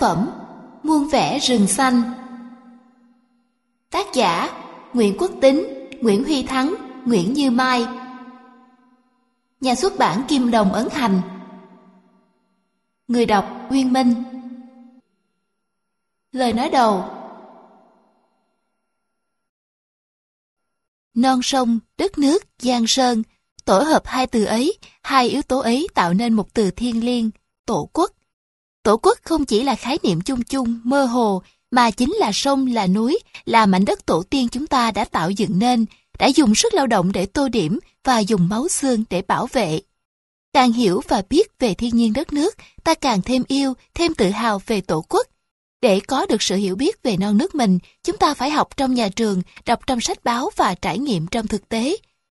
[0.00, 0.30] phẩm
[0.82, 2.02] Muôn vẻ rừng xanh.
[3.90, 4.48] Tác giả
[4.92, 6.74] Nguyễn Quốc Tính, Nguyễn Huy Thắng,
[7.06, 7.86] Nguyễn Như Mai.
[9.60, 11.20] Nhà xuất bản Kim Đồng Ấn Hành.
[13.08, 14.14] Người đọc Nguyên Minh.
[16.32, 17.04] Lời nói đầu.
[21.14, 23.22] Non sông, đất nước, giang sơn
[23.66, 27.30] Tổ hợp hai từ ấy, hai yếu tố ấy tạo nên một từ thiên liêng,
[27.66, 28.12] tổ quốc.
[28.86, 32.66] Tổ quốc không chỉ là khái niệm chung chung, mơ hồ, mà chính là sông,
[32.66, 35.86] là núi, là mảnh đất tổ tiên chúng ta đã tạo dựng nên,
[36.18, 39.80] đã dùng sức lao động để tô điểm và dùng máu xương để bảo vệ.
[40.52, 42.54] Càng hiểu và biết về thiên nhiên đất nước,
[42.84, 45.26] ta càng thêm yêu, thêm tự hào về tổ quốc.
[45.82, 48.94] Để có được sự hiểu biết về non nước mình, chúng ta phải học trong
[48.94, 51.96] nhà trường, đọc trong sách báo và trải nghiệm trong thực tế.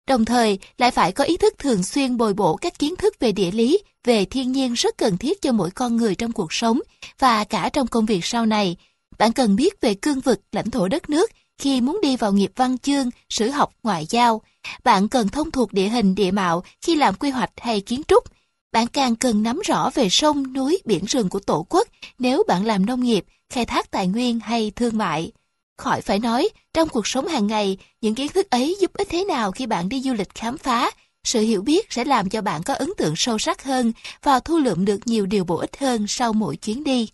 [0.08, 3.32] Đồng thời, lại phải có ý thức thường xuyên bồi bổ các kiến thức về
[3.32, 6.80] địa lý, về thiên nhiên rất cần thiết cho mỗi con người trong cuộc sống
[7.18, 8.76] và cả trong công việc sau này.
[9.18, 12.52] Bạn cần biết về cương vực, lãnh thổ đất nước khi muốn đi vào nghiệp
[12.56, 14.42] văn chương, sử học, ngoại giao.
[14.84, 18.24] Bạn cần thông thuộc địa hình, địa mạo khi làm quy hoạch hay kiến trúc.
[18.72, 22.66] Bạn càng cần nắm rõ về sông, núi, biển rừng của Tổ quốc nếu bạn
[22.66, 25.32] làm nông nghiệp, khai thác tài nguyên hay thương mại.
[25.78, 29.24] Khỏi phải nói, trong cuộc sống hàng ngày, những kiến thức ấy giúp ích thế
[29.24, 30.90] nào khi bạn đi du lịch khám phá.
[31.24, 34.58] Sự hiểu biết sẽ làm cho bạn có ấn tượng sâu sắc hơn và thu
[34.58, 37.08] lượm được nhiều điều bổ ích hơn sau mỗi chuyến đi.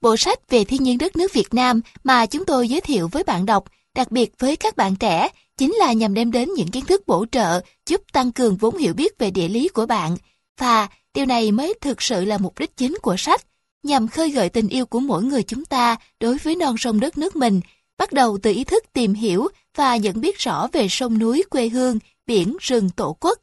[0.00, 3.24] Bộ sách về thiên nhiên đất nước Việt Nam mà chúng tôi giới thiệu với
[3.24, 3.64] bạn đọc,
[3.94, 7.26] đặc biệt với các bạn trẻ, chính là nhằm đem đến những kiến thức bổ
[7.32, 10.16] trợ giúp tăng cường vốn hiểu biết về địa lý của bạn.
[10.58, 13.42] Và điều này mới thực sự là mục đích chính của sách,
[13.82, 17.18] nhằm khơi gợi tình yêu của mỗi người chúng ta đối với non sông đất
[17.18, 17.60] nước mình,
[17.98, 21.68] bắt đầu từ ý thức tìm hiểu và nhận biết rõ về sông núi quê
[21.68, 23.38] hương, biển, rừng, tổ quốc.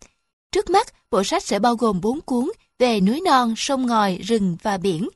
[0.52, 4.58] Trước mắt, bộ sách sẽ bao gồm 4 cuốn về núi non, sông ngòi, rừng
[4.63, 5.09] và biển.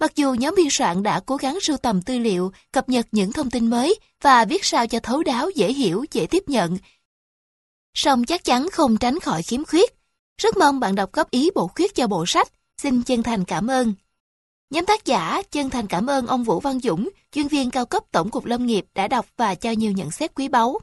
[0.00, 3.32] Mặc dù nhóm biên soạn đã cố gắng sưu tầm tư liệu, cập nhật những
[3.32, 6.78] thông tin mới và viết sao cho thấu đáo, dễ hiểu, dễ tiếp nhận,
[7.94, 9.94] song chắc chắn không tránh khỏi khiếm khuyết.
[10.42, 12.48] Rất mong bạn đọc góp ý bổ khuyết cho bộ sách.
[12.82, 13.94] Xin chân thành cảm ơn.
[14.70, 18.02] Nhóm tác giả chân thành cảm ơn ông Vũ Văn Dũng, chuyên viên cao cấp
[18.12, 20.78] Tổng cục Lâm nghiệp đã đọc và cho nhiều nhận xét quý báu.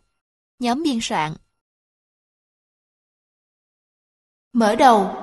[0.59, 1.33] Nhóm biên soạn
[4.53, 5.15] Mở đầu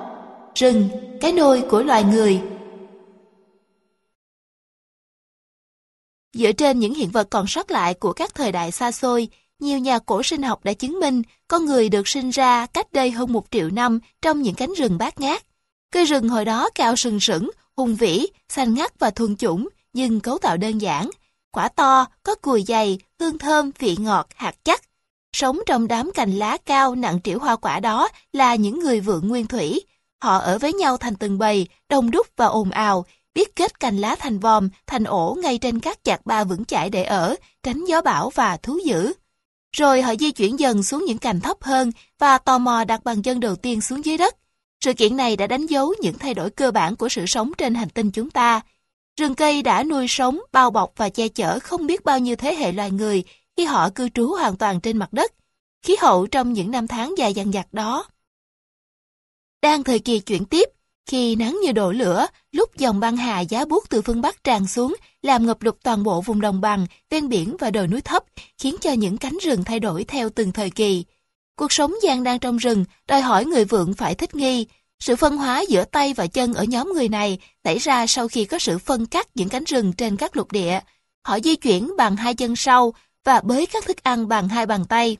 [0.55, 0.89] Rừng,
[1.21, 2.41] cái nôi của loài người
[6.33, 9.27] Dựa trên những hiện vật còn sót lại của các thời đại xa xôi,
[9.59, 13.11] nhiều nhà cổ sinh học đã chứng minh con người được sinh ra cách đây
[13.11, 15.43] hơn một triệu năm trong những cánh rừng bát ngát.
[15.91, 20.19] Cây rừng hồi đó cao sừng sững, hùng vĩ, xanh ngắt và thuần chủng, nhưng
[20.19, 21.09] cấu tạo đơn giản.
[21.51, 24.81] Quả to, có cùi dày, hương thơm, vị ngọt, hạt chắc.
[25.33, 29.27] Sống trong đám cành lá cao nặng trĩu hoa quả đó là những người vượng
[29.27, 29.81] nguyên thủy.
[30.21, 33.97] Họ ở với nhau thành từng bầy, đông đúc và ồn ào, biết kết cành
[33.97, 37.85] lá thành vòm, thành ổ ngay trên các chạc ba vững chãi để ở, tránh
[37.85, 39.13] gió bão và thú dữ.
[39.75, 43.21] Rồi họ di chuyển dần xuống những cành thấp hơn và tò mò đặt bàn
[43.21, 44.35] chân đầu tiên xuống dưới đất.
[44.81, 47.75] Sự kiện này đã đánh dấu những thay đổi cơ bản của sự sống trên
[47.75, 48.61] hành tinh chúng ta.
[49.19, 52.55] Rừng cây đã nuôi sống, bao bọc và che chở không biết bao nhiêu thế
[52.55, 53.23] hệ loài người
[53.57, 55.33] khi họ cư trú hoàn toàn trên mặt đất.
[55.81, 58.05] Khí hậu trong những năm tháng dài dằng dặc đó.
[59.61, 60.69] Đang thời kỳ chuyển tiếp,
[61.05, 64.67] khi nắng như đổ lửa, lúc dòng băng hà giá buốt từ phương Bắc tràn
[64.67, 68.23] xuống, làm ngập lụt toàn bộ vùng đồng bằng, ven biển và đồi núi thấp,
[68.57, 71.05] khiến cho những cánh rừng thay đổi theo từng thời kỳ.
[71.59, 74.67] Cuộc sống gian đang trong rừng, đòi hỏi người vượng phải thích nghi.
[74.99, 78.45] Sự phân hóa giữa tay và chân ở nhóm người này xảy ra sau khi
[78.45, 80.79] có sự phân cắt những cánh rừng trên các lục địa.
[81.25, 82.93] Họ di chuyển bằng hai chân sau
[83.25, 85.17] và bới các thức ăn bằng hai bàn tay.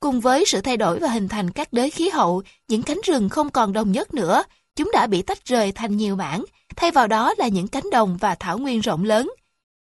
[0.00, 3.28] Cùng với sự thay đổi và hình thành các đới khí hậu, những cánh rừng
[3.28, 4.42] không còn đồng nhất nữa,
[4.76, 6.44] chúng đã bị tách rời thành nhiều mảng,
[6.76, 9.30] thay vào đó là những cánh đồng và thảo nguyên rộng lớn.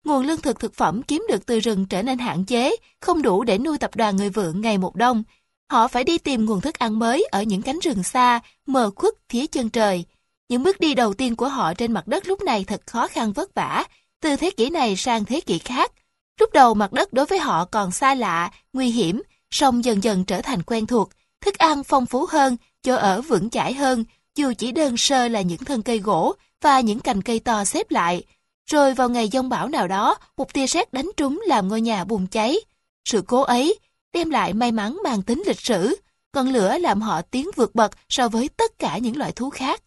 [0.04, 3.44] Nguồn lương thực thực phẩm kiếm được từ rừng trở nên hạn chế, không đủ
[3.44, 5.22] để nuôi tập đoàn người vượng ngày một đông.
[5.70, 9.14] Họ phải đi tìm nguồn thức ăn mới ở những cánh rừng xa, mờ khuất
[9.28, 10.04] phía chân trời.
[10.48, 13.32] Những bước đi đầu tiên của họ trên mặt đất lúc này thật khó khăn
[13.32, 13.84] vất vả,
[14.20, 15.92] từ thế kỷ này sang thế kỷ khác.
[16.40, 20.24] Lúc đầu mặt đất đối với họ còn xa lạ, nguy hiểm, song dần dần
[20.24, 21.08] trở thành quen thuộc,
[21.40, 24.04] thức ăn phong phú hơn, chỗ ở vững chãi hơn,
[24.34, 27.90] dù chỉ đơn sơ là những thân cây gỗ và những cành cây to xếp
[27.90, 28.22] lại.
[28.70, 32.04] Rồi vào ngày giông bão nào đó, một tia sét đánh trúng làm ngôi nhà
[32.04, 32.56] bùng cháy.
[33.04, 33.78] Sự cố ấy
[34.16, 35.96] đem lại may mắn mang tính lịch sử,
[36.32, 39.82] còn lửa làm họ tiến vượt bậc so với tất cả những loại thú khác.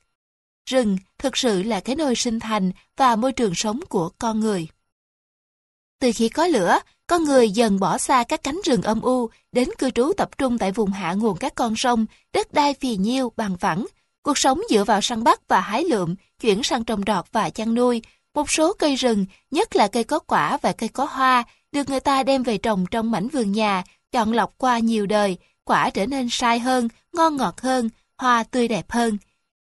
[0.70, 4.68] Rừng thực sự là cái nơi sinh thành và môi trường sống của con người.
[6.00, 9.70] Từ khi có lửa, con người dần bỏ xa các cánh rừng âm u, đến
[9.78, 13.32] cư trú tập trung tại vùng hạ nguồn các con sông, đất đai phì nhiêu,
[13.38, 13.86] bằng phẳng,
[14.24, 17.74] Cuộc sống dựa vào săn bắt và hái lượm, chuyển sang trồng trọt và chăn
[17.74, 18.02] nuôi,
[18.34, 22.00] một số cây rừng, nhất là cây có quả và cây có hoa, được người
[22.00, 26.06] ta đem về trồng trong mảnh vườn nhà, chọn lọc qua nhiều đời, quả trở
[26.06, 29.18] nên sai hơn, ngon ngọt hơn, hoa tươi đẹp hơn.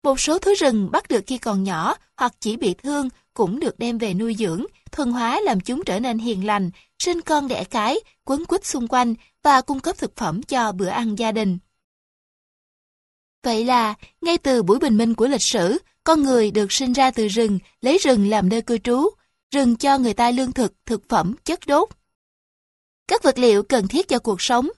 [0.02, 3.78] Một số thứ rừng bắt được khi còn nhỏ hoặc chỉ bị thương cũng được
[3.78, 7.64] đem về nuôi dưỡng, thuần hóa làm chúng trở nên hiền lành, sinh con đẻ
[7.64, 11.58] cái, quấn quýt xung quanh và cung cấp thực phẩm cho bữa ăn gia đình.
[13.42, 17.10] Vậy là, ngay từ buổi bình minh của lịch sử, con người được sinh ra
[17.10, 19.08] từ rừng, lấy rừng làm nơi cư trú,
[19.54, 21.88] rừng cho người ta lương thực, thực phẩm, chất đốt.
[23.10, 24.68] Các vật liệu cần thiết cho cuộc sống.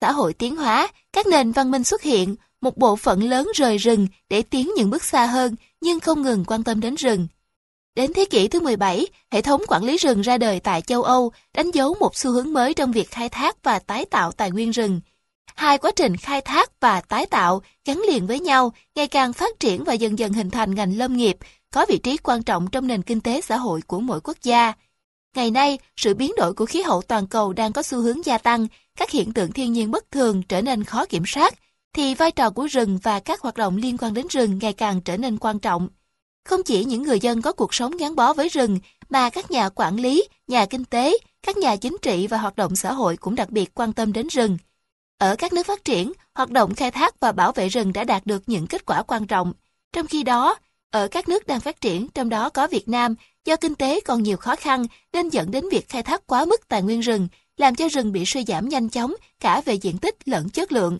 [0.00, 3.76] Xã hội tiến hóa, các nền văn minh xuất hiện, một bộ phận lớn rời
[3.76, 7.28] rừng để tiến những bước xa hơn, nhưng không ngừng quan tâm đến rừng.
[7.94, 11.32] Đến thế kỷ thứ 17, hệ thống quản lý rừng ra đời tại châu Âu,
[11.54, 14.70] đánh dấu một xu hướng mới trong việc khai thác và tái tạo tài nguyên
[14.70, 15.00] rừng.
[15.54, 19.60] Hai quá trình khai thác và tái tạo gắn liền với nhau, ngày càng phát
[19.60, 21.36] triển và dần dần hình thành ngành lâm nghiệp,
[21.70, 24.72] có vị trí quan trọng trong nền kinh tế xã hội của mỗi quốc gia.
[25.36, 28.38] Ngày nay, sự biến đổi của khí hậu toàn cầu đang có xu hướng gia
[28.38, 28.66] tăng,
[28.98, 31.54] các hiện tượng thiên nhiên bất thường trở nên khó kiểm soát,
[31.92, 35.00] thì vai trò của rừng và các hoạt động liên quan đến rừng ngày càng
[35.00, 35.88] trở nên quan trọng.
[36.44, 38.78] Không chỉ những người dân có cuộc sống gắn bó với rừng,
[39.08, 42.76] mà các nhà quản lý, nhà kinh tế, các nhà chính trị và hoạt động
[42.76, 44.58] xã hội cũng đặc biệt quan tâm đến rừng.
[45.18, 48.26] Ở các nước phát triển, hoạt động khai thác và bảo vệ rừng đã đạt
[48.26, 49.52] được những kết quả quan trọng.
[49.92, 50.56] Trong khi đó,
[50.90, 54.22] ở các nước đang phát triển, trong đó có Việt Nam, do kinh tế còn
[54.22, 57.74] nhiều khó khăn nên dẫn đến việc khai thác quá mức tài nguyên rừng, làm
[57.74, 60.98] cho rừng bị suy giảm nhanh chóng cả về diện tích lẫn chất lượng.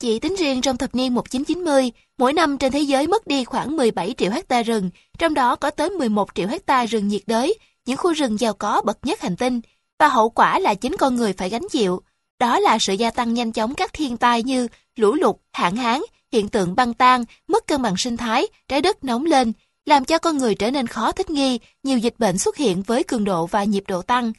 [0.00, 3.76] Chỉ tính riêng trong thập niên 1990, mỗi năm trên thế giới mất đi khoảng
[3.76, 7.54] 17 triệu hecta rừng, trong đó có tới 11 triệu hecta rừng nhiệt đới,
[7.86, 9.60] những khu rừng giàu có bậc nhất hành tinh,
[9.98, 12.02] và hậu quả là chính con người phải gánh chịu.
[12.38, 16.00] Đó là sự gia tăng nhanh chóng các thiên tai như lũ lụt, hạn hán,
[16.34, 19.52] hiện tượng băng tan, mất cân bằng sinh thái, trái đất nóng lên,
[19.86, 23.02] làm cho con người trở nên khó thích nghi, nhiều dịch bệnh xuất hiện với
[23.02, 24.32] cường độ và nhịp độ tăng.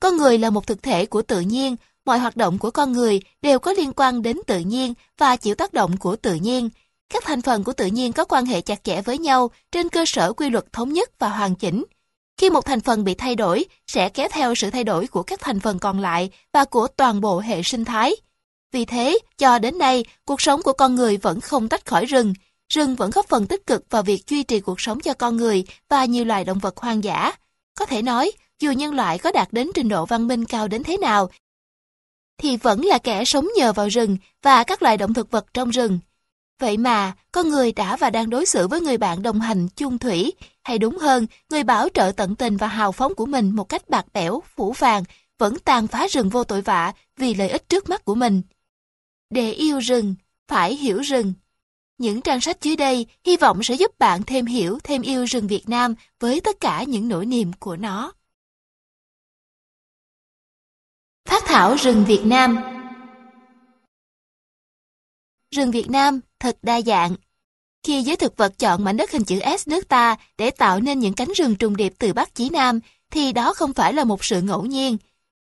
[0.00, 3.20] Con người là một thực thể của tự nhiên, mọi hoạt động của con người
[3.42, 6.70] đều có liên quan đến tự nhiên và chịu tác động của tự nhiên.
[7.12, 10.04] Các thành phần của tự nhiên có quan hệ chặt chẽ với nhau trên cơ
[10.06, 11.84] sở quy luật thống nhất và hoàn chỉnh.
[12.36, 15.40] Khi một thành phần bị thay đổi, sẽ kéo theo sự thay đổi của các
[15.40, 18.16] thành phần còn lại và của toàn bộ hệ sinh thái.
[18.72, 22.34] Vì thế, cho đến nay, cuộc sống của con người vẫn không tách khỏi rừng.
[22.72, 25.64] Rừng vẫn góp phần tích cực vào việc duy trì cuộc sống cho con người
[25.88, 27.32] và nhiều loài động vật hoang dã.
[27.78, 30.82] Có thể nói, dù nhân loại có đạt đến trình độ văn minh cao đến
[30.82, 31.30] thế nào,
[32.40, 35.70] thì vẫn là kẻ sống nhờ vào rừng và các loài động thực vật trong
[35.70, 35.98] rừng.
[36.60, 39.98] Vậy mà, con người đã và đang đối xử với người bạn đồng hành chung
[39.98, 40.32] thủy,
[40.62, 43.88] hay đúng hơn, người bảo trợ tận tình và hào phóng của mình một cách
[43.88, 45.04] bạc bẽo, phủ vàng,
[45.38, 48.42] vẫn tàn phá rừng vô tội vạ vì lợi ích trước mắt của mình.
[49.30, 50.14] Để yêu rừng,
[50.48, 51.32] phải hiểu rừng.
[51.98, 55.46] Những trang sách dưới đây hy vọng sẽ giúp bạn thêm hiểu, thêm yêu rừng
[55.46, 58.12] Việt Nam với tất cả những nỗi niềm của nó.
[61.28, 62.56] Phát thảo rừng Việt Nam
[65.50, 67.14] Rừng Việt Nam thật đa dạng.
[67.82, 70.98] Khi giới thực vật chọn mảnh đất hình chữ S nước ta để tạo nên
[70.98, 72.80] những cánh rừng trùng điệp từ Bắc chí Nam,
[73.10, 74.96] thì đó không phải là một sự ngẫu nhiên.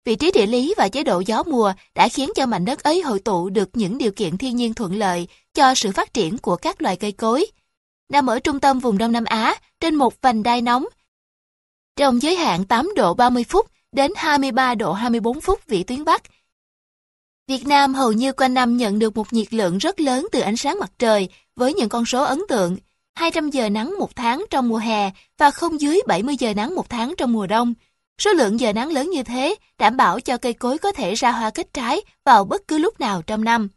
[0.09, 3.01] Vị trí địa lý và chế độ gió mùa đã khiến cho mảnh đất ấy
[3.01, 6.55] hội tụ được những điều kiện thiên nhiên thuận lợi cho sự phát triển của
[6.55, 7.45] các loài cây cối.
[8.11, 10.85] Nằm ở trung tâm vùng Đông Nam Á, trên một vành đai nóng,
[11.95, 16.23] trong giới hạn 8 độ 30 phút đến 23 độ 24 phút vĩ tuyến Bắc.
[17.47, 20.57] Việt Nam hầu như quanh năm nhận được một nhiệt lượng rất lớn từ ánh
[20.57, 22.77] sáng mặt trời với những con số ấn tượng
[23.15, 26.89] 200 giờ nắng một tháng trong mùa hè và không dưới 70 giờ nắng một
[26.89, 27.73] tháng trong mùa đông.
[28.19, 31.31] Số lượng giờ nắng lớn như thế đảm bảo cho cây cối có thể ra
[31.31, 33.69] hoa kết trái vào bất cứ lúc nào trong năm.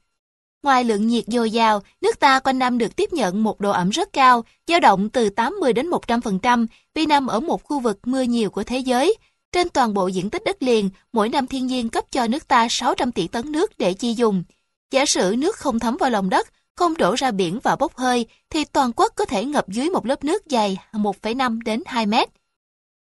[0.62, 3.90] Ngoài lượng nhiệt dồi dào, nước ta quanh năm được tiếp nhận một độ ẩm
[3.90, 8.22] rất cao, dao động từ 80 đến 100% vì nằm ở một khu vực mưa
[8.22, 9.16] nhiều của thế giới.
[9.52, 12.66] Trên toàn bộ diện tích đất liền, mỗi năm thiên nhiên cấp cho nước ta
[12.70, 14.44] 600 tỷ tấn nước để chi dùng.
[14.90, 18.26] Giả sử nước không thấm vào lòng đất, không đổ ra biển và bốc hơi,
[18.50, 22.28] thì toàn quốc có thể ngập dưới một lớp nước dày 1,5 đến 2 mét.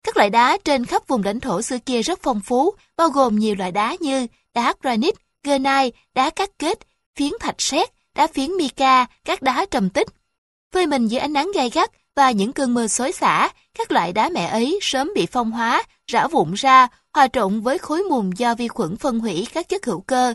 [0.07, 3.39] Các loại đá trên khắp vùng lãnh thổ xưa kia rất phong phú, bao gồm
[3.39, 6.79] nhiều loại đá như đá granite, granite, đá cắt kết,
[7.15, 10.07] phiến thạch sét, đá phiến mica, các đá trầm tích.
[10.73, 14.13] Phơi mình dưới ánh nắng gay gắt và những cơn mưa xối xả, các loại
[14.13, 18.29] đá mẹ ấy sớm bị phong hóa, rã vụn ra, hòa trộn với khối mùn
[18.37, 20.33] do vi khuẩn phân hủy các chất hữu cơ.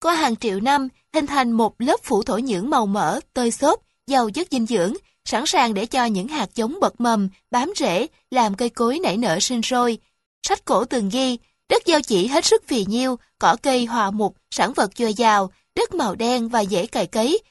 [0.00, 3.80] Qua hàng triệu năm, hình thành một lớp phủ thổ nhưỡng màu mỡ, tơi xốp,
[4.06, 4.94] giàu chất dinh dưỡng,
[5.28, 9.16] sẵn sàng để cho những hạt giống bật mầm, bám rễ, làm cây cối nảy
[9.16, 9.98] nở sinh sôi.
[10.42, 14.36] Sách cổ từng ghi, đất giao chỉ hết sức phì nhiêu, cỏ cây hòa mục,
[14.50, 17.42] sản vật dồi dào, đất màu đen và dễ cày cấy.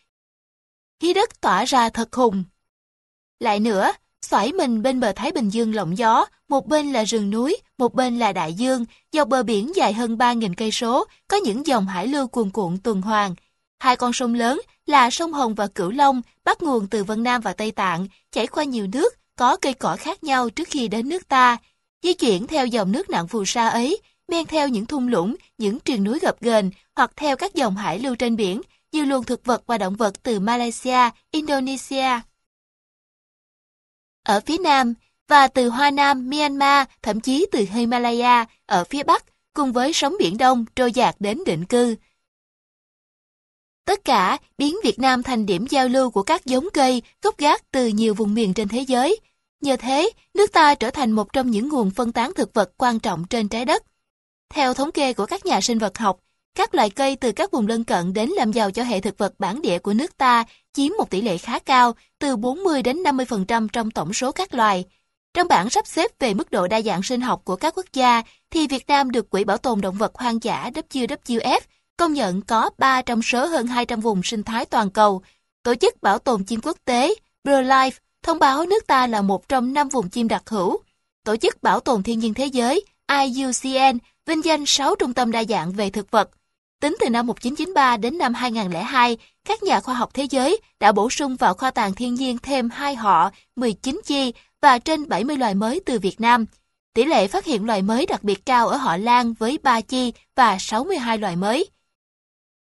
[0.99, 2.43] Khí đất tỏa ra thật hùng.
[3.39, 3.91] Lại nữa,
[4.21, 7.93] xoải mình bên bờ Thái Bình Dương lộng gió, một bên là rừng núi, một
[7.93, 11.87] bên là đại dương, dọc bờ biển dài hơn 3.000 cây số, có những dòng
[11.87, 13.35] hải lưu cuồn cuộn tuần hoàn.
[13.79, 17.41] Hai con sông lớn là sông Hồng và Cửu Long, bắt nguồn từ Vân Nam
[17.41, 21.09] và Tây Tạng, chảy qua nhiều nước, có cây cỏ khác nhau trước khi đến
[21.09, 21.57] nước ta.
[22.03, 25.79] Di chuyển theo dòng nước nặng phù sa ấy, men theo những thung lũng, những
[25.79, 29.45] triền núi gập ghềnh hoặc theo các dòng hải lưu trên biển, như luồng thực
[29.45, 32.19] vật và động vật từ Malaysia, Indonesia.
[34.23, 34.93] Ở phía Nam,
[35.27, 40.15] và từ Hoa Nam, Myanmar, thậm chí từ Himalaya ở phía Bắc, cùng với sóng
[40.19, 41.95] Biển Đông trôi dạt đến định cư.
[43.87, 47.71] Tất cả biến Việt Nam thành điểm giao lưu của các giống cây, gốc gác
[47.71, 49.19] từ nhiều vùng miền trên thế giới.
[49.61, 52.99] Nhờ thế, nước ta trở thành một trong những nguồn phân tán thực vật quan
[52.99, 53.83] trọng trên trái đất.
[54.53, 56.19] Theo thống kê của các nhà sinh vật học,
[56.55, 59.33] các loài cây từ các vùng lân cận đến làm giàu cho hệ thực vật
[59.39, 63.67] bản địa của nước ta chiếm một tỷ lệ khá cao, từ 40 đến 50%
[63.67, 64.85] trong tổng số các loài.
[65.33, 68.21] Trong bảng sắp xếp về mức độ đa dạng sinh học của các quốc gia,
[68.49, 71.59] thì Việt Nam được Quỹ Bảo tồn Động vật Hoang dã WWF
[71.97, 75.21] công nhận có 3 trong số hơn 200 vùng sinh thái toàn cầu.
[75.63, 77.91] Tổ chức Bảo tồn chim quốc tế BirdLife
[78.23, 80.79] thông báo nước ta là một trong năm vùng chim đặc hữu.
[81.23, 85.43] Tổ chức Bảo tồn Thiên nhiên Thế giới IUCN vinh danh 6 trung tâm đa
[85.43, 86.29] dạng về thực vật.
[86.81, 91.09] Tính từ năm 1993 đến năm 2002, các nhà khoa học thế giới đã bổ
[91.09, 95.55] sung vào kho tàng thiên nhiên thêm hai họ, 19 chi và trên 70 loài
[95.55, 96.45] mới từ Việt Nam.
[96.93, 100.13] Tỷ lệ phát hiện loài mới đặc biệt cao ở họ Lan với 3 chi
[100.35, 101.69] và 62 loài mới.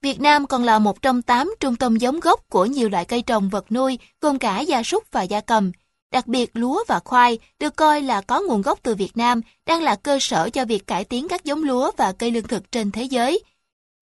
[0.01, 3.21] Việt Nam còn là một trong 8 trung tâm giống gốc của nhiều loại cây
[3.21, 5.71] trồng vật nuôi, gồm cả gia súc và gia cầm.
[6.11, 9.81] Đặc biệt lúa và khoai được coi là có nguồn gốc từ Việt Nam, đang
[9.81, 12.91] là cơ sở cho việc cải tiến các giống lúa và cây lương thực trên
[12.91, 13.43] thế giới.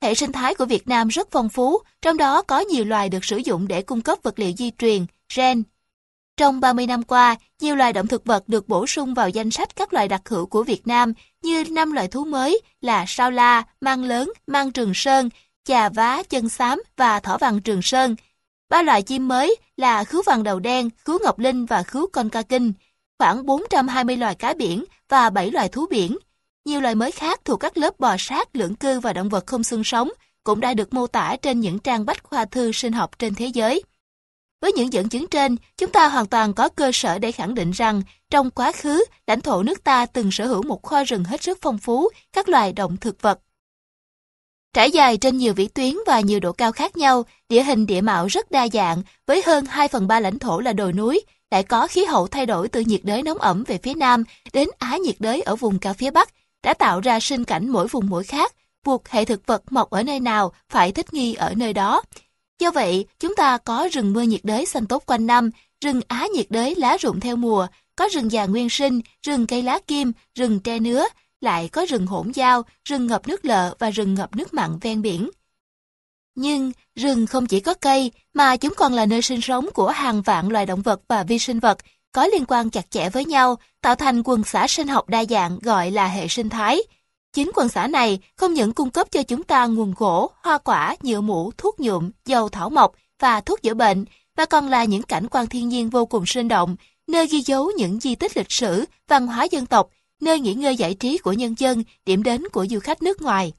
[0.01, 3.25] Hệ sinh thái của Việt Nam rất phong phú, trong đó có nhiều loài được
[3.25, 5.63] sử dụng để cung cấp vật liệu di truyền, gen.
[6.37, 9.75] Trong 30 năm qua, nhiều loài động thực vật được bổ sung vào danh sách
[9.75, 13.63] các loài đặc hữu của Việt Nam như 5 loài thú mới là sao la,
[13.81, 15.29] mang lớn, mang trường sơn,
[15.65, 18.15] chà vá, chân xám và thỏ vàng trường sơn.
[18.69, 22.29] Ba loài chim mới là khứu vàng đầu đen, khứu ngọc linh và khứu con
[22.29, 22.73] ca kinh,
[23.19, 26.17] khoảng 420 loài cá biển và 7 loài thú biển.
[26.65, 29.63] Nhiều loài mới khác thuộc các lớp bò sát, lưỡng cư và động vật không
[29.63, 30.09] xương sống
[30.43, 33.45] cũng đã được mô tả trên những trang bách khoa thư sinh học trên thế
[33.45, 33.83] giới.
[34.61, 37.71] Với những dẫn chứng trên, chúng ta hoàn toàn có cơ sở để khẳng định
[37.71, 41.43] rằng trong quá khứ, lãnh thổ nước ta từng sở hữu một kho rừng hết
[41.43, 43.39] sức phong phú các loài động thực vật.
[44.75, 48.01] Trải dài trên nhiều vĩ tuyến và nhiều độ cao khác nhau, địa hình địa
[48.01, 51.63] mạo rất đa dạng, với hơn 2 phần 3 lãnh thổ là đồi núi, lại
[51.63, 54.97] có khí hậu thay đổi từ nhiệt đới nóng ẩm về phía nam đến á
[54.97, 56.29] nhiệt đới ở vùng cao phía bắc,
[56.63, 58.53] đã tạo ra sinh cảnh mỗi vùng mỗi khác,
[58.85, 62.01] buộc hệ thực vật mọc ở nơi nào phải thích nghi ở nơi đó.
[62.59, 65.49] Do vậy, chúng ta có rừng mưa nhiệt đới xanh tốt quanh năm,
[65.83, 69.63] rừng Á nhiệt đới lá rụng theo mùa, có rừng già nguyên sinh, rừng cây
[69.63, 71.05] lá kim, rừng tre nứa,
[71.41, 75.01] lại có rừng hỗn giao, rừng ngập nước lợ và rừng ngập nước mặn ven
[75.01, 75.29] biển.
[76.35, 80.21] Nhưng rừng không chỉ có cây, mà chúng còn là nơi sinh sống của hàng
[80.21, 81.77] vạn loài động vật và vi sinh vật,
[82.11, 85.59] có liên quan chặt chẽ với nhau, tạo thành quần xã sinh học đa dạng
[85.59, 86.79] gọi là hệ sinh thái.
[87.33, 90.95] Chính quần xã này không những cung cấp cho chúng ta nguồn gỗ, hoa quả,
[91.01, 94.05] nhựa mũ, thuốc nhuộm, dầu thảo mộc và thuốc chữa bệnh,
[94.37, 96.75] mà còn là những cảnh quan thiên nhiên vô cùng sinh động,
[97.07, 99.89] nơi ghi dấu những di tích lịch sử, văn hóa dân tộc,
[100.21, 103.53] nơi nghỉ ngơi giải trí của nhân dân, điểm đến của du khách nước ngoài.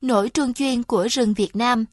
[0.00, 1.84] Nổi truông chuyên của rừng Việt Nam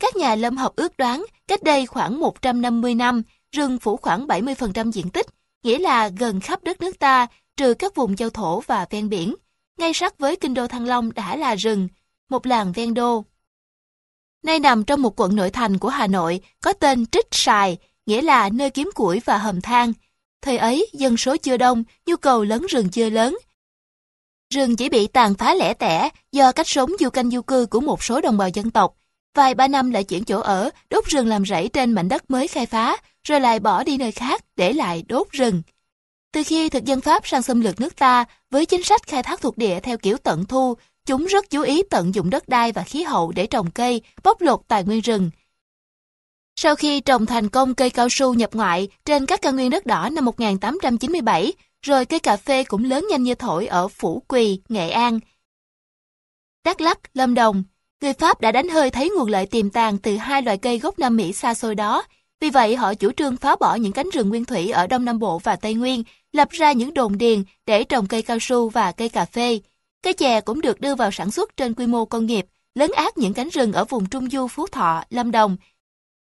[0.00, 4.90] Các nhà lâm học ước đoán cách đây khoảng 150 năm, rừng phủ khoảng 70%
[4.90, 5.26] diện tích,
[5.62, 7.26] nghĩa là gần khắp đất nước ta,
[7.56, 9.34] trừ các vùng giao thổ và ven biển.
[9.78, 11.88] Ngay sát với kinh đô Thăng Long đã là rừng,
[12.28, 13.24] một làng ven đô.
[14.42, 18.22] Nay nằm trong một quận nội thành của Hà Nội, có tên Trích Sài, nghĩa
[18.22, 19.92] là nơi kiếm củi và hầm than.
[20.42, 23.38] Thời ấy, dân số chưa đông, nhu cầu lớn rừng chưa lớn.
[24.54, 27.80] Rừng chỉ bị tàn phá lẻ tẻ do cách sống du canh du cư của
[27.80, 28.94] một số đồng bào dân tộc.
[29.34, 32.48] Vài ba năm lại chuyển chỗ ở, đốt rừng làm rẫy trên mảnh đất mới
[32.48, 35.62] khai phá, rồi lại bỏ đi nơi khác để lại đốt rừng.
[36.32, 39.40] Từ khi thực dân Pháp sang xâm lược nước ta với chính sách khai thác
[39.40, 40.74] thuộc địa theo kiểu tận thu,
[41.06, 44.40] chúng rất chú ý tận dụng đất đai và khí hậu để trồng cây, bóc
[44.40, 45.30] lột tài nguyên rừng.
[46.56, 49.86] Sau khi trồng thành công cây cao su nhập ngoại trên các cao nguyên đất
[49.86, 54.60] đỏ năm 1897, rồi cây cà phê cũng lớn nhanh như thổi ở Phủ Quỳ,
[54.68, 55.20] Nghệ An.
[56.64, 57.64] Đắk Lắk, Lâm Đồng,
[58.00, 60.98] người Pháp đã đánh hơi thấy nguồn lợi tiềm tàng từ hai loài cây gốc
[60.98, 62.04] Nam Mỹ xa xôi đó,
[62.40, 65.18] vì vậy họ chủ trương phá bỏ những cánh rừng nguyên thủy ở Đông Nam
[65.18, 68.92] Bộ và Tây Nguyên, lập ra những đồn điền để trồng cây cao su và
[68.92, 69.60] cây cà phê.
[70.02, 73.18] Cây chè cũng được đưa vào sản xuất trên quy mô công nghiệp, lớn át
[73.18, 75.56] những cánh rừng ở vùng Trung Du Phú Thọ, Lâm Đồng.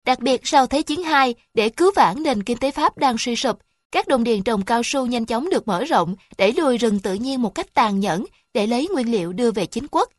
[0.08, 3.36] Đặc biệt sau Thế chiến II, để cứu vãn nền kinh tế Pháp đang suy
[3.36, 3.60] sụp,
[3.92, 7.14] các đồng điền trồng cao su nhanh chóng được mở rộng, đẩy lùi rừng tự
[7.14, 10.10] nhiên một cách tàn nhẫn để lấy nguyên liệu đưa về chính quốc.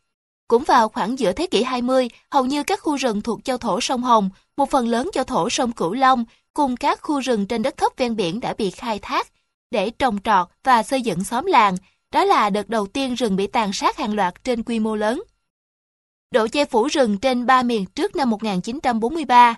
[0.48, 3.80] Cũng vào khoảng giữa thế kỷ 20, hầu như các khu rừng thuộc châu thổ
[3.80, 7.62] sông Hồng, một phần lớn châu thổ sông Cửu Long, cùng các khu rừng trên
[7.62, 9.28] đất thấp ven biển đã bị khai thác
[9.70, 11.76] để trồng trọt và xây dựng xóm làng.
[12.12, 15.22] Đó là đợt đầu tiên rừng bị tàn sát hàng loạt trên quy mô lớn.
[16.30, 19.56] Độ che phủ rừng trên ba miền trước năm 1943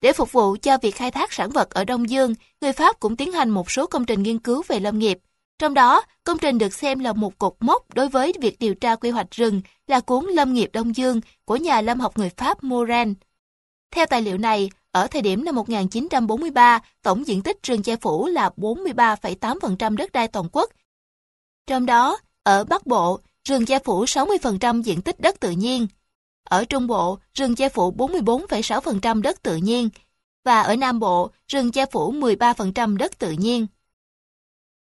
[0.00, 3.16] để phục vụ cho việc khai thác sản vật ở Đông Dương, người Pháp cũng
[3.16, 5.18] tiến hành một số công trình nghiên cứu về lâm nghiệp.
[5.58, 8.96] Trong đó, công trình được xem là một cột mốc đối với việc điều tra
[8.96, 12.64] quy hoạch rừng là cuốn Lâm nghiệp Đông Dương của nhà lâm học người Pháp
[12.64, 13.14] Moran.
[13.90, 18.26] Theo tài liệu này, ở thời điểm năm 1943, tổng diện tích rừng che phủ
[18.26, 20.70] là 43,8% đất đai toàn quốc.
[21.66, 25.86] Trong đó, ở Bắc Bộ, rừng che phủ 60% diện tích đất tự nhiên,
[26.48, 29.88] ở Trung Bộ, rừng che phủ 44,6% đất tự nhiên,
[30.44, 33.66] và ở Nam Bộ, rừng che phủ 13% đất tự nhiên.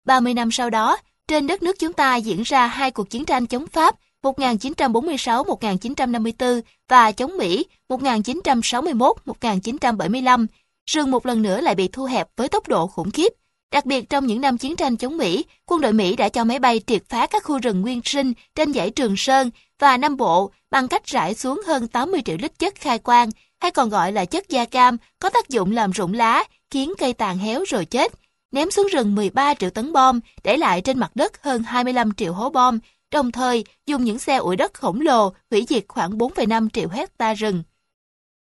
[0.04, 0.98] 30 năm sau đó,
[1.28, 7.12] trên đất nước chúng ta diễn ra hai cuộc chiến tranh chống Pháp 1946-1954 và
[7.12, 10.46] chống Mỹ 1961-1975.
[10.86, 13.28] Rừng một lần nữa lại bị thu hẹp với tốc độ khủng khiếp.
[13.73, 16.58] Đặc biệt trong những năm chiến tranh chống Mỹ, quân đội Mỹ đã cho máy
[16.58, 20.50] bay triệt phá các khu rừng nguyên sinh trên dãy Trường Sơn và Nam Bộ
[20.70, 23.30] bằng cách rải xuống hơn 80 triệu lít chất khai quang,
[23.61, 27.12] hay còn gọi là chất da cam, có tác dụng làm rụng lá, khiến cây
[27.12, 28.12] tàn héo rồi chết.
[28.52, 32.32] Ném xuống rừng 13 triệu tấn bom, để lại trên mặt đất hơn 25 triệu
[32.32, 32.78] hố bom,
[33.11, 37.35] đồng thời dùng những xe ủi đất khổng lồ hủy diệt khoảng 4,5 triệu hecta
[37.35, 37.62] rừng.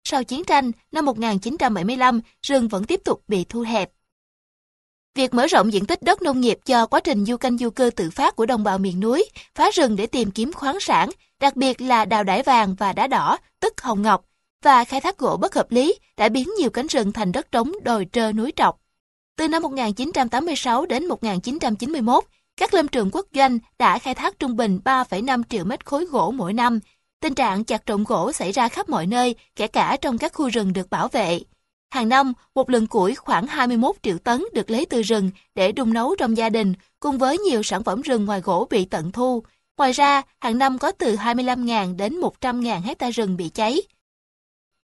[0.04, 3.90] Sau chiến tranh, năm 1975, rừng vẫn tiếp tục bị thu hẹp.
[5.18, 7.90] Việc mở rộng diện tích đất nông nghiệp cho quá trình du canh du cư
[7.90, 11.10] tự phát của đồng bào miền núi, phá rừng để tìm kiếm khoáng sản,
[11.40, 14.24] đặc biệt là đào đải vàng và đá đỏ, tức hồng ngọc,
[14.64, 17.72] và khai thác gỗ bất hợp lý đã biến nhiều cánh rừng thành đất trống
[17.82, 18.80] đồi trơ núi trọc.
[19.36, 22.24] Từ năm 1986 đến 1991,
[22.56, 26.30] các lâm trường quốc doanh đã khai thác trung bình 3,5 triệu mét khối gỗ
[26.30, 26.80] mỗi năm.
[27.20, 30.48] Tình trạng chặt trộm gỗ xảy ra khắp mọi nơi, kể cả trong các khu
[30.48, 31.40] rừng được bảo vệ.
[31.90, 35.92] Hàng năm, một lượng củi khoảng 21 triệu tấn được lấy từ rừng để đun
[35.92, 39.42] nấu trong gia đình, cùng với nhiều sản phẩm rừng ngoài gỗ bị tận thu.
[39.78, 43.82] Ngoài ra, hàng năm có từ 25.000 đến 100.000 hecta rừng bị cháy.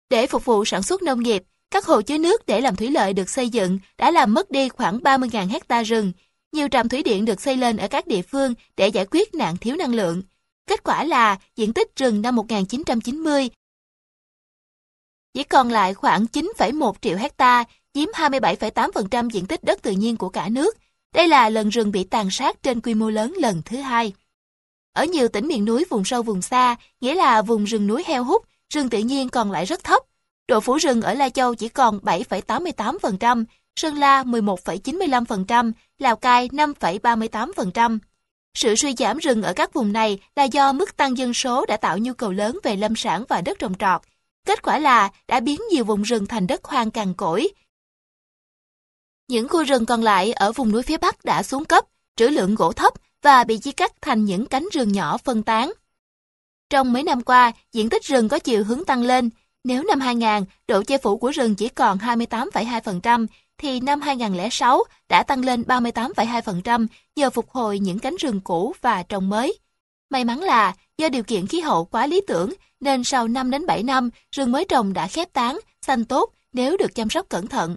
[0.09, 3.13] Để phục vụ sản xuất nông nghiệp, các hồ chứa nước để làm thủy lợi
[3.13, 6.11] được xây dựng đã làm mất đi khoảng 30.000 hecta rừng.
[6.51, 9.57] Nhiều trạm thủy điện được xây lên ở các địa phương để giải quyết nạn
[9.57, 10.21] thiếu năng lượng.
[10.67, 13.49] Kết quả là diện tích rừng năm 1990
[15.35, 20.29] chỉ còn lại khoảng 9,1 triệu hecta, chiếm 27,8% diện tích đất tự nhiên của
[20.29, 20.77] cả nước.
[21.15, 24.13] Đây là lần rừng bị tàn sát trên quy mô lớn lần thứ hai.
[24.93, 28.23] Ở nhiều tỉnh miền núi vùng sâu vùng xa, nghĩa là vùng rừng núi heo
[28.23, 30.01] hút, rừng tự nhiên còn lại rất thấp.
[30.47, 33.45] Độ phủ rừng ở Lai Châu chỉ còn 7,88%,
[33.75, 37.99] Sơn La 11,95%, Lào Cai 5,38%.
[38.57, 41.77] Sự suy giảm rừng ở các vùng này là do mức tăng dân số đã
[41.77, 44.01] tạo nhu cầu lớn về lâm sản và đất trồng trọt,
[44.45, 47.47] Kết quả là đã biến nhiều vùng rừng thành đất hoang cằn cỗi.
[49.27, 52.55] Những khu rừng còn lại ở vùng núi phía Bắc đã xuống cấp, trữ lượng
[52.55, 55.73] gỗ thấp và bị chia cắt thành những cánh rừng nhỏ phân tán.
[56.69, 59.29] Trong mấy năm qua, diện tích rừng có chiều hướng tăng lên.
[59.63, 63.27] Nếu năm 2000, độ che phủ của rừng chỉ còn 28,2%,
[63.57, 69.03] thì năm 2006 đã tăng lên 38,2% nhờ phục hồi những cánh rừng cũ và
[69.03, 69.59] trồng mới.
[70.15, 73.65] May mắn là do điều kiện khí hậu quá lý tưởng nên sau 5 đến
[73.65, 77.47] 7 năm, rừng mới trồng đã khép tán, xanh tốt nếu được chăm sóc cẩn
[77.47, 77.75] thận.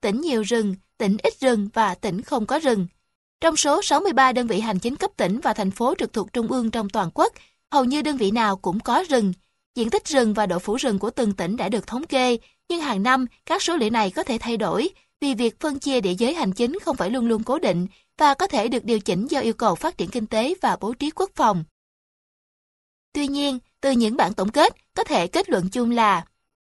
[0.00, 2.86] Tỉnh nhiều rừng, tỉnh ít rừng và tỉnh không có rừng.
[3.40, 6.46] Trong số 63 đơn vị hành chính cấp tỉnh và thành phố trực thuộc trung
[6.46, 7.32] ương trong toàn quốc,
[7.72, 9.32] hầu như đơn vị nào cũng có rừng.
[9.74, 12.36] Diện tích rừng và độ phủ rừng của từng tỉnh đã được thống kê,
[12.68, 14.88] nhưng hàng năm các số liệu này có thể thay đổi
[15.26, 17.86] vì việc phân chia địa giới hành chính không phải luôn luôn cố định
[18.18, 20.92] và có thể được điều chỉnh do yêu cầu phát triển kinh tế và bố
[20.94, 21.64] trí quốc phòng.
[23.12, 26.24] Tuy nhiên, từ những bản tổng kết, có thể kết luận chung là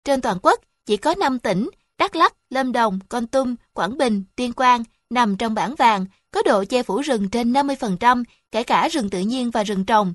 [0.04, 4.24] trên toàn quốc chỉ có 5 tỉnh Đắk Lắk, Lâm Đồng, Con Tum, Quảng Bình,
[4.36, 8.88] Tuyên Quang nằm trong bảng vàng, có độ che phủ rừng trên 50%, kể cả
[8.88, 10.14] rừng tự nhiên và rừng trồng.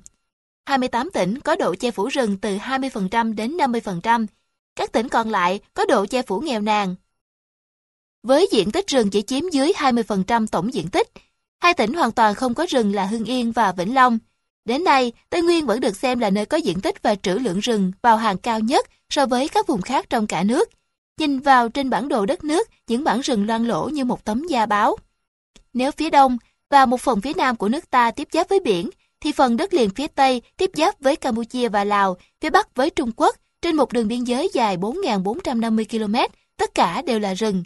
[0.66, 4.26] 28 tỉnh có độ che phủ rừng từ 20% đến 50%.
[4.76, 6.94] Các tỉnh còn lại có độ che phủ nghèo nàn.
[8.22, 11.08] Với diện tích rừng chỉ chiếm dưới 20% tổng diện tích,
[11.60, 14.18] hai tỉnh hoàn toàn không có rừng là Hưng Yên và Vĩnh Long.
[14.64, 17.58] Đến nay, Tây Nguyên vẫn được xem là nơi có diện tích và trữ lượng
[17.58, 20.70] rừng vào hàng cao nhất so với các vùng khác trong cả nước.
[21.18, 24.46] Nhìn vào trên bản đồ đất nước, những bản rừng loang lỗ như một tấm
[24.46, 24.96] da báo.
[25.72, 26.38] Nếu phía đông
[26.70, 29.74] và một phần phía nam của nước ta tiếp giáp với biển, thì phần đất
[29.74, 33.76] liền phía tây tiếp giáp với Campuchia và Lào, phía bắc với Trung Quốc trên
[33.76, 37.62] một đường biên giới dài 4.450 km, tất cả đều là rừng.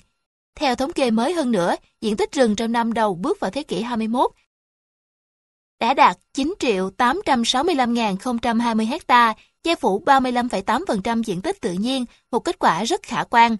[0.57, 3.63] Theo thống kê mới hơn nữa, diện tích rừng trong năm đầu bước vào thế
[3.63, 4.31] kỷ 21
[5.81, 12.59] đã đạt 9 triệu 865.020 hecta, che phủ 35,8% diện tích tự nhiên, một kết
[12.59, 13.57] quả rất khả quan.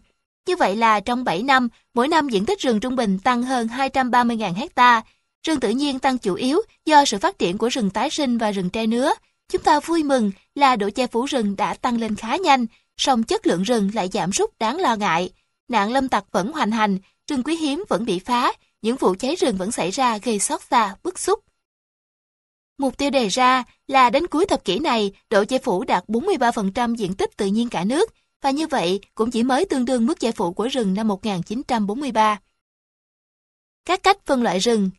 [0.47, 3.67] Như vậy là trong 7 năm, mỗi năm diện tích rừng trung bình tăng hơn
[3.67, 5.03] 230.000 hecta.
[5.47, 8.51] Rừng tự nhiên tăng chủ yếu do sự phát triển của rừng tái sinh và
[8.51, 9.13] rừng tre nứa.
[9.53, 13.23] Chúng ta vui mừng là độ che phủ rừng đã tăng lên khá nhanh, song
[13.23, 15.31] chất lượng rừng lại giảm sút đáng lo ngại.
[15.69, 16.99] Nạn lâm tặc vẫn hoành hành,
[17.29, 18.53] rừng quý hiếm vẫn bị phá,
[18.83, 21.45] những vụ cháy rừng vẫn xảy ra gây xót xa, bức xúc.
[22.79, 26.95] Mục tiêu đề ra là đến cuối thập kỷ này, độ che phủ đạt 43%
[26.95, 30.21] diện tích tự nhiên cả nước, và như vậy cũng chỉ mới tương đương mức
[30.21, 32.41] che phủ của rừng năm 1943.
[33.85, 34.91] Các cách phân loại rừng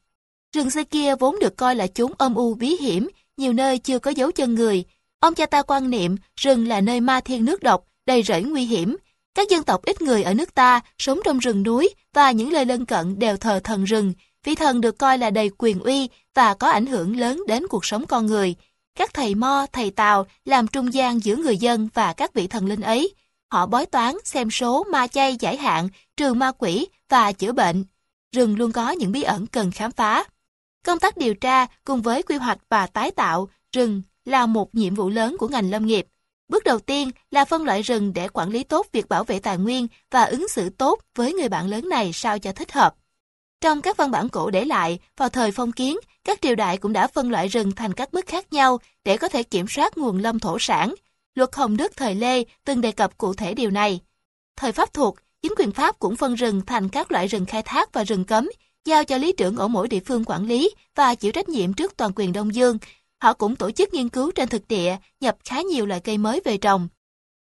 [0.55, 3.99] Rừng xưa kia vốn được coi là chốn âm u bí hiểm, nhiều nơi chưa
[3.99, 4.83] có dấu chân người.
[5.19, 8.65] Ông cha ta quan niệm rừng là nơi ma thiên nước độc, đầy rẫy nguy
[8.65, 8.97] hiểm.
[9.37, 12.65] Các dân tộc ít người ở nước ta sống trong rừng núi và những nơi
[12.65, 16.53] lân cận đều thờ thần rừng, vị thần được coi là đầy quyền uy và
[16.53, 18.55] có ảnh hưởng lớn đến cuộc sống con người.
[18.95, 22.65] Các thầy mo, thầy tào làm trung gian giữa người dân và các vị thần
[22.65, 23.13] linh ấy.
[23.51, 27.83] Họ bói toán, xem số, ma chay, giải hạn, trừ ma quỷ và chữa bệnh.
[28.35, 30.23] Rừng luôn có những bí ẩn cần khám phá.
[30.85, 34.95] Công tác điều tra cùng với quy hoạch và tái tạo rừng là một nhiệm
[34.95, 36.07] vụ lớn của ngành lâm nghiệp.
[36.47, 39.57] Bước đầu tiên là phân loại rừng để quản lý tốt việc bảo vệ tài
[39.57, 42.95] nguyên và ứng xử tốt với người bạn lớn này sao cho thích hợp.
[43.61, 46.93] Trong các văn bản cổ để lại, vào thời phong kiến, các triều đại cũng
[46.93, 50.17] đã phân loại rừng thành các mức khác nhau để có thể kiểm soát nguồn
[50.17, 50.95] lâm thổ sản.
[51.35, 53.99] Luật Hồng Đức thời Lê từng đề cập cụ thể điều này.
[54.55, 57.93] Thời Pháp thuộc, chính quyền Pháp cũng phân rừng thành các loại rừng khai thác
[57.93, 58.49] và rừng cấm,
[58.85, 61.97] giao cho lý trưởng ở mỗi địa phương quản lý và chịu trách nhiệm trước
[61.97, 62.77] toàn quyền Đông Dương.
[63.21, 66.41] Họ cũng tổ chức nghiên cứu trên thực địa, nhập khá nhiều loại cây mới
[66.45, 66.87] về trồng.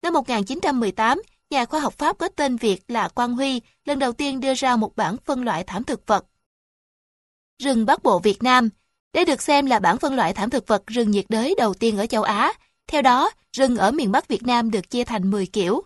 [0.04, 4.40] Năm 1918, nhà khoa học Pháp có tên Việt là Quang Huy lần đầu tiên
[4.40, 6.26] đưa ra một bản phân loại thảm thực vật.
[7.64, 8.70] Rừng Bắc Bộ Việt Nam
[9.14, 11.98] Đây được xem là bản phân loại thảm thực vật rừng nhiệt đới đầu tiên
[11.98, 12.54] ở châu Á.
[12.88, 15.82] Theo đó, rừng ở miền Bắc Việt Nam được chia thành 10 kiểu.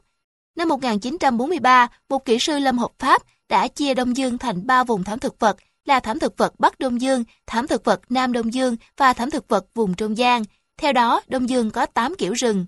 [0.56, 5.04] Năm 1943, một kỹ sư lâm học Pháp đã chia Đông Dương thành 3 vùng
[5.04, 8.54] thảm thực vật là thảm thực vật Bắc Đông Dương, thảm thực vật Nam Đông
[8.54, 10.44] Dương và thảm thực vật vùng Trung Gian.
[10.78, 12.66] Theo đó, Đông Dương có 8 kiểu rừng.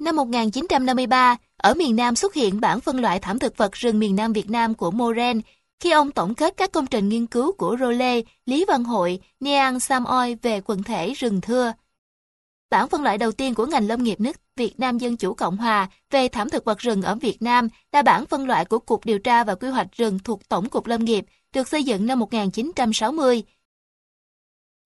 [0.00, 4.16] Năm 1953, ở miền Nam xuất hiện bản phân loại thảm thực vật rừng miền
[4.16, 5.40] Nam Việt Nam của Moren,
[5.80, 9.80] khi ông tổng kết các công trình nghiên cứu của Role, Lý Văn Hội, Niang
[9.80, 11.72] Samoi về quần thể rừng thưa.
[12.70, 15.56] Bản phân loại đầu tiên của ngành lâm nghiệp nước Việt Nam Dân Chủ Cộng
[15.56, 19.04] Hòa về thảm thực vật rừng ở Việt Nam là bản phân loại của Cục
[19.04, 22.18] Điều tra và Quy hoạch rừng thuộc Tổng cục Lâm nghiệp, được xây dựng năm
[22.18, 23.42] 1960.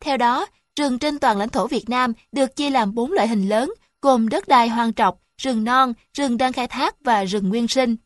[0.01, 3.49] Theo đó, rừng trên toàn lãnh thổ Việt Nam được chia làm 4 loại hình
[3.49, 7.69] lớn, gồm đất đai hoang trọc, rừng non, rừng đang khai thác và rừng nguyên
[7.69, 7.97] sinh.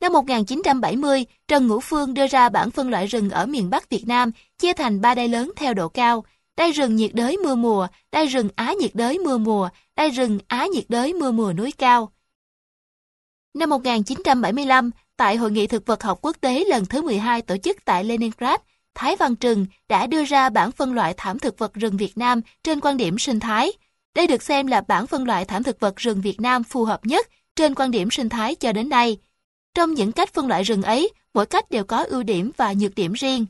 [0.00, 4.04] Năm 1970, Trần Ngũ Phương đưa ra bản phân loại rừng ở miền Bắc Việt
[4.06, 6.24] Nam chia thành ba đai lớn theo độ cao,
[6.56, 10.38] đai rừng nhiệt đới mưa mùa, đai rừng Á nhiệt đới mưa mùa, đai rừng
[10.46, 12.12] Á nhiệt đới mưa mùa núi cao.
[13.54, 17.76] Năm 1975, tại Hội nghị Thực vật học quốc tế lần thứ 12 tổ chức
[17.84, 18.60] tại Leningrad,
[18.94, 22.40] Thái Văn Trừng đã đưa ra bản phân loại thảm thực vật rừng Việt Nam
[22.64, 23.72] trên quan điểm sinh thái.
[24.14, 27.06] Đây được xem là bản phân loại thảm thực vật rừng Việt Nam phù hợp
[27.06, 29.16] nhất trên quan điểm sinh thái cho đến nay.
[29.74, 32.94] Trong những cách phân loại rừng ấy, mỗi cách đều có ưu điểm và nhược
[32.94, 33.46] điểm riêng.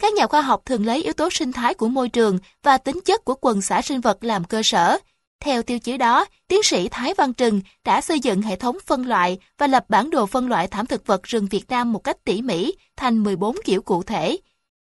[0.00, 3.00] Các nhà khoa học thường lấy yếu tố sinh thái của môi trường và tính
[3.04, 4.98] chất của quần xã sinh vật làm cơ sở.
[5.40, 9.06] Theo tiêu chí đó, tiến sĩ Thái Văn Trừng đã xây dựng hệ thống phân
[9.06, 12.24] loại và lập bản đồ phân loại thảm thực vật rừng Việt Nam một cách
[12.24, 14.36] tỉ mỉ thành 14 kiểu cụ thể.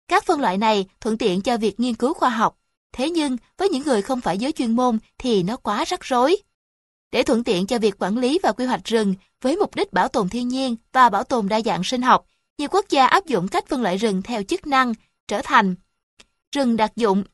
[0.08, 2.58] Các phân loại này thuận tiện cho việc nghiên cứu khoa học.
[2.92, 6.36] Thế nhưng, với những người không phải giới chuyên môn thì nó quá rắc rối.
[7.12, 10.08] Để thuận tiện cho việc quản lý và quy hoạch rừng với mục đích bảo
[10.08, 12.26] tồn thiên nhiên và bảo tồn đa dạng sinh học,
[12.58, 14.94] nhiều quốc gia áp dụng cách phân loại rừng theo chức năng,
[15.28, 15.74] trở thành
[16.52, 17.24] rừng đặc dụng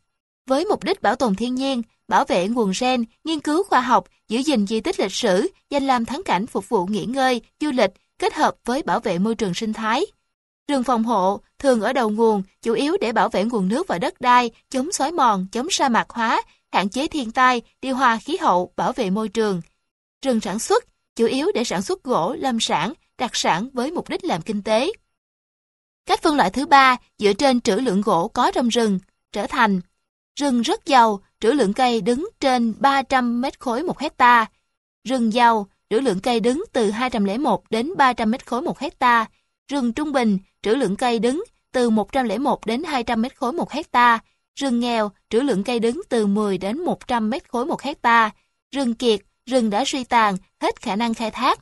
[0.47, 4.09] với mục đích bảo tồn thiên nhiên, bảo vệ nguồn gen, nghiên cứu khoa học,
[4.29, 7.71] giữ gìn di tích lịch sử, danh làm thắng cảnh phục vụ nghỉ ngơi, du
[7.71, 10.07] lịch, kết hợp với bảo vệ môi trường sinh thái.
[10.69, 13.99] Rừng phòng hộ thường ở đầu nguồn, chủ yếu để bảo vệ nguồn nước và
[13.99, 16.43] đất đai, chống xói mòn, chống sa mạc hóa,
[16.73, 19.61] hạn chế thiên tai, điều hòa khí hậu, bảo vệ môi trường.
[20.23, 20.85] Rừng sản xuất,
[21.17, 24.63] chủ yếu để sản xuất gỗ, lâm sản, đặc sản với mục đích làm kinh
[24.63, 24.93] tế.
[26.07, 28.99] Cách phân loại thứ ba dựa trên trữ lượng gỗ có trong rừng,
[29.33, 29.81] trở thành
[30.41, 34.47] rừng rất giàu, trữ lượng cây đứng trên 300 mét khối một hecta,
[35.05, 39.27] rừng giàu, trữ lượng cây đứng từ 201 đến 300 mét khối một hecta,
[39.69, 44.19] rừng trung bình, trữ lượng cây đứng từ 101 đến 200 mét khối một hecta,
[44.61, 48.31] rừng nghèo, trữ lượng cây đứng từ 10 đến 100 mét khối một hecta,
[48.75, 51.59] rừng kiệt, rừng đã suy tàn, hết khả năng khai thác.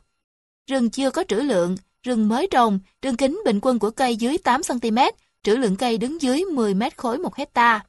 [0.67, 4.37] Rừng chưa có trữ lượng, rừng mới trồng, đường kính bình quân của cây dưới
[4.43, 5.11] 8cm,
[5.43, 7.85] trữ lượng cây đứng dưới 10 mét khối một hecta.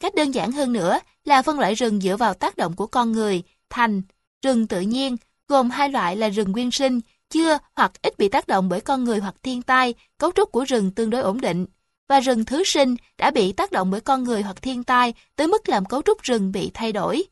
[0.00, 3.12] Cách đơn giản hơn nữa là phân loại rừng dựa vào tác động của con
[3.12, 4.02] người, thành,
[4.42, 5.16] rừng tự nhiên,
[5.48, 9.04] gồm hai loại là rừng nguyên sinh, chưa hoặc ít bị tác động bởi con
[9.04, 11.66] người hoặc thiên tai, cấu trúc của rừng tương đối ổn định,
[12.08, 15.46] và rừng thứ sinh đã bị tác động bởi con người hoặc thiên tai tới
[15.46, 17.24] mức làm cấu trúc rừng bị thay đổi.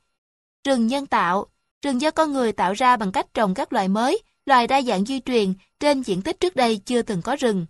[0.66, 1.46] Rừng nhân tạo,
[1.82, 5.04] rừng do con người tạo ra bằng cách trồng các loài mới, loài đa dạng
[5.04, 7.66] di truyền trên diện tích trước đây chưa từng có rừng.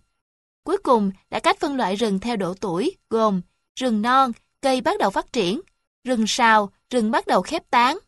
[0.65, 3.41] Cuối cùng là cách phân loại rừng theo độ tuổi, gồm
[3.81, 5.61] rừng non, cây bắt đầu phát triển,
[6.05, 7.99] rừng sào, rừng bắt đầu khép tán.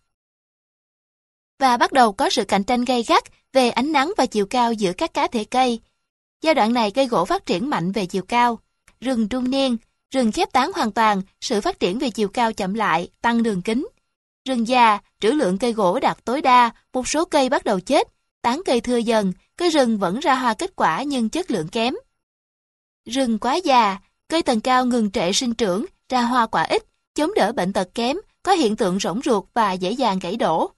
[1.59, 4.72] Và bắt đầu có sự cạnh tranh gay gắt về ánh nắng và chiều cao
[4.72, 5.81] giữa các cá thể cây.
[6.42, 8.59] Giai đoạn này cây gỗ phát triển mạnh về chiều cao.
[9.00, 9.76] Rừng trung niên,
[10.11, 13.62] rừng khép tán hoàn toàn, sự phát triển về chiều cao chậm lại, tăng đường
[13.62, 13.88] kính.
[14.48, 18.09] Rừng già, trữ lượng cây gỗ đạt tối đa, một số cây bắt đầu chết,
[18.42, 21.94] tán cây thưa dần, cây rừng vẫn ra hoa kết quả nhưng chất lượng kém.
[23.11, 23.98] Rừng quá già,
[24.29, 26.89] cây tầng cao ngừng trệ sinh trưởng, ra hoa quả ít,
[27.21, 30.71] chống đỡ bệnh tật kém, có hiện tượng rỗng ruột và dễ dàng gãy đổ.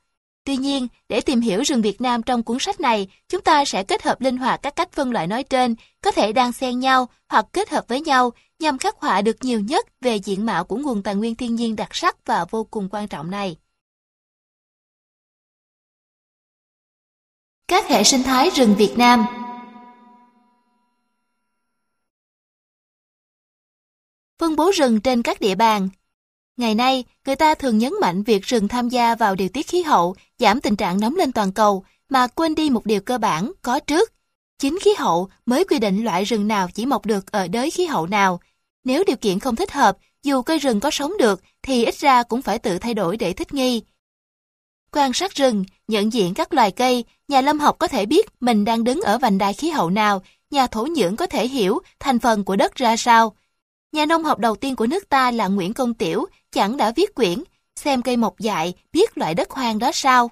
[0.44, 3.84] Tuy nhiên, để tìm hiểu rừng Việt Nam trong cuốn sách này, chúng ta sẽ
[3.84, 7.08] kết hợp linh hoạt các cách phân loại nói trên, có thể đang xen nhau
[7.28, 10.76] hoặc kết hợp với nhau nhằm khắc họa được nhiều nhất về diện mạo của
[10.76, 13.56] nguồn tài nguyên thiên nhiên đặc sắc và vô cùng quan trọng này.
[17.68, 19.26] Các hệ sinh thái rừng Việt Nam
[24.38, 25.88] Phân bố rừng trên các địa bàn
[26.56, 29.82] Ngày nay, người ta thường nhấn mạnh việc rừng tham gia vào điều tiết khí
[29.82, 33.52] hậu, giảm tình trạng nóng lên toàn cầu, mà quên đi một điều cơ bản
[33.62, 34.12] có trước.
[34.58, 37.86] Chính khí hậu mới quy định loại rừng nào chỉ mọc được ở đới khí
[37.86, 38.40] hậu nào.
[38.84, 42.22] Nếu điều kiện không thích hợp, dù cây rừng có sống được, thì ít ra
[42.22, 43.82] cũng phải tự thay đổi để thích nghi.
[44.92, 48.64] Quan sát rừng, nhận diện các loài cây, nhà lâm học có thể biết mình
[48.64, 52.18] đang đứng ở vành đai khí hậu nào, nhà thổ nhưỡng có thể hiểu thành
[52.18, 53.36] phần của đất ra sao.
[53.92, 57.14] Nhà nông học đầu tiên của nước ta là Nguyễn Công Tiểu, chẳng đã viết
[57.14, 57.42] quyển,
[57.76, 60.30] xem cây mọc dại, biết loại đất hoang đó sao.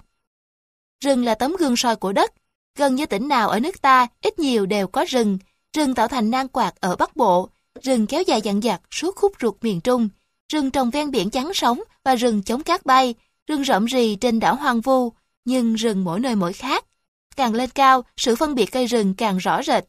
[1.03, 2.33] Rừng là tấm gương soi của đất,
[2.77, 5.37] gần như tỉnh nào ở nước ta ít nhiều đều có rừng,
[5.77, 7.49] rừng tạo thành nang quạt ở Bắc Bộ,
[7.81, 10.09] rừng kéo dài dặn dặt suốt khúc ruột miền Trung,
[10.53, 13.15] rừng trồng ven biển trắng sóng và rừng chống cát bay,
[13.47, 15.11] rừng rậm rì trên đảo hoang vu,
[15.45, 16.85] nhưng rừng mỗi nơi mỗi khác.
[17.35, 19.83] Càng lên cao, sự phân biệt cây rừng càng rõ rệt.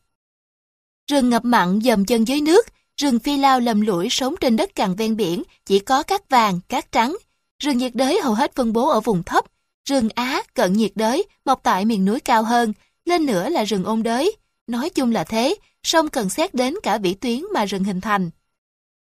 [1.11, 4.74] Rừng ngập mặn dầm chân dưới nước, rừng phi lao lầm lũi sống trên đất
[4.74, 7.16] cằn ven biển, chỉ có cát vàng, cát trắng.
[7.62, 9.44] Rừng nhiệt đới hầu hết phân bố ở vùng thấp.
[9.88, 12.72] Rừng Á, cận nhiệt đới, mọc tại miền núi cao hơn,
[13.05, 14.37] lên nữa là rừng ôn đới.
[14.66, 18.31] Nói chung là thế, song cần xét đến cả vĩ tuyến mà rừng hình thành.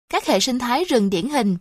[0.09, 1.57] Các hệ sinh thái rừng điển hình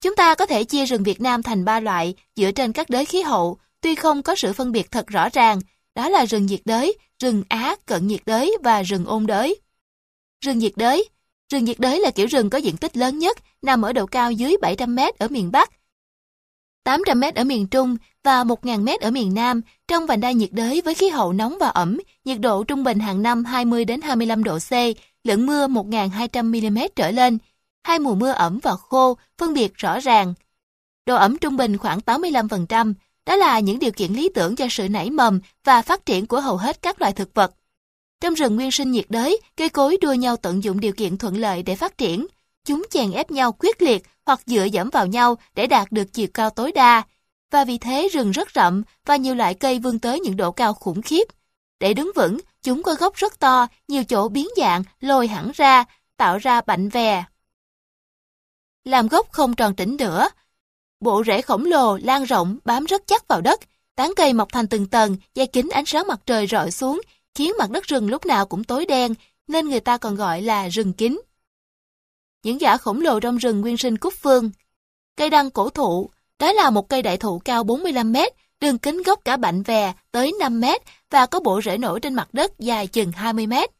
[0.00, 3.04] Chúng ta có thể chia rừng Việt Nam thành ba loại dựa trên các đới
[3.04, 5.60] khí hậu, tuy không có sự phân biệt thật rõ ràng,
[5.94, 9.60] đó là rừng nhiệt đới, rừng Á, cận nhiệt đới và rừng ôn đới.
[10.44, 11.08] Rừng nhiệt đới
[11.50, 14.32] Rừng nhiệt đới là kiểu rừng có diện tích lớn nhất, nằm ở độ cao
[14.32, 15.70] dưới 700 m ở miền Bắc,
[16.84, 20.52] 800 m ở miền Trung và 1.000 m ở miền Nam, trong vành đai nhiệt
[20.52, 24.00] đới với khí hậu nóng và ẩm, nhiệt độ trung bình hàng năm 20 đến
[24.00, 24.72] 25 độ C,
[25.24, 27.38] lượng mưa 1.200 mm trở lên.
[27.82, 30.34] Hai mùa mưa ẩm và khô phân biệt rõ ràng.
[31.06, 32.94] Độ ẩm trung bình khoảng 85%,
[33.26, 36.40] đó là những điều kiện lý tưởng cho sự nảy mầm và phát triển của
[36.40, 37.52] hầu hết các loài thực vật.
[38.20, 41.36] Trong rừng nguyên sinh nhiệt đới, cây cối đua nhau tận dụng điều kiện thuận
[41.36, 42.26] lợi để phát triển.
[42.64, 46.26] Chúng chèn ép nhau quyết liệt hoặc dựa dẫm vào nhau để đạt được chiều
[46.34, 47.02] cao tối đa.
[47.50, 50.74] Và vì thế rừng rất rậm và nhiều loại cây vươn tới những độ cao
[50.74, 51.24] khủng khiếp.
[51.80, 55.84] Để đứng vững, chúng có gốc rất to, nhiều chỗ biến dạng, lồi hẳn ra,
[56.16, 57.24] tạo ra bạnh vè.
[58.84, 60.28] Làm gốc không tròn chỉnh nữa.
[61.00, 63.60] Bộ rễ khổng lồ, lan rộng, bám rất chắc vào đất.
[63.94, 67.00] Tán cây mọc thành từng tầng, che kính ánh sáng mặt trời rọi xuống,
[67.34, 69.14] khiến mặt đất rừng lúc nào cũng tối đen,
[69.48, 71.20] nên người ta còn gọi là rừng kín.
[72.42, 74.50] Những giả khổng lồ trong rừng nguyên sinh Cúc Phương.
[75.16, 79.02] Cây đăng cổ thụ, đó là một cây đại thụ cao 45 mét, đường kính
[79.02, 82.58] gốc cả bạnh vè tới 5 mét và có bộ rễ nổi trên mặt đất
[82.58, 83.70] dài chừng 20 mét.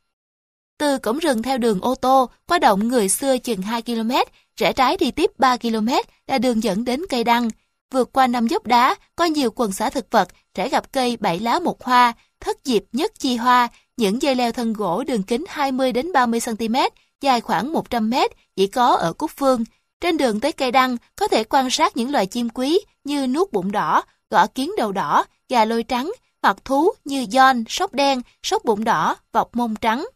[0.78, 4.10] Từ cổng rừng theo đường ô tô, qua động người xưa chừng 2 km,
[4.56, 5.88] rẽ trái đi tiếp 3 km
[6.26, 7.48] là đường dẫn đến cây đăng.
[7.90, 11.38] Vượt qua năm dốc đá, có nhiều quần xã thực vật, rẽ gặp cây bảy
[11.38, 15.44] lá một hoa, thất diệp nhất chi hoa, những dây leo thân gỗ đường kính
[15.48, 16.76] 20 đến 30 cm,
[17.20, 18.14] dài khoảng 100 m,
[18.56, 19.64] chỉ có ở Cúc Phương.
[20.00, 23.52] Trên đường tới cây đăng có thể quan sát những loài chim quý như nuốt
[23.52, 28.22] bụng đỏ, gõ kiến đầu đỏ, gà lôi trắng, hoặc thú như giòn, sóc đen,
[28.42, 30.08] sóc bụng đỏ, vọc mông trắng.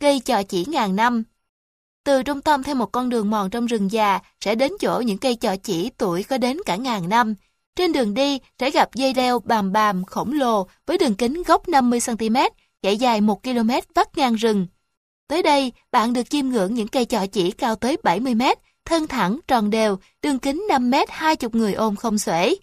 [0.00, 1.22] Cây trò chỉ ngàn năm
[2.04, 5.18] Từ trung tâm theo một con đường mòn trong rừng già sẽ đến chỗ những
[5.18, 7.34] cây trò chỉ tuổi có đến cả ngàn năm.
[7.76, 11.68] Trên đường đi sẽ gặp dây leo bàm bàm khổng lồ với đường kính gốc
[11.68, 12.50] 50cm,
[12.82, 14.66] chạy dài 1 km vắt ngang rừng.
[15.28, 19.38] Tới đây, bạn được chiêm ngưỡng những cây chọ chỉ cao tới 70m thân thẳng,
[19.48, 22.56] tròn đều, đường kính 5m 20 người ôm không xuể.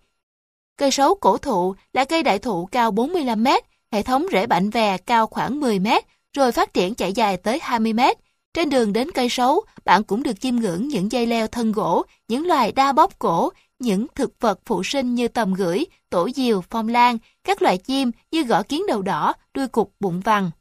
[0.78, 4.98] Cây sấu cổ thụ là cây đại thụ cao 45m hệ thống rễ bạnh vè
[4.98, 6.02] cao khoảng 10m
[6.34, 8.16] rồi phát triển chạy dài tới 20m.
[8.54, 12.04] Trên đường đến cây sấu, bạn cũng được chiêm ngưỡng những dây leo thân gỗ,
[12.28, 13.50] những loài đa bóp cổ,
[13.80, 18.12] những thực vật phụ sinh như tầm gửi, tổ diều, phong lan, các loại chim
[18.32, 20.52] như gõ kiến đầu đỏ, đuôi cục, bụng vằn.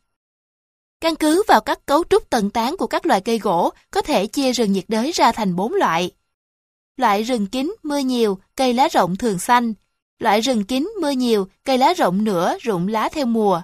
[1.01, 4.27] Căn cứ vào các cấu trúc tầng tán của các loài cây gỗ, có thể
[4.27, 6.11] chia rừng nhiệt đới ra thành 4 loại.
[6.96, 9.75] Loại rừng kín, mưa nhiều, cây lá rộng thường xanh.
[10.18, 13.62] Loại rừng kín, mưa nhiều, cây lá rộng nửa, rụng lá theo mùa.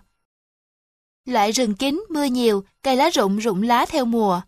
[1.25, 4.41] Loại rừng kín, mưa nhiều, cây lá rụng rụng lá theo mùa.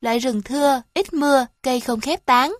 [0.00, 2.54] Loại rừng thưa, ít mưa, cây không khép tán.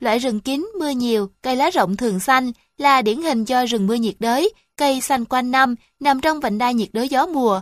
[0.00, 3.86] Loại rừng kín, mưa nhiều, cây lá rộng thường xanh là điển hình cho rừng
[3.86, 7.60] mưa nhiệt đới, cây xanh quanh năm, nằm trong vành đai nhiệt đới gió mùa.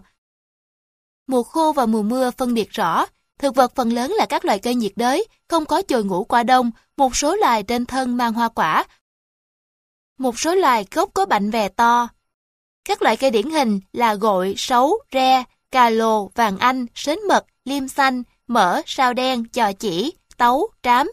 [1.27, 3.07] Mùa khô và mùa mưa phân biệt rõ,
[3.39, 6.43] thực vật phần lớn là các loài cây nhiệt đới, không có chồi ngủ qua
[6.43, 8.85] đông, một số loài trên thân mang hoa quả.
[10.19, 12.09] Một số loài gốc có bạnh vè to.
[12.85, 17.47] Các loại cây điển hình là gội, sấu, re, cà lồ, vàng anh, sến mật,
[17.65, 21.11] liêm xanh, mỡ, sao đen, chò chỉ, tấu, trám,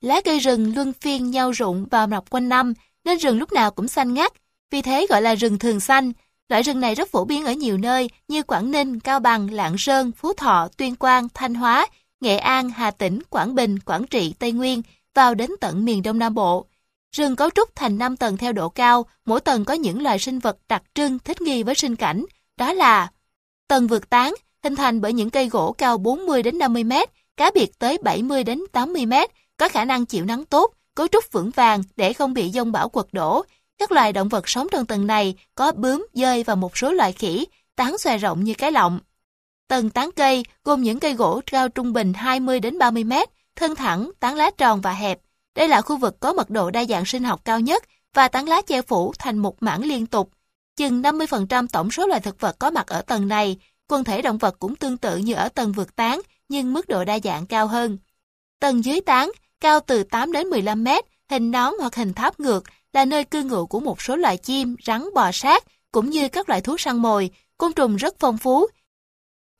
[0.00, 3.70] Lá cây rừng luân phiên nhau rụng và mọc quanh năm, nên rừng lúc nào
[3.70, 4.32] cũng xanh ngắt,
[4.70, 6.12] vì thế gọi là rừng thường xanh.
[6.48, 9.78] Loại rừng này rất phổ biến ở nhiều nơi như Quảng Ninh, Cao Bằng, Lạng
[9.78, 11.86] Sơn, Phú Thọ, Tuyên Quang, Thanh Hóa,
[12.20, 14.82] Nghệ An, Hà Tĩnh, Quảng Bình, Quảng Trị, Tây Nguyên,
[15.14, 16.66] vào đến tận miền Đông Nam Bộ.
[17.16, 20.38] Rừng cấu trúc thành 5 tầng theo độ cao, mỗi tầng có những loài sinh
[20.38, 22.24] vật đặc trưng thích nghi với sinh cảnh,
[22.56, 23.08] đó là
[23.68, 27.50] tầng vượt tán, hình thành bởi những cây gỗ cao 40 đến 50 mét, cá
[27.54, 31.50] biệt tới 70 đến 80 mét, có khả năng chịu nắng tốt, cấu trúc vững
[31.50, 33.44] vàng để không bị dông bão quật đổ.
[33.78, 37.12] Các loài động vật sống trong tầng này có bướm, dơi và một số loài
[37.12, 37.46] khỉ,
[37.76, 39.00] tán xòe rộng như cái lọng.
[39.68, 43.74] Tầng tán cây gồm những cây gỗ cao trung bình 20 đến 30 mét, thân
[43.74, 45.20] thẳng, tán lá tròn và hẹp.
[45.54, 48.48] Đây là khu vực có mật độ đa dạng sinh học cao nhất và tán
[48.48, 50.30] lá che phủ thành một mảng liên tục.
[50.76, 54.38] Chừng 50% tổng số loài thực vật có mặt ở tầng này, quần thể động
[54.38, 57.66] vật cũng tương tự như ở tầng vượt tán, nhưng mức độ đa dạng cao
[57.66, 57.98] hơn.
[58.60, 62.64] Tầng dưới tán cao từ 8 đến 15 mét, hình nón hoặc hình tháp ngược
[62.92, 66.48] là nơi cư ngụ của một số loài chim, rắn, bò sát, cũng như các
[66.48, 68.66] loại thú săn mồi, côn trùng rất phong phú.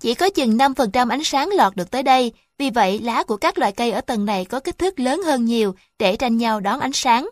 [0.00, 3.58] Chỉ có chừng 5% ánh sáng lọt được tới đây, vì vậy lá của các
[3.58, 6.80] loại cây ở tầng này có kích thước lớn hơn nhiều để tranh nhau đón
[6.80, 7.28] ánh sáng.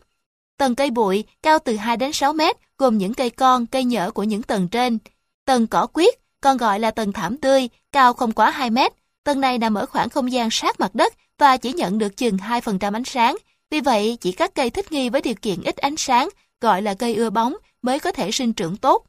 [0.58, 4.10] Tầng cây bụi cao từ 2 đến 6 mét, gồm những cây con, cây nhở
[4.10, 4.98] của những tầng trên.
[5.44, 8.92] Tầng cỏ quyết, còn gọi là tầng thảm tươi, cao không quá 2 mét.
[9.24, 12.36] Tầng này nằm ở khoảng không gian sát mặt đất và chỉ nhận được chừng
[12.36, 13.36] 2% ánh sáng.
[13.70, 16.28] Vì vậy, chỉ các cây thích nghi với điều kiện ít ánh sáng,
[16.60, 19.04] gọi là cây ưa bóng, mới có thể sinh trưởng tốt.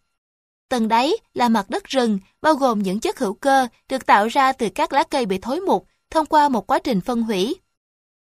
[0.70, 4.52] Tầng đáy là mặt đất rừng, bao gồm những chất hữu cơ được tạo ra
[4.52, 7.56] từ các lá cây bị thối mục thông qua một quá trình phân hủy.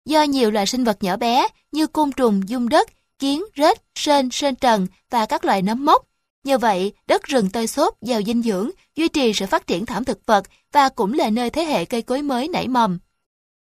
[0.04, 2.88] Do nhiều loài sinh vật nhỏ bé như côn trùng, dung đất,
[3.18, 6.06] kiến, rết, sên, sên trần và các loài nấm mốc.
[6.44, 10.04] Nhờ vậy, đất rừng tơi xốp, giàu dinh dưỡng, duy trì sự phát triển thảm
[10.04, 12.98] thực vật và cũng là nơi thế hệ cây cối mới nảy mầm.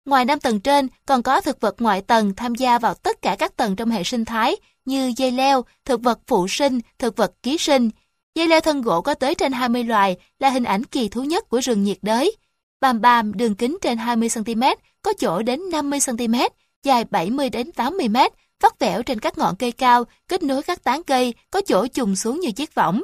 [0.08, 3.36] Ngoài năm tầng trên, còn có thực vật ngoại tầng tham gia vào tất cả
[3.38, 7.32] các tầng trong hệ sinh thái như dây leo, thực vật phụ sinh, thực vật
[7.42, 7.90] ký sinh.
[8.34, 11.48] Dây leo thân gỗ có tới trên 20 loài là hình ảnh kỳ thú nhất
[11.48, 12.36] của rừng nhiệt đới.
[12.80, 16.50] Bàm bàm đường kính trên 20cm, có chỗ đến 50cm,
[16.82, 21.02] dài 70 đến 80m, vắt vẻo trên các ngọn cây cao, kết nối các tán
[21.02, 23.02] cây, có chỗ trùng xuống như chiếc võng.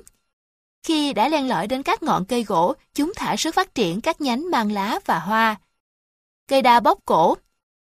[0.86, 4.20] Khi đã len lỏi đến các ngọn cây gỗ, chúng thả sức phát triển các
[4.20, 5.56] nhánh mang lá và hoa
[6.48, 7.36] cây đa bóp cổ,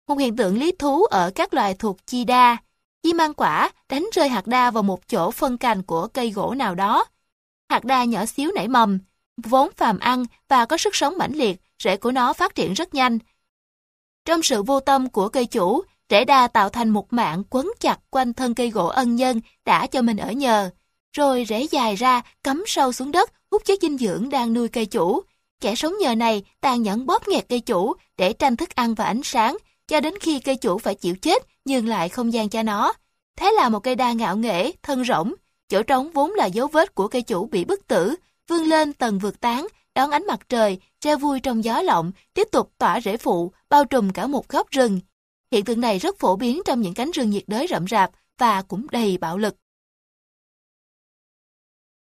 [0.09, 2.57] một hiện tượng lý thú ở các loài thuộc chi đa.
[3.03, 6.55] Chim mang quả đánh rơi hạt đa vào một chỗ phân cành của cây gỗ
[6.55, 7.05] nào đó.
[7.69, 8.99] Hạt đa nhỏ xíu nảy mầm,
[9.45, 12.95] vốn phàm ăn và có sức sống mãnh liệt, rễ của nó phát triển rất
[12.95, 13.19] nhanh.
[14.25, 17.99] Trong sự vô tâm của cây chủ, rễ đa tạo thành một mạng quấn chặt
[18.11, 20.71] quanh thân cây gỗ ân nhân đã cho mình ở nhờ.
[21.17, 24.87] Rồi rễ dài ra, cắm sâu xuống đất, hút chất dinh dưỡng đang nuôi cây
[24.87, 25.23] chủ,
[25.61, 29.05] Kẻ sống nhờ này tàn nhẫn bóp nghẹt cây chủ để tranh thức ăn và
[29.05, 29.57] ánh sáng,
[29.89, 32.93] cho đến khi cây chủ phải chịu chết, nhường lại không gian cho nó.
[33.37, 35.35] Thế là một cây đa ngạo nghễ, thân rỗng,
[35.69, 38.15] chỗ trống vốn là dấu vết của cây chủ bị bức tử,
[38.49, 42.49] vươn lên tầng vượt tán, đón ánh mặt trời, treo vui trong gió lộng, tiếp
[42.53, 45.01] tục tỏa rễ phụ, bao trùm cả một góc rừng.
[45.53, 48.63] Hiện tượng này rất phổ biến trong những cánh rừng nhiệt đới rậm rạp và
[48.63, 49.57] cũng đầy bạo lực.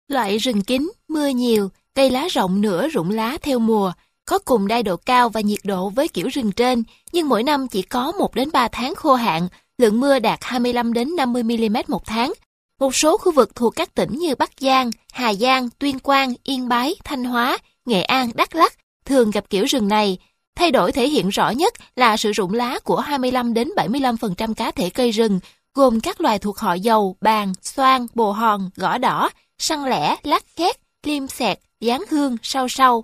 [0.08, 3.92] Loại rừng kín, mưa nhiều, cây lá rộng nửa rụng lá theo mùa,
[4.26, 7.68] có cùng đai độ cao và nhiệt độ với kiểu rừng trên, nhưng mỗi năm
[7.68, 11.78] chỉ có 1 đến 3 tháng khô hạn, lượng mưa đạt 25 đến 50 mm
[11.88, 12.34] một tháng.
[12.80, 16.68] Một số khu vực thuộc các tỉnh như Bắc Giang, Hà Giang, Tuyên Quang, Yên
[16.70, 18.74] Bái, Thanh Hóa, Nghệ An, Đắk Lắk
[19.06, 20.18] thường gặp kiểu rừng này.
[20.56, 24.72] Thay đổi thể hiện rõ nhất là sự rụng lá của 25 đến 75% cá
[24.72, 25.40] thể cây rừng,
[25.74, 30.44] gồm các loài thuộc họ dầu, bàn, xoan, bồ hòn, gõ đỏ, săn lẻ, lát
[30.56, 33.04] khét, liêm xẹt, dáng hương, sau sau.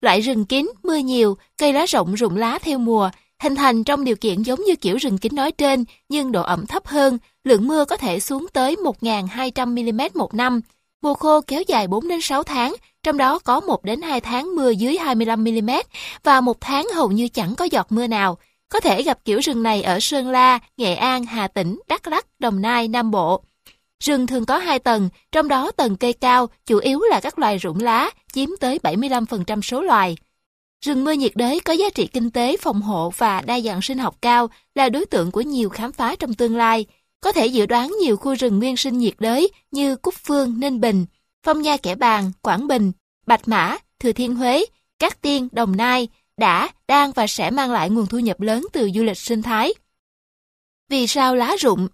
[0.00, 4.04] Loại rừng kín, mưa nhiều, cây lá rộng rụng lá theo mùa, hình thành trong
[4.04, 7.68] điều kiện giống như kiểu rừng kín nói trên, nhưng độ ẩm thấp hơn, lượng
[7.68, 10.60] mưa có thể xuống tới 1.200mm một năm.
[11.02, 14.54] Mùa khô kéo dài 4 đến 6 tháng, trong đó có 1 đến 2 tháng
[14.56, 15.82] mưa dưới 25mm
[16.24, 18.38] và một tháng hầu như chẳng có giọt mưa nào.
[18.68, 22.26] Có thể gặp kiểu rừng này ở Sơn La, Nghệ An, Hà Tĩnh, Đắk Lắk,
[22.38, 23.42] Đồng Nai, Nam Bộ.
[24.00, 27.58] Rừng thường có hai tầng, trong đó tầng cây cao chủ yếu là các loài
[27.58, 30.16] rụng lá, chiếm tới 75% số loài.
[30.84, 33.98] Rừng mưa nhiệt đới có giá trị kinh tế, phòng hộ và đa dạng sinh
[33.98, 36.86] học cao là đối tượng của nhiều khám phá trong tương lai.
[37.20, 40.80] Có thể dự đoán nhiều khu rừng nguyên sinh nhiệt đới như Cúc Phương, Ninh
[40.80, 41.06] Bình,
[41.42, 42.92] Phong Nha Kẻ Bàng, Quảng Bình,
[43.26, 44.64] Bạch Mã, Thừa Thiên Huế,
[44.98, 48.90] Cát Tiên, Đồng Nai đã, đang và sẽ mang lại nguồn thu nhập lớn từ
[48.94, 49.74] du lịch sinh thái.
[50.88, 51.88] Vì sao lá rụng?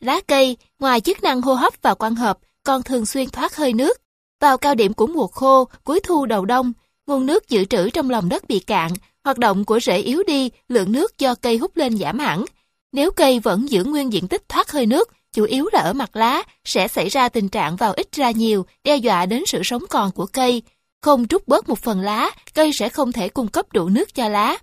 [0.00, 3.72] Lá cây, ngoài chức năng hô hấp và quang hợp, còn thường xuyên thoát hơi
[3.72, 4.00] nước.
[4.40, 6.72] Vào cao điểm của mùa khô, cuối thu đầu đông,
[7.06, 8.92] nguồn nước dự trữ trong lòng đất bị cạn,
[9.24, 12.44] hoạt động của rễ yếu đi, lượng nước do cây hút lên giảm hẳn.
[12.92, 16.16] Nếu cây vẫn giữ nguyên diện tích thoát hơi nước, chủ yếu là ở mặt
[16.16, 19.84] lá, sẽ xảy ra tình trạng vào ít ra nhiều, đe dọa đến sự sống
[19.90, 20.62] còn của cây.
[21.02, 24.28] Không trút bớt một phần lá, cây sẽ không thể cung cấp đủ nước cho
[24.28, 24.56] lá.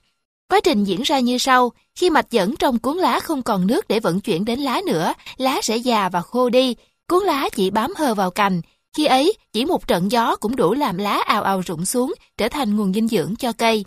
[0.50, 3.88] Quá trình diễn ra như sau, khi mạch dẫn trong cuốn lá không còn nước
[3.88, 6.76] để vận chuyển đến lá nữa, lá sẽ già và khô đi,
[7.08, 8.62] cuốn lá chỉ bám hờ vào cành.
[8.98, 12.50] Khi ấy, chỉ một trận gió cũng đủ làm lá ào ào rụng xuống, trở
[12.50, 13.86] thành nguồn dinh dưỡng cho cây.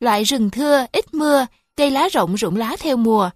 [0.00, 1.46] Loại rừng thưa, ít mưa,
[1.76, 3.30] cây lá rộng rụng lá theo mùa.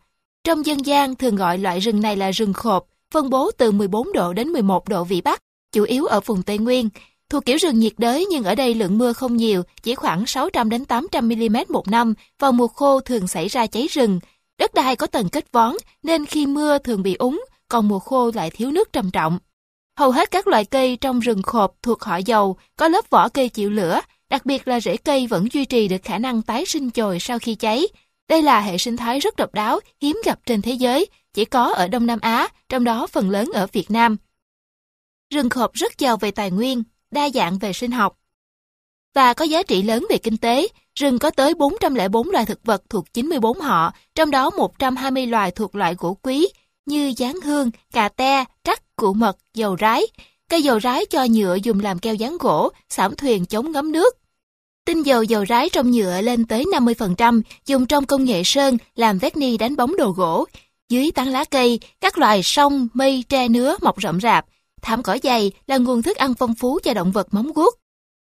[0.44, 4.12] Trong dân gian thường gọi loại rừng này là rừng khộp, phân bố từ 14
[4.12, 5.40] độ đến 11 độ vĩ Bắc,
[5.72, 6.88] chủ yếu ở vùng Tây Nguyên.
[7.30, 10.70] Thuộc kiểu rừng nhiệt đới nhưng ở đây lượng mưa không nhiều, chỉ khoảng 600
[10.70, 14.20] đến 800 mm một năm, vào mùa khô thường xảy ra cháy rừng.
[14.58, 18.30] Đất đai có tầng kết vón nên khi mưa thường bị úng, còn mùa khô
[18.34, 19.38] lại thiếu nước trầm trọng.
[19.98, 23.48] Hầu hết các loại cây trong rừng khộp thuộc họ dầu có lớp vỏ cây
[23.48, 24.00] chịu lửa,
[24.30, 27.38] đặc biệt là rễ cây vẫn duy trì được khả năng tái sinh chồi sau
[27.38, 27.88] khi cháy.
[28.28, 31.72] Đây là hệ sinh thái rất độc đáo, hiếm gặp trên thế giới, chỉ có
[31.72, 34.16] ở Đông Nam Á, trong đó phần lớn ở Việt Nam.
[35.34, 36.82] Rừng khộp rất giàu về tài nguyên,
[37.16, 38.18] đa dạng về sinh học
[39.16, 40.68] và có giá trị lớn về kinh tế.
[40.94, 45.74] Rừng có tới 404 loài thực vật thuộc 94 họ, trong đó 120 loài thuộc
[45.74, 46.48] loại gỗ quý
[46.86, 50.02] như gián hương, cà te, trắc, cụ mật, dầu rái.
[50.48, 54.16] Cây dầu rái cho nhựa dùng làm keo dán gỗ, xảm thuyền chống ngấm nước.
[54.86, 59.18] Tinh dầu dầu rái trong nhựa lên tới 50%, dùng trong công nghệ sơn làm
[59.18, 60.44] vét ni đánh bóng đồ gỗ.
[60.88, 64.46] Dưới tán lá cây, các loài sông, mây, tre nứa mọc rậm rạp,
[64.86, 67.74] thảm cỏ dày là nguồn thức ăn phong phú cho động vật móng guốc.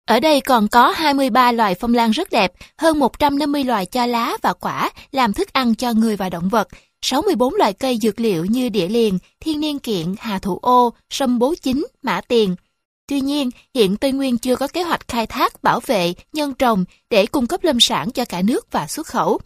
[0.08, 4.38] Ở đây còn có 23 loài phong lan rất đẹp, hơn 150 loài cho lá
[4.42, 6.68] và quả làm thức ăn cho người và động vật,
[7.02, 11.40] 64 loài cây dược liệu như địa liền, thiên niên kiện, hà thủ ô, sâm
[11.40, 12.56] bố chính, mã tiền.
[13.08, 16.86] Tuy nhiên, hiện Tây Nguyên chưa có kế hoạch khai thác, bảo vệ, nhân trồng
[17.10, 19.40] để cung cấp lâm sản cho cả nước và xuất khẩu.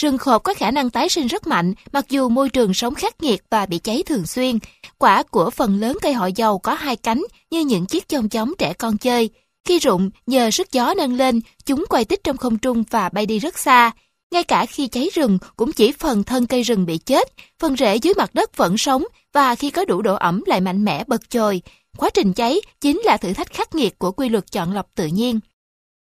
[0.00, 3.22] Rừng khộp có khả năng tái sinh rất mạnh, mặc dù môi trường sống khắc
[3.22, 4.58] nghiệt và bị cháy thường xuyên.
[4.98, 8.52] Quả của phần lớn cây họ dầu có hai cánh như những chiếc chông chóng
[8.58, 9.30] trẻ con chơi.
[9.64, 13.26] Khi rụng, nhờ sức gió nâng lên, chúng quay tích trong không trung và bay
[13.26, 13.90] đi rất xa.
[14.30, 17.96] Ngay cả khi cháy rừng, cũng chỉ phần thân cây rừng bị chết, phần rễ
[17.96, 21.30] dưới mặt đất vẫn sống và khi có đủ độ ẩm lại mạnh mẽ bật
[21.30, 21.62] chồi.
[21.96, 25.06] Quá trình cháy chính là thử thách khắc nghiệt của quy luật chọn lọc tự
[25.06, 25.40] nhiên.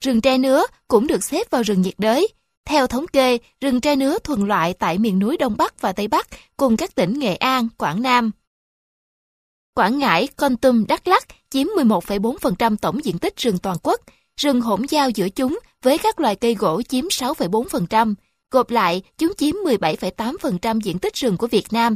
[0.05, 2.29] Rừng tre nứa cũng được xếp vào rừng nhiệt đới,
[2.65, 6.09] theo thống kê, rừng tre nứa thuần loại tại miền núi Đông Bắc và Tây
[6.09, 8.31] Bắc cùng các tỉnh Nghệ An, Quảng Nam.
[9.75, 14.01] Quảng Ngãi, Con Tum, Đắk Lắk chiếm 11,4% tổng diện tích rừng toàn quốc,
[14.37, 18.15] rừng hỗn giao giữa chúng với các loài cây gỗ chiếm 6,4%.
[18.51, 21.95] Gộp lại, chúng chiếm 17,8% diện tích rừng của Việt Nam,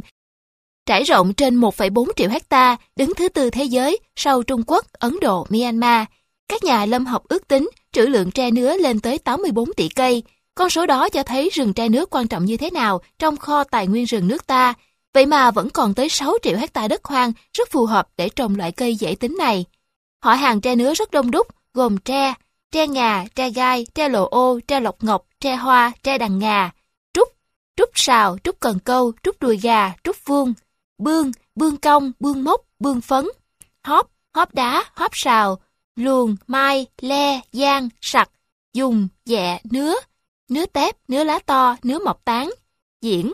[0.87, 5.17] trải rộng trên 1,4 triệu hecta, đứng thứ tư thế giới sau Trung Quốc, Ấn
[5.21, 6.05] Độ, Myanmar.
[6.49, 10.23] Các nhà lâm học ước tính trữ lượng tre nứa lên tới 84 tỷ cây,
[10.57, 13.63] con số đó cho thấy rừng tre nước quan trọng như thế nào trong kho
[13.63, 14.73] tài nguyên rừng nước ta.
[15.13, 18.55] Vậy mà vẫn còn tới 6 triệu hecta đất hoang rất phù hợp để trồng
[18.55, 19.65] loại cây dễ tính này.
[20.23, 22.33] Họ hàng tre nứa rất đông đúc, gồm tre,
[22.71, 26.71] tre ngà, tre gai, tre lộ ô, tre lộc ngọc, tre hoa, tre đằng ngà,
[27.13, 27.27] trúc,
[27.77, 30.53] trúc sào, trúc cần câu, trúc đùi gà, trúc vuông,
[30.97, 33.25] bương, bương cong, bương mốc, bương phấn,
[33.83, 35.59] hóp, hóp đá, hóp sào,
[35.95, 38.29] luồng, mai, le, giang, sặc,
[38.73, 39.95] dùng, dẹ, nứa,
[40.49, 42.51] nứa tép, nứa lá to, nứa mọc tán,
[43.01, 43.33] diễn.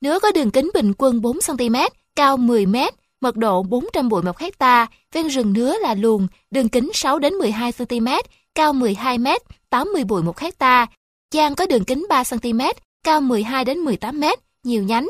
[0.00, 2.90] Nứa có đường kính bình quân 4cm, cao 10m,
[3.20, 7.34] mật độ 400 bụi một hecta, ven rừng nứa là luồng, đường kính 6 đến
[7.34, 8.08] 12 cm,
[8.54, 9.26] cao 12 m,
[9.70, 10.86] 80 bụi một hecta.
[11.34, 12.60] Giang có đường kính 3 cm,
[13.04, 14.24] cao 12 đến 18 m,
[14.62, 15.08] nhiều nhánh.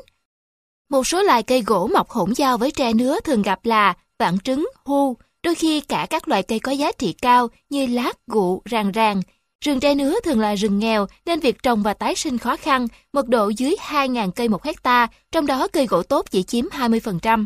[0.90, 4.38] Một số loài cây gỗ mọc hỗn giao với tre nứa thường gặp là vạn
[4.38, 8.62] trứng, hu, đôi khi cả các loại cây có giá trị cao như lát, gụ,
[8.64, 9.22] ràng ràng.
[9.64, 12.86] Rừng tre nứa thường là rừng nghèo nên việc trồng và tái sinh khó khăn,
[13.12, 17.44] mật độ dưới 2.000 cây một hecta, trong đó cây gỗ tốt chỉ chiếm 20%.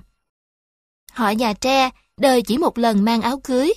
[1.13, 1.91] Họ nhà tre,
[2.21, 3.73] đời chỉ một lần mang áo cưới.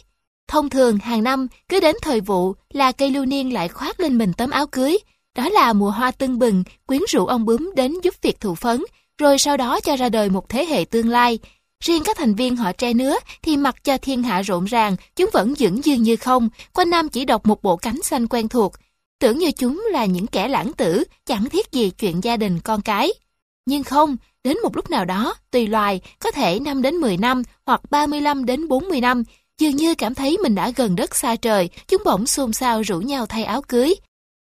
[0.47, 4.17] Thông thường hàng năm, cứ đến thời vụ là cây lưu niên lại khoác lên
[4.17, 4.97] mình tấm áo cưới.
[5.35, 8.83] Đó là mùa hoa tưng bừng, quyến rũ ông bướm đến giúp việc thụ phấn,
[9.17, 11.39] rồi sau đó cho ra đời một thế hệ tương lai.
[11.83, 15.29] Riêng các thành viên họ tre nứa thì mặc cho thiên hạ rộn ràng, chúng
[15.33, 18.73] vẫn dững dưng như không, quanh năm chỉ đọc một bộ cánh xanh quen thuộc.
[19.19, 22.81] Tưởng như chúng là những kẻ lãng tử, chẳng thiết gì chuyện gia đình con
[22.81, 23.13] cái.
[23.65, 27.43] Nhưng không, đến một lúc nào đó, tùy loài, có thể 5 đến 10 năm
[27.65, 29.23] hoặc 35 đến 40 năm,
[29.59, 32.99] dường như cảm thấy mình đã gần đất xa trời, chúng bỗng xôn xao rủ
[32.99, 33.95] nhau thay áo cưới.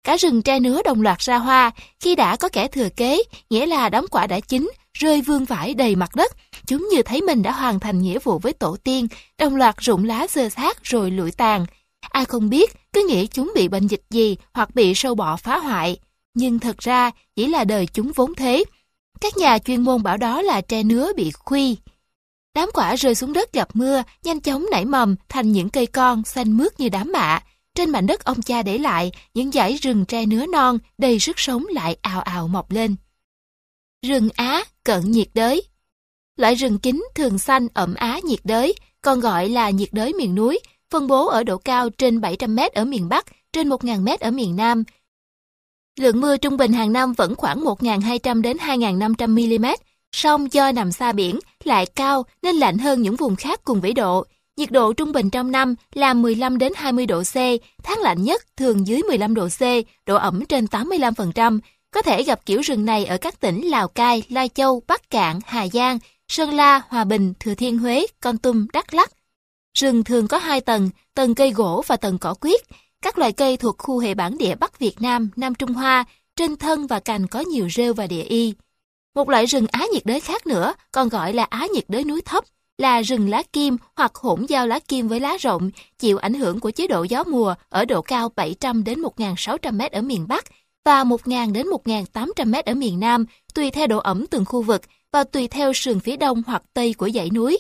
[0.04, 3.66] Cả rừng tre nứa đồng loạt ra hoa, khi đã có kẻ thừa kế, nghĩa
[3.66, 6.32] là đóng quả đã chín, rơi vương vãi đầy mặt đất.
[6.70, 9.08] Chúng như thấy mình đã hoàn thành nghĩa vụ với tổ tiên,
[9.38, 11.66] đồng loạt rụng lá dơ xác rồi lụi tàn.
[12.00, 15.58] Ai không biết, cứ nghĩ chúng bị bệnh dịch gì hoặc bị sâu bọ phá
[15.58, 16.00] hoại.
[16.34, 18.64] Nhưng thật ra, chỉ là đời chúng vốn thế,
[19.22, 21.78] các nhà chuyên môn bảo đó là tre nứa bị khuy.
[22.56, 26.24] Đám quả rơi xuống đất gặp mưa, nhanh chóng nảy mầm thành những cây con
[26.24, 27.40] xanh mướt như đám mạ.
[27.76, 31.40] Trên mảnh đất ông cha để lại, những dãy rừng tre nứa non đầy sức
[31.40, 32.96] sống lại ào ào mọc lên.
[34.06, 35.64] Rừng Á cận nhiệt đới
[36.40, 40.36] Loại rừng kính thường xanh ẩm Á nhiệt đới, còn gọi là nhiệt đới miền
[40.36, 40.60] núi,
[40.92, 44.84] phân bố ở độ cao trên 700m ở miền Bắc, trên 1.000m ở miền Nam,
[46.00, 49.66] Lượng mưa trung bình hàng năm vẫn khoảng 1.200 đến 2.500 mm,
[50.12, 53.94] song do nằm xa biển lại cao nên lạnh hơn những vùng khác cùng vĩ
[53.94, 54.26] độ.
[54.58, 57.36] Nhiệt độ trung bình trong năm là 15 đến 20 độ C,
[57.84, 59.62] tháng lạnh nhất thường dưới 15 độ C,
[60.06, 61.60] độ ẩm trên 85%.
[61.92, 65.40] Có thể gặp kiểu rừng này ở các tỉnh Lào Cai, Lai Châu, Bắc Cạn,
[65.46, 66.00] Hà Giang,
[66.30, 69.12] Sơn La, Hòa Bình, Thừa Thiên Huế, Con Tum, Đắk Lắk.
[69.78, 72.62] Rừng thường có hai tầng, tầng cây gỗ và tầng cỏ quyết.
[73.02, 76.06] Các loài cây thuộc khu hệ bản địa Bắc Việt Nam, Nam Trung Hoa,
[76.36, 78.54] trên thân và cành có nhiều rêu và địa y.
[79.16, 82.22] Một loại rừng Á nhiệt đới khác nữa, còn gọi là Á nhiệt đới núi
[82.22, 82.44] thấp,
[82.78, 86.60] là rừng lá kim hoặc hỗn giao lá kim với lá rộng, chịu ảnh hưởng
[86.60, 90.46] của chế độ gió mùa ở độ cao 700 đến 1.600 m ở miền Bắc
[90.86, 94.82] và 1.000 đến 1.800 m ở miền Nam, tùy theo độ ẩm từng khu vực
[95.12, 97.60] và tùy theo sườn phía đông hoặc tây của dãy núi.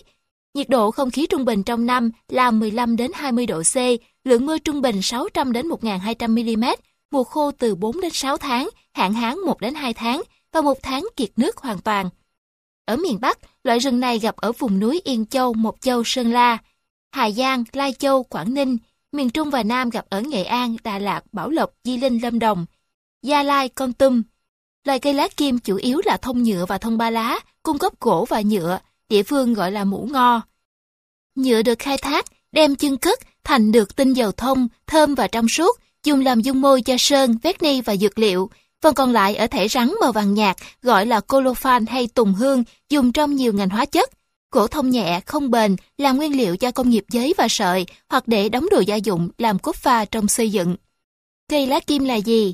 [0.53, 3.75] Nhiệt độ không khí trung bình trong năm là 15 đến 20 độ C,
[4.23, 6.65] lượng mưa trung bình 600 đến 1.200 mm,
[7.11, 10.21] mùa khô từ 4 đến 6 tháng, hạn hán 1 đến 2 tháng
[10.51, 12.09] và một tháng kiệt nước hoàn toàn.
[12.85, 16.31] Ở miền Bắc, loại rừng này gặp ở vùng núi Yên Châu, Mộc Châu, Sơn
[16.31, 16.57] La,
[17.11, 18.77] Hà Giang, Lai Châu, Quảng Ninh,
[19.11, 22.39] miền Trung và Nam gặp ở Nghệ An, Đà Lạt, Bảo Lộc, Di Linh, Lâm
[22.39, 22.65] Đồng,
[23.21, 24.21] Gia Lai, Con Tum.
[24.83, 27.93] Loài cây lá kim chủ yếu là thông nhựa và thông ba lá, cung cấp
[27.99, 30.41] gỗ và nhựa, địa phương gọi là mũ ngo.
[31.35, 35.49] Nhựa được khai thác, đem chân cất thành được tinh dầu thông, thơm và trong
[35.49, 38.49] suốt, dùng làm dung môi cho sơn, vét ni và dược liệu.
[38.81, 42.63] Phần còn lại ở thể rắn màu vàng nhạt gọi là colophane hay tùng hương,
[42.89, 44.09] dùng trong nhiều ngành hóa chất.
[44.51, 48.27] Gỗ thông nhẹ, không bền, làm nguyên liệu cho công nghiệp giấy và sợi, hoặc
[48.27, 50.75] để đóng đồ gia dụng làm cốt pha trong xây dựng.
[51.49, 52.53] Cây lá kim là gì?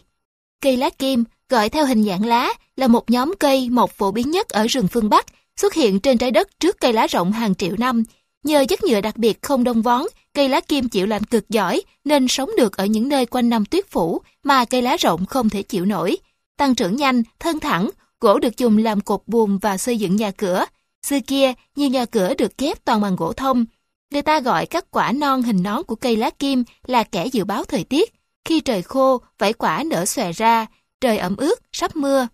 [0.61, 4.31] Cây lá kim, gọi theo hình dạng lá, là một nhóm cây mọc phổ biến
[4.31, 5.25] nhất ở rừng phương Bắc,
[5.55, 8.03] xuất hiện trên trái đất trước cây lá rộng hàng triệu năm.
[8.43, 11.81] Nhờ chất nhựa đặc biệt không đông vón, cây lá kim chịu lạnh cực giỏi
[12.05, 15.49] nên sống được ở những nơi quanh năm tuyết phủ mà cây lá rộng không
[15.49, 16.17] thể chịu nổi.
[16.57, 17.89] Tăng trưởng nhanh, thân thẳng,
[18.19, 20.65] gỗ được dùng làm cột buồm và xây dựng nhà cửa.
[21.07, 23.65] Xưa kia, nhiều nhà cửa được ghép toàn bằng gỗ thông.
[24.11, 27.43] Người ta gọi các quả non hình nón của cây lá kim là kẻ dự
[27.43, 28.13] báo thời tiết.
[28.45, 30.65] Khi trời khô, vảy quả nở xòe ra,
[31.05, 32.27] trời ẩm ướt, sắp mưa.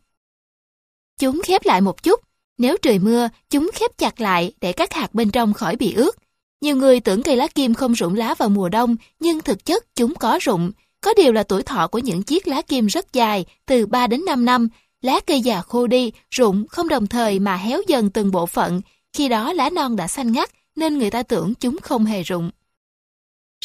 [1.19, 2.21] Chúng khép lại một chút,
[2.57, 6.15] nếu trời mưa, chúng khép chặt lại để các hạt bên trong khỏi bị ướt.
[6.61, 9.95] Nhiều người tưởng cây lá kim không rụng lá vào mùa đông, nhưng thực chất
[9.95, 10.71] chúng có rụng.
[11.01, 14.25] Có điều là tuổi thọ của những chiếc lá kim rất dài, từ 3 đến
[14.25, 14.67] 5 năm.
[15.01, 18.81] Lá cây già khô đi, rụng không đồng thời mà héo dần từng bộ phận.
[19.13, 22.51] Khi đó lá non đã xanh ngắt, nên người ta tưởng chúng không hề rụng.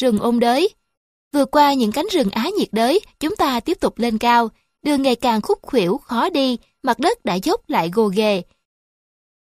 [0.01, 0.71] Rừng ôn đới
[1.33, 4.51] Vượt qua những cánh rừng Á nhiệt đới, chúng ta tiếp tục lên cao.
[4.87, 8.43] Đường ngày càng khúc khuỷu, khó đi, mặt đất đã dốc lại gồ ghề.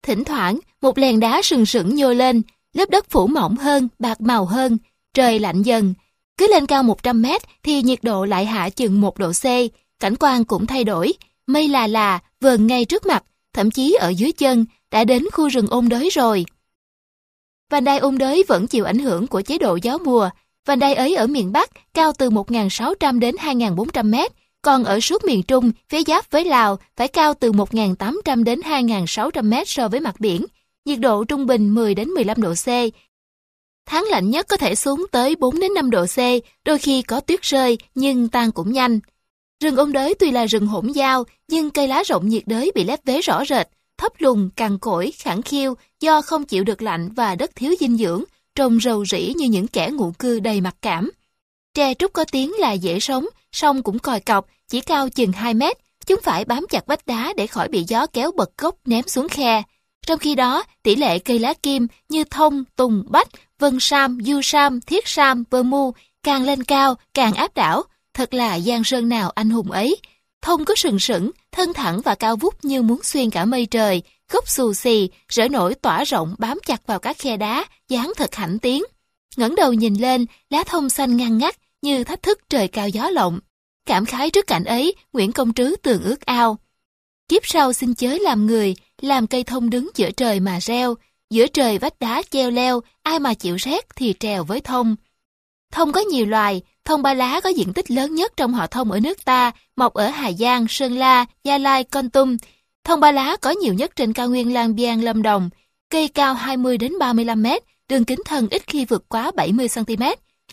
[0.03, 2.41] Thỉnh thoảng, một lèn đá sừng sững nhô lên,
[2.73, 4.77] lớp đất phủ mỏng hơn, bạc màu hơn,
[5.13, 5.93] trời lạnh dần.
[6.38, 9.43] Cứ lên cao 100 mét thì nhiệt độ lại hạ chừng 1 độ C,
[9.99, 11.13] cảnh quan cũng thay đổi,
[11.47, 13.23] mây là là, vờn ngay trước mặt,
[13.53, 16.45] thậm chí ở dưới chân, đã đến khu rừng ôn đới rồi.
[17.69, 20.29] Vành đai ôn đới vẫn chịu ảnh hưởng của chế độ gió mùa.
[20.65, 24.31] Vành đai ấy ở miền Bắc cao từ 1.600 đến 2.400 mét,
[24.68, 29.43] còn ở suốt miền Trung, phía giáp với Lào phải cao từ 1.800 đến 2.600
[29.43, 30.45] mét so với mặt biển,
[30.86, 32.68] nhiệt độ trung bình 10 đến 15 độ C.
[33.86, 36.18] Tháng lạnh nhất có thể xuống tới 4 đến 5 độ C,
[36.65, 38.99] đôi khi có tuyết rơi nhưng tan cũng nhanh.
[39.63, 42.84] Rừng ôn đới tuy là rừng hỗn giao, nhưng cây lá rộng nhiệt đới bị
[42.84, 47.09] lép vế rõ rệt, thấp lùn, cằn cỗi, khẳng khiu do không chịu được lạnh
[47.15, 48.24] và đất thiếu dinh dưỡng,
[48.55, 51.11] trông rầu rĩ như những kẻ ngụ cư đầy mặc cảm.
[51.74, 55.53] Tre trúc có tiếng là dễ sống, song cũng còi cọc, chỉ cao chừng 2
[55.53, 59.07] mét, chúng phải bám chặt vách đá để khỏi bị gió kéo bật gốc ném
[59.07, 59.63] xuống khe.
[60.07, 63.28] Trong khi đó, tỷ lệ cây lá kim như thông, tùng, bách,
[63.59, 65.91] vân sam, du sam, thiết sam, vơ mu
[66.24, 67.84] càng lên cao, càng áp đảo.
[68.13, 69.97] Thật là giang sơn nào anh hùng ấy.
[70.41, 74.01] Thông có sừng sững, thân thẳng và cao vút như muốn xuyên cả mây trời,
[74.32, 78.36] gốc xù xì, rỡ nổi tỏa rộng bám chặt vào các khe đá, dáng thật
[78.36, 78.84] hãnh tiếng.
[79.38, 83.09] ngẩng đầu nhìn lên, lá thông xanh ngăn ngắt như thách thức trời cao gió
[83.09, 83.39] lộng.
[83.88, 86.57] Cảm khái trước cảnh ấy, Nguyễn Công Trứ tường ước ao.
[87.29, 90.95] Kiếp sau xin chớ làm người, làm cây thông đứng giữa trời mà reo,
[91.29, 94.95] giữa trời vách đá treo leo, ai mà chịu rét thì trèo với thông.
[95.71, 98.91] Thông có nhiều loài, thông ba lá có diện tích lớn nhất trong họ thông
[98.91, 102.38] ở nước ta, mọc ở Hà Giang, Sơn La, Gia Lai, Con Tum.
[102.83, 105.49] Thông ba lá có nhiều nhất trên cao nguyên Lang Biang, Lâm Đồng.
[105.89, 110.03] Cây cao 20 đến 35 mét, đường kính thân ít khi vượt quá 70 cm.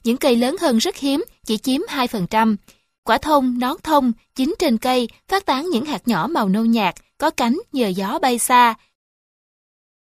[0.05, 2.57] Những cây lớn hơn rất hiếm, chỉ chiếm 2%.
[3.05, 6.95] Quả thông, nón thông, chín trên cây, phát tán những hạt nhỏ màu nâu nhạt,
[7.19, 8.75] có cánh nhờ gió bay xa.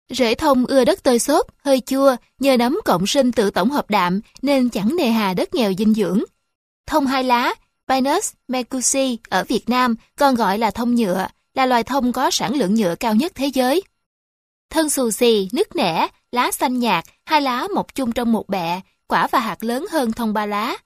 [0.09, 3.89] Rễ thông ưa đất tơi xốp, hơi chua, nhờ nấm cộng sinh tự tổng hợp
[3.89, 6.23] đạm nên chẳng nề hà đất nghèo dinh dưỡng.
[6.87, 7.55] Thông hai lá,
[7.87, 12.55] Pinus mercusi ở Việt Nam còn gọi là thông nhựa, là loài thông có sản
[12.55, 13.83] lượng nhựa cao nhất thế giới.
[14.69, 18.81] Thân xù xì, nứt nẻ, lá xanh nhạt, hai lá mọc chung trong một bẹ,
[19.07, 20.77] quả và hạt lớn hơn thông ba lá.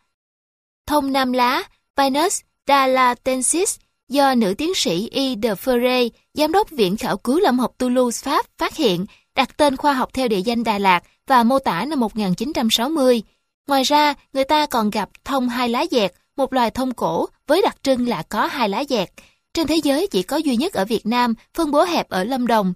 [0.88, 1.64] Thông năm lá,
[1.98, 3.78] Pinus dalatensis
[4.10, 5.36] do nữ tiến sĩ Y.
[5.44, 9.78] de Ferre, giám đốc Viện Khảo cứu Lâm học Toulouse, Pháp, phát hiện, đặt tên
[9.78, 13.24] khoa học theo địa danh Đà Lạt và mô tả năm 1960.
[13.68, 17.62] Ngoài ra, người ta còn gặp thông hai lá dẹt, một loài thông cổ với
[17.62, 19.10] đặc trưng là có hai lá dẹt.
[19.54, 22.48] Trên thế giới chỉ có duy nhất ở Việt Nam, phân bố hẹp ở Lâm
[22.48, 22.74] Đồng.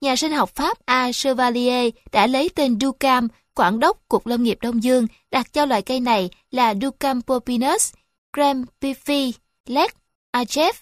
[0.00, 1.12] Nhà sinh học Pháp A.
[1.12, 5.82] Chevalier đã lấy tên Ducam, quản đốc Cục Lâm nghiệp Đông Dương, đặt cho loài
[5.82, 7.92] cây này là Ducam popinus,
[8.32, 9.32] Graham Piffy,
[9.66, 9.96] Lek,
[10.32, 10.72] Ajef.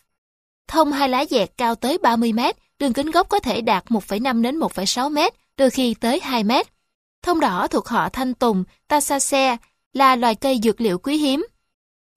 [0.68, 4.42] Thông hai lá dẹt cao tới 30 mét, đường kính gốc có thể đạt 1,5
[4.42, 6.66] đến 1,6 mét, đôi khi tới 2 mét.
[7.22, 9.57] Thông đỏ thuộc họ thanh tùng, Tassacea,
[9.92, 11.46] là loài cây dược liệu quý hiếm.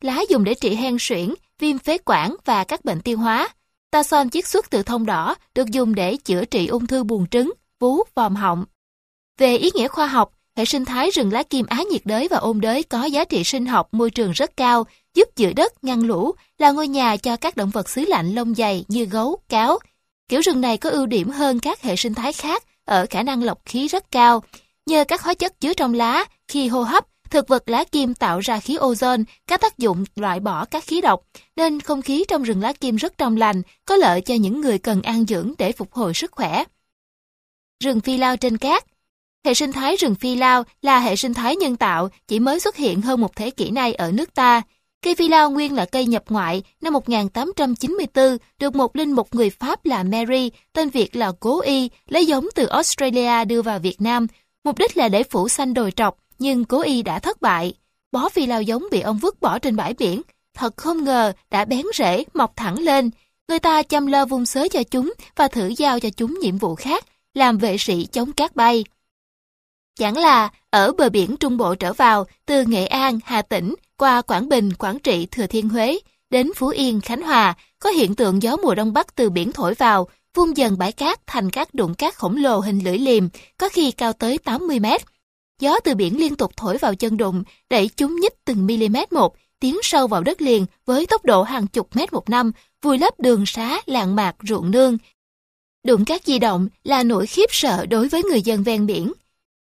[0.01, 3.49] Lá dùng để trị hen suyễn, viêm phế quản và các bệnh tiêu hóa.
[3.91, 7.51] Tason chiết xuất từ thông đỏ được dùng để chữa trị ung thư buồng trứng,
[7.79, 8.65] vú, vòm họng.
[9.37, 12.37] Về ý nghĩa khoa học, hệ sinh thái rừng lá kim Á nhiệt đới và
[12.37, 16.03] ôn đới có giá trị sinh học môi trường rất cao, giúp giữ đất, ngăn
[16.03, 19.79] lũ, là ngôi nhà cho các động vật xứ lạnh lông dày như gấu, cáo.
[20.27, 23.43] Kiểu rừng này có ưu điểm hơn các hệ sinh thái khác ở khả năng
[23.43, 24.43] lọc khí rất cao.
[24.85, 28.39] Nhờ các hóa chất chứa trong lá, khi hô hấp, thực vật lá kim tạo
[28.39, 31.21] ra khí ozone, các tác dụng loại bỏ các khí độc,
[31.55, 34.77] nên không khí trong rừng lá kim rất trong lành, có lợi cho những người
[34.77, 36.63] cần ăn dưỡng để phục hồi sức khỏe.
[37.83, 38.90] Rừng phi lao trên cát
[39.45, 42.75] Hệ sinh thái rừng phi lao là hệ sinh thái nhân tạo chỉ mới xuất
[42.75, 44.61] hiện hơn một thế kỷ nay ở nước ta.
[45.03, 49.49] Cây phi lao nguyên là cây nhập ngoại năm 1894 được một linh mục người
[49.49, 54.01] Pháp là Mary, tên Việt là Cố Y, lấy giống từ Australia đưa vào Việt
[54.01, 54.27] Nam.
[54.63, 57.73] Mục đích là để phủ xanh đồi trọc, nhưng Cố Y đã thất bại.
[58.11, 60.21] Bó phi lao giống bị ông vứt bỏ trên bãi biển.
[60.53, 63.09] Thật không ngờ đã bén rễ, mọc thẳng lên.
[63.47, 66.75] Người ta chăm lo vung xới cho chúng và thử giao cho chúng nhiệm vụ
[66.75, 68.83] khác, làm vệ sĩ chống cát bay.
[70.01, 74.21] Chẳng là ở bờ biển Trung Bộ trở vào, từ Nghệ An, Hà Tĩnh, qua
[74.21, 75.99] Quảng Bình, Quảng Trị, Thừa Thiên Huế,
[76.29, 79.73] đến Phú Yên, Khánh Hòa, có hiện tượng gió mùa đông bắc từ biển thổi
[79.73, 83.27] vào, vung dần bãi cát thành các đụng cát khổng lồ hình lưỡi liềm,
[83.57, 85.01] có khi cao tới 80 mét.
[85.59, 89.35] Gió từ biển liên tục thổi vào chân đụng, đẩy chúng nhích từng mm một,
[89.59, 93.19] tiến sâu vào đất liền với tốc độ hàng chục mét một năm, vùi lấp
[93.19, 94.97] đường xá, làng mạc, ruộng nương.
[95.85, 99.11] Đụng cát di động là nỗi khiếp sợ đối với người dân ven biển.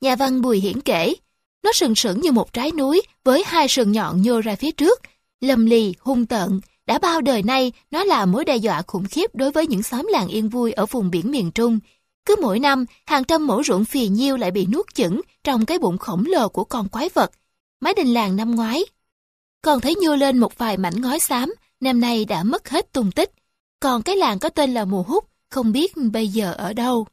[0.01, 1.15] Nhà văn Bùi Hiển kể,
[1.63, 5.01] nó sừng sững như một trái núi với hai sừng nhọn nhô ra phía trước,
[5.41, 6.61] lầm lì, hung tợn.
[6.87, 10.09] Đã bao đời nay, nó là mối đe dọa khủng khiếp đối với những xóm
[10.11, 11.79] làng yên vui ở vùng biển miền Trung.
[12.25, 15.79] Cứ mỗi năm, hàng trăm mẫu ruộng phì nhiêu lại bị nuốt chửng trong cái
[15.79, 17.31] bụng khổng lồ của con quái vật.
[17.81, 18.85] Mái đình làng năm ngoái,
[19.63, 23.11] còn thấy nhô lên một vài mảnh ngói xám, năm nay đã mất hết tung
[23.13, 23.31] tích.
[23.81, 27.07] Còn cái làng có tên là Mùa Hút, không biết bây giờ ở đâu.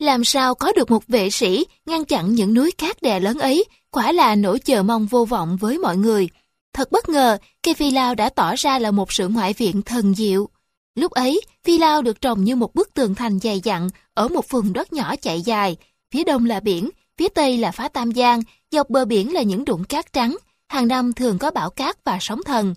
[0.00, 3.64] Làm sao có được một vệ sĩ ngăn chặn những núi cát đè lớn ấy,
[3.90, 6.28] quả là nỗi chờ mong vô vọng với mọi người.
[6.72, 10.14] Thật bất ngờ, cây phi lao đã tỏ ra là một sự ngoại viện thần
[10.14, 10.48] diệu.
[10.94, 14.50] Lúc ấy, phi lao được trồng như một bức tường thành dày dặn ở một
[14.50, 15.76] vùng đất nhỏ chạy dài.
[16.12, 19.64] Phía đông là biển, phía tây là phá Tam Giang, dọc bờ biển là những
[19.64, 20.36] đụng cát trắng.
[20.68, 22.74] Hàng năm thường có bão cát và sóng thần.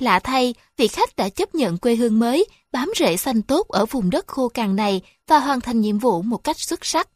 [0.00, 3.86] Lạ thay, vị khách đã chấp nhận quê hương mới, bám rễ xanh tốt ở
[3.86, 7.08] vùng đất khô cằn này và hoàn thành nhiệm vụ một cách xuất sắc.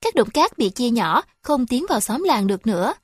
[0.00, 2.94] Các đụng cát bị chia nhỏ, không tiến vào xóm làng được nữa.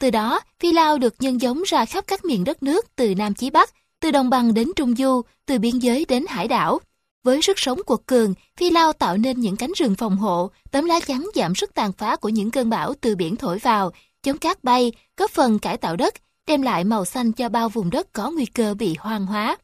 [0.00, 3.34] Từ đó, phi lao được nhân giống ra khắp các miền đất nước từ Nam
[3.34, 6.80] chí Bắc, từ đồng bằng đến Trung Du, từ biên giới đến hải đảo.
[7.24, 10.84] Với sức sống của cường, phi lao tạo nên những cánh rừng phòng hộ, tấm
[10.84, 13.92] lá chắn giảm sức tàn phá của những cơn bão từ biển thổi vào,
[14.22, 16.14] chống cát bay, góp phần cải tạo đất,
[16.46, 19.56] đem lại màu xanh cho bao vùng đất có nguy cơ bị hoang hóa.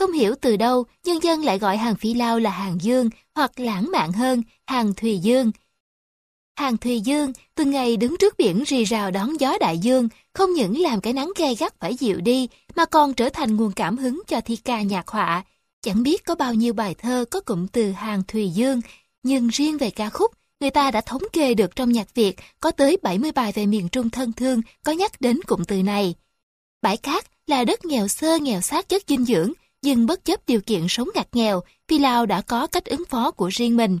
[0.00, 3.60] Không hiểu từ đâu, nhân dân lại gọi hàng phi lao là hàng dương, hoặc
[3.60, 5.50] lãng mạn hơn, hàng thùy dương.
[6.56, 10.52] Hàng thùy dương, từng ngày đứng trước biển rì rào đón gió đại dương, không
[10.52, 13.96] những làm cái nắng gay gắt phải dịu đi, mà còn trở thành nguồn cảm
[13.96, 15.44] hứng cho thi ca nhạc họa.
[15.82, 18.80] Chẳng biết có bao nhiêu bài thơ có cụm từ hàng thùy dương,
[19.22, 22.70] nhưng riêng về ca khúc, người ta đã thống kê được trong nhạc Việt có
[22.70, 26.14] tới 70 bài về miền Trung thân thương có nhắc đến cụm từ này.
[26.82, 29.52] Bãi cát là đất nghèo sơ nghèo sát chất dinh dưỡng,
[29.82, 33.30] nhưng bất chấp điều kiện sống ngặt nghèo, Phi Lao đã có cách ứng phó
[33.30, 33.98] của riêng mình.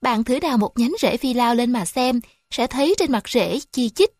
[0.00, 2.20] Bạn thử đào một nhánh rễ Phi Lao lên mà xem,
[2.50, 4.10] sẽ thấy trên mặt rễ chi chít.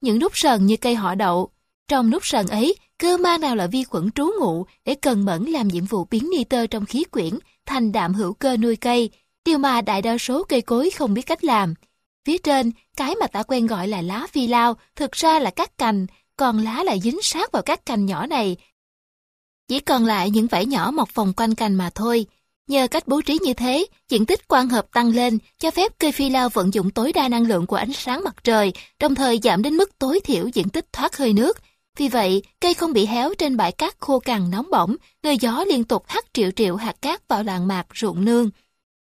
[0.00, 1.50] Những nút sần như cây họ đậu.
[1.88, 5.44] Trong nút sần ấy, cơ ma nào là vi khuẩn trú ngụ để cần mẫn
[5.44, 9.10] làm nhiệm vụ biến nitơ trong khí quyển thành đạm hữu cơ nuôi cây,
[9.44, 11.74] điều mà đại đa số cây cối không biết cách làm.
[12.26, 15.78] Phía trên, cái mà ta quen gọi là lá phi lao thực ra là các
[15.78, 18.56] cành, còn lá lại dính sát vào các cành nhỏ này.
[19.68, 22.26] Chỉ còn lại những vảy nhỏ mọc vòng quanh cành mà thôi.
[22.68, 26.12] Nhờ cách bố trí như thế, diện tích quang hợp tăng lên, cho phép cây
[26.12, 29.40] phi lao vận dụng tối đa năng lượng của ánh sáng mặt trời, đồng thời
[29.42, 31.58] giảm đến mức tối thiểu diện tích thoát hơi nước.
[31.96, 35.64] Vì vậy, cây không bị héo trên bãi cát khô cằn nóng bỏng, nơi gió
[35.68, 38.50] liên tục hắt triệu triệu hạt cát vào làng mạc ruộng nương.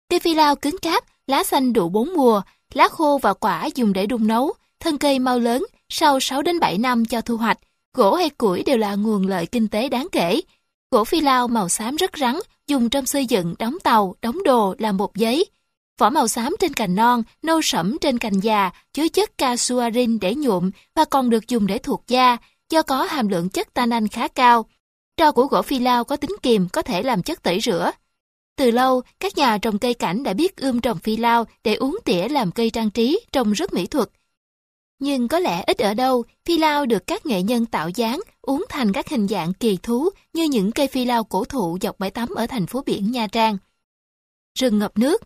[0.10, 2.42] Cây phi lao cứng cáp, lá xanh đủ bốn mùa,
[2.74, 6.60] lá khô và quả dùng để đun nấu, thân cây mau lớn, sau 6 đến
[6.60, 7.58] 7 năm cho thu hoạch,
[7.94, 10.42] gỗ hay củi đều là nguồn lợi kinh tế đáng kể.
[10.92, 14.76] Gỗ phi lao màu xám rất rắn, dùng trong xây dựng, đóng tàu, đóng đồ,
[14.78, 15.46] làm bột giấy.
[16.00, 20.36] Vỏ màu xám trên cành non, nâu sẫm trên cành già, chứa chất casuarin để
[20.36, 22.38] nhuộm và còn được dùng để thuộc da,
[22.70, 24.66] do có hàm lượng chất tannin khá cao.
[25.18, 27.92] Tro của gỗ phi lao có tính kiềm, có thể làm chất tẩy rửa.
[28.58, 31.98] Từ lâu, các nhà trồng cây cảnh đã biết ươm trồng phi lao để uống
[32.06, 34.10] tỉa làm cây trang trí, trông rất mỹ thuật.
[35.00, 38.66] Nhưng có lẽ ít ở đâu, phi lao được các nghệ nhân tạo dáng, uống
[38.70, 42.12] thành các hình dạng kỳ thú như những cây phi lao cổ thụ dọc bãi
[42.12, 43.58] tắm ở thành phố biển Nha Trang.
[44.60, 45.22] Rừng ngập nước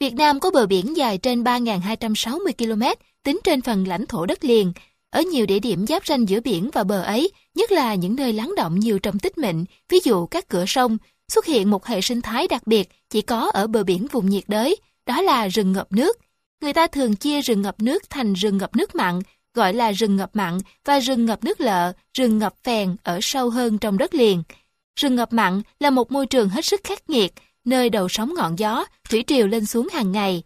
[0.00, 2.82] Việt Nam có bờ biển dài trên 3.260 km,
[3.22, 4.72] tính trên phần lãnh thổ đất liền.
[5.10, 8.32] Ở nhiều địa điểm giáp ranh giữa biển và bờ ấy, nhất là những nơi
[8.32, 10.98] lắng động nhiều trầm tích mịn, ví dụ các cửa sông,
[11.32, 14.44] xuất hiện một hệ sinh thái đặc biệt chỉ có ở bờ biển vùng nhiệt
[14.46, 16.18] đới, đó là rừng ngập nước.
[16.60, 19.20] Người ta thường chia rừng ngập nước thành rừng ngập nước mặn,
[19.54, 23.50] gọi là rừng ngập mặn và rừng ngập nước lợ, rừng ngập phèn ở sâu
[23.50, 24.42] hơn trong đất liền.
[25.00, 27.32] Rừng ngập mặn là một môi trường hết sức khắc nghiệt,
[27.64, 30.42] nơi đầu sóng ngọn gió, thủy triều lên xuống hàng ngày.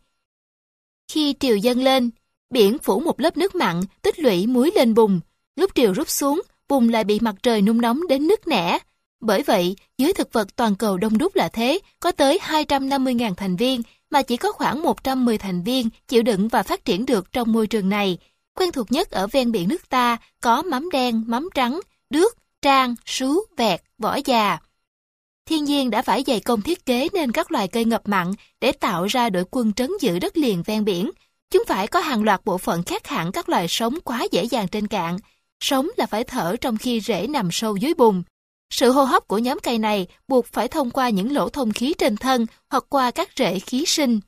[1.13, 2.11] Khi triều dâng lên,
[2.51, 5.21] biển phủ một lớp nước mặn, tích lũy muối lên bùn.
[5.57, 8.79] Lúc triều rút xuống, bùn lại bị mặt trời nung nóng đến nứt nẻ.
[9.21, 13.57] Bởi vậy, giới thực vật toàn cầu đông đúc là thế, có tới 250.000 thành
[13.57, 13.83] viên,
[14.15, 17.67] mà chỉ có khoảng 110 thành viên chịu đựng và phát triển được trong môi
[17.67, 18.19] trường này.
[18.59, 22.95] Quen thuộc nhất ở ven biển nước ta có mắm đen, mắm trắng, đước, trang,
[23.07, 24.59] sú, vẹt, vỏ già.
[25.47, 28.73] Thiên nhiên đã phải dày công thiết kế nên các loài cây ngập mặn để
[28.73, 31.11] tạo ra đội quân trấn giữ đất liền ven biển.
[31.51, 34.69] Chúng phải có hàng loạt bộ phận khác hẳn các loài sống quá dễ dàng
[34.69, 35.19] trên cạn.
[35.61, 38.23] Sống là phải thở trong khi rễ nằm sâu dưới bùn.
[38.77, 41.95] Sự hô hấp của nhóm cây này buộc phải thông qua những lỗ thông khí
[41.99, 44.21] trên thân hoặc qua các rễ khí sinh.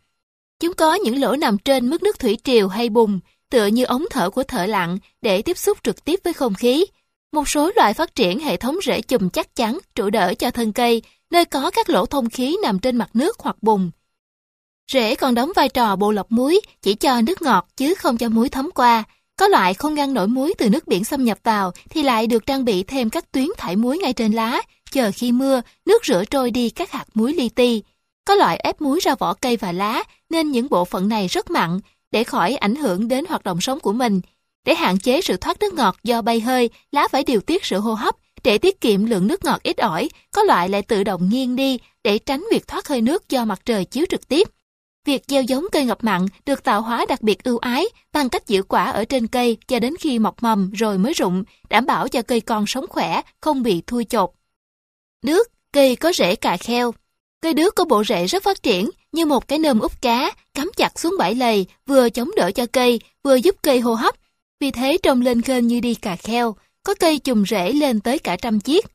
[0.60, 3.20] Chúng có những lỗ nằm trên mức nước thủy triều hay bùn,
[3.50, 6.86] tựa như ống thở của thợ lặn để tiếp xúc trực tiếp với không khí.
[7.32, 10.72] Một số loài phát triển hệ thống rễ chùm chắc chắn, trụ đỡ cho thân
[10.72, 13.90] cây, nơi có các lỗ thông khí nằm trên mặt nước hoặc bùn.
[14.92, 18.28] Rễ còn đóng vai trò bộ lọc muối, chỉ cho nước ngọt chứ không cho
[18.28, 19.04] muối thấm qua.
[19.36, 22.46] Có loại không ngăn nổi muối từ nước biển xâm nhập vào thì lại được
[22.46, 26.24] trang bị thêm các tuyến thải muối ngay trên lá, chờ khi mưa, nước rửa
[26.30, 27.82] trôi đi các hạt muối li ti.
[28.24, 31.50] Có loại ép muối ra vỏ cây và lá nên những bộ phận này rất
[31.50, 31.80] mặn
[32.12, 34.20] để khỏi ảnh hưởng đến hoạt động sống của mình.
[34.64, 37.78] Để hạn chế sự thoát nước ngọt do bay hơi, lá phải điều tiết sự
[37.78, 41.28] hô hấp để tiết kiệm lượng nước ngọt ít ỏi, có loại lại tự động
[41.28, 44.48] nghiêng đi để tránh việc thoát hơi nước do mặt trời chiếu trực tiếp.
[45.06, 48.46] Việc gieo giống cây ngập mặn được tạo hóa đặc biệt ưu ái bằng cách
[48.46, 52.08] giữ quả ở trên cây cho đến khi mọc mầm rồi mới rụng, đảm bảo
[52.08, 54.30] cho cây con sống khỏe, không bị thui chột.
[55.22, 56.94] đước cây có rễ cà kheo.
[57.42, 60.70] Cây đước có bộ rễ rất phát triển, như một cái nơm úp cá, cắm
[60.76, 64.14] chặt xuống bãi lầy, vừa chống đỡ cho cây, vừa giúp cây hô hấp.
[64.60, 68.18] Vì thế trông lên khên như đi cà kheo, có cây chùm rễ lên tới
[68.18, 68.86] cả trăm chiếc.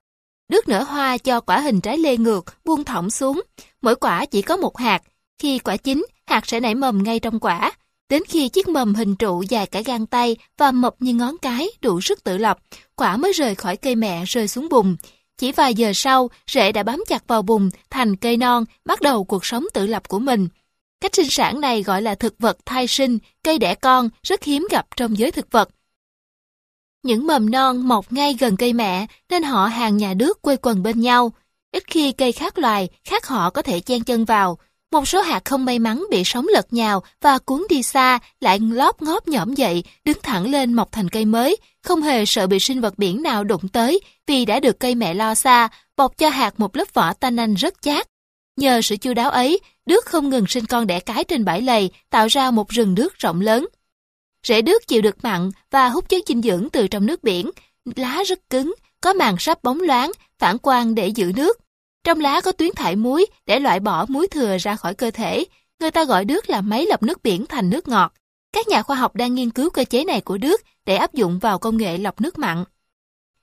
[0.50, 3.42] Đước nở hoa cho quả hình trái lê ngược, buông thõng xuống.
[3.82, 5.02] Mỗi quả chỉ có một hạt.
[5.42, 7.72] Khi quả chín, hạt sẽ nảy mầm ngay trong quả.
[8.10, 11.70] Đến khi chiếc mầm hình trụ dài cả gang tay và mập như ngón cái
[11.82, 12.58] đủ sức tự lập,
[12.96, 14.96] quả mới rời khỏi cây mẹ rơi xuống bùn.
[15.38, 19.24] Chỉ vài giờ sau, rễ đã bám chặt vào bùn thành cây non, bắt đầu
[19.24, 20.48] cuộc sống tự lập của mình.
[21.02, 24.68] Cách sinh sản này gọi là thực vật thai sinh, cây đẻ con, rất hiếm
[24.72, 25.70] gặp trong giới thực vật.
[27.04, 30.84] Những mầm non mọc ngay gần cây mẹ nên họ hàng nhà nước quây quần
[30.84, 31.32] bên nhau.
[31.72, 34.58] Ít khi cây khác loài, khác họ có thể chen chân vào.
[34.92, 38.60] Một số hạt không may mắn bị sóng lật nhào và cuốn đi xa lại
[38.60, 42.60] lóp ngóp nhõm dậy, đứng thẳng lên mọc thành cây mới, không hề sợ bị
[42.60, 46.30] sinh vật biển nào đụng tới vì đã được cây mẹ lo xa, bọc cho
[46.30, 48.08] hạt một lớp vỏ tanh rất chát.
[48.58, 51.90] Nhờ sự chu đáo ấy, đước không ngừng sinh con đẻ cái trên bãi lầy,
[52.10, 53.68] tạo ra một rừng nước rộng lớn.
[54.48, 57.52] Rễ đước chịu được mặn và hút chất dinh dưỡng từ trong nước biển,
[57.96, 61.58] lá rất cứng, có màng sáp bóng loáng, phản quang để giữ nước.
[62.04, 65.46] Trong lá có tuyến thải muối để loại bỏ muối thừa ra khỏi cơ thể.
[65.80, 68.14] Người ta gọi đước là máy lọc nước biển thành nước ngọt.
[68.54, 71.40] Các nhà khoa học đang nghiên cứu cơ chế này của đước để áp dụng
[71.40, 72.64] vào công nghệ lọc nước mặn.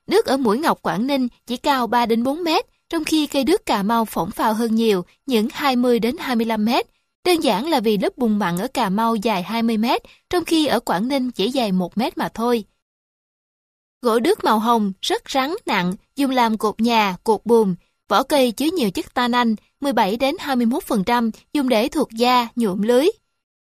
[0.06, 3.44] Nước ở Mũi Ngọc Quảng Ninh chỉ cao 3 đến 4 mét, trong khi cây
[3.44, 6.86] đước Cà Mau phỏng phao hơn nhiều, những 20 đến 25 mét.
[7.24, 10.66] Đơn giản là vì lớp bùn mặn ở Cà Mau dài 20 mét, trong khi
[10.66, 12.64] ở Quảng Ninh chỉ dài 1 mét mà thôi.
[14.02, 17.74] Gỗ đước màu hồng, rất rắn, nặng, dùng làm cột nhà, cột buồm.
[18.08, 23.06] Vỏ cây chứa nhiều chất tannin, 17 đến 21%, dùng để thuộc da, nhuộm lưới.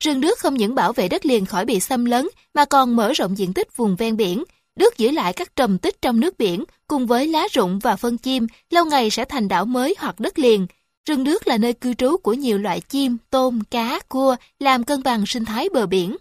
[0.05, 3.13] Rừng đước không những bảo vệ đất liền khỏi bị xâm lấn, mà còn mở
[3.13, 4.45] rộng diện tích vùng ven biển.
[4.77, 8.19] Đước giữ lại các trầm tích trong nước biển, cùng với lá rụng và phân
[8.19, 10.67] chim, lâu ngày sẽ thành đảo mới hoặc đất liền.
[11.09, 15.03] Rừng nước là nơi cư trú của nhiều loại chim, tôm, cá, cua, làm cân
[15.03, 16.17] bằng sinh thái bờ biển.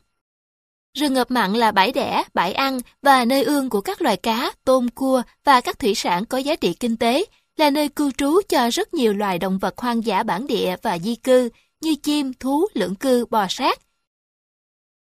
[0.98, 4.52] Rừng ngập mặn là bãi đẻ, bãi ăn và nơi ương của các loài cá,
[4.66, 7.26] tôm, cua và các thủy sản có giá trị kinh tế,
[7.58, 11.00] là nơi cư trú cho rất nhiều loài động vật hoang dã bản địa và
[11.00, 11.50] di cư
[11.82, 13.80] như chim, thú, lưỡng cư, bò sát.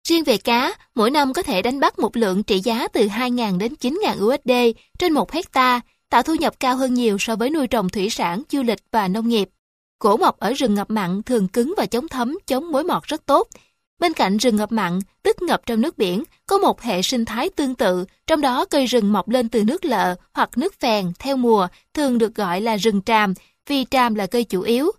[0.07, 3.57] Riêng về cá, mỗi năm có thể đánh bắt một lượng trị giá từ 2.000
[3.57, 7.67] đến 9.000 USD trên một hecta, tạo thu nhập cao hơn nhiều so với nuôi
[7.67, 9.49] trồng thủy sản, du lịch và nông nghiệp.
[9.99, 13.25] Cổ mọc ở rừng ngập mặn thường cứng và chống thấm, chống mối mọt rất
[13.25, 13.47] tốt.
[13.99, 17.49] Bên cạnh rừng ngập mặn, tức ngập trong nước biển, có một hệ sinh thái
[17.49, 21.37] tương tự, trong đó cây rừng mọc lên từ nước lợ hoặc nước phèn theo
[21.37, 23.33] mùa, thường được gọi là rừng tràm,
[23.67, 24.91] vì tràm là cây chủ yếu.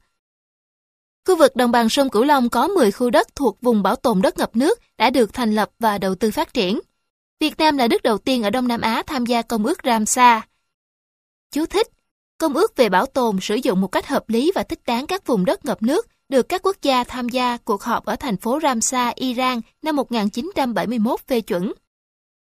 [1.29, 4.23] Khu vực đồng bằng sông Cửu Long có 10 khu đất thuộc vùng bảo tồn
[4.23, 6.81] đất ngập nước đã được thành lập và đầu tư phát triển.
[7.41, 10.43] Việt Nam là nước đầu tiên ở Đông Nam Á tham gia Công ước Ramsar.
[11.53, 11.87] Chú thích
[12.39, 15.27] Công ước về bảo tồn sử dụng một cách hợp lý và thích đáng các
[15.27, 18.59] vùng đất ngập nước được các quốc gia tham gia cuộc họp ở thành phố
[18.62, 21.72] Ramsar, Iran năm 1971 phê chuẩn.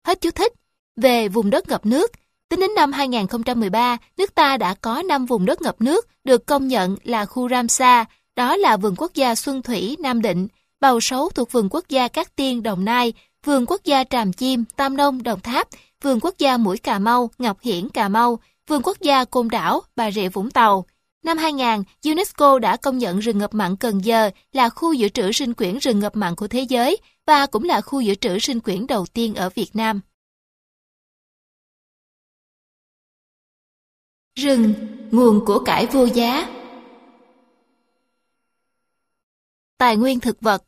[0.08, 0.54] Hết chú thích.
[1.02, 2.12] Về vùng đất ngập nước,
[2.50, 6.68] tính đến năm 2013, nước ta đã có 5 vùng đất ngập nước được công
[6.68, 10.48] nhận là khu Ramsar, đó là vườn quốc gia Xuân Thủy, Nam Định,
[10.80, 13.14] Bầu Sấu thuộc vườn quốc gia Cát Tiên, Đồng Nai,
[13.46, 15.68] vườn quốc gia Tràm Chim, Tam Nông, Đồng Tháp,
[16.02, 19.82] vườn quốc gia Mũi Cà Mau, Ngọc Hiển, Cà Mau, vườn quốc gia Côn Đảo,
[19.96, 20.86] Bà Rịa Vũng Tàu.
[21.26, 25.32] Năm 2000, UNESCO đã công nhận rừng ngập mặn Cần Giờ là khu dự trữ
[25.32, 28.60] sinh quyển rừng ngập mặn của thế giới và cũng là khu dự trữ sinh
[28.60, 30.02] quyển đầu tiên ở Việt Nam.
[34.36, 34.74] Rừng,
[35.12, 36.50] nguồn của cải vô giá
[39.78, 40.64] Tài nguyên thực vật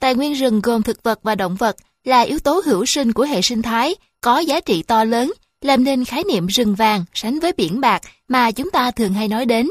[0.00, 3.24] Tài nguyên rừng gồm thực vật và động vật là yếu tố hữu sinh của
[3.24, 7.40] hệ sinh thái, có giá trị to lớn, làm nên khái niệm rừng vàng sánh
[7.40, 9.68] với biển bạc mà chúng ta thường hay nói đến.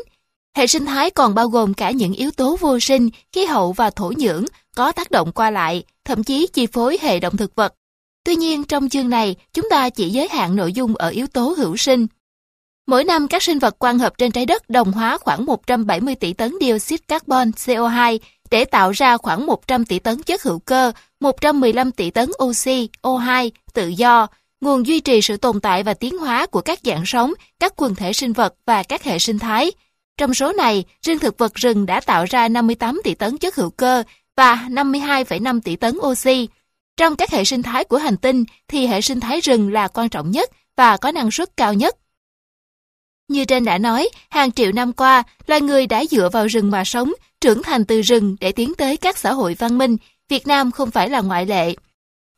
[0.58, 3.90] Hệ sinh thái còn bao gồm cả những yếu tố vô sinh, khí hậu và
[3.90, 7.74] thổ nhưỡng có tác động qua lại, thậm chí chi phối hệ động thực vật.
[8.24, 11.54] Tuy nhiên trong chương này, chúng ta chỉ giới hạn nội dung ở yếu tố
[11.58, 12.08] hữu sinh.
[12.88, 16.34] Mỗi năm các sinh vật quang hợp trên trái đất đồng hóa khoảng 170 tỷ
[16.34, 18.20] tấn dioxide carbon CO2
[18.52, 23.50] để tạo ra khoảng 100 tỷ tấn chất hữu cơ, 115 tỷ tấn oxy, O2
[23.74, 24.28] tự do,
[24.62, 27.96] nguồn duy trì sự tồn tại và tiến hóa của các dạng sống, các quần
[27.96, 29.72] thể sinh vật và các hệ sinh thái.
[30.18, 33.70] Trong số này, riêng thực vật rừng đã tạo ra 58 tỷ tấn chất hữu
[33.70, 34.04] cơ
[34.36, 36.48] và 52,5 tỷ tấn oxy.
[36.98, 40.10] Trong các hệ sinh thái của hành tinh thì hệ sinh thái rừng là quan
[40.10, 41.96] trọng nhất và có năng suất cao nhất.
[43.28, 46.84] Như trên đã nói, hàng triệu năm qua, loài người đã dựa vào rừng mà
[46.84, 49.98] sống, trưởng thành từ rừng để tiến tới các xã hội văn minh.
[50.30, 51.76] Việt Nam không phải là ngoại lệ.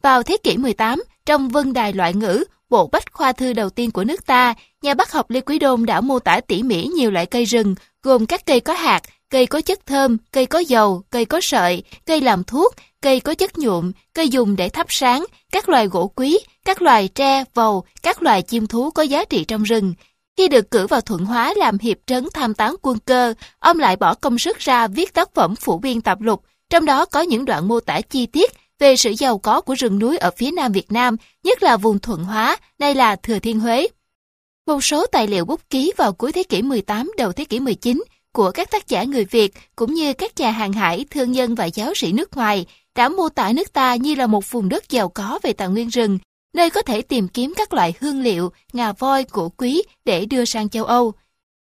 [0.02, 3.92] Vào thế kỷ 18, trong Vân Đài Loại Ngữ, bộ bách khoa thư đầu tiên
[3.92, 7.12] của nước ta, nhà bác học Lê Quý Đôn đã mô tả tỉ mỉ nhiều
[7.12, 11.04] loại cây rừng, gồm các cây có hạt, cây có chất thơm, cây có dầu,
[11.10, 15.26] cây có sợi, cây làm thuốc, cây có chất nhuộm, cây dùng để thắp sáng,
[15.52, 19.44] các loài gỗ quý, các loài tre, vầu, các loài chim thú có giá trị
[19.44, 19.94] trong rừng.
[20.38, 23.96] Khi được cử vào Thuận Hóa làm hiệp trấn tham tán quân cơ, ông lại
[23.96, 27.46] bỏ công sức ra viết tác phẩm phủ biên tập lục, trong đó có những
[27.46, 30.72] đoạn mô tả chi tiết về sự giàu có của rừng núi ở phía nam
[30.72, 33.88] Việt Nam, nhất là vùng Thuận Hóa, nay là Thừa Thiên Huế.
[34.68, 38.04] Một số tài liệu bút ký vào cuối thế kỷ 18 đầu thế kỷ 19
[38.34, 41.66] của các tác giả người Việt cũng như các nhà hàng hải, thương nhân và
[41.66, 42.66] giáo sĩ nước ngoài
[42.96, 45.88] đã mô tả nước ta như là một vùng đất giàu có về tài nguyên
[45.88, 46.20] rừng,
[46.54, 50.46] nơi có thể tìm kiếm các loại hương liệu, ngà voi, cổ quý để đưa
[50.46, 51.14] sang châu Âu.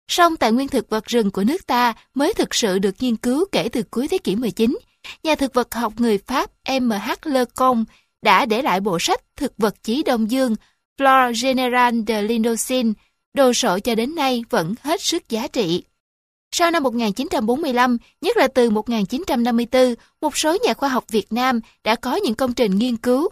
[0.09, 3.45] Song tài nguyên thực vật rừng của nước ta mới thực sự được nghiên cứu
[3.53, 4.79] kể từ cuối thế kỷ 19.
[5.23, 7.13] Nhà thực vật học người Pháp M.H.
[7.25, 7.93] Lecomte
[8.23, 10.55] đã để lại bộ sách Thực vật chí Đông Dương
[10.99, 12.93] Flore General de l'Indochine,
[13.35, 15.83] đồ sộ cho đến nay vẫn hết sức giá trị.
[16.53, 21.95] Sau năm 1945, nhất là từ 1954, một số nhà khoa học Việt Nam đã
[21.95, 23.29] có những công trình nghiên cứu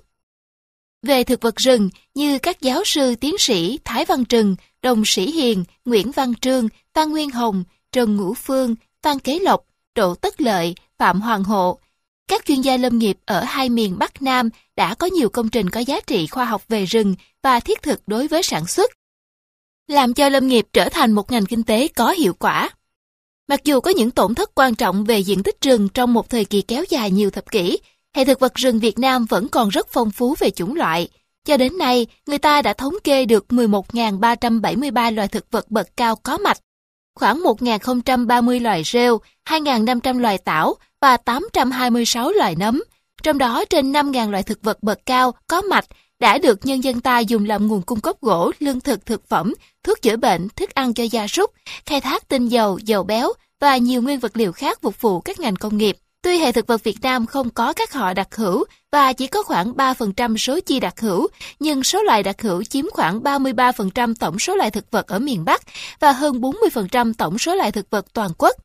[1.02, 5.30] về thực vật rừng như các giáo sư tiến sĩ Thái Văn Trừng, Đồng Sĩ
[5.30, 9.64] Hiền, Nguyễn Văn Trương, Phan Nguyên Hồng, Trần Ngũ Phương, Phan Kế Lộc,
[9.94, 11.78] Đỗ Tất Lợi, Phạm Hoàng Hộ.
[12.28, 15.70] Các chuyên gia lâm nghiệp ở hai miền Bắc Nam đã có nhiều công trình
[15.70, 18.90] có giá trị khoa học về rừng và thiết thực đối với sản xuất,
[19.88, 22.70] làm cho lâm nghiệp trở thành một ngành kinh tế có hiệu quả.
[23.48, 26.44] Mặc dù có những tổn thất quan trọng về diện tích rừng trong một thời
[26.44, 27.78] kỳ kéo dài nhiều thập kỷ,
[28.14, 31.08] hệ thực vật rừng Việt Nam vẫn còn rất phong phú về chủng loại.
[31.44, 36.16] Cho đến nay, người ta đã thống kê được 11.373 loài thực vật bậc cao
[36.16, 36.58] có mạch,
[37.14, 39.18] khoảng 1.030 loài rêu,
[39.48, 42.82] 2.500 loài tảo và 826 loài nấm.
[43.22, 45.84] Trong đó trên 5.000 loại thực vật bậc cao có mạch
[46.20, 49.54] đã được nhân dân ta dùng làm nguồn cung cấp gỗ, lương thực thực phẩm,
[49.84, 51.50] thuốc chữa bệnh, thức ăn cho gia súc,
[51.86, 55.40] khai thác tinh dầu, dầu béo và nhiều nguyên vật liệu khác phục vụ các
[55.40, 55.96] ngành công nghiệp.
[56.22, 59.42] Tuy hệ thực vật Việt Nam không có các họ đặc hữu và chỉ có
[59.42, 61.28] khoảng 3% số chi đặc hữu,
[61.60, 65.44] nhưng số loài đặc hữu chiếm khoảng 33% tổng số loài thực vật ở miền
[65.44, 65.62] Bắc
[66.00, 68.56] và hơn 40% tổng số loài thực vật toàn quốc.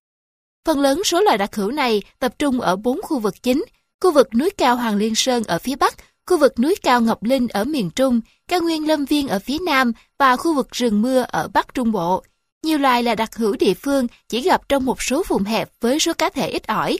[0.65, 3.65] Phần lớn số loài đặc hữu này tập trung ở bốn khu vực chính,
[4.01, 5.95] khu vực núi cao Hoàng Liên Sơn ở phía Bắc,
[6.27, 9.57] khu vực núi cao Ngọc Linh ở miền Trung, cao nguyên Lâm Viên ở phía
[9.59, 12.23] Nam và khu vực rừng mưa ở Bắc Trung Bộ.
[12.63, 15.99] Nhiều loài là đặc hữu địa phương chỉ gặp trong một số vùng hẹp với
[15.99, 16.97] số cá thể ít ỏi.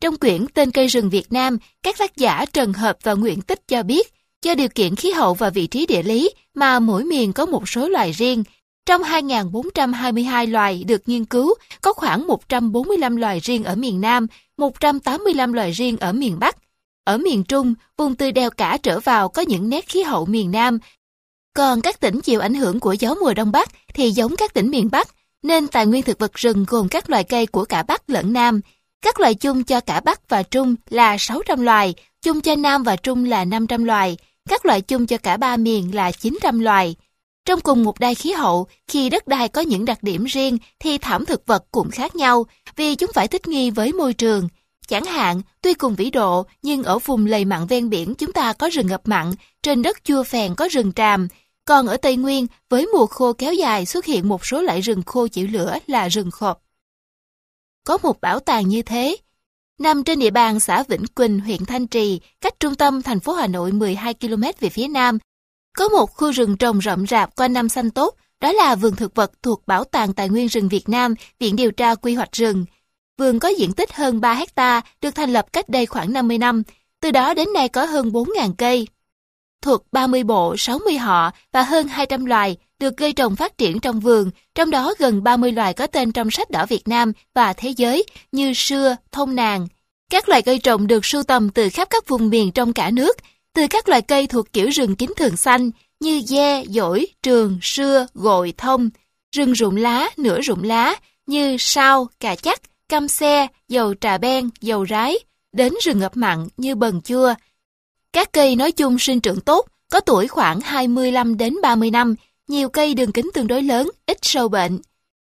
[0.00, 3.68] Trong quyển Tên cây rừng Việt Nam, các tác giả Trần Hợp và Nguyễn Tích
[3.68, 7.32] cho biết, do điều kiện khí hậu và vị trí địa lý mà mỗi miền
[7.32, 8.44] có một số loài riêng.
[8.86, 14.26] Trong 2.422 loài được nghiên cứu, có khoảng 145 loài riêng ở miền Nam,
[14.56, 16.56] 185 loài riêng ở miền Bắc.
[17.04, 20.50] Ở miền Trung, vùng từ đèo cả trở vào có những nét khí hậu miền
[20.50, 20.78] Nam.
[21.54, 24.70] Còn các tỉnh chịu ảnh hưởng của gió mùa Đông Bắc thì giống các tỉnh
[24.70, 25.08] miền Bắc,
[25.42, 28.60] nên tài nguyên thực vật rừng gồm các loài cây của cả Bắc lẫn Nam.
[29.02, 32.96] Các loài chung cho cả Bắc và Trung là 600 loài, chung cho Nam và
[32.96, 34.16] Trung là 500 loài,
[34.48, 36.96] các loài chung cho cả ba miền là 900 loài.
[37.46, 40.98] Trong cùng một đai khí hậu, khi đất đai có những đặc điểm riêng thì
[40.98, 44.48] thảm thực vật cũng khác nhau vì chúng phải thích nghi với môi trường.
[44.88, 48.52] Chẳng hạn, tuy cùng vĩ độ, nhưng ở vùng lầy mặn ven biển chúng ta
[48.52, 49.32] có rừng ngập mặn,
[49.62, 51.28] trên đất chua phèn có rừng tràm.
[51.64, 55.02] Còn ở Tây Nguyên, với mùa khô kéo dài xuất hiện một số loại rừng
[55.06, 56.62] khô chịu lửa là rừng khộp.
[57.84, 59.16] Có một bảo tàng như thế,
[59.80, 63.32] nằm trên địa bàn xã Vĩnh Quỳnh, huyện Thanh Trì, cách trung tâm thành phố
[63.32, 65.18] Hà Nội 12 km về phía nam.
[65.76, 69.14] Có một khu rừng trồng rậm rạp quanh năm xanh tốt, đó là vườn thực
[69.14, 72.64] vật thuộc Bảo tàng Tài nguyên rừng Việt Nam, Viện Điều tra Quy hoạch rừng.
[73.18, 76.62] Vườn có diện tích hơn 3 hecta, được thành lập cách đây khoảng 50 năm.
[77.00, 78.88] Từ đó đến nay có hơn 4.000 cây.
[79.62, 84.00] Thuộc 30 bộ, 60 họ và hơn 200 loài được cây trồng phát triển trong
[84.00, 87.68] vườn, trong đó gần 30 loài có tên trong sách đỏ Việt Nam và thế
[87.68, 89.66] giới như sưa, thông nàng.
[90.10, 93.16] Các loài cây trồng được sưu tầm từ khắp các vùng miền trong cả nước,
[93.56, 98.06] từ các loài cây thuộc kiểu rừng kính thường xanh như dê, dổi, trường, sưa,
[98.14, 98.90] gội, thông,
[99.36, 100.94] rừng rụng lá, nửa rụng lá
[101.26, 105.18] như sao, cà chắc, cam xe, dầu trà ben, dầu rái,
[105.52, 107.34] đến rừng ngập mặn như bần chua.
[108.12, 112.14] Các cây nói chung sinh trưởng tốt, có tuổi khoảng 25 đến 30 năm,
[112.48, 114.78] nhiều cây đường kính tương đối lớn, ít sâu bệnh.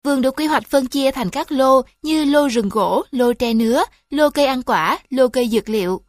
[0.03, 3.53] Vườn được quy hoạch phân chia thành các lô như lô rừng gỗ, lô tre
[3.53, 6.01] nứa, lô cây ăn quả, lô cây dược liệu.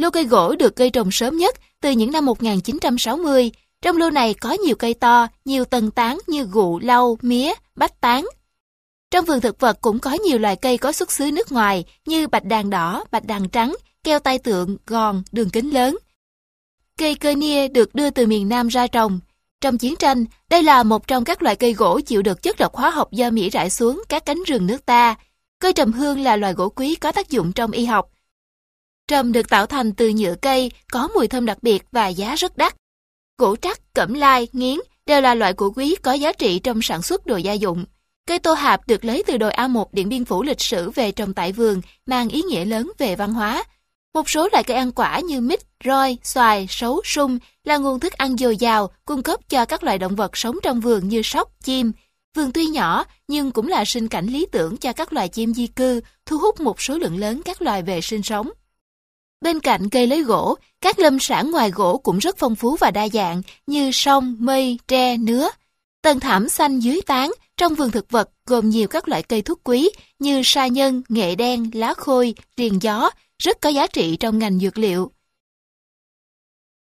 [0.00, 3.50] Lô cây gỗ được cây trồng sớm nhất từ những năm 1960.
[3.82, 8.00] Trong lô này có nhiều cây to, nhiều tầng tán như gụ, lau, mía, bách
[8.00, 8.26] tán.
[9.10, 12.26] Trong vườn thực vật cũng có nhiều loài cây có xuất xứ nước ngoài như
[12.26, 15.98] bạch đàn đỏ, bạch đàn trắng, keo tai tượng, gòn, đường kính lớn.
[16.98, 19.20] Cây cơ nia được đưa từ miền Nam ra trồng.
[19.60, 22.74] Trong chiến tranh, đây là một trong các loại cây gỗ chịu được chất độc
[22.74, 25.14] hóa học do Mỹ rải xuống các cánh rừng nước ta.
[25.58, 28.10] Cây trầm hương là loài gỗ quý có tác dụng trong y học.
[29.10, 32.56] Trầm được tạo thành từ nhựa cây, có mùi thơm đặc biệt và giá rất
[32.56, 32.74] đắt.
[33.38, 37.02] Gỗ trắc, cẩm lai, nghiến đều là loại gỗ quý có giá trị trong sản
[37.02, 37.84] xuất đồ gia dụng.
[38.26, 41.34] Cây tô hạp được lấy từ đồi A1 Điện Biên Phủ lịch sử về trồng
[41.34, 43.64] tại vườn, mang ý nghĩa lớn về văn hóa.
[44.14, 48.12] Một số loại cây ăn quả như mít, roi, xoài, sấu, sung là nguồn thức
[48.12, 51.52] ăn dồi dào, cung cấp cho các loài động vật sống trong vườn như sóc,
[51.62, 51.92] chim.
[52.36, 55.66] Vườn tuy nhỏ nhưng cũng là sinh cảnh lý tưởng cho các loài chim di
[55.66, 58.50] cư, thu hút một số lượng lớn các loài về sinh sống.
[59.40, 62.90] Bên cạnh cây lấy gỗ, các lâm sản ngoài gỗ cũng rất phong phú và
[62.90, 65.48] đa dạng như sông, mây, tre, nứa.
[66.02, 69.60] Tầng thảm xanh dưới tán trong vườn thực vật gồm nhiều các loại cây thuốc
[69.64, 74.38] quý như sa nhân, nghệ đen, lá khôi, riền gió, rất có giá trị trong
[74.38, 75.12] ngành dược liệu.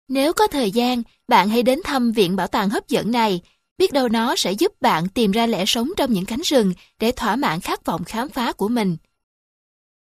[0.08, 3.42] Nếu có thời gian, bạn hãy đến thăm viện bảo tàng hấp dẫn này.
[3.78, 7.12] Biết đâu nó sẽ giúp bạn tìm ra lẽ sống trong những cánh rừng để
[7.12, 8.98] thỏa mãn khát vọng khám phá của mình.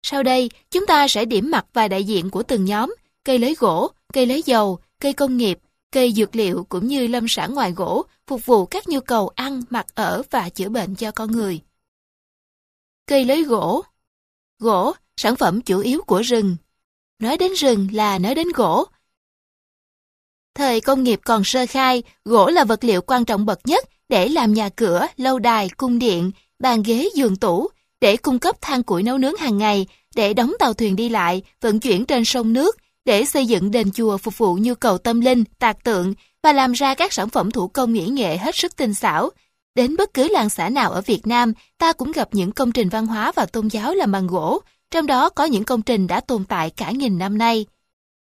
[0.03, 2.95] Sau đây, chúng ta sẽ điểm mặt vài đại diện của từng nhóm,
[3.25, 5.59] cây lấy gỗ, cây lấy dầu, cây công nghiệp,
[5.93, 9.63] cây dược liệu cũng như lâm sản ngoài gỗ, phục vụ các nhu cầu ăn,
[9.71, 11.61] mặc ở và chữa bệnh cho con người.
[13.07, 13.85] Cây lấy gỗ
[14.59, 16.57] Gỗ, sản phẩm chủ yếu của rừng.
[17.19, 18.85] Nói đến rừng là nói đến gỗ.
[20.55, 24.29] Thời công nghiệp còn sơ khai, gỗ là vật liệu quan trọng bậc nhất để
[24.29, 27.69] làm nhà cửa, lâu đài, cung điện, bàn ghế, giường tủ,
[28.01, 31.43] để cung cấp than củi nấu nướng hàng ngày, để đóng tàu thuyền đi lại,
[31.61, 35.21] vận chuyển trên sông nước, để xây dựng đền chùa phục vụ nhu cầu tâm
[35.21, 38.77] linh, tạc tượng và làm ra các sản phẩm thủ công mỹ nghệ hết sức
[38.77, 39.31] tinh xảo.
[39.75, 42.89] Đến bất cứ làng xã nào ở Việt Nam, ta cũng gặp những công trình
[42.89, 46.21] văn hóa và tôn giáo làm bằng gỗ, trong đó có những công trình đã
[46.21, 47.67] tồn tại cả nghìn năm nay.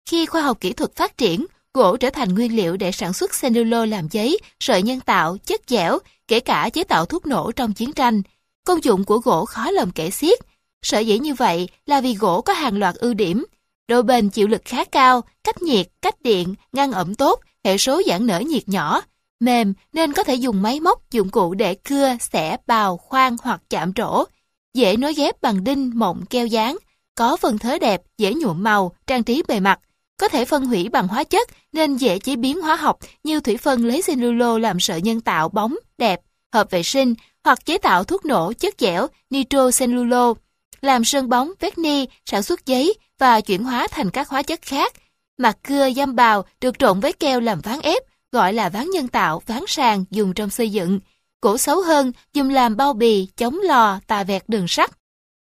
[0.09, 3.31] Khi khoa học kỹ thuật phát triển, gỗ trở thành nguyên liệu để sản xuất
[3.41, 7.73] cellulo làm giấy, sợi nhân tạo, chất dẻo, kể cả chế tạo thuốc nổ trong
[7.73, 8.21] chiến tranh.
[8.67, 10.39] Công dụng của gỗ khó lòng kể xiết.
[10.81, 13.45] Sở dĩ như vậy là vì gỗ có hàng loạt ưu điểm.
[13.87, 18.01] Độ bền chịu lực khá cao, cách nhiệt, cách điện, ngăn ẩm tốt, hệ số
[18.07, 19.01] giãn nở nhiệt nhỏ.
[19.39, 23.61] Mềm nên có thể dùng máy móc, dụng cụ để cưa, xẻ, bào, khoan hoặc
[23.69, 24.23] chạm trổ.
[24.73, 26.77] Dễ nối ghép bằng đinh, mộng, keo dán.
[27.15, 29.79] Có phần thớ đẹp, dễ nhuộm màu, trang trí bề mặt.
[30.17, 33.57] Có thể phân hủy bằng hóa chất nên dễ chế biến hóa học như thủy
[33.57, 36.21] phân lấy cellulo làm sợi nhân tạo bóng, đẹp,
[36.53, 37.15] hợp vệ sinh
[37.47, 40.33] hoặc chế tạo thuốc nổ chất dẻo nitrocellulo,
[40.81, 44.61] làm sơn bóng, vét ni, sản xuất giấy và chuyển hóa thành các hóa chất
[44.61, 44.93] khác.
[45.37, 49.07] Mặt cưa giam bào được trộn với keo làm ván ép, gọi là ván nhân
[49.07, 50.99] tạo, ván sàn dùng trong xây dựng.
[51.41, 54.91] Gỗ xấu hơn, dùng làm bao bì, chống lò, tà vẹt đường sắt.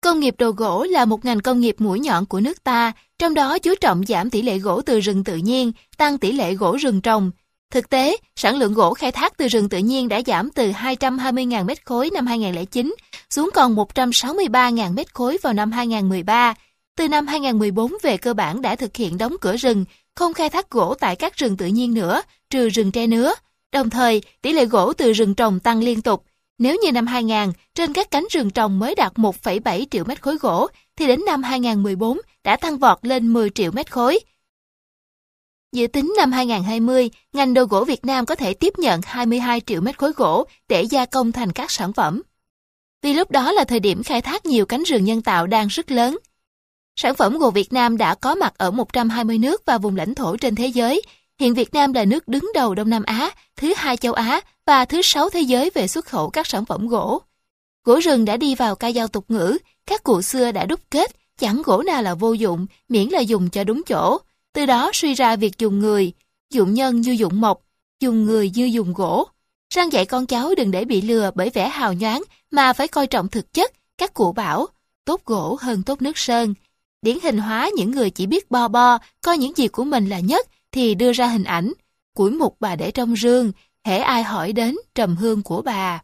[0.01, 3.35] Công nghiệp đồ gỗ là một ngành công nghiệp mũi nhọn của nước ta, trong
[3.35, 6.77] đó chú trọng giảm tỷ lệ gỗ từ rừng tự nhiên, tăng tỷ lệ gỗ
[6.77, 7.31] rừng trồng,
[7.75, 11.64] Thực tế, sản lượng gỗ khai thác từ rừng tự nhiên đã giảm từ 220.000
[11.64, 12.95] mét khối năm 2009
[13.31, 16.55] xuống còn 163.000 mét khối vào năm 2013.
[16.97, 20.70] Từ năm 2014 về cơ bản đã thực hiện đóng cửa rừng, không khai thác
[20.70, 23.35] gỗ tại các rừng tự nhiên nữa, trừ rừng tre nứa.
[23.72, 26.24] Đồng thời, tỷ lệ gỗ từ rừng trồng tăng liên tục.
[26.59, 30.36] Nếu như năm 2000, trên các cánh rừng trồng mới đạt 1,7 triệu mét khối
[30.36, 34.20] gỗ, thì đến năm 2014 đã tăng vọt lên 10 triệu mét khối.
[35.75, 39.81] Dự tính năm 2020, ngành đồ gỗ Việt Nam có thể tiếp nhận 22 triệu
[39.81, 42.23] mét khối gỗ để gia công thành các sản phẩm.
[43.03, 45.91] Vì lúc đó là thời điểm khai thác nhiều cánh rừng nhân tạo đang rất
[45.91, 46.19] lớn.
[46.97, 50.37] Sản phẩm gỗ Việt Nam đã có mặt ở 120 nước và vùng lãnh thổ
[50.37, 51.03] trên thế giới.
[51.41, 54.85] Hiện Việt Nam là nước đứng đầu Đông Nam Á, thứ hai châu Á và
[54.85, 57.23] thứ sáu thế giới về xuất khẩu các sản phẩm gỗ.
[57.85, 61.17] Gỗ rừng đã đi vào ca dao tục ngữ, các cụ xưa đã đúc kết,
[61.39, 64.19] chẳng gỗ nào là vô dụng, miễn là dùng cho đúng chỗ.
[64.55, 66.12] Từ đó suy ra việc dùng người,
[66.51, 67.60] dụng nhân như dụng mộc,
[68.01, 69.28] dùng người như dùng gỗ.
[69.74, 73.06] Răng dạy con cháu đừng để bị lừa bởi vẻ hào nhoáng mà phải coi
[73.06, 74.66] trọng thực chất, các cụ bảo,
[75.05, 76.55] tốt gỗ hơn tốt nước sơn.
[77.02, 80.20] Điển hình hóa những người chỉ biết bo bo, coi những gì của mình là
[80.20, 81.72] nhất thì đưa ra hình ảnh.
[82.14, 83.52] Củi mục bà để trong rương,
[83.85, 86.02] hễ ai hỏi đến trầm hương của bà.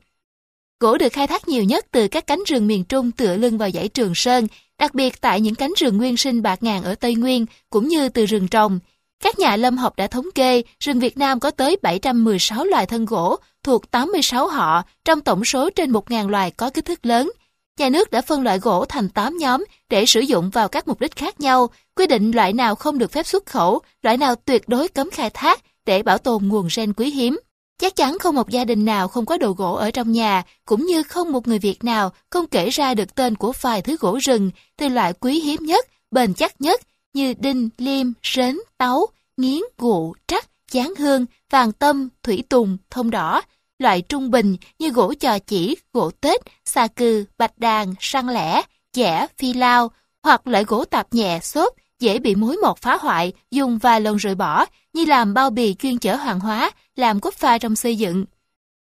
[0.80, 3.70] Gỗ được khai thác nhiều nhất từ các cánh rừng miền Trung tựa lưng vào
[3.70, 4.46] dãy Trường Sơn,
[4.80, 8.08] đặc biệt tại những cánh rừng nguyên sinh bạc ngàn ở Tây Nguyên, cũng như
[8.08, 8.78] từ rừng trồng.
[9.22, 13.04] Các nhà lâm học đã thống kê, rừng Việt Nam có tới 716 loài thân
[13.04, 17.32] gỗ thuộc 86 họ trong tổng số trên 1.000 loài có kích thước lớn.
[17.78, 21.00] Nhà nước đã phân loại gỗ thành 8 nhóm để sử dụng vào các mục
[21.00, 24.68] đích khác nhau, quy định loại nào không được phép xuất khẩu, loại nào tuyệt
[24.68, 27.38] đối cấm khai thác để bảo tồn nguồn gen quý hiếm.
[27.80, 30.86] Chắc chắn không một gia đình nào không có đồ gỗ ở trong nhà, cũng
[30.86, 34.18] như không một người Việt nào không kể ra được tên của vài thứ gỗ
[34.22, 36.80] rừng, từ loại quý hiếm nhất, bền chắc nhất
[37.14, 43.10] như đinh, liêm, sến, táo, nghiến, gụ, trắc, chán hương, vàng tâm, thủy tùng, thông
[43.10, 43.42] đỏ,
[43.78, 48.62] loại trung bình như gỗ trò chỉ, gỗ tết, xà cừ, bạch đàn, săn lẻ,
[48.92, 49.90] chẻ, phi lao,
[50.22, 54.16] hoặc loại gỗ tạp nhẹ, xốp, dễ bị mối mọt phá hoại, dùng vài lần
[54.16, 56.70] rồi bỏ, như làm bao bì chuyên chở hàng hóa,
[57.00, 58.24] làm cốt pha trong xây dựng.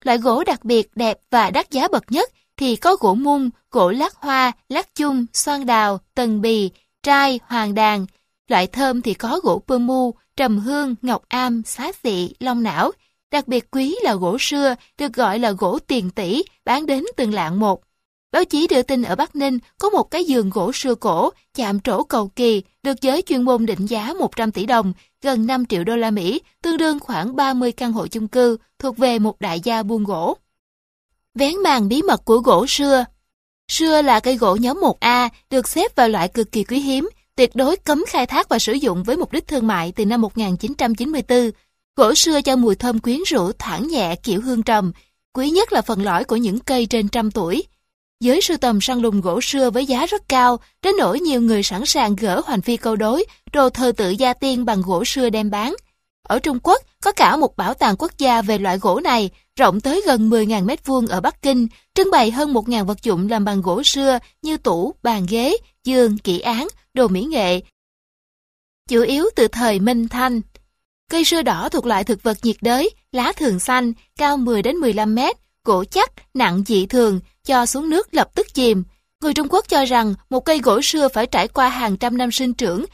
[0.04, 3.90] Loại gỗ đặc biệt đẹp và đắt giá bậc nhất thì có gỗ mung, gỗ
[3.90, 6.70] lát hoa, lát chung, xoan đào, tần bì,
[7.02, 8.06] trai, hoàng đàn.
[8.48, 12.92] Loại thơm thì có gỗ pơ mu, trầm hương, ngọc am, xá xị, long não.
[13.30, 17.34] Đặc biệt quý là gỗ sưa, được gọi là gỗ tiền tỷ, bán đến từng
[17.34, 17.82] lạng một.
[18.32, 21.80] Báo chí đưa tin ở Bắc Ninh có một cái giường gỗ xưa cổ, chạm
[21.80, 24.92] trổ cầu kỳ, được giới chuyên môn định giá 100 tỷ đồng,
[25.22, 28.96] gần 5 triệu đô la Mỹ, tương đương khoảng 30 căn hộ chung cư, thuộc
[28.98, 30.36] về một đại gia buôn gỗ.
[31.34, 33.04] Vén màn bí mật của gỗ sưa
[33.68, 37.50] Sưa là cây gỗ nhóm 1A, được xếp vào loại cực kỳ quý hiếm, tuyệt
[37.54, 41.50] đối cấm khai thác và sử dụng với mục đích thương mại từ năm 1994.
[41.96, 44.92] Gỗ sưa cho mùi thơm quyến rũ thoảng nhẹ kiểu hương trầm,
[45.32, 47.64] quý nhất là phần lõi của những cây trên trăm tuổi.
[48.20, 51.62] Giới sưu tầm săn lùng gỗ xưa với giá rất cao, đến nỗi nhiều người
[51.62, 55.30] sẵn sàng gỡ hoành phi câu đối, đồ thờ tự gia tiên bằng gỗ xưa
[55.30, 55.74] đem bán.
[56.22, 59.80] Ở Trung Quốc, có cả một bảo tàng quốc gia về loại gỗ này, rộng
[59.80, 63.44] tới gần 10.000 mét vuông ở Bắc Kinh, trưng bày hơn 1.000 vật dụng làm
[63.44, 67.60] bằng gỗ xưa như tủ, bàn ghế, giường, kỹ án, đồ mỹ nghệ.
[68.88, 70.40] Chủ yếu từ thời Minh Thanh.
[71.10, 74.76] Cây sưa đỏ thuộc loại thực vật nhiệt đới, lá thường xanh, cao 10 đến
[74.76, 75.36] 15 mét,
[75.68, 78.84] gỗ chắc, nặng dị thường, cho xuống nước lập tức chìm.
[79.20, 82.30] Người Trung Quốc cho rằng một cây gỗ xưa phải trải qua hàng trăm năm
[82.32, 82.84] sinh trưởng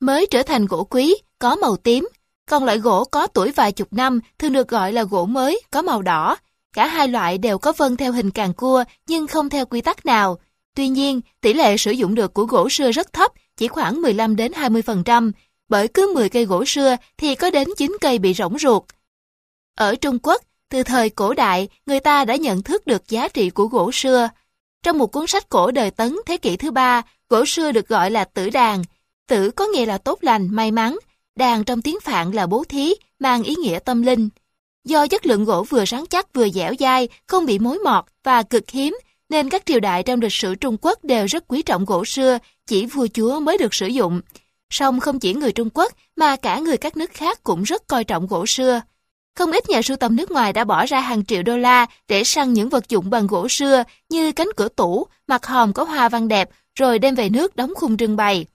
[0.00, 2.08] mới trở thành gỗ quý, có màu tím.
[2.50, 5.82] Còn loại gỗ có tuổi vài chục năm thường được gọi là gỗ mới, có
[5.82, 6.36] màu đỏ.
[6.72, 10.06] Cả hai loại đều có vân theo hình càng cua nhưng không theo quy tắc
[10.06, 10.38] nào.
[10.74, 14.36] Tuy nhiên, tỷ lệ sử dụng được của gỗ xưa rất thấp, chỉ khoảng 15
[14.36, 15.32] đến 20%,
[15.68, 18.82] bởi cứ 10 cây gỗ xưa thì có đến 9 cây bị rỗng ruột.
[19.74, 23.50] Ở Trung Quốc, từ thời cổ đại, người ta đã nhận thức được giá trị
[23.50, 24.28] của gỗ sưa.
[24.82, 28.10] Trong một cuốn sách cổ đời Tấn thế kỷ thứ ba, gỗ sưa được gọi
[28.10, 28.82] là tử đàn.
[29.28, 30.98] Tử có nghĩa là tốt lành, may mắn.
[31.36, 34.28] Đàn trong tiếng Phạn là bố thí, mang ý nghĩa tâm linh.
[34.84, 38.42] Do chất lượng gỗ vừa rắn chắc vừa dẻo dai, không bị mối mọt và
[38.42, 41.84] cực hiếm, nên các triều đại trong lịch sử Trung Quốc đều rất quý trọng
[41.84, 44.20] gỗ sưa, chỉ vua chúa mới được sử dụng.
[44.70, 48.04] Song không chỉ người Trung Quốc mà cả người các nước khác cũng rất coi
[48.04, 48.80] trọng gỗ sưa.
[49.38, 52.24] Không ít nhà sưu tầm nước ngoài đã bỏ ra hàng triệu đô la để
[52.24, 56.08] săn những vật dụng bằng gỗ xưa như cánh cửa tủ, mặt hòm có hoa
[56.08, 58.46] văn đẹp, rồi đem về nước đóng khung trưng bày.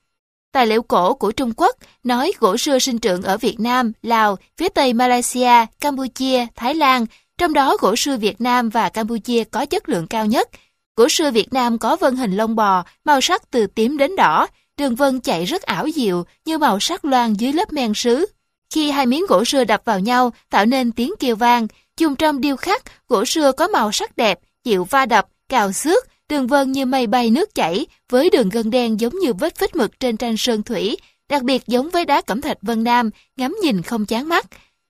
[0.51, 4.38] Tài liệu cổ của Trung Quốc nói gỗ xưa sinh trưởng ở Việt Nam, Lào,
[4.57, 7.05] phía Tây Malaysia, Campuchia, Thái Lan,
[7.38, 10.49] trong đó gỗ xưa Việt Nam và Campuchia có chất lượng cao nhất.
[10.97, 14.47] Gỗ xưa Việt Nam có vân hình lông bò, màu sắc từ tím đến đỏ,
[14.77, 18.26] đường vân chạy rất ảo diệu như màu sắc loan dưới lớp men sứ.
[18.73, 21.67] Khi hai miếng gỗ sưa đập vào nhau tạo nên tiếng kêu vang,
[21.97, 26.07] dùng trong điêu khắc, gỗ sưa có màu sắc đẹp, chịu va đập, cào xước,
[26.29, 29.75] đường vân như mây bay nước chảy, với đường gân đen giống như vết vết
[29.75, 30.97] mực trên tranh sơn thủy,
[31.29, 34.45] đặc biệt giống với đá cẩm thạch Vân Nam, ngắm nhìn không chán mắt.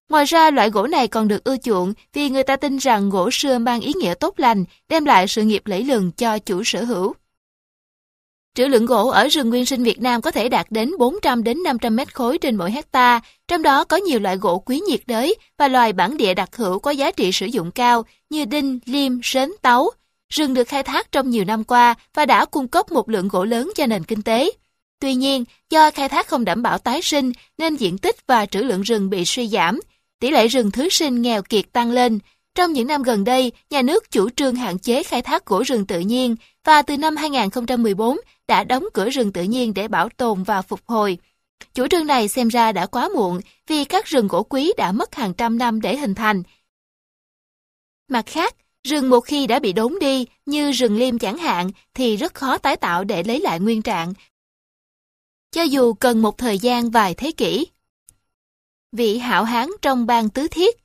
[0.09, 3.29] Ngoài ra, loại gỗ này còn được ưa chuộng vì người ta tin rằng gỗ
[3.31, 6.83] sưa mang ý nghĩa tốt lành, đem lại sự nghiệp lẫy lừng cho chủ sở
[6.83, 7.13] hữu.
[8.57, 11.63] Trữ lượng gỗ ở rừng nguyên sinh Việt Nam có thể đạt đến 400 đến
[11.63, 15.35] 500 mét khối trên mỗi hecta, trong đó có nhiều loại gỗ quý nhiệt đới
[15.57, 19.19] và loài bản địa đặc hữu có giá trị sử dụng cao như đinh, liêm,
[19.23, 19.89] sến, táo.
[20.33, 23.45] Rừng được khai thác trong nhiều năm qua và đã cung cấp một lượng gỗ
[23.45, 24.51] lớn cho nền kinh tế.
[24.99, 28.59] Tuy nhiên, do khai thác không đảm bảo tái sinh nên diện tích và trữ
[28.59, 29.79] lượng rừng bị suy giảm,
[30.19, 32.19] tỷ lệ rừng thứ sinh nghèo kiệt tăng lên.
[32.55, 35.85] Trong những năm gần đây, nhà nước chủ trương hạn chế khai thác gỗ rừng
[35.85, 36.35] tự nhiên
[36.65, 38.17] và từ năm 2014
[38.53, 41.17] đã đóng cửa rừng tự nhiên để bảo tồn và phục hồi.
[41.73, 45.15] Chủ trương này xem ra đã quá muộn vì các rừng gỗ quý đã mất
[45.15, 46.43] hàng trăm năm để hình thành.
[48.09, 52.17] Mặt khác, rừng một khi đã bị đốn đi, như rừng liêm chẳng hạn, thì
[52.17, 54.13] rất khó tái tạo để lấy lại nguyên trạng,
[55.51, 57.67] cho dù cần một thời gian vài thế kỷ.
[58.91, 60.75] Vị hảo hán trong bang tứ thiết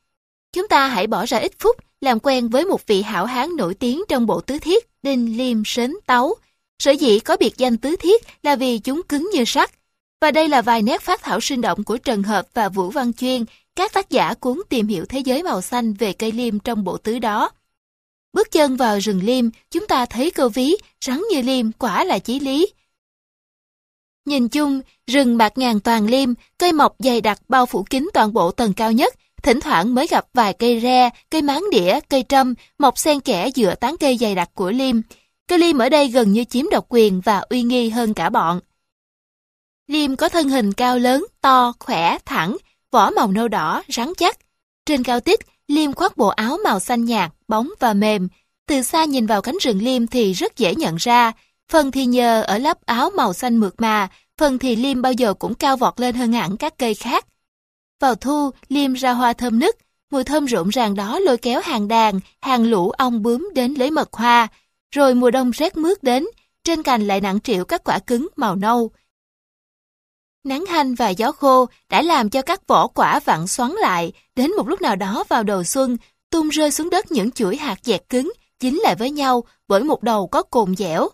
[0.53, 3.75] Chúng ta hãy bỏ ra ít phút làm quen với một vị hảo hán nổi
[3.75, 6.37] tiếng trong bộ tứ thiết, đinh liêm sến tấu,
[6.79, 9.71] Sở dĩ có biệt danh tứ thiết là vì chúng cứng như sắt.
[10.21, 13.13] Và đây là vài nét phát thảo sinh động của Trần Hợp và Vũ Văn
[13.13, 13.45] Chuyên,
[13.77, 16.97] các tác giả cuốn tìm hiểu thế giới màu xanh về cây liêm trong bộ
[16.97, 17.51] tứ đó.
[18.33, 22.19] Bước chân vào rừng liêm, chúng ta thấy câu ví rắn như liêm quả là
[22.19, 22.67] chí lý.
[24.25, 26.29] Nhìn chung, rừng bạc ngàn toàn liêm,
[26.59, 30.07] cây mọc dày đặc bao phủ kín toàn bộ tầng cao nhất, thỉnh thoảng mới
[30.07, 34.17] gặp vài cây re, cây máng đĩa, cây trâm, mọc xen kẽ giữa tán cây
[34.17, 35.01] dày đặc của liêm.
[35.49, 38.61] Cây liêm ở đây gần như chiếm độc quyền và uy nghi hơn cả bọn.
[39.87, 42.57] Liêm có thân hình cao lớn, to, khỏe, thẳng,
[42.93, 44.39] vỏ màu nâu đỏ, rắn chắc.
[44.87, 48.29] Trên cao tích, liêm khoác bộ áo màu xanh nhạt, bóng và mềm.
[48.67, 51.33] Từ xa nhìn vào cánh rừng liêm thì rất dễ nhận ra,
[51.73, 54.09] phần thì nhờ ở lớp áo màu xanh mượt mà,
[54.39, 57.27] phần thì liêm bao giờ cũng cao vọt lên hơn hẳn các cây khác.
[58.01, 59.77] Vào thu, liêm ra hoa thơm nức,
[60.11, 63.91] mùi thơm rộn ràng đó lôi kéo hàng đàn, hàng lũ ong bướm đến lấy
[63.91, 64.49] mật hoa.
[64.91, 66.27] Rồi mùa đông rét mướt đến,
[66.65, 68.91] trên cành lại nặng triệu các quả cứng màu nâu.
[70.45, 74.51] Nắng hanh và gió khô đã làm cho các vỏ quả vặn xoắn lại, đến
[74.57, 75.97] một lúc nào đó vào đầu xuân,
[76.31, 80.03] tung rơi xuống đất những chuỗi hạt dẹt cứng, dính lại với nhau bởi một
[80.03, 81.09] đầu có cồn dẻo.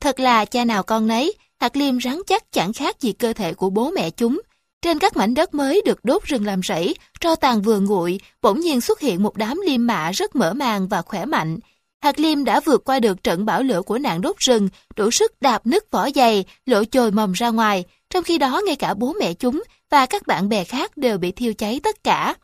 [0.00, 3.54] Thật là cha nào con nấy, hạt liêm rắn chắc chẳng khác gì cơ thể
[3.54, 4.40] của bố mẹ chúng.
[4.82, 8.60] Trên các mảnh đất mới được đốt rừng làm rẫy, tro tàn vừa nguội, bỗng
[8.60, 11.58] nhiên xuất hiện một đám liêm mạ rất mở màng và khỏe mạnh.
[12.02, 15.40] Hạt liêm đã vượt qua được trận bão lửa của nạn đốt rừng, đủ sức
[15.40, 19.12] đạp nứt vỏ dày, lỗ chồi mầm ra ngoài, trong khi đó ngay cả bố
[19.20, 22.34] mẹ chúng và các bạn bè khác đều bị thiêu cháy tất cả.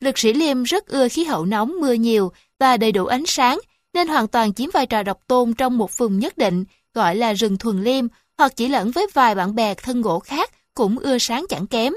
[0.00, 3.58] Lực sĩ liêm rất ưa khí hậu nóng mưa nhiều và đầy đủ ánh sáng,
[3.94, 7.32] nên hoàn toàn chiếm vai trò độc tôn trong một vùng nhất định, gọi là
[7.32, 8.06] rừng thuần liêm,
[8.38, 11.92] hoặc chỉ lẫn với vài bạn bè thân gỗ khác cũng ưa sáng chẳng kém.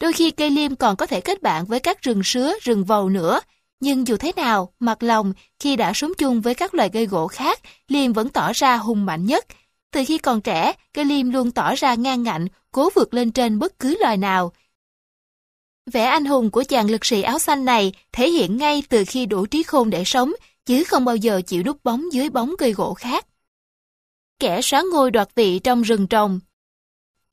[0.00, 3.08] Đôi khi cây liêm còn có thể kết bạn với các rừng sứa, rừng vầu
[3.08, 3.40] nữa,
[3.82, 7.26] nhưng dù thế nào, mặt lòng, khi đã sống chung với các loài cây gỗ
[7.26, 9.46] khác, liêm vẫn tỏ ra hùng mạnh nhất.
[9.92, 13.58] Từ khi còn trẻ, cây liêm luôn tỏ ra ngang ngạnh, cố vượt lên trên
[13.58, 14.52] bất cứ loài nào.
[15.92, 19.26] Vẻ anh hùng của chàng lực sĩ áo xanh này thể hiện ngay từ khi
[19.26, 20.32] đủ trí khôn để sống,
[20.66, 23.26] chứ không bao giờ chịu núp bóng dưới bóng cây gỗ khác.
[24.38, 26.40] Kẻ xóa ngôi đoạt vị trong rừng trồng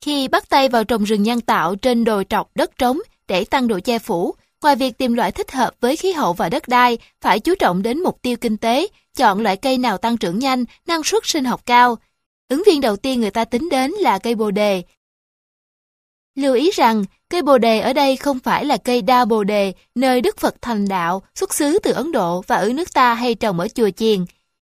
[0.02, 3.68] Khi bắt tay vào trồng rừng nhân tạo trên đồi trọc đất trống để tăng
[3.68, 6.98] độ che phủ, ngoài việc tìm loại thích hợp với khí hậu và đất đai,
[7.22, 8.88] phải chú trọng đến mục tiêu kinh tế,
[9.18, 11.98] chọn loại cây nào tăng trưởng nhanh, năng suất sinh học cao.
[12.50, 14.84] Ứng viên đầu tiên người ta tính đến là cây bồ đề.
[16.36, 19.74] Lưu ý rằng, cây bồ đề ở đây không phải là cây đa bồ đề,
[19.96, 23.36] nơi Đức Phật thành đạo, xuất xứ từ Ấn Độ và ở nước ta hay
[23.36, 24.26] trồng ở chùa chiền.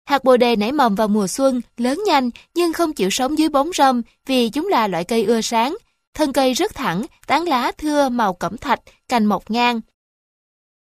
[0.04, 3.48] Hạt bồ đề nảy mầm vào mùa xuân, lớn nhanh nhưng không chịu sống dưới
[3.48, 5.76] bóng râm vì chúng là loại cây ưa sáng.
[6.14, 9.80] Thân cây rất thẳng, tán lá thưa màu cẩm thạch, cành mọc ngang.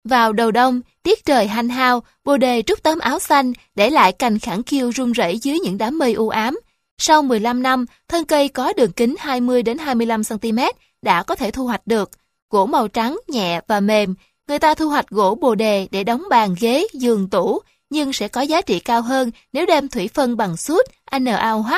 [0.05, 4.12] Vào đầu đông, tiết trời hanh hao, bồ đề trút tấm áo xanh, để lại
[4.12, 6.60] cành khẳng khiu rung rẩy dưới những đám mây u ám.
[6.98, 10.59] Sau 15 năm, thân cây có đường kính 20 đến 25 cm
[11.02, 12.10] đã có thể thu hoạch được.
[12.51, 14.14] Gỗ màu trắng, nhẹ và mềm.
[14.48, 17.60] Người ta thu hoạch gỗ bồ đề để đóng bàn ghế, giường tủ,
[17.90, 20.86] nhưng sẽ có giá trị cao hơn nếu đem thủy phân bằng sút,
[21.20, 21.72] NaOH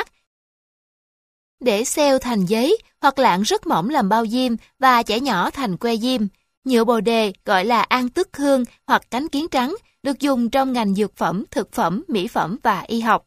[1.59, 5.77] để xeo thành giấy hoặc lạng rất mỏng làm bao diêm và chẻ nhỏ thành
[5.77, 6.21] que diêm.
[6.63, 10.73] Nhựa bồ đề gọi là an tức hương hoặc cánh kiến trắng được dùng trong
[10.73, 13.25] ngành dược phẩm, thực phẩm, mỹ phẩm và y học.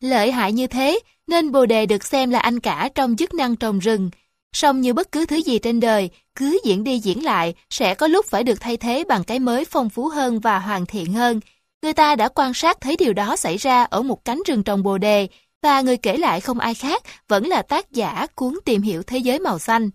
[0.00, 3.56] Lợi hại như thế nên bồ đề được xem là anh cả trong chức năng
[3.56, 4.10] trồng rừng.
[4.52, 8.06] Song như bất cứ thứ gì trên đời, cứ diễn đi diễn lại sẽ có
[8.06, 11.40] lúc phải được thay thế bằng cái mới phong phú hơn và hoàn thiện hơn.
[11.82, 14.82] Người ta đã quan sát thấy điều đó xảy ra ở một cánh rừng trồng
[14.82, 15.28] bồ đề
[15.64, 19.18] và người kể lại không ai khác vẫn là tác giả cuốn tìm hiểu thế
[19.18, 19.90] giới màu xanh.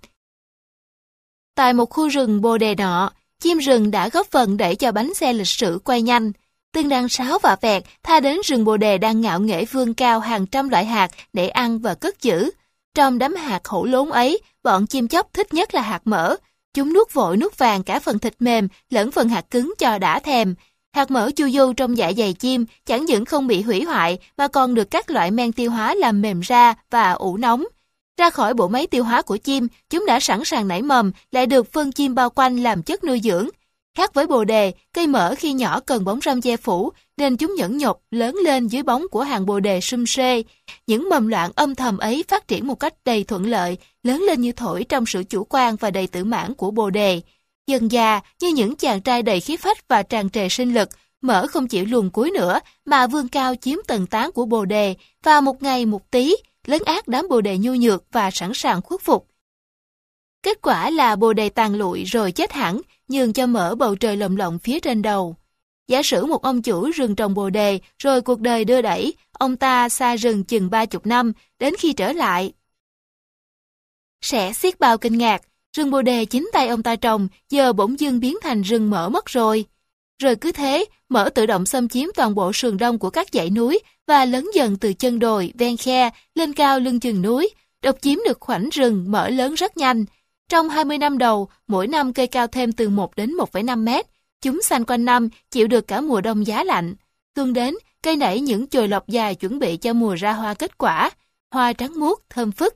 [1.55, 5.13] Tại một khu rừng bồ đề nọ, chim rừng đã góp phần để cho bánh
[5.13, 6.31] xe lịch sử quay nhanh.
[6.73, 10.19] Từng đàn sáo và vẹt tha đến rừng bồ đề đang ngạo nghễ vươn cao
[10.19, 12.51] hàng trăm loại hạt để ăn và cất giữ.
[12.95, 16.35] Trong đám hạt hổ lốn ấy, bọn chim chóc thích nhất là hạt mỡ.
[16.73, 20.19] Chúng nuốt vội nuốt vàng cả phần thịt mềm lẫn phần hạt cứng cho đã
[20.19, 20.55] thèm.
[20.91, 24.47] Hạt mỡ chu du trong dạ dày chim chẳng những không bị hủy hoại mà
[24.47, 27.63] còn được các loại men tiêu hóa làm mềm ra và ủ nóng.
[28.17, 31.45] Ra khỏi bộ máy tiêu hóa của chim, chúng đã sẵn sàng nảy mầm, lại
[31.45, 33.49] được phân chim bao quanh làm chất nuôi dưỡng.
[33.97, 37.55] Khác với bồ đề, cây mỡ khi nhỏ cần bóng râm che phủ, nên chúng
[37.55, 40.43] nhẫn nhục lớn lên dưới bóng của hàng bồ đề sum xê.
[40.87, 44.41] Những mầm loạn âm thầm ấy phát triển một cách đầy thuận lợi, lớn lên
[44.41, 47.21] như thổi trong sự chủ quan và đầy tự mãn của bồ đề.
[47.69, 50.89] Dần già, như những chàng trai đầy khí phách và tràn trề sinh lực,
[51.21, 54.95] mỡ không chịu luồn cuối nữa, mà vươn cao chiếm tầng tán của bồ đề,
[55.23, 56.35] và một ngày một tí,
[56.65, 59.27] lấn át đám bồ đề nhu nhược và sẵn sàng khuất phục.
[60.43, 64.17] Kết quả là bồ đề tàn lụi rồi chết hẳn, nhường cho mỡ bầu trời
[64.17, 65.35] lồng lộng phía trên đầu.
[65.87, 69.55] Giả sử một ông chủ rừng trồng bồ đề, rồi cuộc đời đưa đẩy, ông
[69.55, 72.53] ta xa rừng chừng ba chục năm, đến khi trở lại.
[74.21, 75.41] Sẽ xiết bao kinh ngạc,
[75.77, 79.09] rừng bồ đề chính tay ông ta trồng, giờ bỗng dưng biến thành rừng mỡ
[79.09, 79.65] mất rồi.
[80.21, 83.49] rồi cứ thế mở tự động xâm chiếm toàn bộ sườn đông của các dãy
[83.49, 87.49] núi và lớn dần từ chân đồi, ven khe, lên cao lưng chừng núi,
[87.81, 90.05] độc chiếm được khoảnh rừng mở lớn rất nhanh.
[90.49, 94.05] Trong 20 năm đầu, mỗi năm cây cao thêm từ 1 đến 1,5 mét.
[94.41, 96.95] Chúng xanh quanh năm, chịu được cả mùa đông giá lạnh.
[97.35, 100.77] Tương đến, cây nảy những chồi lọc dài chuẩn bị cho mùa ra hoa kết
[100.77, 101.09] quả.
[101.51, 102.75] Hoa trắng muốt, thơm phức.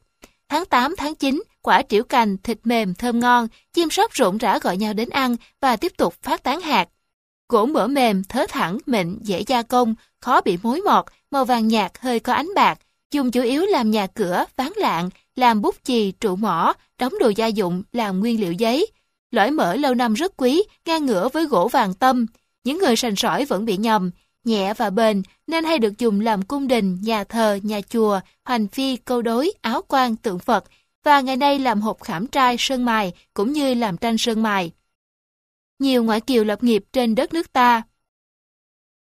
[0.49, 4.59] Tháng 8, tháng 9, quả triểu cành, thịt mềm, thơm ngon, chim sóc rộn rã
[4.59, 6.89] gọi nhau đến ăn và tiếp tục phát tán hạt.
[7.49, 11.67] Gỗ mỡ mềm, thớ thẳng, mịn, dễ gia công, khó bị mối mọt, màu vàng
[11.67, 12.79] nhạt hơi có ánh bạc,
[13.11, 17.29] dùng chủ yếu làm nhà cửa, ván lạng, làm bút chì, trụ mỏ, đóng đồ
[17.35, 18.87] gia dụng, làm nguyên liệu giấy.
[19.31, 22.25] Lõi mỡ lâu năm rất quý, ngang ngửa với gỗ vàng tâm.
[22.63, 24.11] Những người sành sỏi vẫn bị nhầm,
[24.43, 28.67] nhẹ và bền nên hay được dùng làm cung đình, nhà thờ, nhà chùa, hoành
[28.67, 30.63] phi, câu đối, áo quan, tượng Phật
[31.03, 34.71] và ngày nay làm hộp khảm trai, sơn mài cũng như làm tranh sơn mài.
[35.79, 37.81] Nhiều ngoại kiều lập nghiệp trên đất nước ta.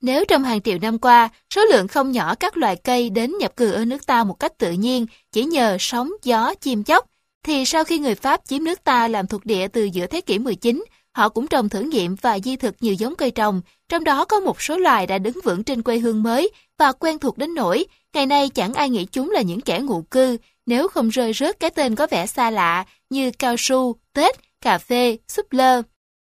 [0.03, 3.57] Nếu trong hàng triệu năm qua, số lượng không nhỏ các loài cây đến nhập
[3.57, 7.07] cư ở nước ta một cách tự nhiên chỉ nhờ sóng, gió, chim chóc,
[7.45, 10.39] thì sau khi người Pháp chiếm nước ta làm thuộc địa từ giữa thế kỷ
[10.39, 14.25] 19, họ cũng trồng thử nghiệm và di thực nhiều giống cây trồng, trong đó
[14.25, 17.55] có một số loài đã đứng vững trên quê hương mới và quen thuộc đến
[17.55, 17.85] nỗi,
[18.15, 20.37] ngày nay chẳng ai nghĩ chúng là những kẻ ngụ cư,
[20.69, 24.79] nếu không rơi rớt cái tên có vẻ xa lạ như cao su, tết, cà
[24.79, 25.83] phê, súp lơ.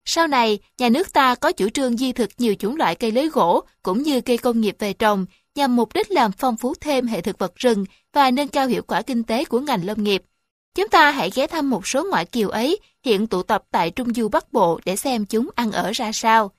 [0.05, 3.27] Sau này, nhà nước ta có chủ trương di thực nhiều chủng loại cây lấy
[3.27, 5.25] gỗ cũng như cây công nghiệp về trồng
[5.55, 8.81] nhằm mục đích làm phong phú thêm hệ thực vật rừng và nâng cao hiệu
[8.87, 10.23] quả kinh tế của ngành lâm nghiệp.
[10.75, 14.13] Chúng ta hãy ghé thăm một số ngoại kiều ấy hiện tụ tập tại Trung
[14.13, 16.51] Du Bắc Bộ để xem chúng ăn ở ra sao.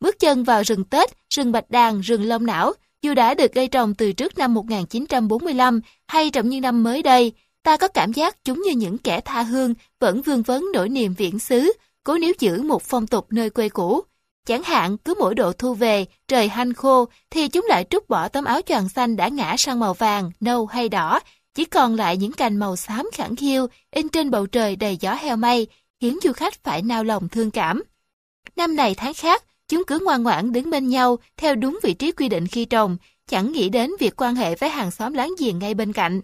[0.00, 3.68] Bước chân vào rừng Tết, rừng Bạch Đàn, rừng Long Não, dù đã được gây
[3.68, 7.32] trồng từ trước năm 1945 hay trong những năm mới đây,
[7.62, 11.14] ta có cảm giác chúng như những kẻ tha hương vẫn vương vấn nỗi niềm
[11.14, 11.72] viễn xứ,
[12.04, 14.00] cố níu giữ một phong tục nơi quê cũ.
[14.46, 18.28] Chẳng hạn cứ mỗi độ thu về, trời hanh khô thì chúng lại trút bỏ
[18.28, 21.20] tấm áo choàng xanh đã ngã sang màu vàng, nâu hay đỏ,
[21.54, 25.14] chỉ còn lại những cành màu xám khẳng khiu in trên bầu trời đầy gió
[25.14, 25.66] heo mây,
[26.00, 27.82] khiến du khách phải nao lòng thương cảm.
[28.56, 32.12] Năm này tháng khác, chúng cứ ngoan ngoãn đứng bên nhau theo đúng vị trí
[32.12, 32.96] quy định khi trồng,
[33.28, 36.20] chẳng nghĩ đến việc quan hệ với hàng xóm láng giềng ngay bên cạnh.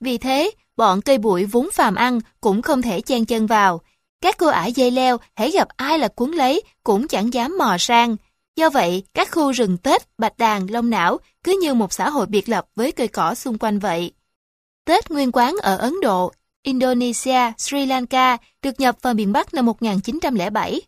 [0.00, 3.80] Vì thế, bọn cây bụi vốn phàm ăn cũng không thể chen chân vào.
[4.20, 7.76] Các cô ả dây leo, hãy gặp ai là cuốn lấy, cũng chẳng dám mò
[7.78, 8.16] sang.
[8.56, 12.26] Do vậy, các khu rừng Tết, Bạch Đàn, Long Não cứ như một xã hội
[12.26, 14.12] biệt lập với cây cỏ xung quanh vậy.
[14.84, 19.66] Tết nguyên quán ở Ấn Độ, Indonesia, Sri Lanka được nhập vào miền Bắc năm
[19.66, 20.80] 1907.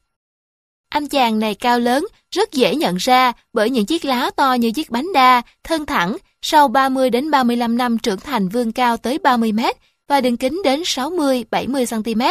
[0.92, 4.72] Anh chàng này cao lớn, rất dễ nhận ra bởi những chiếc lá to như
[4.72, 9.18] chiếc bánh đa, thân thẳng, sau 30 đến 35 năm trưởng thành vươn cao tới
[9.18, 9.76] 30 mét
[10.08, 12.22] và đường kính đến 60-70 cm.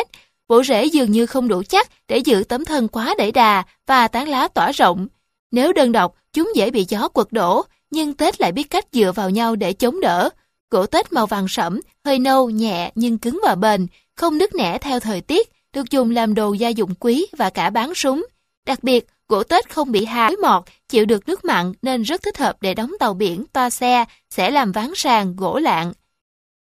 [0.48, 4.08] Bộ rễ dường như không đủ chắc để giữ tấm thân quá đẩy đà và
[4.08, 5.08] tán lá tỏa rộng.
[5.52, 7.62] Nếu đơn độc, chúng dễ bị gió quật đổ,
[7.92, 10.30] nhưng Tết lại biết cách dựa vào nhau để chống đỡ.
[10.72, 14.78] Gỗ Tết màu vàng sẫm, hơi nâu, nhẹ nhưng cứng và bền, không nứt nẻ
[14.78, 18.26] theo thời tiết, được dùng làm đồ gia dụng quý và cả bán súng.
[18.66, 22.38] Đặc biệt, gỗ Tết không bị hà mọt, chịu được nước mặn nên rất thích
[22.38, 25.94] hợp để đóng tàu biển, toa xe, sẽ làm ván sàn, gỗ lạng.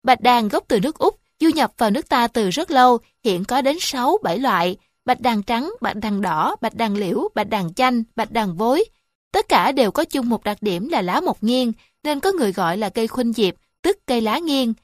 [0.02, 3.44] Bạch đàn gốc từ nước Úc, du nhập vào nước ta từ rất lâu, hiện
[3.44, 7.74] có đến 6-7 loại, bạch đàn trắng, bạch đàn đỏ, bạch đàn liễu, bạch đàn
[7.74, 8.84] chanh, bạch đàn vối.
[9.32, 11.72] Tất cả đều có chung một đặc điểm là lá mọc nghiêng,
[12.02, 14.74] nên có người gọi là cây khuynh diệp, tức cây lá nghiêng.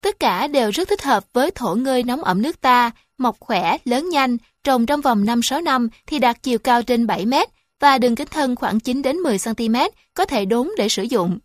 [0.00, 2.90] Tất cả đều rất thích hợp với thổ ngơi nóng ẩm nước ta,
[3.22, 7.26] mọc khỏe, lớn nhanh, trồng trong vòng 5-6 năm thì đạt chiều cao trên 7
[7.26, 7.48] mét
[7.80, 9.76] và đường kính thân khoảng 9 đến 10 cm,
[10.14, 11.38] có thể đốn để sử dụng.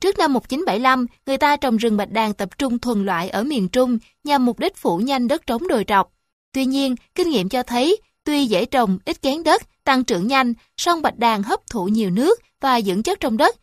[0.00, 3.68] Trước năm 1975, người ta trồng rừng bạch đàn tập trung thuần loại ở miền
[3.68, 6.12] Trung nhằm mục đích phủ nhanh đất trống đồi trọc.
[6.52, 10.54] Tuy nhiên, kinh nghiệm cho thấy, tuy dễ trồng, ít kén đất, tăng trưởng nhanh,
[10.76, 13.56] song bạch đàn hấp thụ nhiều nước và dưỡng chất trong đất,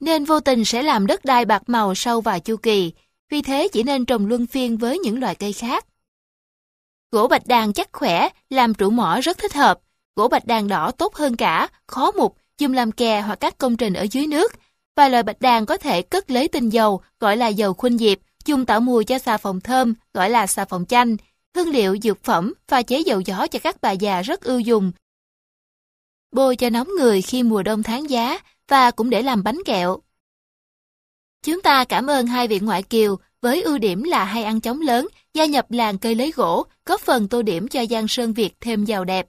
[0.00, 2.92] nên vô tình sẽ làm đất đai bạc màu sau vài chu kỳ,
[3.30, 5.86] vì thế chỉ nên trồng luân phiên với những loại cây khác.
[7.12, 9.80] Gỗ bạch đàn chắc khỏe, làm trụ mỏ rất thích hợp.
[10.16, 13.76] Gỗ bạch đàn đỏ tốt hơn cả, khó mục, dùng làm kè hoặc các công
[13.76, 14.52] trình ở dưới nước.
[14.96, 18.18] và loại bạch đàn có thể cất lấy tinh dầu, gọi là dầu khuynh diệp,
[18.44, 21.16] dùng tạo mùi cho xà phòng thơm, gọi là xà phòng chanh.
[21.54, 24.92] Hương liệu, dược phẩm, pha chế dầu gió cho các bà già rất ưu dùng.
[26.32, 28.38] Bôi cho nóng người khi mùa đông tháng giá
[28.68, 29.98] và cũng để làm bánh kẹo.
[31.42, 34.80] Chúng ta cảm ơn hai vị ngoại kiều với ưu điểm là hay ăn chóng
[34.80, 38.54] lớn, gia nhập làng cây lấy gỗ, góp phần tô điểm cho Giang Sơn Việt
[38.60, 39.28] thêm giàu đẹp.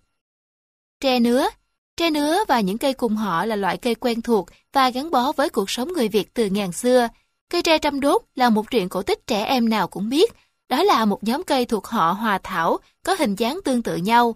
[1.00, 1.50] Tre nứa
[1.98, 5.32] Tre nứa và những cây cùng họ là loại cây quen thuộc và gắn bó
[5.32, 7.08] với cuộc sống người Việt từ ngàn xưa.
[7.50, 10.32] Cây tre trăm đốt là một truyện cổ tích trẻ em nào cũng biết.
[10.70, 14.36] Đó là một nhóm cây thuộc họ hòa thảo, có hình dáng tương tự nhau.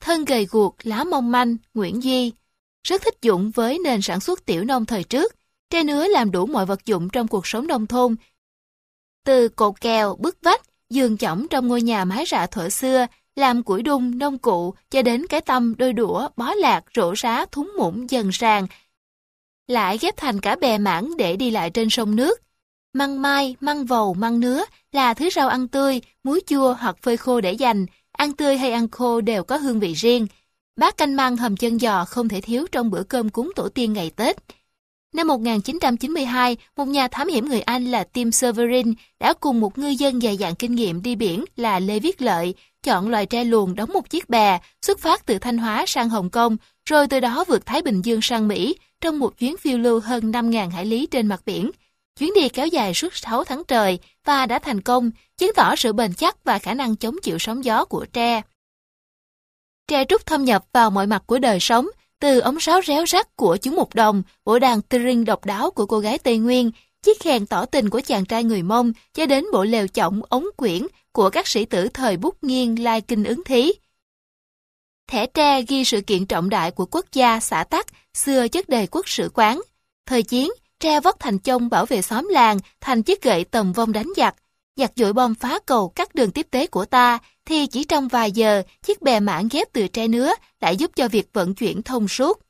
[0.00, 2.32] thân gầy guộc, lá mong manh, Nguyễn Duy.
[2.88, 5.34] Rất thích dụng với nền sản xuất tiểu nông thời trước,
[5.70, 8.16] tre nứa làm đủ mọi vật dụng trong cuộc sống nông thôn.
[9.24, 13.62] Từ cột kèo, bức vách, giường chõng trong ngôi nhà mái rạ thuở xưa, làm
[13.62, 17.72] củi đun, nông cụ, cho đến cái tâm, đôi đũa, bó lạc, rổ rá, thúng
[17.78, 18.66] mũng, dần sàng.
[19.66, 22.40] Lại ghép thành cả bè mảng để đi lại trên sông nước.
[22.92, 27.16] Măng mai, măng vầu, măng nứa là thứ rau ăn tươi, muối chua hoặc phơi
[27.16, 30.26] khô để dành, ăn tươi hay ăn khô đều có hương vị riêng.
[30.76, 33.92] Bát canh măng hầm chân giò không thể thiếu trong bữa cơm cúng tổ tiên
[33.92, 34.36] ngày Tết.
[35.12, 39.88] Năm 1992, một nhà thám hiểm người Anh là Tim Severin đã cùng một ngư
[39.88, 43.74] dân dày dặn kinh nghiệm đi biển là Lê Viết Lợi chọn loài tre luồn
[43.74, 46.56] đóng một chiếc bè xuất phát từ Thanh Hóa sang Hồng Kông,
[46.88, 50.32] rồi từ đó vượt Thái Bình Dương sang Mỹ trong một chuyến phiêu lưu hơn
[50.32, 51.70] 5.000 hải lý trên mặt biển.
[52.18, 55.92] Chuyến đi kéo dài suốt 6 tháng trời và đã thành công, chứng tỏ sự
[55.92, 58.42] bền chắc và khả năng chống chịu sóng gió của tre.
[59.88, 61.88] Tre trúc thâm nhập vào mọi mặt của đời sống,
[62.22, 65.86] từ ống sáo réo rắt của chú Mục Đồng, bộ đàn string độc đáo của
[65.86, 66.70] cô gái Tây Nguyên,
[67.02, 70.46] chiếc khen tỏ tình của chàng trai người Mông, cho đến bộ lều chỏng ống
[70.56, 73.72] quyển của các sĩ tử thời bút nghiêng lai kinh ứng thí.
[75.08, 78.86] Thẻ tre ghi sự kiện trọng đại của quốc gia xã Tắc, xưa chất đề
[78.86, 79.60] quốc sử quán.
[80.06, 80.50] Thời chiến,
[80.80, 84.34] tre vất thành chông bảo vệ xóm làng, thành chiếc gậy tầm vong đánh giặc.
[84.76, 88.32] Giặc dội bom phá cầu cắt đường tiếp tế của ta, thì chỉ trong vài
[88.32, 92.08] giờ, chiếc bè mảng ghép từ tre nứa lại giúp cho việc vận chuyển thông
[92.08, 92.40] suốt.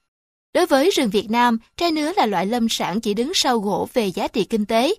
[0.54, 3.88] Đối với rừng Việt Nam, tre nứa là loại lâm sản chỉ đứng sau gỗ
[3.92, 4.94] về giá trị kinh tế.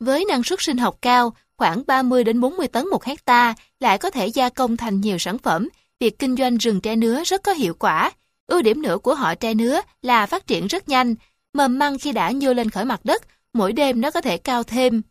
[0.00, 4.10] Với năng suất sinh học cao, khoảng 30 đến 40 tấn một hecta, lại có
[4.10, 5.68] thể gia công thành nhiều sản phẩm,
[6.00, 8.12] việc kinh doanh rừng tre nứa rất có hiệu quả.
[8.46, 11.14] Ưu điểm nữa của họ tre nứa là phát triển rất nhanh,
[11.52, 13.22] mầm măng khi đã nhô lên khỏi mặt đất,
[13.52, 15.02] mỗi đêm nó có thể cao thêm.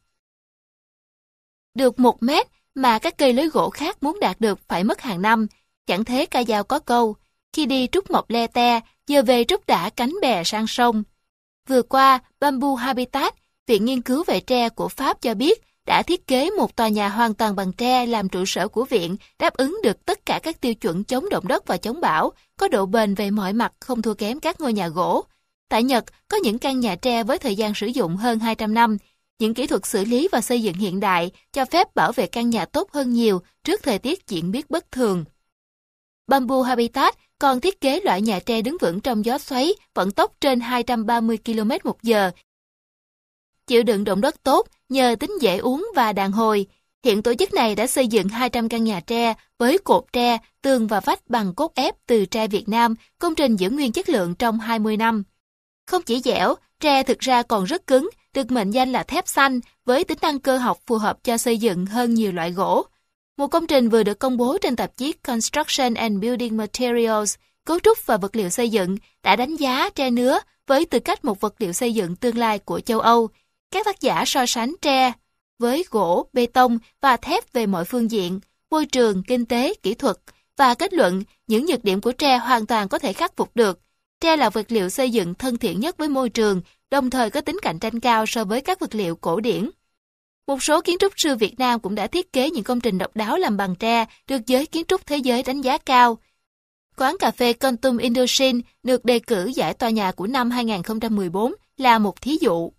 [1.73, 5.21] Được một mét mà các cây lưới gỗ khác muốn đạt được phải mất hàng
[5.21, 5.47] năm.
[5.87, 7.15] Chẳng thế ca dao có câu,
[7.53, 11.03] khi đi trúc mộc le te, giờ về trúc đã cánh bè sang sông.
[11.67, 13.33] Vừa qua, Bamboo Habitat,
[13.67, 17.09] Viện Nghiên cứu về tre của Pháp cho biết đã thiết kế một tòa nhà
[17.09, 20.61] hoàn toàn bằng tre làm trụ sở của viện, đáp ứng được tất cả các
[20.61, 24.01] tiêu chuẩn chống động đất và chống bão, có độ bền về mọi mặt không
[24.01, 25.23] thua kém các ngôi nhà gỗ.
[25.69, 28.97] Tại Nhật, có những căn nhà tre với thời gian sử dụng hơn 200 năm,
[29.39, 32.49] những kỹ thuật xử lý và xây dựng hiện đại cho phép bảo vệ căn
[32.49, 35.26] nhà tốt hơn nhiều trước thời tiết diễn biến bất thường.
[36.27, 40.31] Bamboo Habitat còn thiết kế loại nhà tre đứng vững trong gió xoáy, vận tốc
[40.41, 42.31] trên 230 km một giờ.
[43.68, 46.68] Chịu đựng động đất tốt nhờ tính dễ uống và đàn hồi.
[47.03, 50.88] Hiện tổ chức này đã xây dựng 200 căn nhà tre với cột tre, tường
[50.88, 54.35] và vách bằng cốt ép từ tre Việt Nam, công trình giữ nguyên chất lượng
[54.35, 55.23] trong 20 năm.
[55.88, 59.60] Không chỉ dẻo, tre thực ra còn rất cứng, được mệnh danh là thép xanh
[59.85, 62.85] với tính năng cơ học phù hợp cho xây dựng hơn nhiều loại gỗ.
[63.38, 67.35] Một công trình vừa được công bố trên tạp chí Construction and Building Materials,
[67.65, 71.26] cấu trúc và vật liệu xây dựng đã đánh giá tre nứa với tư cách
[71.26, 73.30] một vật liệu xây dựng tương lai của châu Âu.
[73.72, 75.11] Các tác giả so sánh tre
[75.60, 78.39] với gỗ, bê tông và thép về mọi phương diện,
[78.72, 80.18] môi trường, kinh tế, kỹ thuật
[80.57, 83.80] và kết luận những nhược điểm của tre hoàn toàn có thể khắc phục được.
[84.23, 87.41] Tre là vật liệu xây dựng thân thiện nhất với môi trường, đồng thời có
[87.41, 89.69] tính cạnh tranh cao so với các vật liệu cổ điển.
[90.47, 93.15] Một số kiến trúc sư Việt Nam cũng đã thiết kế những công trình độc
[93.15, 96.17] đáo làm bằng tre, được giới kiến trúc thế giới đánh giá cao.
[96.97, 101.99] Quán cà phê Contum Indochine được đề cử giải tòa nhà của năm 2014 là
[101.99, 102.71] một thí dụ.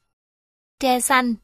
[0.80, 1.34] Tre xanh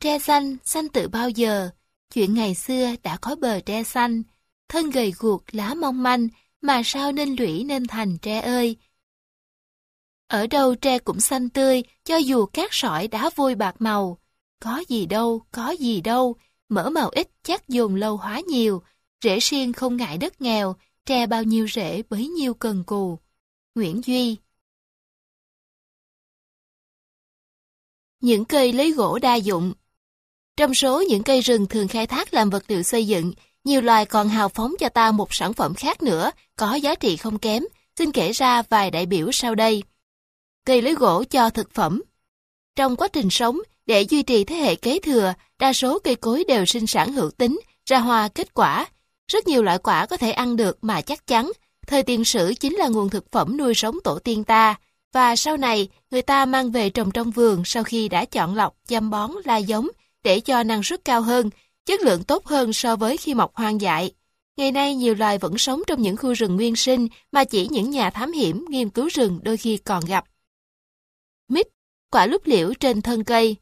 [0.00, 1.70] Tre xanh, xanh từ bao giờ?
[2.14, 4.22] Chuyện ngày xưa đã có bờ tre xanh,
[4.68, 6.28] thân gầy guộc lá mong manh,
[6.62, 8.76] mà sao nên lũy nên thành tre ơi.
[10.30, 14.18] Ở đâu tre cũng xanh tươi, cho dù cát sỏi đá vôi bạc màu.
[14.60, 16.36] Có gì đâu, có gì đâu,
[16.68, 18.82] mỡ màu ít chắc dùng lâu hóa nhiều,
[19.24, 20.76] rễ xiên không ngại đất nghèo,
[21.06, 23.18] tre bao nhiêu rễ bấy nhiêu cần cù.
[23.74, 24.36] Nguyễn Duy
[28.20, 29.72] Những cây lấy gỗ đa dụng
[30.56, 33.32] Trong số những cây rừng thường khai thác làm vật liệu xây dựng,
[33.64, 37.16] nhiều loài còn hào phóng cho ta một sản phẩm khác nữa, có giá trị
[37.16, 37.62] không kém.
[37.98, 39.82] Xin kể ra vài đại biểu sau đây.
[40.64, 42.02] Cây lưới gỗ cho thực phẩm
[42.76, 46.44] Trong quá trình sống, để duy trì thế hệ kế thừa, đa số cây cối
[46.48, 48.86] đều sinh sản hữu tính, ra hoa kết quả.
[49.32, 51.52] Rất nhiều loại quả có thể ăn được mà chắc chắn,
[51.86, 54.74] thời tiền sử chính là nguồn thực phẩm nuôi sống tổ tiên ta.
[55.12, 58.76] Và sau này, người ta mang về trồng trong vườn sau khi đã chọn lọc,
[58.88, 59.88] chăm bón, la giống
[60.24, 61.50] để cho năng suất cao hơn,
[61.86, 64.12] chất lượng tốt hơn so với khi mọc hoang dại.
[64.56, 67.90] Ngày nay nhiều loài vẫn sống trong những khu rừng nguyên sinh mà chỉ những
[67.90, 70.24] nhà thám hiểm nghiên cứu rừng đôi khi còn gặp.
[72.10, 73.56] Quả lúc liễu trên thân cây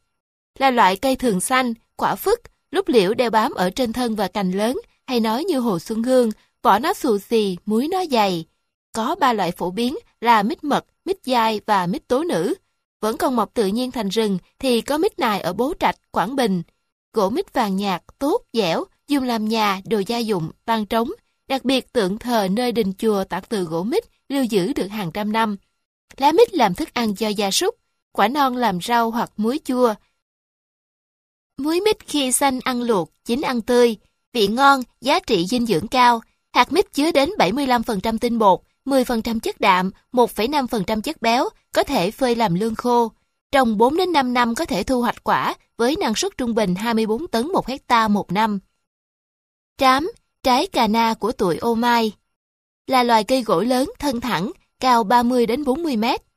[0.59, 4.27] là loại cây thường xanh, quả phức, lúc liễu đeo bám ở trên thân và
[4.27, 6.31] cành lớn, hay nói như Hồ Xuân Hương,
[6.63, 8.45] vỏ nó xù xì, muối nó dày.
[8.93, 12.53] Có ba loại phổ biến là mít mật, mít dai và mít tố nữ.
[13.01, 16.35] Vẫn còn mọc tự nhiên thành rừng thì có mít nài ở Bố Trạch, Quảng
[16.35, 16.63] Bình.
[17.13, 21.09] Gỗ mít vàng nhạt, tốt, dẻo, dùng làm nhà, đồ gia dụng, tan trống.
[21.47, 25.11] Đặc biệt tượng thờ nơi đình chùa tạc từ gỗ mít lưu giữ được hàng
[25.11, 25.57] trăm năm.
[26.17, 27.75] Lá mít làm thức ăn cho gia súc,
[28.19, 29.93] quả non làm rau hoặc muối chua.
[31.57, 33.97] Muối mít khi xanh ăn luộc, chín ăn tươi,
[34.33, 36.21] vị ngon, giá trị dinh dưỡng cao.
[36.53, 42.11] Hạt mít chứa đến 75% tinh bột, 10% chất đạm, 1,5% chất béo, có thể
[42.11, 43.11] phơi làm lương khô.
[43.51, 46.75] Trong 4 đến 5 năm có thể thu hoạch quả với năng suất trung bình
[46.75, 48.59] 24 tấn 1 hecta một năm.
[49.77, 50.11] Trám,
[50.43, 52.11] trái cà na của tuổi ô mai,
[52.87, 56.28] là loài cây gỗ lớn, thân thẳng, cao 30 đến 40 mét.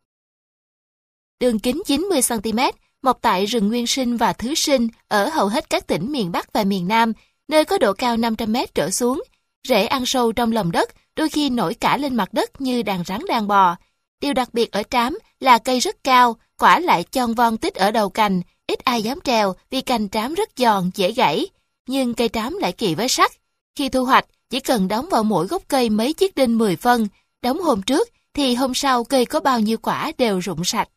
[1.43, 2.59] Đường kính 90 cm,
[3.03, 6.53] mọc tại rừng nguyên sinh và thứ sinh ở hầu hết các tỉnh miền Bắc
[6.53, 7.13] và miền Nam,
[7.49, 9.23] nơi có độ cao 500m trở xuống.
[9.69, 13.05] Rễ ăn sâu trong lòng đất, đôi khi nổi cả lên mặt đất như đàn
[13.05, 13.77] rắn đang bò.
[14.21, 17.91] Điều đặc biệt ở trám là cây rất cao, quả lại chon von tích ở
[17.91, 21.47] đầu cành, ít ai dám trèo vì cành trám rất giòn, dễ gãy.
[21.89, 23.31] Nhưng cây trám lại kỳ với sắt.
[23.77, 27.09] Khi thu hoạch, chỉ cần đóng vào mỗi gốc cây mấy chiếc đinh 10 phân,
[27.43, 30.89] đóng hôm trước thì hôm sau cây có bao nhiêu quả đều rụng sạch.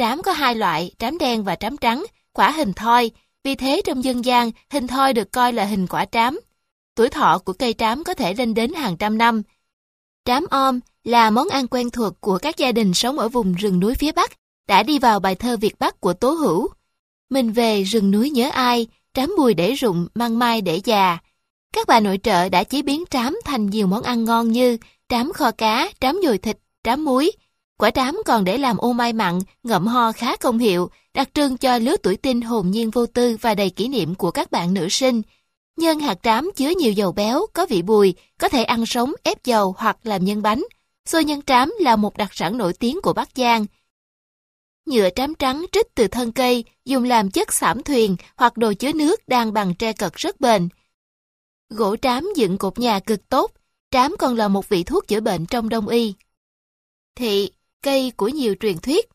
[0.00, 3.10] Trám có hai loại, trám đen và trám trắng, quả hình thoi,
[3.44, 6.40] vì thế trong dân gian, hình thoi được coi là hình quả trám.
[6.94, 9.42] Tuổi thọ của cây trám có thể lên đến hàng trăm năm.
[10.24, 13.80] Trám om là món ăn quen thuộc của các gia đình sống ở vùng rừng
[13.80, 14.30] núi phía Bắc,
[14.68, 16.68] đã đi vào bài thơ Việt Bắc của Tố Hữu.
[17.30, 21.18] Mình về rừng núi nhớ ai, trám bùi để rụng, măng mai để già.
[21.72, 24.76] Các bà nội trợ đã chế biến trám thành nhiều món ăn ngon như
[25.08, 27.32] trám kho cá, trám dồi thịt, trám muối.
[27.80, 31.56] Quả trám còn để làm ô mai mặn, ngậm ho khá công hiệu, đặc trưng
[31.56, 34.74] cho lứa tuổi tinh hồn nhiên vô tư và đầy kỷ niệm của các bạn
[34.74, 35.22] nữ sinh.
[35.76, 39.44] Nhân hạt trám chứa nhiều dầu béo, có vị bùi, có thể ăn sống, ép
[39.44, 40.62] dầu hoặc làm nhân bánh.
[41.06, 43.66] Xôi nhân trám là một đặc sản nổi tiếng của Bắc Giang.
[44.86, 48.92] Nhựa trám trắng trích từ thân cây, dùng làm chất xảm thuyền hoặc đồ chứa
[48.92, 50.68] nước đang bằng tre cật rất bền.
[51.70, 53.50] Gỗ trám dựng cột nhà cực tốt,
[53.90, 56.14] trám còn là một vị thuốc chữa bệnh trong đông y.
[57.14, 57.50] Thị,
[57.82, 59.08] cây của nhiều truyền thuyết.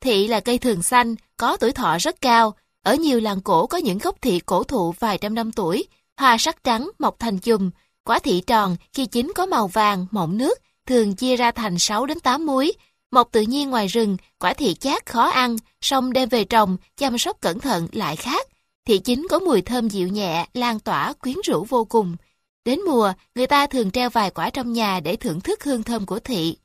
[0.00, 2.54] Thị là cây thường xanh, có tuổi thọ rất cao.
[2.82, 5.84] Ở nhiều làng cổ có những gốc thị cổ thụ vài trăm năm tuổi,
[6.16, 7.70] hoa sắc trắng mọc thành chùm.
[8.04, 12.06] Quả thị tròn khi chín có màu vàng, mọng nước, thường chia ra thành 6
[12.06, 12.72] đến 8 múi.
[13.10, 17.18] Mọc tự nhiên ngoài rừng, quả thị chát khó ăn, xong đem về trồng, chăm
[17.18, 18.46] sóc cẩn thận lại khác.
[18.86, 22.16] Thị chín có mùi thơm dịu nhẹ, lan tỏa, quyến rũ vô cùng.
[22.64, 26.06] Đến mùa, người ta thường treo vài quả trong nhà để thưởng thức hương thơm
[26.06, 26.56] của thị.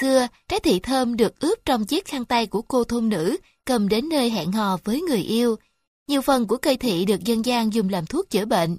[0.00, 3.88] Xưa, trái thị thơm được ướp trong chiếc khăn tay của cô thôn nữ, cầm
[3.88, 5.56] đến nơi hẹn hò với người yêu.
[6.08, 8.76] Nhiều phần của cây thị được dân gian dùng làm thuốc chữa bệnh.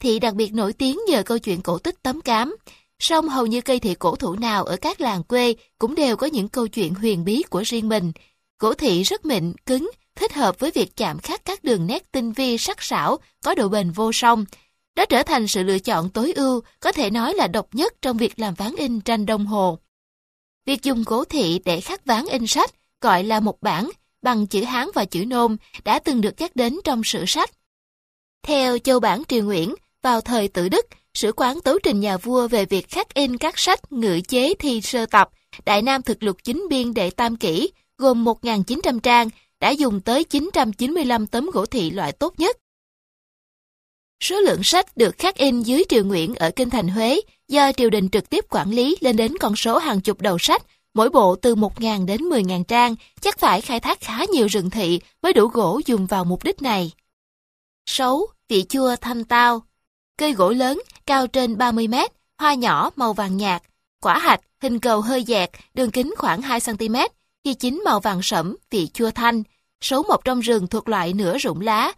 [0.00, 2.56] Thị đặc biệt nổi tiếng nhờ câu chuyện cổ tích tấm cám.
[2.98, 6.26] Song hầu như cây thị cổ thụ nào ở các làng quê cũng đều có
[6.26, 8.12] những câu chuyện huyền bí của riêng mình.
[8.58, 12.32] Cổ thị rất mịn, cứng, thích hợp với việc chạm khắc các đường nét tinh
[12.32, 14.44] vi sắc sảo, có độ bền vô song.
[14.96, 18.16] Đó trở thành sự lựa chọn tối ưu, có thể nói là độc nhất trong
[18.16, 19.78] việc làm ván in tranh đồng hồ.
[20.68, 22.70] Việc dùng gỗ thị để khắc ván in sách
[23.00, 23.90] gọi là một bản
[24.22, 27.50] bằng chữ Hán và chữ Nôm đã từng được nhắc đến trong sử sách.
[28.42, 32.48] Theo Châu Bản Triều Nguyễn, vào thời tự Đức, sử quán tấu trình nhà vua
[32.48, 35.30] về việc khắc in các sách ngự chế thi sơ tập,
[35.64, 39.28] Đại Nam thực lục chính biên đệ tam kỷ, gồm 1.900 trang,
[39.60, 42.56] đã dùng tới 995 tấm gỗ thị loại tốt nhất.
[44.20, 47.90] Số lượng sách được khắc in dưới triều Nguyễn ở Kinh Thành Huế do triều
[47.90, 50.62] đình trực tiếp quản lý lên đến con số hàng chục đầu sách,
[50.94, 55.00] mỗi bộ từ 1.000 đến 10.000 trang, chắc phải khai thác khá nhiều rừng thị
[55.22, 56.92] mới đủ gỗ dùng vào mục đích này.
[57.86, 58.26] 6.
[58.48, 59.62] Vị chua thanh tao
[60.18, 63.62] Cây gỗ lớn, cao trên 30 mét, hoa nhỏ màu vàng nhạt,
[64.02, 67.08] quả hạch, hình cầu hơi dẹt, đường kính khoảng 2cm,
[67.44, 69.42] khi chín màu vàng sẫm, vị chua thanh,
[69.80, 71.92] số một trong rừng thuộc loại nửa rụng lá.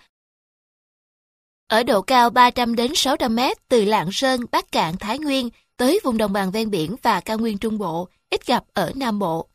[1.71, 6.01] Ở độ cao 300 đến 600 mét từ Lạng Sơn, Bắc Cạn, Thái Nguyên tới
[6.05, 9.47] vùng đồng bằng ven biển và cao nguyên Trung Bộ, ít gặp ở Nam Bộ.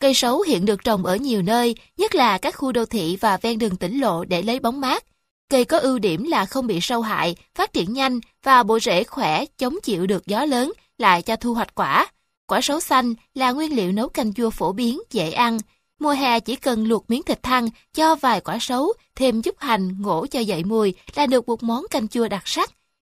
[0.00, 3.36] Cây sấu hiện được trồng ở nhiều nơi, nhất là các khu đô thị và
[3.36, 5.04] ven đường tỉnh lộ để lấy bóng mát.
[5.50, 9.04] Cây có ưu điểm là không bị sâu hại, phát triển nhanh và bộ rễ
[9.04, 12.06] khỏe, chống chịu được gió lớn, lại cho thu hoạch quả.
[12.46, 15.58] Quả sấu xanh là nguyên liệu nấu canh chua phổ biến, dễ ăn.
[15.98, 20.02] Mùa hè chỉ cần luộc miếng thịt thăn, cho vài quả sấu, thêm chút hành,
[20.02, 22.70] ngổ cho dậy mùi là được một món canh chua đặc sắc.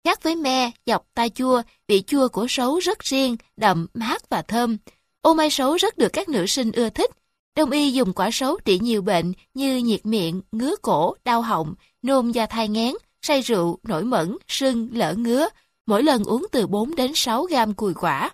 [0.04, 4.42] Khác với me, dọc, tai chua, vị chua của sấu rất riêng, đậm, mát và
[4.42, 4.76] thơm.
[5.22, 7.10] Ô mai sấu rất được các nữ sinh ưa thích.
[7.56, 11.74] Đông y dùng quả sấu trị nhiều bệnh như nhiệt miệng, ngứa cổ, đau họng,
[12.02, 15.48] nôn do thai ngén, say rượu, nổi mẩn, sưng, lỡ ngứa.
[15.86, 18.30] mỗi lần uống từ 4 đến 6 gam cùi quả.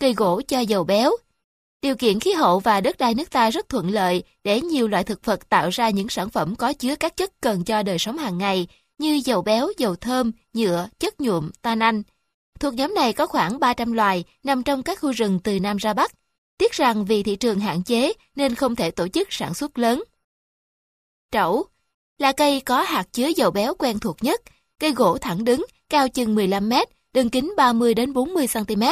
[0.00, 1.12] Cây gỗ cho dầu béo
[1.82, 5.04] Điều kiện khí hậu và đất đai nước ta rất thuận lợi để nhiều loại
[5.04, 8.18] thực vật tạo ra những sản phẩm có chứa các chất cần cho đời sống
[8.18, 8.66] hàng ngày
[8.98, 12.02] như dầu béo, dầu thơm, nhựa, chất nhuộm, tannin.
[12.60, 15.94] Thuộc nhóm này có khoảng 300 loài nằm trong các khu rừng từ Nam ra
[15.94, 16.12] Bắc.
[16.58, 20.04] Tiếc rằng vì thị trường hạn chế nên không thể tổ chức sản xuất lớn.
[21.32, 21.64] Trẩu
[22.18, 24.40] là cây có hạt chứa dầu béo quen thuộc nhất,
[24.78, 26.72] cây gỗ thẳng đứng, cao chừng 15 m,
[27.12, 28.82] đường kính 30 đến 40 cm,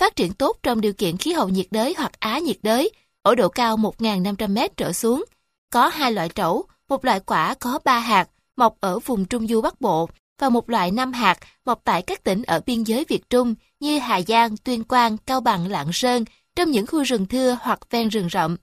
[0.00, 2.90] phát triển tốt trong điều kiện khí hậu nhiệt đới hoặc Á nhiệt đới,
[3.22, 5.24] ở độ cao 1.500 m trở xuống.
[5.72, 9.60] Có hai loại trẩu, một loại quả có 3 hạt, mọc ở vùng Trung Du
[9.60, 10.08] Bắc Bộ,
[10.40, 13.98] và một loại năm hạt mọc tại các tỉnh ở biên giới Việt Trung như
[13.98, 16.24] Hà Giang, Tuyên Quang, Cao Bằng, Lạng Sơn,
[16.56, 18.56] trong những khu rừng thưa hoặc ven rừng rậm.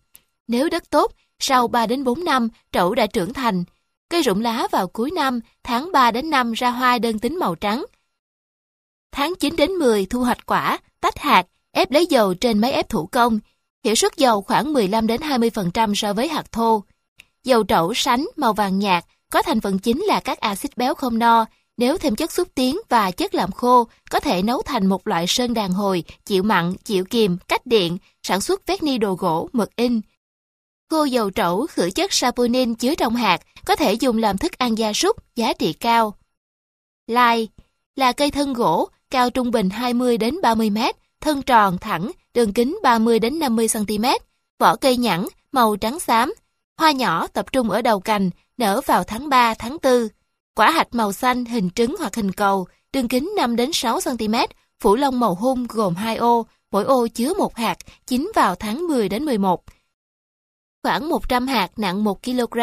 [0.47, 3.64] Nếu đất tốt, sau 3 đến 4 năm, trẩu đã trưởng thành.
[4.09, 7.55] Cây rụng lá vào cuối năm, tháng 3 đến 5 ra hoa đơn tính màu
[7.55, 7.85] trắng.
[9.12, 12.90] Tháng 9 đến 10 thu hoạch quả, tách hạt, ép lấy dầu trên máy ép
[12.90, 13.40] thủ công.
[13.84, 16.84] Hiệu suất dầu khoảng 15 đến 20% so với hạt thô.
[17.44, 21.20] Dầu trẩu sánh màu vàng nhạt, có thành phần chính là các axit béo không
[21.20, 21.46] no,
[21.78, 25.28] nếu thêm chất xúc tiến và chất làm khô, có thể nấu thành một loại
[25.28, 29.50] sơn đàn hồi, chịu mặn, chịu kiềm, cách điện, sản xuất vét ni đồ gỗ,
[29.54, 30.02] mực in.
[30.90, 34.78] Khô dầu trẩu khử chất saponin chứa trong hạt, có thể dùng làm thức ăn
[34.78, 36.14] gia súc, giá trị cao.
[37.08, 37.48] Lai
[37.96, 40.78] là cây thân gỗ, cao trung bình 20 đến 30 m,
[41.22, 44.06] thân tròn, thẳng, đường kính 30 đến 50 cm,
[44.60, 46.34] vỏ cây nhẵn, màu trắng xám,
[46.78, 50.08] hoa nhỏ tập trung ở đầu cành, nở vào tháng 3, tháng 4.
[50.56, 54.36] Quả hạch màu xanh, hình trứng hoặc hình cầu, đường kính 5 đến 6 cm,
[54.80, 57.78] phủ lông màu hung gồm 2 ô, mỗi ô chứa một hạt,
[58.08, 59.64] chín vào tháng 10 đến 11.
[60.84, 62.60] Khoảng 100 hạt nặng 1 kg.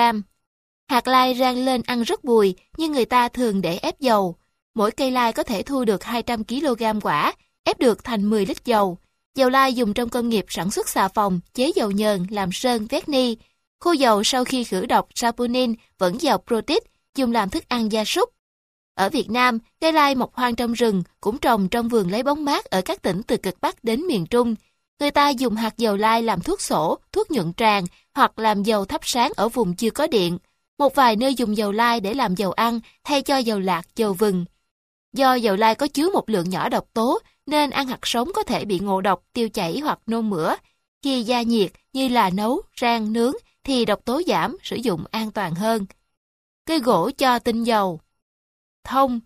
[0.88, 4.36] Hạt lai rang lên ăn rất bùi, nhưng người ta thường để ép dầu.
[4.74, 7.32] Mỗi cây lai có thể thu được 200 kg quả,
[7.64, 8.98] ép được thành 10 lít dầu.
[9.34, 12.86] Dầu lai dùng trong công nghiệp sản xuất xà phòng, chế dầu nhờn, làm sơn,
[12.86, 13.36] vét ni.
[13.80, 16.78] Khô dầu sau khi khử độc saponin vẫn giàu protein,
[17.14, 18.30] dùng làm thức ăn gia súc.
[18.94, 22.44] Ở Việt Nam, cây lai mọc hoang trong rừng, cũng trồng trong vườn lấy bóng
[22.44, 24.54] mát ở các tỉnh từ cực Bắc đến miền Trung.
[25.00, 27.84] Người ta dùng hạt dầu lai làm thuốc sổ, thuốc nhuận tràng
[28.14, 30.38] hoặc làm dầu thắp sáng ở vùng chưa có điện.
[30.78, 34.12] Một vài nơi dùng dầu lai để làm dầu ăn thay cho dầu lạc, dầu
[34.12, 34.44] vừng.
[35.14, 38.42] Do dầu lai có chứa một lượng nhỏ độc tố nên ăn hạt sống có
[38.42, 40.54] thể bị ngộ độc, tiêu chảy hoặc nôn mửa.
[41.02, 43.34] Khi gia nhiệt như là nấu, rang, nướng
[43.64, 45.86] thì độc tố giảm, sử dụng an toàn hơn
[46.66, 48.00] cây gỗ cho tinh dầu.
[48.84, 49.20] Thông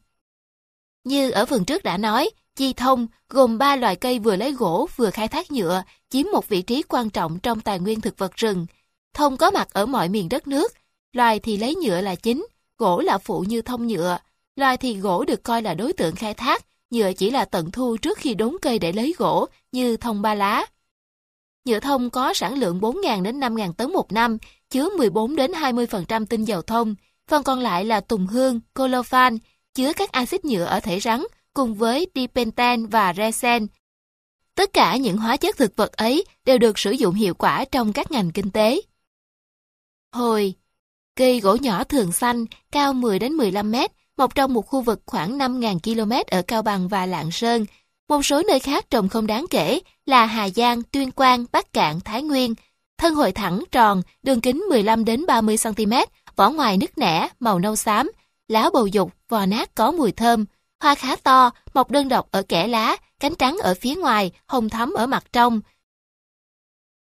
[1.05, 4.89] Như ở phần trước đã nói, chi thông gồm 3 loại cây vừa lấy gỗ
[4.97, 8.37] vừa khai thác nhựa, chiếm một vị trí quan trọng trong tài nguyên thực vật
[8.37, 8.67] rừng.
[9.15, 10.73] Thông có mặt ở mọi miền đất nước,
[11.13, 12.47] loài thì lấy nhựa là chính,
[12.79, 14.19] gỗ là phụ như thông nhựa,
[14.59, 17.97] loài thì gỗ được coi là đối tượng khai thác, nhựa chỉ là tận thu
[17.97, 20.67] trước khi đốn cây để lấy gỗ, như thông ba lá.
[21.65, 24.39] Nhựa thông có sản lượng 4.000 đến 5.000 tấn một năm,
[24.71, 26.95] chứa 14 đến 20% tinh dầu thông,
[27.29, 29.39] phần còn lại là tùng hương, colophan,
[29.75, 31.25] chứa các axit nhựa ở thể rắn
[31.55, 33.67] cùng với dipentan và resen
[34.55, 37.93] Tất cả những hóa chất thực vật ấy đều được sử dụng hiệu quả trong
[37.93, 38.81] các ngành kinh tế.
[40.13, 40.55] Hồi
[41.17, 45.01] Cây gỗ nhỏ thường xanh, cao 10 đến 15 mét, một trong một khu vực
[45.07, 47.67] khoảng 5.000 km ở Cao Bằng và Lạng Sơn.
[48.09, 52.01] Một số nơi khác trồng không đáng kể là Hà Giang, Tuyên Quang, Bắc Cạn,
[52.01, 52.55] Thái Nguyên.
[52.99, 55.93] Thân hội thẳng, tròn, đường kính 15 đến 30 cm,
[56.37, 58.11] vỏ ngoài nứt nẻ, màu nâu xám,
[58.49, 60.45] lá bầu dục, vò nát có mùi thơm,
[60.81, 64.69] hoa khá to, mọc đơn độc ở kẽ lá, cánh trắng ở phía ngoài, hồng
[64.69, 65.61] thắm ở mặt trong.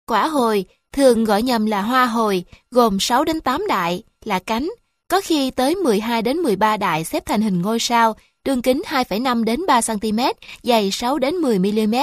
[0.05, 4.69] Quả hồi, thường gọi nhầm là hoa hồi, gồm 6 đến 8 đại, là cánh,
[5.09, 8.15] có khi tới 12 đến 13 đại xếp thành hình ngôi sao,
[8.45, 10.19] đường kính 2,5 đến 3 cm,
[10.63, 11.95] dày 6 đến 10 mm.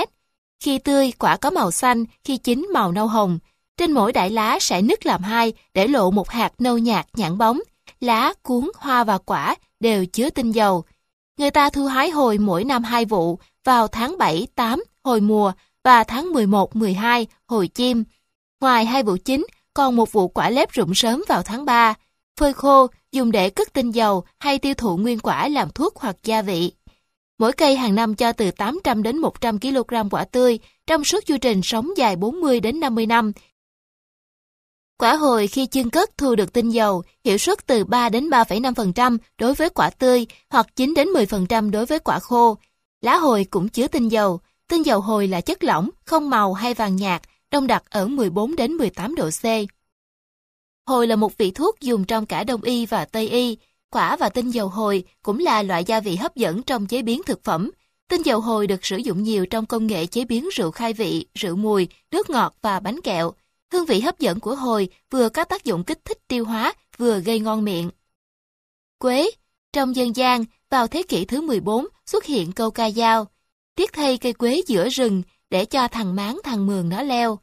[0.61, 3.39] Khi tươi, quả có màu xanh, khi chín màu nâu hồng.
[3.77, 7.39] Trên mỗi đại lá sẽ nứt làm hai để lộ một hạt nâu nhạt nhẵn
[7.39, 7.61] bóng.
[8.01, 10.85] Lá, cuốn, hoa và quả đều chứa tinh dầu.
[11.39, 15.53] Người ta thu hái hồi mỗi năm hai vụ vào tháng 7, 8 hồi mùa
[15.85, 18.05] và tháng 11, 12 hồi chim.
[18.61, 21.95] Ngoài hai vụ chính, còn một vụ quả lép rụng sớm vào tháng 3.
[22.41, 26.17] Phơi khô dùng để cất tinh dầu hay tiêu thụ nguyên quả làm thuốc hoặc
[26.23, 26.73] gia vị.
[27.39, 31.37] Mỗi cây hàng năm cho từ 800 đến 100 kg quả tươi trong suốt chu
[31.41, 33.33] trình sống dài 40 đến 50 năm
[34.99, 39.19] Quả hồi khi chưng cất thu được tinh dầu, hiệu suất từ 3 đến 3,5%
[39.39, 42.57] đối với quả tươi hoặc 9 đến 10% đối với quả khô.
[43.01, 44.41] Lá hồi cũng chứa tinh dầu.
[44.69, 48.57] Tinh dầu hồi là chất lỏng, không màu hay vàng nhạt, đông đặc ở 14
[48.57, 49.45] đến 18 độ C.
[50.87, 53.59] Hồi là một vị thuốc dùng trong cả Đông y và Tây y.
[53.91, 57.23] quả và tinh dầu hồi cũng là loại gia vị hấp dẫn trong chế biến
[57.27, 57.71] thực phẩm.
[58.09, 61.27] Tinh dầu hồi được sử dụng nhiều trong công nghệ chế biến rượu khai vị,
[61.35, 63.33] rượu mùi, nước ngọt và bánh kẹo.
[63.73, 67.21] Hương vị hấp dẫn của hồi vừa có tác dụng kích thích tiêu hóa, vừa
[67.21, 67.91] gây ngon miệng.
[68.99, 69.31] Quế
[69.73, 73.27] Trong dân gian, vào thế kỷ thứ 14 xuất hiện câu ca dao.
[73.75, 77.39] Tiếc thay cây quế giữa rừng để cho thằng máng thằng mường nó leo.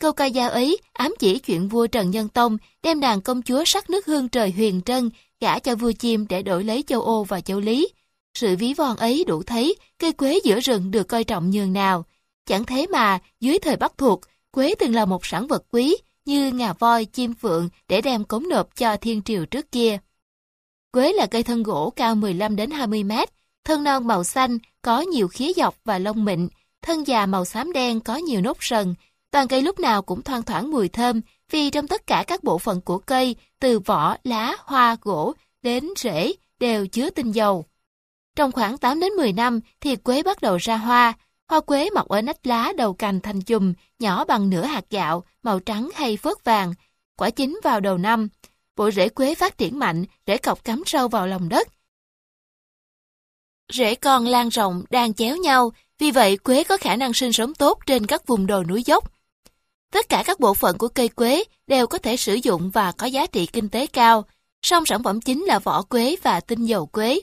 [0.00, 3.64] Câu ca dao ấy ám chỉ chuyện vua Trần Nhân Tông đem nàng công chúa
[3.66, 5.10] sắc nước hương trời huyền trân
[5.40, 7.88] gả cho vua chim để đổi lấy châu Ô và châu Lý.
[8.34, 12.04] Sự ví von ấy đủ thấy cây quế giữa rừng được coi trọng nhường nào.
[12.46, 14.20] Chẳng thế mà, dưới thời Bắc thuộc,
[14.50, 18.48] quế từng là một sản vật quý như ngà voi, chim phượng để đem cống
[18.48, 19.98] nộp cho thiên triều trước kia.
[20.92, 23.28] Quế là cây thân gỗ cao 15 đến 20 mét,
[23.64, 26.48] thân non màu xanh, có nhiều khía dọc và lông mịn,
[26.82, 28.94] thân già màu xám đen có nhiều nốt sần.
[29.36, 32.58] Toàn cây lúc nào cũng thoang thoảng mùi thơm, vì trong tất cả các bộ
[32.58, 35.32] phận của cây, từ vỏ, lá, hoa, gỗ
[35.62, 37.64] đến rễ, đều chứa tinh dầu.
[38.36, 41.12] Trong khoảng 8 đến 10 năm thì quế bắt đầu ra hoa.
[41.48, 45.24] Hoa quế mọc ở nách lá đầu cành thành chùm, nhỏ bằng nửa hạt gạo,
[45.42, 46.74] màu trắng hay phớt vàng.
[47.16, 48.28] Quả chín vào đầu năm.
[48.76, 51.68] Bộ rễ quế phát triển mạnh, rễ cọc cắm sâu vào lòng đất.
[53.72, 57.54] Rễ con lan rộng, đang chéo nhau, vì vậy quế có khả năng sinh sống
[57.54, 59.15] tốt trên các vùng đồi núi dốc.
[59.92, 63.06] Tất cả các bộ phận của cây quế đều có thể sử dụng và có
[63.06, 64.24] giá trị kinh tế cao,
[64.62, 67.20] song sản phẩm chính là vỏ quế và tinh dầu quế.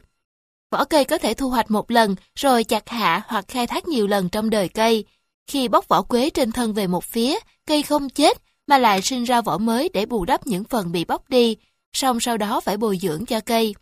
[0.72, 4.07] Vỏ cây có thể thu hoạch một lần rồi chặt hạ hoặc khai thác nhiều
[4.07, 5.06] lần trong đời cây.
[5.48, 8.38] Khi bóc vỏ quế trên thân về một phía, cây không chết
[8.68, 11.57] mà lại sinh ra vỏ mới để bù đắp những phần bị bóc đi,
[11.94, 13.76] song sau đó phải bồi dưỡng cho cây.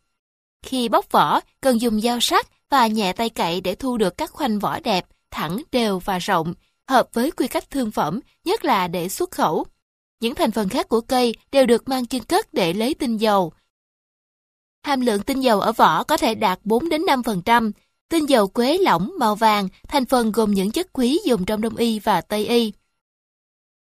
[0.66, 4.32] Khi bóc vỏ, cần dùng dao sắc và nhẹ tay cậy để thu được các
[4.32, 6.54] khoanh vỏ đẹp, thẳng, đều và rộng,
[6.90, 9.66] hợp với quy cách thương phẩm, nhất là để xuất khẩu.
[10.20, 13.54] Những thành phần khác của cây đều được mang chuyên cất để lấy tinh dầu.
[14.84, 17.72] Hàm lượng tinh dầu ở vỏ có thể đạt 4 đến 5%.
[18.10, 21.76] Tinh dầu quế lỏng màu vàng, thành phần gồm những chất quý dùng trong đông
[21.76, 22.74] y và tây y.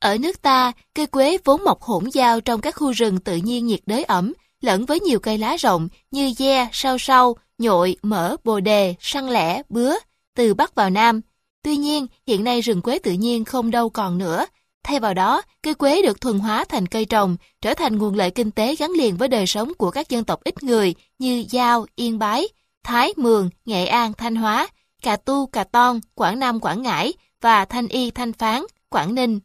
[0.00, 3.66] Ở nước ta, cây quế vốn mọc hỗn giao trong các khu rừng tự nhiên
[3.66, 8.36] nhiệt đới ẩm, lẫn với nhiều cây lá rộng như dê sao sau, nhội, mỡ,
[8.44, 9.94] bồ đề, săn lẻ, bứa,
[10.34, 11.20] từ Bắc vào Nam.
[11.62, 14.46] Tuy nhiên, hiện nay rừng quế tự nhiên không đâu còn nữa.
[14.82, 18.30] Thay vào đó, cây quế được thuần hóa thành cây trồng, trở thành nguồn lợi
[18.30, 21.86] kinh tế gắn liền với đời sống của các dân tộc ít người như Giao,
[21.96, 22.48] Yên Bái,
[22.84, 24.68] Thái, Mường, Nghệ An, Thanh Hóa,
[25.02, 29.40] Cà Tu, Cà Ton, Quảng Nam, Quảng Ngãi và Thanh Y, Thanh Phán, Quảng Ninh.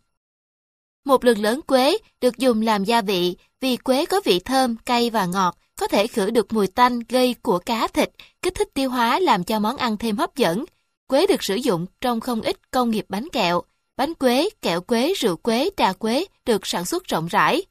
[1.05, 5.09] Một lượng lớn quế được dùng làm gia vị vì quế có vị thơm, cay
[5.09, 8.09] và ngọt, có thể khử được mùi tanh gây của cá thịt,
[8.41, 10.65] kích thích tiêu hóa làm cho món ăn thêm hấp dẫn.
[11.07, 13.61] Quế được sử dụng trong không ít công nghiệp bánh kẹo.
[13.97, 17.63] Bánh quế, kẹo quế, rượu quế, trà quế được sản xuất rộng rãi.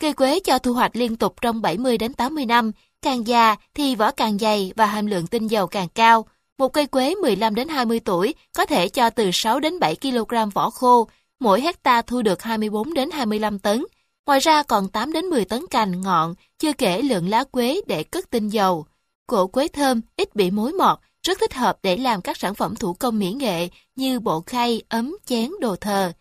[0.00, 2.72] Cây quế cho thu hoạch liên tục trong 70 đến 80 năm,
[3.02, 6.26] càng già thì vỏ càng dày và hàm lượng tinh dầu càng cao.
[6.58, 10.50] Một cây quế 15 đến 20 tuổi có thể cho từ 6 đến 7 kg
[10.54, 11.08] vỏ khô,
[11.40, 13.84] mỗi hecta thu được 24 đến 25 tấn.
[14.26, 18.02] Ngoài ra còn 8 đến 10 tấn cành, ngọn, chưa kể lượng lá quế để
[18.02, 18.86] cất tinh dầu.
[19.26, 22.76] Cổ quế thơm, ít bị mối mọt, rất thích hợp để làm các sản phẩm
[22.76, 26.12] thủ công mỹ nghệ như bộ khay, ấm, chén, đồ thờ.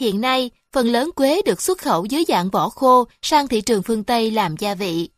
[0.00, 3.82] Hiện nay, phần lớn quế được xuất khẩu dưới dạng vỏ khô sang thị trường
[3.82, 5.08] phương Tây làm gia vị.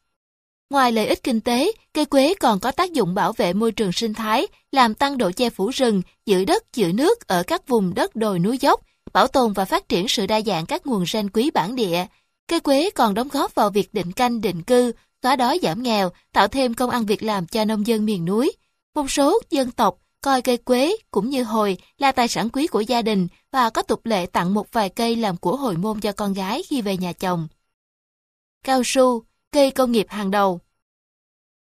[0.71, 3.93] Ngoài lợi ích kinh tế, cây quế còn có tác dụng bảo vệ môi trường
[3.93, 7.95] sinh thái, làm tăng độ che phủ rừng, giữ đất, giữ nước ở các vùng
[7.95, 8.81] đất đồi núi dốc,
[9.13, 12.07] bảo tồn và phát triển sự đa dạng các nguồn gen quý bản địa.
[12.49, 14.93] Cây quế còn đóng góp vào việc định canh định cư,
[15.23, 18.53] xóa đói giảm nghèo, tạo thêm công ăn việc làm cho nông dân miền núi.
[18.99, 22.81] Một số dân tộc coi cây quế cũng như hồi là tài sản quý của
[22.81, 26.13] gia đình và có tục lệ tặng một vài cây làm của hồi môn cho
[26.13, 27.49] con gái khi về nhà chồng.
[28.65, 29.23] Cao su,
[29.53, 30.61] cây công nghiệp hàng đầu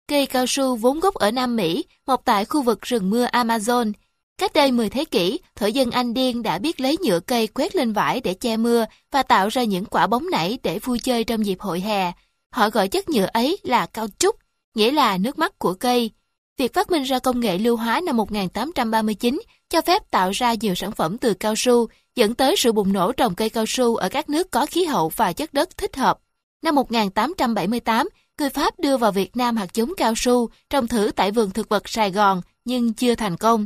[0.07, 3.91] Cây cao su vốn gốc ở Nam Mỹ, mọc tại khu vực rừng mưa Amazon.
[4.37, 7.75] Cách đây 10 thế kỷ, thổ dân Anh Điên đã biết lấy nhựa cây quét
[7.75, 11.23] lên vải để che mưa và tạo ra những quả bóng nảy để vui chơi
[11.23, 12.11] trong dịp hội hè.
[12.51, 14.35] Họ gọi chất nhựa ấy là cao trúc,
[14.75, 16.11] nghĩa là nước mắt của cây.
[16.57, 20.75] Việc phát minh ra công nghệ lưu hóa năm 1839 cho phép tạo ra nhiều
[20.75, 24.09] sản phẩm từ cao su, dẫn tới sự bùng nổ trồng cây cao su ở
[24.09, 26.19] các nước có khí hậu và chất đất thích hợp.
[26.61, 28.09] Năm 1878,
[28.39, 31.69] người Pháp đưa vào Việt Nam hạt giống cao su trồng thử tại vườn thực
[31.69, 33.65] vật Sài Gòn nhưng chưa thành công.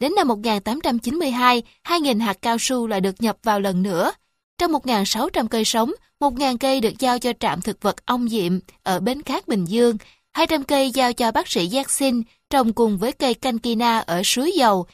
[0.00, 4.12] Đến năm 1892, 2.000 hạt cao su lại được nhập vào lần nữa.
[4.58, 9.00] Trong 1.600 cây sống, 1.000 cây được giao cho trạm thực vật Ông Diệm ở
[9.00, 9.96] Bến Cát Bình Dương,
[10.34, 14.52] 200 cây giao cho bác sĩ Giác Sinh trồng cùng với cây Cankina ở Suối
[14.52, 14.86] Dầu,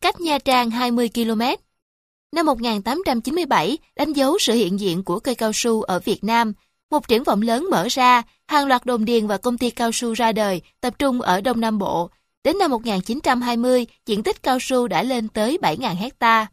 [0.00, 1.42] cách Nha Trang 20 km.
[2.32, 6.52] Năm 1897, đánh dấu sự hiện diện của cây cao su ở Việt Nam.
[6.90, 10.12] một triển vọng lớn mở ra, hàng loạt đồn điền và công ty cao su
[10.12, 12.10] ra đời, tập trung ở Đông Nam Bộ.
[12.44, 16.46] Đến năm 1920, diện tích cao su đã lên tới 7.000 hecta.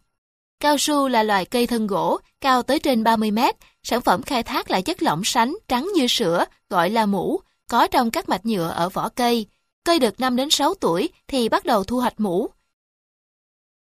[0.60, 4.44] Cao su là loài cây thân gỗ, cao tới trên 30 mét, sản phẩm khai
[4.44, 8.46] thác là chất lỏng sánh, trắng như sữa, gọi là mũ, có trong các mạch
[8.46, 9.46] nhựa ở vỏ cây.
[9.86, 12.50] Cây được 5 đến 6 tuổi thì bắt đầu thu hoạch mũ.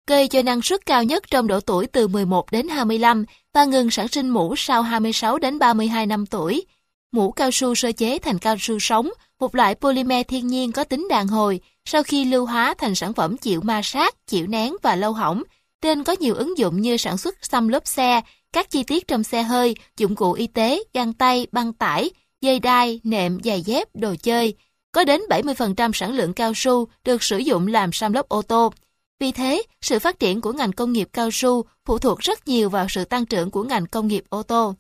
[0.08, 3.92] Cây cho năng suất cao nhất trong độ tuổi từ 11 đến 25 và ngừng
[3.92, 6.66] sản sinh mũ sau 26 đến 32 năm tuổi.
[7.12, 9.10] Mũ cao su sơ chế thành cao su sống,
[9.40, 13.14] một loại polymer thiên nhiên có tính đàn hồi, sau khi lưu hóa thành sản
[13.14, 15.44] phẩm chịu ma sát, chịu nén và lâu hỏng.
[15.82, 18.22] Tên có nhiều ứng dụng như sản xuất xăm lốp xe,
[18.54, 22.10] các chi tiết trong xe hơi, dụng cụ y tế, găng tay, băng tải,
[22.42, 24.54] dây đai, nệm, giày dép, đồ chơi.
[24.92, 28.74] Có đến 70% sản lượng cao su được sử dụng làm xăm lốp ô tô.
[29.20, 32.70] Vì thế, sự phát triển của ngành công nghiệp cao su phụ thuộc rất nhiều
[32.70, 34.74] vào sự tăng trưởng của ngành công nghiệp ô tô.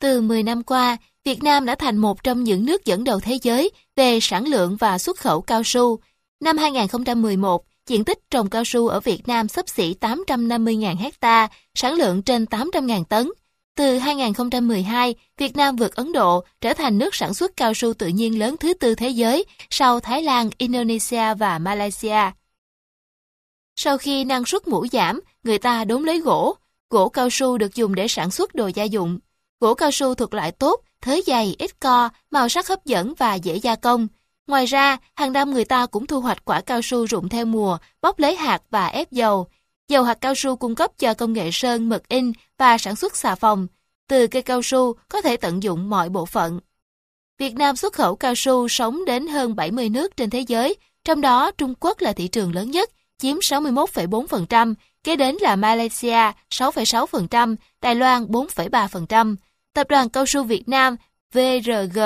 [0.00, 3.38] Từ 10 năm qua, Việt Nam đã thành một trong những nước dẫn đầu thế
[3.42, 5.98] giới về sản lượng và xuất khẩu cao su.
[6.40, 11.94] Năm 2011, diện tích trồng cao su ở Việt Nam sấp xỉ 850.000 hecta, sản
[11.94, 13.30] lượng trên 800.000 tấn.
[13.76, 18.06] Từ 2012, Việt Nam vượt Ấn Độ trở thành nước sản xuất cao su tự
[18.06, 22.30] nhiên lớn thứ tư thế giới sau Thái Lan, Indonesia và Malaysia.
[23.76, 26.56] Sau khi năng suất mũ giảm, người ta đốn lấy gỗ.
[26.90, 29.18] Gỗ cao su được dùng để sản xuất đồ gia dụng.
[29.60, 33.34] Gỗ cao su thuộc loại tốt, thới dày, ít co, màu sắc hấp dẫn và
[33.34, 34.08] dễ gia công.
[34.46, 37.78] Ngoài ra, hàng năm người ta cũng thu hoạch quả cao su rụng theo mùa,
[38.00, 39.46] bóc lấy hạt và ép dầu.
[39.92, 43.16] Dầu hạt cao su cung cấp cho công nghệ sơn, mực in và sản xuất
[43.16, 43.66] xà phòng.
[44.08, 46.60] Từ cây cao su có thể tận dụng mọi bộ phận.
[47.38, 50.74] Việt Nam xuất khẩu cao su sống đến hơn 70 nước trên thế giới,
[51.04, 54.74] trong đó Trung Quốc là thị trường lớn nhất, chiếm 61,4%,
[55.04, 59.36] kế đến là Malaysia 6,6%, Đài Loan 4,3%.
[59.74, 60.96] Tập đoàn Cao su Việt Nam
[61.32, 62.00] VRG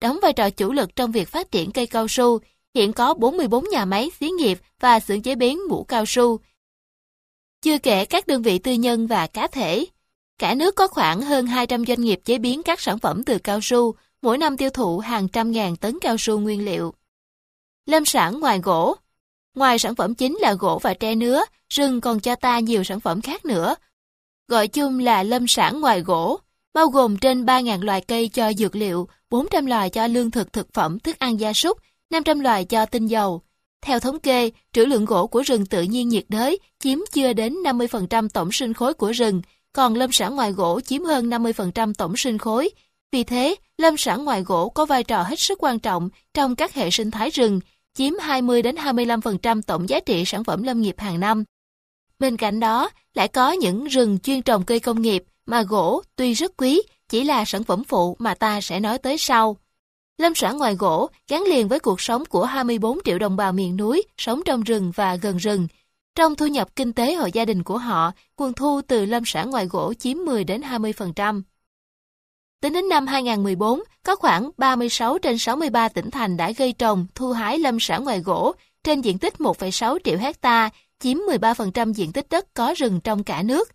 [0.00, 2.38] đóng vai trò chủ lực trong việc phát triển cây cao su,
[2.74, 6.38] hiện có 44 nhà máy xí nghiệp và xưởng chế biến mũ cao su.
[7.62, 9.86] Chưa kể các đơn vị tư nhân và cá thể.
[10.38, 13.60] Cả nước có khoảng hơn 200 doanh nghiệp chế biến các sản phẩm từ cao
[13.62, 16.94] su, mỗi năm tiêu thụ hàng trăm ngàn tấn cao su nguyên liệu.
[17.86, 18.96] Lâm sản ngoài gỗ
[19.54, 23.00] Ngoài sản phẩm chính là gỗ và tre nứa, rừng còn cho ta nhiều sản
[23.00, 23.74] phẩm khác nữa.
[24.48, 26.38] Gọi chung là lâm sản ngoài gỗ,
[26.74, 30.72] bao gồm trên 3.000 loài cây cho dược liệu, 400 loài cho lương thực thực
[30.72, 31.78] phẩm, thức ăn gia súc,
[32.10, 33.42] 500 loài cho tinh dầu.
[33.82, 37.54] Theo thống kê, trữ lượng gỗ của rừng tự nhiên nhiệt đới chiếm chưa đến
[37.54, 39.42] 50% tổng sinh khối của rừng,
[39.72, 42.70] còn lâm sản ngoài gỗ chiếm hơn 50% tổng sinh khối.
[43.12, 46.74] Vì thế, lâm sản ngoài gỗ có vai trò hết sức quan trọng trong các
[46.74, 47.60] hệ sinh thái rừng,
[47.94, 51.44] chiếm 20 đến 25% tổng giá trị sản phẩm lâm nghiệp hàng năm.
[52.18, 56.32] Bên cạnh đó, lại có những rừng chuyên trồng cây công nghiệp mà gỗ tuy
[56.32, 59.56] rất quý, chỉ là sản phẩm phụ mà ta sẽ nói tới sau.
[60.18, 63.76] Lâm sản ngoài gỗ gắn liền với cuộc sống của 24 triệu đồng bào miền
[63.76, 65.68] núi sống trong rừng và gần rừng.
[66.14, 69.50] Trong thu nhập kinh tế hộ gia đình của họ, nguồn thu từ lâm sản
[69.50, 71.42] ngoài gỗ chiếm 10 đến 20%.
[72.60, 77.32] Tính đến năm 2014, có khoảng 36 trên 63 tỉnh thành đã gây trồng, thu
[77.32, 78.52] hái lâm sản ngoài gỗ
[78.84, 80.70] trên diện tích 1,6 triệu hecta,
[81.00, 83.70] chiếm 13% diện tích đất có rừng trong cả nước.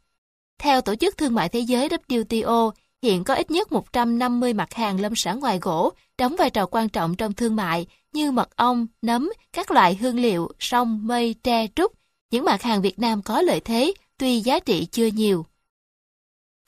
[0.60, 2.72] Theo Tổ chức Thương mại Thế giới WTO,
[3.04, 6.90] hiện có ít nhất 150 mặt hàng lâm sản ngoài gỗ đóng vai trò quan
[6.90, 11.68] trọng trong thương mại như mật ong, nấm, các loại hương liệu, sông, mây, tre,
[11.76, 11.92] trúc.
[12.32, 15.46] Những mặt hàng Việt Nam có lợi thế, tuy giá trị chưa nhiều.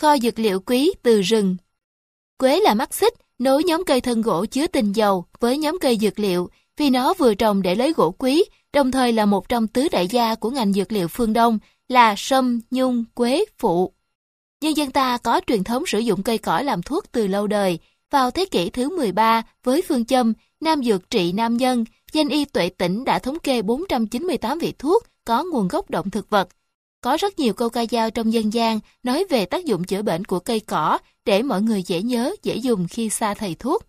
[0.01, 1.57] Kho dược liệu quý từ rừng
[2.37, 5.97] Quế là mắt xích, nối nhóm cây thân gỗ chứa tinh dầu với nhóm cây
[6.01, 8.43] dược liệu vì nó vừa trồng để lấy gỗ quý,
[8.73, 12.13] đồng thời là một trong tứ đại gia của ngành dược liệu phương Đông là
[12.17, 13.93] sâm, nhung, quế, phụ.
[14.61, 17.79] Nhân dân ta có truyền thống sử dụng cây cỏ làm thuốc từ lâu đời.
[18.11, 22.45] Vào thế kỷ thứ 13, với phương châm Nam Dược trị Nam Nhân, danh y
[22.45, 26.49] tuệ tỉnh đã thống kê 498 vị thuốc có nguồn gốc động thực vật.
[27.01, 30.25] Có rất nhiều câu ca dao trong dân gian nói về tác dụng chữa bệnh
[30.25, 33.83] của cây cỏ để mọi người dễ nhớ, dễ dùng khi xa thầy thuốc.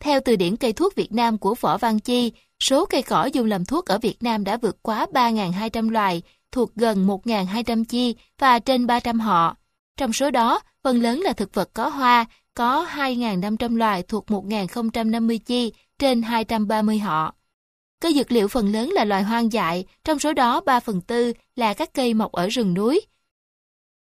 [0.00, 3.46] Theo từ điển cây thuốc Việt Nam của Võ Văn Chi, số cây cỏ dùng
[3.46, 6.22] làm thuốc ở Việt Nam đã vượt quá 3.200 loài,
[6.52, 9.56] thuộc gần 1.200 chi và trên 300 họ.
[9.96, 12.24] Trong số đó, phần lớn là thực vật có hoa,
[12.54, 17.34] có 2.500 loài thuộc 1.050 chi trên 230 họ.
[18.00, 21.32] Cây dược liệu phần lớn là loài hoang dại, trong số đó 3 phần tư
[21.56, 23.00] là các cây mọc ở rừng núi.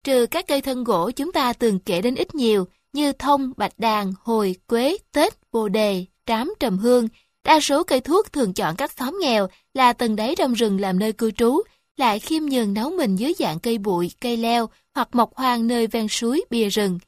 [0.03, 3.79] Trừ các cây thân gỗ chúng ta từng kể đến ít nhiều như thông, bạch
[3.79, 7.07] đàn, hồi, quế, tết, bồ đề, trám, trầm hương,
[7.43, 10.99] đa số cây thuốc thường chọn các xóm nghèo là tầng đáy trong rừng làm
[10.99, 11.61] nơi cư trú,
[11.97, 15.87] lại khiêm nhường nấu mình dưới dạng cây bụi, cây leo hoặc mọc hoang nơi
[15.87, 16.99] ven suối, bìa rừng.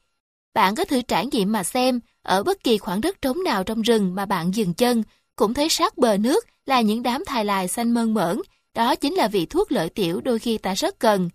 [0.54, 3.82] bạn có thử trải nghiệm mà xem, ở bất kỳ khoảng đất trống nào trong
[3.82, 5.02] rừng mà bạn dừng chân,
[5.36, 8.40] cũng thấy sát bờ nước là những đám thài lài xanh mơn mởn,
[8.74, 11.30] đó chính là vị thuốc lợi tiểu đôi khi ta rất cần.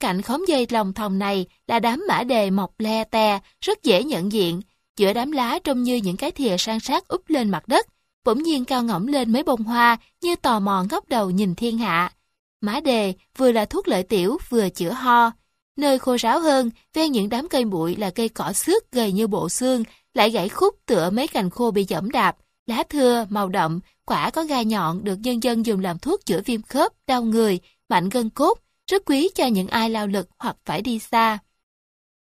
[0.00, 4.04] Cạnh khóm dây lòng thòng này là đám mã đề mọc le te, rất dễ
[4.04, 4.60] nhận diện.
[4.96, 7.86] Giữa đám lá trông như những cái thìa san sát úp lên mặt đất,
[8.24, 11.78] bỗng nhiên cao ngỏng lên mấy bông hoa như tò mò ngóc đầu nhìn thiên
[11.78, 12.12] hạ.
[12.60, 15.32] Mã đề vừa là thuốc lợi tiểu vừa chữa ho.
[15.78, 19.26] Nơi khô ráo hơn, ven những đám cây bụi là cây cỏ xước gầy như
[19.26, 19.82] bộ xương,
[20.14, 22.36] lại gãy khúc tựa mấy cành khô bị dẫm đạp,
[22.66, 26.40] lá thưa, màu đậm, quả có gai nhọn được nhân dân dùng làm thuốc chữa
[26.44, 28.58] viêm khớp, đau người, mạnh gân cốt,
[28.90, 31.38] rất quý cho những ai lao lực hoặc phải đi xa.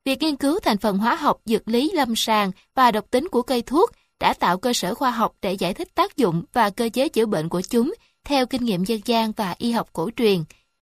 [0.04, 3.42] Việc nghiên cứu thành phần hóa học, dược lý lâm sàng và độc tính của
[3.42, 3.90] cây thuốc
[4.20, 7.26] đã tạo cơ sở khoa học để giải thích tác dụng và cơ chế chữa
[7.26, 7.94] bệnh của chúng
[8.24, 10.44] theo kinh nghiệm dân gian và y học cổ truyền.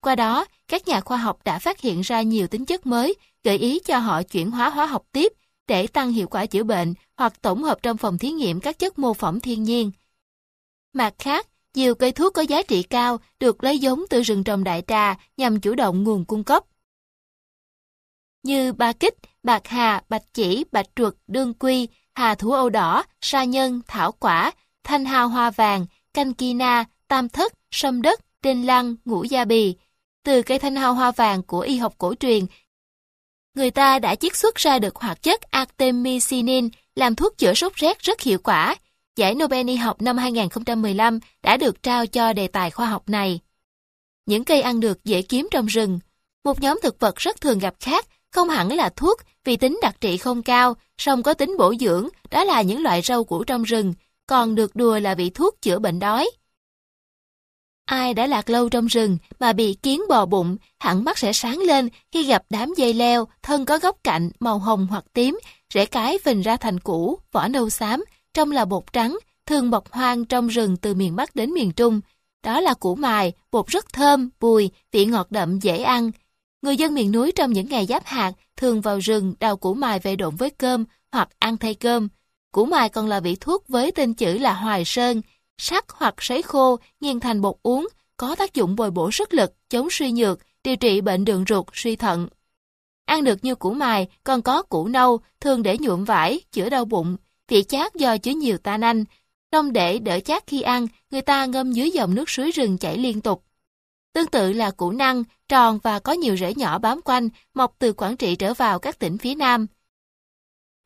[0.04, 3.14] Qua đó, các nhà khoa học đã phát hiện ra nhiều tính chất mới,
[3.44, 5.32] gợi ý cho họ chuyển hóa hóa học tiếp
[5.68, 8.98] để tăng hiệu quả chữa bệnh hoặc tổng hợp trong phòng thí nghiệm các chất
[8.98, 9.90] mô phỏng thiên nhiên.
[10.92, 14.64] Mặt khác, nhiều cây thuốc có giá trị cao được lấy giống từ rừng trồng
[14.64, 16.64] đại trà nhằm chủ động nguồn cung cấp.
[18.42, 23.02] Như ba kích, bạc hà, bạch chỉ, bạch truật, đương quy, hà thủ âu đỏ,
[23.20, 24.52] sa nhân, thảo quả,
[24.84, 29.74] thanh hào hoa vàng, canh kina, tam thất, sâm đất, đinh lăng, ngũ gia bì.
[30.24, 32.46] Từ cây thanh hao hoa vàng của y học cổ truyền,
[33.54, 37.98] người ta đã chiết xuất ra được hoạt chất artemisinin làm thuốc chữa sốt rét
[37.98, 38.76] rất hiệu quả.
[39.16, 43.40] Giải Nobel y học năm 2015 đã được trao cho đề tài khoa học này.
[44.26, 45.98] Những cây ăn được dễ kiếm trong rừng.
[46.44, 49.96] Một nhóm thực vật rất thường gặp khác, không hẳn là thuốc vì tính đặc
[50.00, 53.62] trị không cao, song có tính bổ dưỡng, đó là những loại rau củ trong
[53.62, 53.94] rừng,
[54.26, 56.30] còn được đùa là vị thuốc chữa bệnh đói.
[57.84, 61.58] Ai đã lạc lâu trong rừng mà bị kiến bò bụng, hẳn mắt sẽ sáng
[61.58, 65.38] lên khi gặp đám dây leo, thân có góc cạnh màu hồng hoặc tím,
[65.74, 68.04] rễ cái phình ra thành củ, vỏ nâu xám,
[68.34, 72.00] trong là bột trắng, thường bọc hoang trong rừng từ miền Bắc đến miền Trung.
[72.42, 76.10] Đó là củ mài, bột rất thơm, bùi, vị ngọt đậm dễ ăn.
[76.62, 79.98] Người dân miền núi trong những ngày giáp hạt thường vào rừng đào củ mài
[79.98, 82.08] về độn với cơm hoặc ăn thay cơm.
[82.52, 85.22] Củ mài còn là vị thuốc với tên chữ là hoài sơn,
[85.58, 89.54] sắc hoặc sấy khô, nghiền thành bột uống, có tác dụng bồi bổ sức lực,
[89.70, 92.28] chống suy nhược, điều trị bệnh đường ruột, suy thận.
[93.04, 96.84] Ăn được như củ mài, còn có củ nâu, thường để nhuộm vải, chữa đau
[96.84, 97.16] bụng,
[97.48, 99.04] vị chát do chứa nhiều tannin.
[99.52, 102.98] Trong để đỡ chát khi ăn, người ta ngâm dưới dòng nước suối rừng chảy
[102.98, 103.44] liên tục.
[104.12, 107.92] Tương tự là củ năng, tròn và có nhiều rễ nhỏ bám quanh, mọc từ
[107.92, 109.66] Quảng Trị trở vào các tỉnh phía Nam.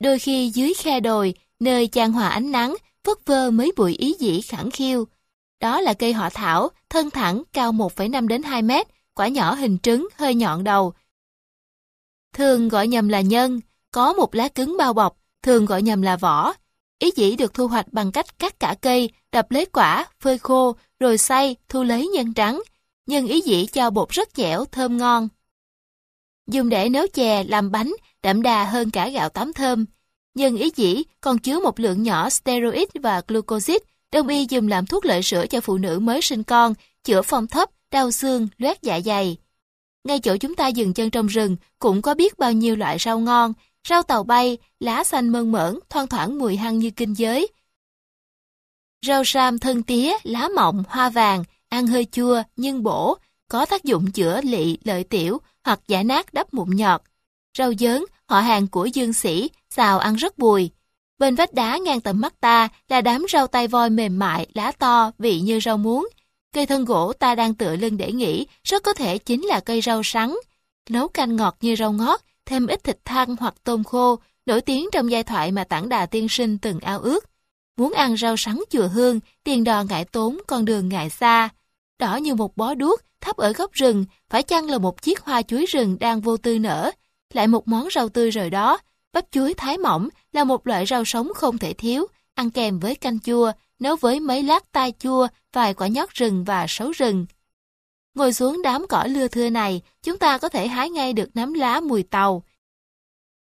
[0.00, 2.74] Đôi khi dưới khe đồi, nơi chan hòa ánh nắng,
[3.09, 5.05] phất vơ mấy bụi ý dĩ khẳng khiêu.
[5.60, 9.78] Đó là cây họ thảo, thân thẳng, cao 1,5 đến 2 mét, quả nhỏ hình
[9.78, 10.93] trứng, hơi nhọn đầu.
[12.35, 13.60] Thường gọi nhầm là nhân,
[13.93, 16.52] có một lá cứng bao bọc, thường gọi nhầm là vỏ.
[16.98, 20.76] Ý dĩ được thu hoạch bằng cách cắt cả cây, đập lấy quả, phơi khô,
[21.01, 22.62] rồi xay, thu lấy nhân trắng.
[23.06, 25.28] Nhân ý dĩ cho bột rất dẻo, thơm ngon.
[26.47, 29.85] Dùng để nấu chè, làm bánh, đậm đà hơn cả gạo tám thơm.
[30.39, 33.77] Nhân ý dĩ còn chứa một lượng nhỏ steroid và glucosid,
[34.12, 36.74] đông y dùng làm thuốc lợi sữa cho phụ nữ mới sinh con,
[37.05, 39.36] chữa phong thấp, đau xương, loét dạ dày.
[40.05, 43.19] Ngay chỗ chúng ta dừng chân trong rừng cũng có biết bao nhiêu loại rau
[43.19, 43.52] ngon,
[43.89, 47.48] rau tàu bay, lá xanh mơn mởn, thoang thoảng mùi hăng như kinh giới.
[49.06, 53.85] Rau sam thân tía, lá mọng, hoa vàng, ăn hơi chua nhưng bổ, có tác
[53.85, 57.02] dụng chữa lị, lợi tiểu hoặc giải nát đắp mụn nhọt.
[57.59, 60.70] Rau dớn, họ hàng của dương sĩ, xào ăn rất bùi.
[61.18, 64.72] Bên vách đá ngang tầm mắt ta là đám rau tay voi mềm mại, lá
[64.72, 66.08] to, vị như rau muống.
[66.54, 69.80] Cây thân gỗ ta đang tựa lưng để nghỉ, rất có thể chính là cây
[69.80, 70.34] rau sắn.
[70.90, 74.88] Nấu canh ngọt như rau ngót, thêm ít thịt thăn hoặc tôm khô, nổi tiếng
[74.92, 77.24] trong giai thoại mà tảng đà tiên sinh từng ao ước.
[77.76, 81.48] Muốn ăn rau sắn chùa hương, tiền đò ngại tốn, con đường ngại xa.
[81.98, 85.42] Đỏ như một bó đuốc, thấp ở góc rừng, phải chăng là một chiếc hoa
[85.42, 86.90] chuối rừng đang vô tư nở.
[87.34, 88.78] Lại một món rau tươi rồi đó,
[89.18, 92.94] bắp chuối thái mỏng là một loại rau sống không thể thiếu, ăn kèm với
[92.94, 97.26] canh chua, nấu với mấy lát tai chua, vài quả nhót rừng và sấu rừng.
[98.14, 101.52] Ngồi xuống đám cỏ lưa thưa này, chúng ta có thể hái ngay được nắm
[101.52, 102.42] lá mùi tàu.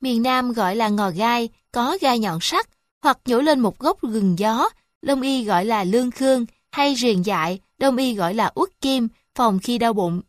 [0.00, 2.68] Miền Nam gọi là ngò gai, có gai nhọn sắc,
[3.02, 4.68] hoặc nhổ lên một gốc gừng gió,
[5.02, 9.08] đông y gọi là lương khương, hay riền dại, đông y gọi là uất kim,
[9.34, 10.20] phòng khi đau bụng.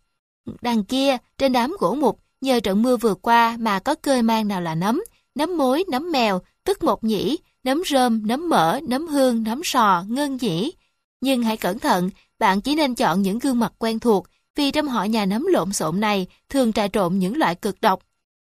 [0.61, 4.47] Đằng kia, trên đám gỗ mục, nhờ trận mưa vừa qua mà có cơi mang
[4.47, 5.03] nào là nấm,
[5.37, 10.03] nấm mối, nấm mèo, tức một nhĩ, nấm rơm, nấm mỡ, nấm hương, nấm sò,
[10.07, 10.71] ngân nhĩ.
[11.21, 12.09] Nhưng hãy cẩn thận,
[12.39, 15.73] bạn chỉ nên chọn những gương mặt quen thuộc, vì trong họ nhà nấm lộn
[15.73, 17.99] xộn này thường trà trộn những loại cực độc.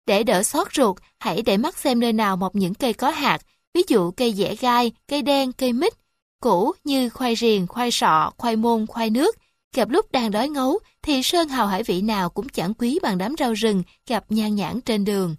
[0.07, 3.39] Để đỡ xót ruột, hãy để mắt xem nơi nào mọc những cây có hạt,
[3.75, 5.93] ví dụ cây dẻ gai, cây đen, cây mít,
[6.41, 9.37] củ như khoai riềng, khoai sọ, khoai môn, khoai nước.
[9.75, 13.19] Gặp lúc đang đói ngấu thì sơn hào hải vị nào cũng chẳng quý bằng
[13.19, 15.37] đám rau rừng gặp nhan nhãn trên đường.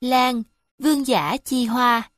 [0.00, 0.42] Lan,
[0.78, 2.10] vương giả chi hoa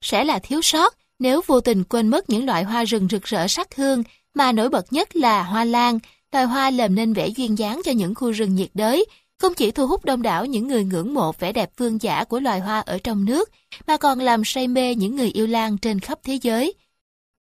[0.00, 3.48] Sẽ là thiếu sót nếu vô tình quên mất những loại hoa rừng rực rỡ
[3.48, 4.02] sắc hương
[4.34, 5.98] mà nổi bật nhất là hoa lan,
[6.32, 9.06] loài hoa làm nên vẻ duyên dáng cho những khu rừng nhiệt đới,
[9.38, 12.40] không chỉ thu hút đông đảo những người ngưỡng mộ vẻ đẹp vương giả của
[12.40, 13.50] loài hoa ở trong nước,
[13.86, 16.74] mà còn làm say mê những người yêu lan trên khắp thế giới.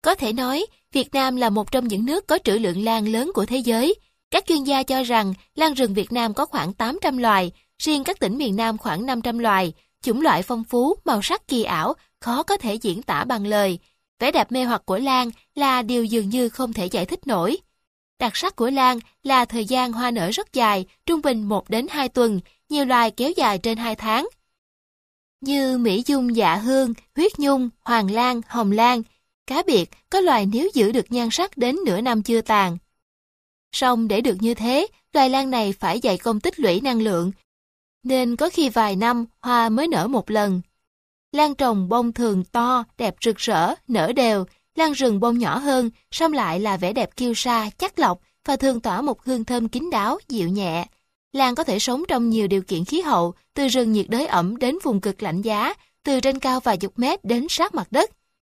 [0.01, 3.31] Có thể nói, Việt Nam là một trong những nước có trữ lượng lan lớn
[3.33, 3.95] của thế giới.
[4.31, 8.19] Các chuyên gia cho rằng lan rừng Việt Nam có khoảng 800 loài, riêng các
[8.19, 12.43] tỉnh miền Nam khoảng 500 loài, chủng loại phong phú, màu sắc kỳ ảo, khó
[12.43, 13.79] có thể diễn tả bằng lời.
[14.19, 17.57] Vẻ đẹp mê hoặc của lan là điều dường như không thể giải thích nổi.
[18.19, 21.87] Đặc sắc của lan là thời gian hoa nở rất dài, trung bình 1 đến
[21.89, 22.39] 2 tuần,
[22.69, 24.27] nhiều loài kéo dài trên 2 tháng.
[25.41, 29.01] Như Mỹ Dung dạ hương, huyết nhung, hoàng lan, hồng lan,
[29.47, 32.77] cá biệt có loài nếu giữ được nhan sắc đến nửa năm chưa tàn.
[33.71, 37.31] Song để được như thế, loài lan này phải dày công tích lũy năng lượng,
[38.03, 40.61] nên có khi vài năm hoa mới nở một lần.
[41.31, 44.45] Lan trồng bông thường to, đẹp rực rỡ, nở đều,
[44.75, 48.55] lan rừng bông nhỏ hơn, song lại là vẻ đẹp kiêu sa, chắc lọc và
[48.55, 50.85] thường tỏa một hương thơm kín đáo, dịu nhẹ.
[51.33, 54.57] Lan có thể sống trong nhiều điều kiện khí hậu, từ rừng nhiệt đới ẩm
[54.57, 58.11] đến vùng cực lạnh giá, từ trên cao vài chục mét đến sát mặt đất.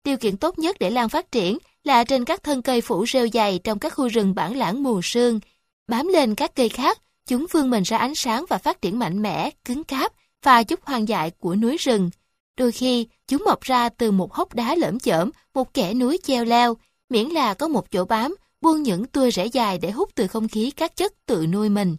[0.04, 3.28] Điều kiện tốt nhất để lan phát triển là trên các thân cây phủ rêu
[3.32, 5.40] dày trong các khu rừng bản lãng mù sương.
[5.88, 6.98] Bám lên các cây khác,
[7.28, 10.80] chúng vươn mình ra ánh sáng và phát triển mạnh mẽ, cứng cáp và chút
[10.82, 12.10] hoang dại của núi rừng.
[12.56, 16.44] Đôi khi, chúng mọc ra từ một hốc đá lởm chởm, một kẻ núi treo
[16.44, 16.76] leo,
[17.10, 20.48] miễn là có một chỗ bám, buông những tua rễ dài để hút từ không
[20.48, 21.96] khí các chất tự nuôi mình.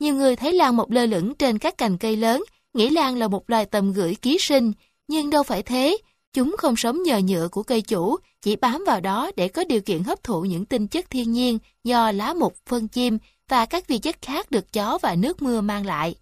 [0.00, 2.44] Nhiều người thấy lan mọc lơ lửng trên các cành cây lớn,
[2.74, 4.72] nghĩ lan là một loài tầm gửi ký sinh,
[5.08, 5.96] nhưng đâu phải thế.
[6.32, 9.80] Chúng không sống nhờ nhựa của cây chủ, chỉ bám vào đó để có điều
[9.80, 13.18] kiện hấp thụ những tinh chất thiên nhiên do lá mục, phân chim
[13.48, 16.14] và các vi chất khác được gió và nước mưa mang lại.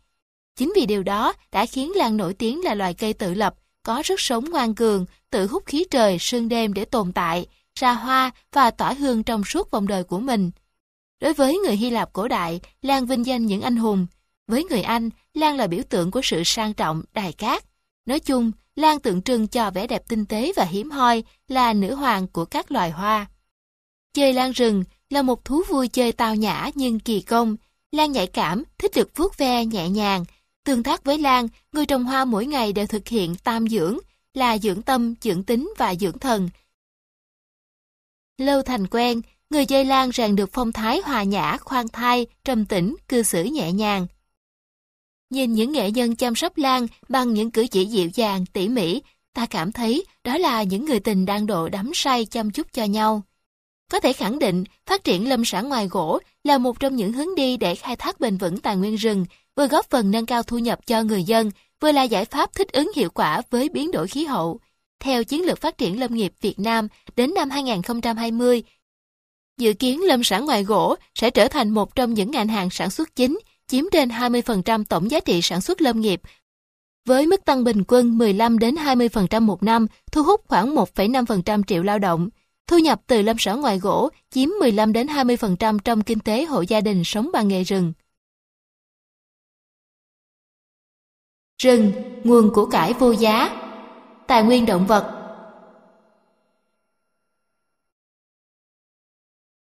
[0.57, 4.03] Chính vì điều đó đã khiến lan nổi tiếng là loài cây tự lập, có
[4.03, 8.31] sức sống ngoan cường, tự hút khí trời, sương đêm để tồn tại, ra hoa
[8.53, 10.51] và tỏa hương trong suốt vòng đời của mình.
[11.21, 14.07] Đối với người Hy Lạp cổ đại, lan vinh danh những anh hùng.
[14.47, 17.65] Với người Anh, lan là biểu tượng của sự sang trọng, đài cát.
[18.07, 21.95] Nói chung, lan tượng trưng cho vẻ đẹp tinh tế và hiếm hoi, là nữ
[21.95, 23.27] hoàng của các loài hoa.
[24.15, 27.57] Chơi lan rừng là một thú vui chơi tao nhã nhưng kỳ công.
[27.93, 30.25] Lan nhạy cảm, thích được vuốt ve nhẹ nhàng,
[30.67, 33.99] Tương tác với Lan, người trồng hoa mỗi ngày đều thực hiện tam dưỡng,
[34.35, 36.49] là dưỡng tâm, dưỡng tính và dưỡng thần.
[38.39, 42.65] Lâu thành quen, người chơi Lan rèn được phong thái hòa nhã, khoan thai, trầm
[42.65, 44.07] tĩnh, cư xử nhẹ nhàng.
[45.31, 49.03] Nhìn những nghệ nhân chăm sóc Lan bằng những cử chỉ dịu dàng, tỉ mỉ,
[49.35, 52.85] ta cảm thấy đó là những người tình đang độ đắm say chăm chút cho
[52.85, 53.23] nhau.
[53.91, 57.35] Có thể khẳng định, phát triển lâm sản ngoài gỗ là một trong những hướng
[57.35, 59.27] đi để khai thác bền vững tài nguyên rừng,
[59.57, 61.51] vừa góp phần nâng cao thu nhập cho người dân,
[61.81, 64.61] vừa là giải pháp thích ứng hiệu quả với biến đổi khí hậu.
[65.01, 68.63] Theo chiến lược phát triển lâm nghiệp Việt Nam đến năm 2020,
[69.59, 72.91] dự kiến lâm sản ngoài gỗ sẽ trở thành một trong những ngành hàng sản
[72.91, 73.39] xuất chính,
[73.69, 76.21] chiếm trên 20% tổng giá trị sản xuất lâm nghiệp,
[77.07, 81.83] với mức tăng bình quân 15 đến 20% một năm, thu hút khoảng 1,5% triệu
[81.83, 82.29] lao động.
[82.67, 86.61] Thu nhập từ lâm sản ngoài gỗ chiếm 15 đến 20% trong kinh tế hộ
[86.61, 87.93] gia đình sống bằng nghề rừng.
[91.63, 91.93] Rừng,
[92.25, 93.63] nguồn của cải vô giá.
[94.27, 95.13] Tài nguyên động vật.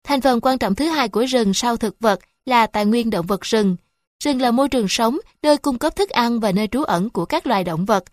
[0.05, 3.27] Thành phần quan trọng thứ hai của rừng sau thực vật là tài nguyên động
[3.27, 3.77] vật rừng.
[4.25, 7.25] Rừng là môi trường sống, nơi cung cấp thức ăn và nơi trú ẩn của
[7.25, 8.05] các loài động vật.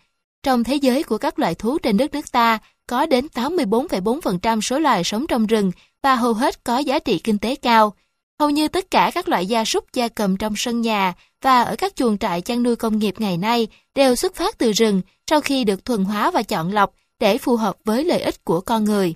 [0.43, 4.79] Trong thế giới của các loài thú trên đất nước ta, có đến 84,4% số
[4.79, 5.71] loài sống trong rừng
[6.03, 7.93] và hầu hết có giá trị kinh tế cao.
[8.39, 11.75] Hầu như tất cả các loại gia súc gia cầm trong sân nhà và ở
[11.75, 15.41] các chuồng trại chăn nuôi công nghiệp ngày nay đều xuất phát từ rừng sau
[15.41, 18.83] khi được thuần hóa và chọn lọc để phù hợp với lợi ích của con
[18.83, 19.15] người.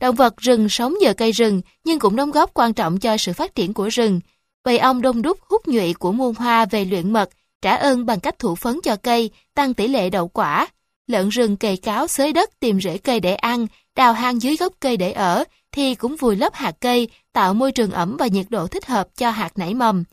[0.00, 3.32] Động vật rừng sống nhờ cây rừng nhưng cũng đóng góp quan trọng cho sự
[3.32, 4.20] phát triển của rừng.
[4.64, 7.30] Bầy ong đông đúc hút nhụy của muôn hoa về luyện mật,
[7.62, 10.66] trả ơn bằng cách thủ phấn cho cây, tăng tỷ lệ đậu quả.
[11.06, 14.72] Lợn rừng cày cáo xới đất tìm rễ cây để ăn, đào hang dưới gốc
[14.80, 18.46] cây để ở, thì cũng vùi lấp hạt cây, tạo môi trường ẩm và nhiệt
[18.50, 20.04] độ thích hợp cho hạt nảy mầm.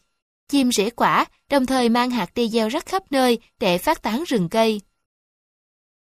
[0.47, 4.23] Chim rễ quả, đồng thời mang hạt đi gieo rắc khắp nơi để phát tán
[4.27, 4.81] rừng cây.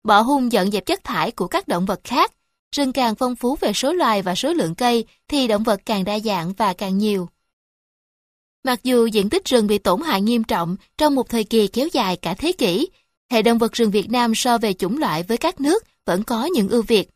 [0.04, 2.32] Bỏ hung dọn dẹp chất thải của các động vật khác.
[2.76, 6.04] Rừng càng phong phú về số loài và số lượng cây thì động vật càng
[6.04, 7.30] đa dạng và càng nhiều.
[8.64, 11.88] Mặc dù diện tích rừng bị tổn hại nghiêm trọng trong một thời kỳ kéo
[11.92, 12.88] dài cả thế kỷ,
[13.32, 16.46] hệ động vật rừng Việt Nam so về chủng loại với các nước vẫn có
[16.46, 17.10] những ưu việt.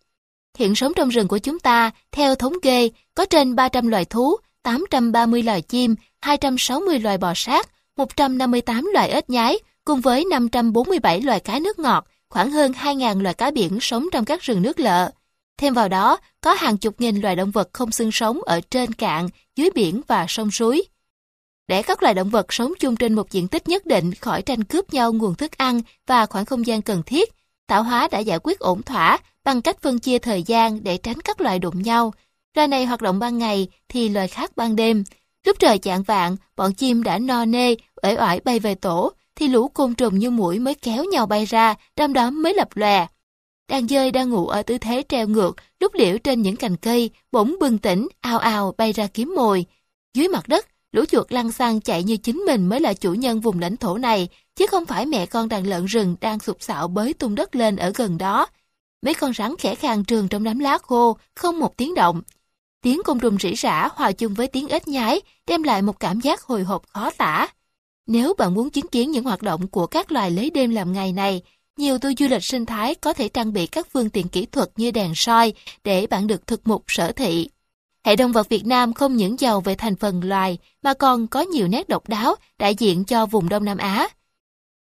[0.57, 4.37] Hiện sống trong rừng của chúng ta, theo thống kê, có trên 300 loài thú,
[4.63, 11.39] 830 loài chim, 260 loài bò sát, 158 loài ếch nhái, cùng với 547 loài
[11.39, 15.11] cá nước ngọt, khoảng hơn 2.000 loài cá biển sống trong các rừng nước lợ.
[15.57, 18.93] Thêm vào đó, có hàng chục nghìn loài động vật không xương sống ở trên
[18.93, 20.83] cạn, dưới biển và sông suối.
[21.71, 24.63] Để các loài động vật sống chung trên một diện tích nhất định khỏi tranh
[24.63, 27.33] cướp nhau nguồn thức ăn và khoảng không gian cần thiết,
[27.67, 31.21] tạo hóa đã giải quyết ổn thỏa bằng cách phân chia thời gian để tránh
[31.21, 32.13] các loài đụng nhau.
[32.55, 35.03] Loài này hoạt động ban ngày thì loài khác ban đêm.
[35.45, 39.47] Lúc trời chạng vạng, bọn chim đã no nê, uể oải bay về tổ, thì
[39.47, 43.07] lũ côn trùng như mũi mới kéo nhau bay ra, đom đóm mới lập lòe.
[43.69, 47.09] Đàn dơi đang ngủ ở tư thế treo ngược, lúc liễu trên những cành cây,
[47.31, 49.65] bỗng bừng tỉnh, ao ao bay ra kiếm mồi.
[50.13, 53.41] Dưới mặt đất, lũ chuột lăn xăng chạy như chính mình mới là chủ nhân
[53.41, 56.87] vùng lãnh thổ này, chứ không phải mẹ con đàn lợn rừng đang sụp sạo
[56.87, 58.47] bới tung đất lên ở gần đó.
[59.01, 62.21] Mấy con rắn khẽ khàng trường trong đám lá khô, không một tiếng động.
[62.81, 66.19] Tiếng côn trùng rỉ rả hòa chung với tiếng ếch nhái, đem lại một cảm
[66.19, 67.47] giác hồi hộp khó tả.
[68.07, 71.11] Nếu bạn muốn chứng kiến những hoạt động của các loài lấy đêm làm ngày
[71.11, 71.41] này,
[71.77, 74.69] nhiều tour du lịch sinh thái có thể trang bị các phương tiện kỹ thuật
[74.75, 75.53] như đèn soi
[75.83, 77.49] để bạn được thực mục sở thị.
[78.05, 81.41] Hệ động vật Việt Nam không những giàu về thành phần loài mà còn có
[81.41, 84.07] nhiều nét độc đáo đại diện cho vùng Đông Nam Á.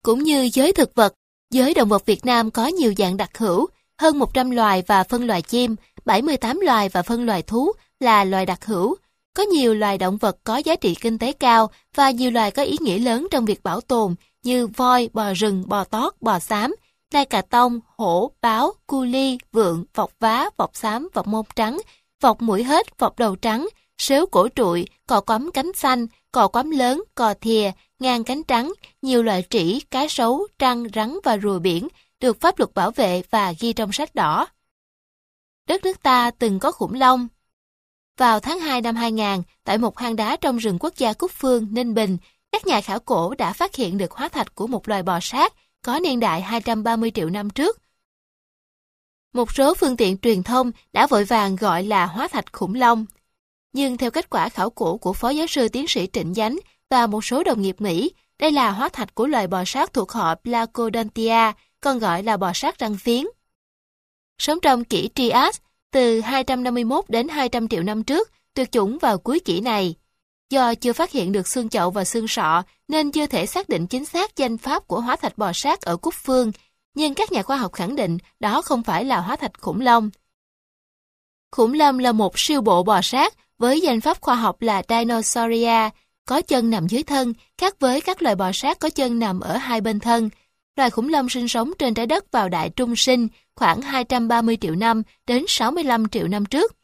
[0.03, 1.13] Cũng như giới thực vật,
[1.51, 3.67] giới động vật Việt Nam có nhiều dạng đặc hữu,
[4.01, 5.75] hơn 100 loài và phân loài chim,
[6.05, 8.95] 78 loài và phân loài thú là loài đặc hữu.
[9.33, 12.63] Có nhiều loài động vật có giá trị kinh tế cao và nhiều loài có
[12.63, 16.75] ý nghĩa lớn trong việc bảo tồn như voi, bò rừng, bò tót, bò xám,
[17.13, 21.81] nai cà tông, hổ, báo, cu ly, vượng, vọc vá, vọc xám, vọc mông trắng,
[22.21, 23.67] vọc mũi hết, vọc đầu trắng,
[23.97, 28.73] sếu cổ trụi, cò quắm cánh xanh, cò quắm lớn, cò thìa, ngang cánh trắng,
[29.01, 31.87] nhiều loại trĩ, cá sấu, trăng, rắn và rùa biển
[32.19, 34.47] được pháp luật bảo vệ và ghi trong sách đỏ.
[35.67, 37.27] Đất nước ta từng có khủng long.
[38.17, 41.67] Vào tháng 2 năm 2000, tại một hang đá trong rừng quốc gia Cúc Phương,
[41.71, 42.17] Ninh Bình,
[42.51, 45.53] các nhà khảo cổ đã phát hiện được hóa thạch của một loài bò sát
[45.85, 47.77] có niên đại 230 triệu năm trước.
[49.34, 53.06] Một số phương tiện truyền thông đã vội vàng gọi là hóa thạch khủng long.
[53.73, 57.07] Nhưng theo kết quả khảo cổ của Phó Giáo sư Tiến sĩ Trịnh Dánh và
[57.07, 60.35] một số đồng nghiệp Mỹ, đây là hóa thạch của loài bò sát thuộc họ
[60.35, 61.51] Placodontia,
[61.81, 63.26] còn gọi là bò sát răng phiến.
[64.38, 65.57] Sống trong kỷ Trias,
[65.91, 69.95] từ 251 đến 200 triệu năm trước, tuyệt chủng vào cuối kỷ này.
[70.49, 73.88] Do chưa phát hiện được xương chậu và xương sọ, nên chưa thể xác định
[73.88, 76.51] chính xác danh pháp của hóa thạch bò sát ở Cúc Phương,
[76.93, 80.09] nhưng các nhà khoa học khẳng định đó không phải là hóa thạch khủng long.
[81.51, 85.89] Khủng long là một siêu bộ bò sát với danh pháp khoa học là Dinosauria,
[86.25, 89.57] có chân nằm dưới thân, khác với các loài bò sát có chân nằm ở
[89.57, 90.29] hai bên thân.
[90.75, 94.75] Loài khủng long sinh sống trên trái đất vào đại trung sinh khoảng 230 triệu
[94.75, 96.75] năm đến 65 triệu năm trước.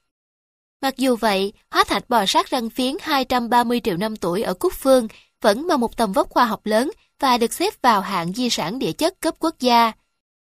[0.81, 4.73] Mặc dù vậy, hóa thạch bò sát răng phiến 230 triệu năm tuổi ở Cúc
[4.73, 5.07] Phương
[5.41, 8.79] vẫn mang một tầm vóc khoa học lớn và được xếp vào hạng di sản
[8.79, 9.91] địa chất cấp quốc gia.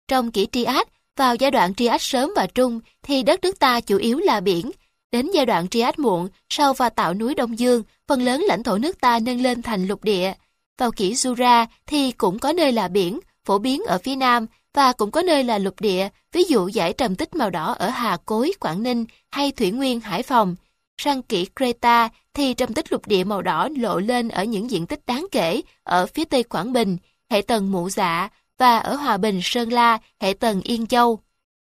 [0.09, 0.86] Trong kỷ Trias,
[1.16, 4.70] vào giai đoạn Trias sớm và trung thì đất nước ta chủ yếu là biển.
[5.12, 8.78] Đến giai đoạn Trias muộn, sau và tạo núi Đông Dương, phần lớn lãnh thổ
[8.78, 10.32] nước ta nâng lên thành lục địa.
[10.78, 14.92] Vào kỷ Jura thì cũng có nơi là biển, phổ biến ở phía nam và
[14.92, 18.16] cũng có nơi là lục địa, ví dụ giải trầm tích màu đỏ ở Hà
[18.16, 20.56] Cối, Quảng Ninh hay Thủy Nguyên, Hải Phòng.
[21.02, 24.86] Sang kỷ Creta thì trầm tích lục địa màu đỏ lộ lên ở những diện
[24.86, 26.97] tích đáng kể ở phía tây Quảng Bình,
[27.31, 28.28] hệ tầng Mụ Dạ
[28.59, 31.20] và ở Hòa Bình, Sơn La, hệ tầng Yên Châu.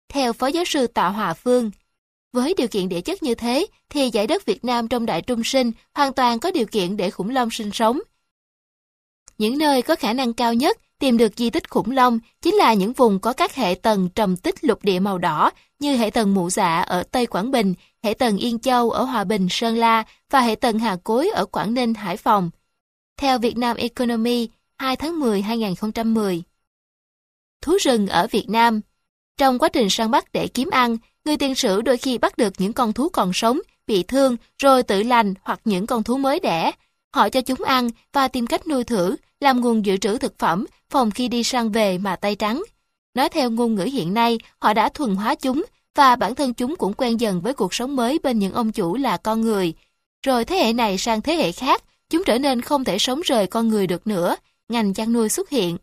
[0.10, 1.72] Theo Phó Giáo sư Tạ Hòa Phương,
[2.34, 5.44] với điều kiện địa chất như thế thì giải đất Việt Nam trong đại trung
[5.44, 7.99] sinh hoàn toàn có điều kiện để khủng long sinh sống.
[9.38, 12.74] Những nơi có khả năng cao nhất tìm được di tích khủng long chính là
[12.74, 16.34] những vùng có các hệ tầng trầm tích lục địa màu đỏ như hệ tầng
[16.34, 17.74] Mụ Dạ ở Tây Quảng Bình,
[18.06, 21.45] hệ tầng Yên Châu ở Hòa Bình, Sơn La và hệ tầng Hà Cối ở
[21.45, 22.49] Quảng Ninh, Hải Phòng.
[23.18, 26.44] Theo Việt Nam Economy, 2 tháng 10 2010.
[27.61, 28.82] Thú rừng ở Việt Nam
[29.38, 32.53] Trong quá trình săn bắt để kiếm ăn, người tiền sử đôi khi bắt được
[32.57, 36.40] những con thú còn sống, bị thương, rồi tự lành hoặc những con thú mới
[36.40, 36.72] đẻ.
[37.15, 40.65] Họ cho chúng ăn và tìm cách nuôi thử, làm nguồn dự trữ thực phẩm,
[40.90, 42.64] phòng khi đi săn về mà tay trắng.
[43.14, 45.65] Nói theo ngôn ngữ hiện nay, họ đã thuần hóa chúng
[45.95, 48.95] và bản thân chúng cũng quen dần với cuộc sống mới bên những ông chủ
[48.95, 49.73] là con người.
[50.26, 53.47] Rồi thế hệ này sang thế hệ khác, chúng trở nên không thể sống rời
[53.47, 54.35] con người được nữa,
[54.69, 55.77] ngành chăn nuôi xuất hiện.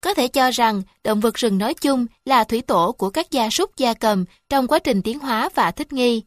[0.00, 3.50] Có thể cho rằng động vật rừng nói chung là thủy tổ của các gia
[3.50, 6.22] súc gia cầm trong quá trình tiến hóa và thích nghi.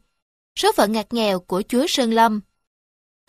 [0.58, 2.40] Số phận ngặt nghèo của Chúa Sơn Lâm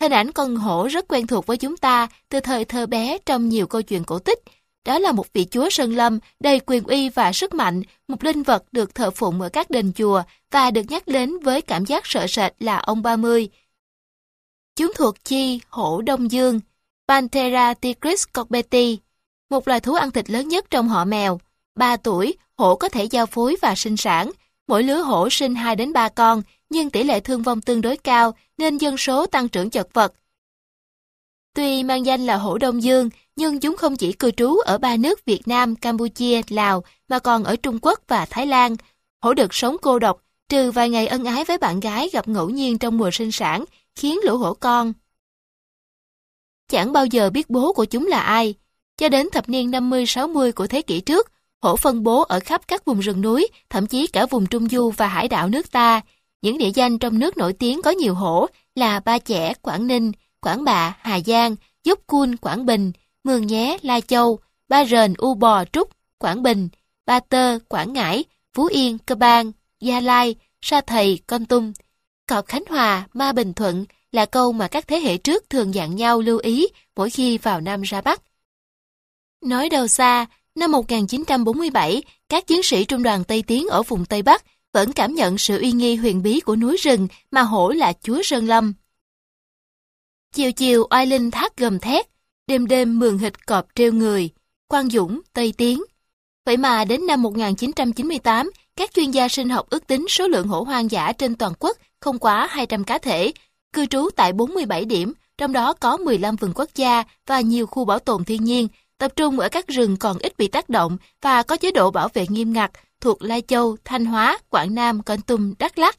[0.00, 3.48] Hình ảnh con hổ rất quen thuộc với chúng ta từ thời thơ bé trong
[3.48, 4.38] nhiều câu chuyện cổ tích.
[4.86, 8.42] Đó là một vị chúa sơn lâm đầy quyền uy và sức mạnh, một linh
[8.42, 12.06] vật được thờ phụng ở các đền chùa và được nhắc đến với cảm giác
[12.06, 13.48] sợ sệt là ông 30.
[14.76, 16.60] Chúng thuộc chi hổ Đông Dương,
[17.08, 18.98] Panthera tigris corbeti,
[19.50, 21.40] một loài thú ăn thịt lớn nhất trong họ mèo.
[21.74, 24.30] 3 tuổi, hổ có thể giao phối và sinh sản.
[24.68, 27.96] Mỗi lứa hổ sinh 2 đến 3 con, nhưng tỷ lệ thương vong tương đối
[27.96, 30.12] cao nên dân số tăng trưởng chật vật.
[31.56, 34.96] Tuy mang danh là hổ Đông Dương, nhưng chúng không chỉ cư trú ở ba
[34.96, 38.76] nước Việt Nam, Campuchia, Lào mà còn ở Trung Quốc và Thái Lan.
[39.22, 42.50] Hổ được sống cô độc, trừ vài ngày ân ái với bạn gái gặp ngẫu
[42.50, 43.64] nhiên trong mùa sinh sản,
[43.94, 44.92] khiến lũ hổ con.
[46.68, 48.54] Chẳng bao giờ biết bố của chúng là ai.
[48.98, 52.84] Cho đến thập niên 50-60 của thế kỷ trước, hổ phân bố ở khắp các
[52.84, 56.00] vùng rừng núi, thậm chí cả vùng Trung Du và hải đảo nước ta.
[56.42, 60.12] Những địa danh trong nước nổi tiếng có nhiều hổ là Ba Chẻ, Quảng Ninh,
[60.46, 62.92] Quảng Bạ, Hà Giang, Dốc Cun, Quảng Bình,
[63.24, 66.68] Mường Nhé, Lai Châu, Ba Rền, U Bò, Trúc, Quảng Bình,
[67.06, 68.24] Ba Tơ, Quảng Ngãi,
[68.54, 71.72] Phú Yên, Cơ Bang, Gia Lai, Sa Thầy, Con Tum.
[72.28, 75.96] Cọp Khánh Hòa, Ma Bình Thuận là câu mà các thế hệ trước thường dặn
[75.96, 76.66] nhau lưu ý
[76.96, 78.22] mỗi khi vào Nam ra Bắc.
[79.44, 84.22] Nói đầu xa, năm 1947, các chiến sĩ trung đoàn Tây Tiến ở vùng Tây
[84.22, 87.92] Bắc vẫn cảm nhận sự uy nghi huyền bí của núi rừng mà hổ là
[88.02, 88.74] chúa Sơn Lâm.
[90.36, 92.06] Chiều chiều oai linh thác gầm thét,
[92.46, 94.30] đêm đêm mường hịch cọp treo người,
[94.68, 95.82] Quang Dũng, Tây Tiến.
[96.46, 100.62] Vậy mà đến năm 1998, các chuyên gia sinh học ước tính số lượng hổ
[100.62, 103.32] hoang dã trên toàn quốc không quá 200 cá thể,
[103.72, 107.84] cư trú tại 47 điểm, trong đó có 15 vườn quốc gia và nhiều khu
[107.84, 108.68] bảo tồn thiên nhiên,
[108.98, 112.08] tập trung ở các rừng còn ít bị tác động và có chế độ bảo
[112.14, 115.96] vệ nghiêm ngặt thuộc Lai Châu, Thanh Hóa, Quảng Nam, Con Tum, Đắk Lắk.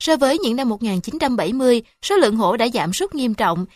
[0.00, 3.66] So với những năm 1970, số lượng hổ đã giảm sút nghiêm trọng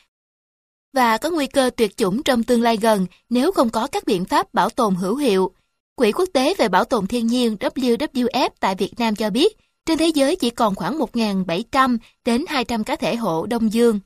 [0.93, 4.24] và có nguy cơ tuyệt chủng trong tương lai gần nếu không có các biện
[4.24, 5.53] pháp bảo tồn hữu hiệu.
[5.94, 9.99] Quỹ quốc tế về bảo tồn thiên nhiên WWF tại Việt Nam cho biết, trên
[9.99, 14.01] thế giới chỉ còn khoảng 1.700 đến 200 cá thể hổ đông dương.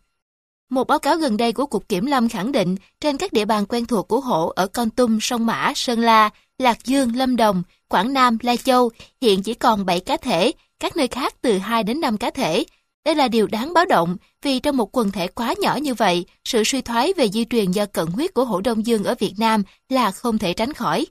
[0.70, 3.66] Một báo cáo gần đây của Cục Kiểm lâm khẳng định trên các địa bàn
[3.66, 7.62] quen thuộc của hổ ở Con Tum, Sông Mã, Sơn La, Lạc Dương, Lâm Đồng,
[7.88, 8.90] Quảng Nam, Lai Châu
[9.20, 12.64] hiện chỉ còn 7 cá thể, các nơi khác từ 2 đến 5 cá thể.
[13.04, 16.24] Đây là điều đáng báo động vì trong một quần thể quá nhỏ như vậy,
[16.44, 19.34] sự suy thoái về di truyền do cận huyết của hổ đông dương ở Việt
[19.38, 21.06] Nam là không thể tránh khỏi.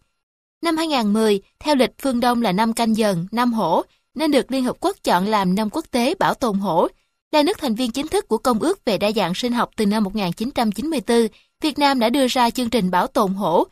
[0.61, 3.81] Năm 2010, theo lịch phương Đông là năm canh dần, năm hổ,
[4.15, 6.87] nên được Liên Hợp Quốc chọn làm năm quốc tế bảo tồn hổ.
[7.31, 9.85] Là nước thành viên chính thức của Công ước về đa dạng sinh học từ
[9.85, 11.27] năm 1994,
[11.61, 13.67] Việt Nam đã đưa ra chương trình bảo tồn hổ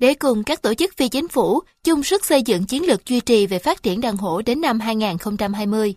[0.00, 3.20] để cùng các tổ chức phi chính phủ chung sức xây dựng chiến lược duy
[3.20, 5.94] trì về phát triển đàn hổ đến năm 2020.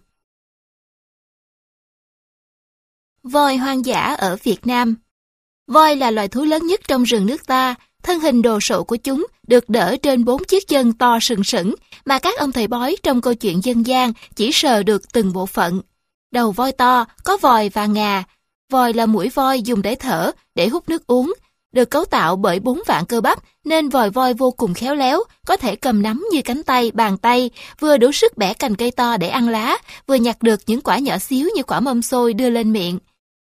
[3.24, 4.96] Voi hoang dã ở Việt Nam
[5.68, 8.96] Voi là loài thú lớn nhất trong rừng nước ta, thân hình đồ sộ của
[8.96, 11.76] chúng được đỡ trên bốn chiếc chân to sừng sững
[12.06, 15.46] mà các ông thầy bói trong câu chuyện dân gian chỉ sờ được từng bộ
[15.46, 15.82] phận.
[16.32, 18.24] Đầu voi to, có vòi và ngà.
[18.72, 21.34] Vòi là mũi voi dùng để thở, để hút nước uống,
[21.74, 25.24] được cấu tạo bởi bốn vạn cơ bắp nên vòi voi vô cùng khéo léo,
[25.46, 28.92] có thể cầm nắm như cánh tay, bàn tay, vừa đủ sức bẻ cành cây
[28.92, 29.78] to để ăn lá,
[30.08, 33.00] vừa nhặt được những quả nhỏ xíu như quả mâm xôi đưa lên miệng.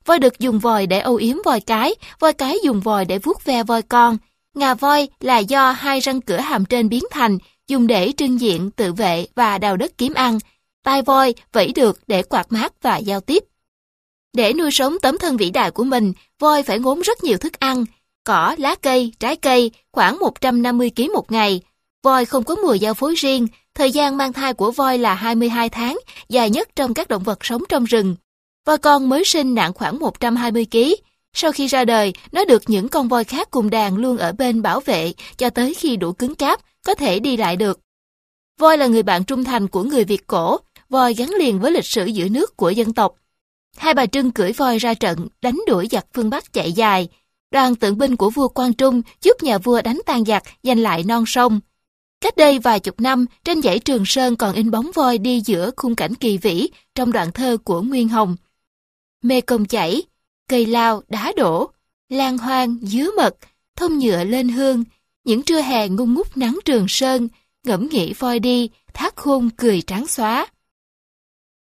[0.06, 3.45] Voi được dùng vòi để âu yếm voi cái, voi cái dùng vòi để vuốt
[3.45, 4.18] ve voi con.
[4.56, 7.38] Ngà voi là do hai răng cửa hàm trên biến thành,
[7.68, 10.39] dùng để trưng diện, tự vệ và đào đất kiếm ăn.
[10.84, 13.43] Tai voi vẫy được để quạt mát và giao tiếp.
[14.34, 17.60] Để nuôi sống tấm thân vĩ đại của mình, voi phải ngốn rất nhiều thức
[17.60, 17.85] ăn,
[18.30, 21.61] cỏ, lá cây, trái cây, khoảng 150 kg một ngày.
[22.03, 25.69] Voi không có mùa giao phối riêng, thời gian mang thai của voi là 22
[25.69, 25.99] tháng,
[26.30, 28.15] dài nhất trong các động vật sống trong rừng.
[28.65, 30.77] Voi con mới sinh nặng khoảng 120 kg.
[31.34, 34.61] Sau khi ra đời, nó được những con voi khác cùng đàn luôn ở bên
[34.61, 37.80] bảo vệ cho tới khi đủ cứng cáp, có thể đi lại được.
[38.60, 40.57] Voi là người bạn trung thành của người Việt cổ,
[40.89, 43.15] voi gắn liền với lịch sử giữ nước của dân tộc.
[43.77, 47.10] Hai bà Trưng cưỡi voi ra trận, đánh đuổi giặc phương Bắc chạy dài.
[47.51, 51.03] Đoàn tượng binh của vua Quang Trung giúp nhà vua đánh tan giặc, giành lại
[51.03, 51.59] non sông.
[52.21, 55.71] Cách đây vài chục năm, trên dãy Trường Sơn còn in bóng voi đi giữa
[55.77, 58.35] khung cảnh kỳ vĩ trong đoạn thơ của Nguyên Hồng.
[59.21, 60.03] Mê công chảy,
[60.49, 61.71] cây lao đá đổ,
[62.09, 63.35] lan hoang dứa mật,
[63.76, 64.84] thông nhựa lên hương,
[65.23, 67.27] những trưa hè ngung ngút nắng Trường Sơn,
[67.63, 70.47] ngẫm nghĩ voi đi, thác khôn cười trắng xóa.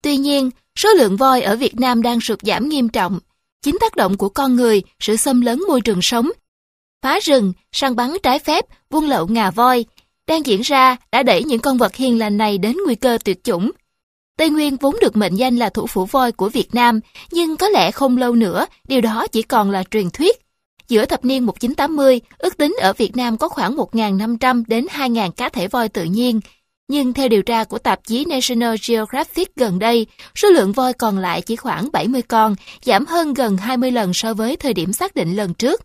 [0.01, 3.19] Tuy nhiên, số lượng voi ở Việt Nam đang sụt giảm nghiêm trọng.
[3.63, 6.29] Chính tác động của con người, sự xâm lấn môi trường sống,
[7.01, 9.85] phá rừng, săn bắn trái phép, buôn lậu ngà voi,
[10.27, 13.43] đang diễn ra đã đẩy những con vật hiền lành này đến nguy cơ tuyệt
[13.43, 13.71] chủng.
[14.37, 16.99] Tây Nguyên vốn được mệnh danh là thủ phủ voi của Việt Nam,
[17.31, 20.37] nhưng có lẽ không lâu nữa, điều đó chỉ còn là truyền thuyết.
[20.87, 25.49] Giữa thập niên 1980, ước tính ở Việt Nam có khoảng 1.500 đến 2.000 cá
[25.49, 26.39] thể voi tự nhiên.
[26.87, 31.17] Nhưng theo điều tra của tạp chí National Geographic gần đây, số lượng voi còn
[31.17, 35.15] lại chỉ khoảng 70 con, giảm hơn gần 20 lần so với thời điểm xác
[35.15, 35.81] định lần trước.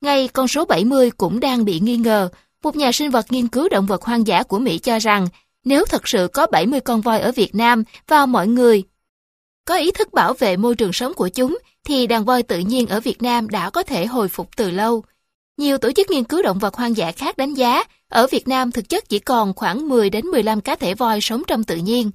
[0.00, 2.28] Ngay con số 70 cũng đang bị nghi ngờ.
[2.62, 5.28] Một nhà sinh vật nghiên cứu động vật hoang dã của Mỹ cho rằng
[5.64, 8.82] nếu thật sự có 70 con voi ở Việt Nam và mọi người
[9.64, 12.86] có ý thức bảo vệ môi trường sống của chúng, thì đàn voi tự nhiên
[12.86, 15.04] ở Việt Nam đã có thể hồi phục từ lâu.
[15.56, 18.72] Nhiều tổ chức nghiên cứu động vật hoang dã khác đánh giá, ở Việt Nam
[18.72, 22.10] thực chất chỉ còn khoảng 10 đến 15 cá thể voi sống trong tự nhiên.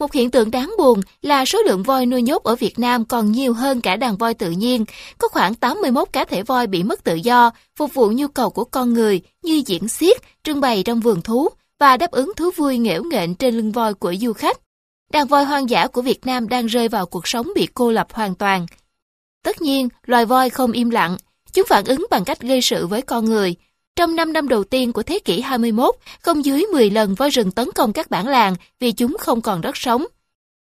[0.00, 3.32] Một hiện tượng đáng buồn là số lượng voi nuôi nhốt ở Việt Nam còn
[3.32, 4.84] nhiều hơn cả đàn voi tự nhiên,
[5.18, 8.64] có khoảng 81 cá thể voi bị mất tự do, phục vụ nhu cầu của
[8.64, 11.48] con người như diễn xiết, trưng bày trong vườn thú,
[11.78, 14.58] và đáp ứng thú vui nghễu nghện trên lưng voi của du khách.
[15.12, 18.06] Đàn voi hoang dã của Việt Nam đang rơi vào cuộc sống bị cô lập
[18.12, 18.66] hoàn toàn.
[19.44, 21.16] Tất nhiên, loài voi không im lặng,
[21.52, 23.54] chúng phản ứng bằng cách gây sự với con người.
[23.96, 27.50] Trong 5 năm đầu tiên của thế kỷ 21, không dưới 10 lần voi rừng
[27.50, 30.06] tấn công các bản làng vì chúng không còn đất sống.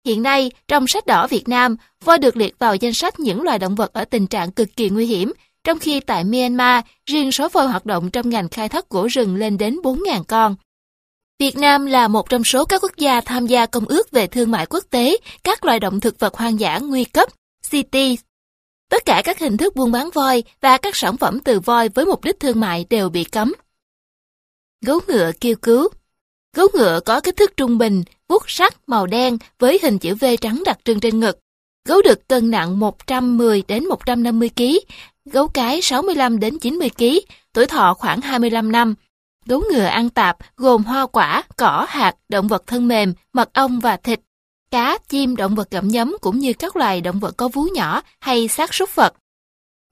[0.06, 3.60] Hiện nay, trong sách đỏ Việt Nam, voi được liệt vào danh sách những loài
[3.60, 5.34] động vật ở tình trạng cực kỳ nguy hiểm,
[5.64, 9.36] trong khi tại Myanmar, riêng số voi hoạt động trong ngành khai thác gỗ rừng
[9.36, 10.56] lên đến 4.000 con.
[11.40, 14.52] Việt Nam là một trong số các quốc gia tham gia Công ước về Thương
[14.52, 17.30] mại Quốc tế các loài động thực vật hoang dã nguy cấp,
[17.70, 18.27] CITES.
[18.90, 22.06] Tất cả các hình thức buôn bán voi và các sản phẩm từ voi với
[22.06, 23.54] mục đích thương mại đều bị cấm.
[24.86, 25.90] Gấu ngựa kêu cứu
[26.56, 30.26] Gấu ngựa có kích thước trung bình, vuốt sắc màu đen với hình chữ V
[30.42, 31.40] trắng đặc trưng trên ngực.
[31.86, 34.64] Gấu đực cân nặng 110 đến 150 kg,
[35.26, 37.04] gấu cái 65 đến 90 kg,
[37.54, 38.96] tuổi thọ khoảng 25 năm,
[39.48, 43.80] Gấu ngựa ăn tạp gồm hoa quả, cỏ, hạt, động vật thân mềm, mật ong
[43.80, 44.20] và thịt,
[44.72, 48.02] cá, chim, động vật gặm nhấm cũng như các loài động vật có vú nhỏ
[48.20, 49.14] hay xác súc vật.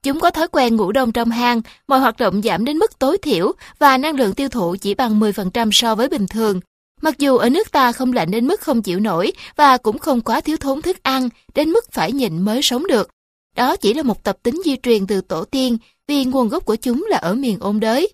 [0.02, 3.18] Chúng có thói quen ngủ đông trong hang, mọi hoạt động giảm đến mức tối
[3.18, 6.60] thiểu và năng lượng tiêu thụ chỉ bằng 10% so với bình thường.
[7.02, 10.20] Mặc dù ở nước ta không lạnh đến mức không chịu nổi và cũng không
[10.20, 13.08] quá thiếu thốn thức ăn đến mức phải nhịn mới sống được.
[13.56, 15.78] Đó chỉ là một tập tính di truyền từ tổ tiên
[16.08, 18.08] vì nguồn gốc của chúng là ở miền ôn đới.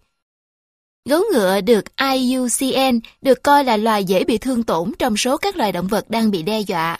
[1.04, 5.56] Gấu ngựa được IUCN được coi là loài dễ bị thương tổn trong số các
[5.56, 6.98] loài động vật đang bị đe dọa.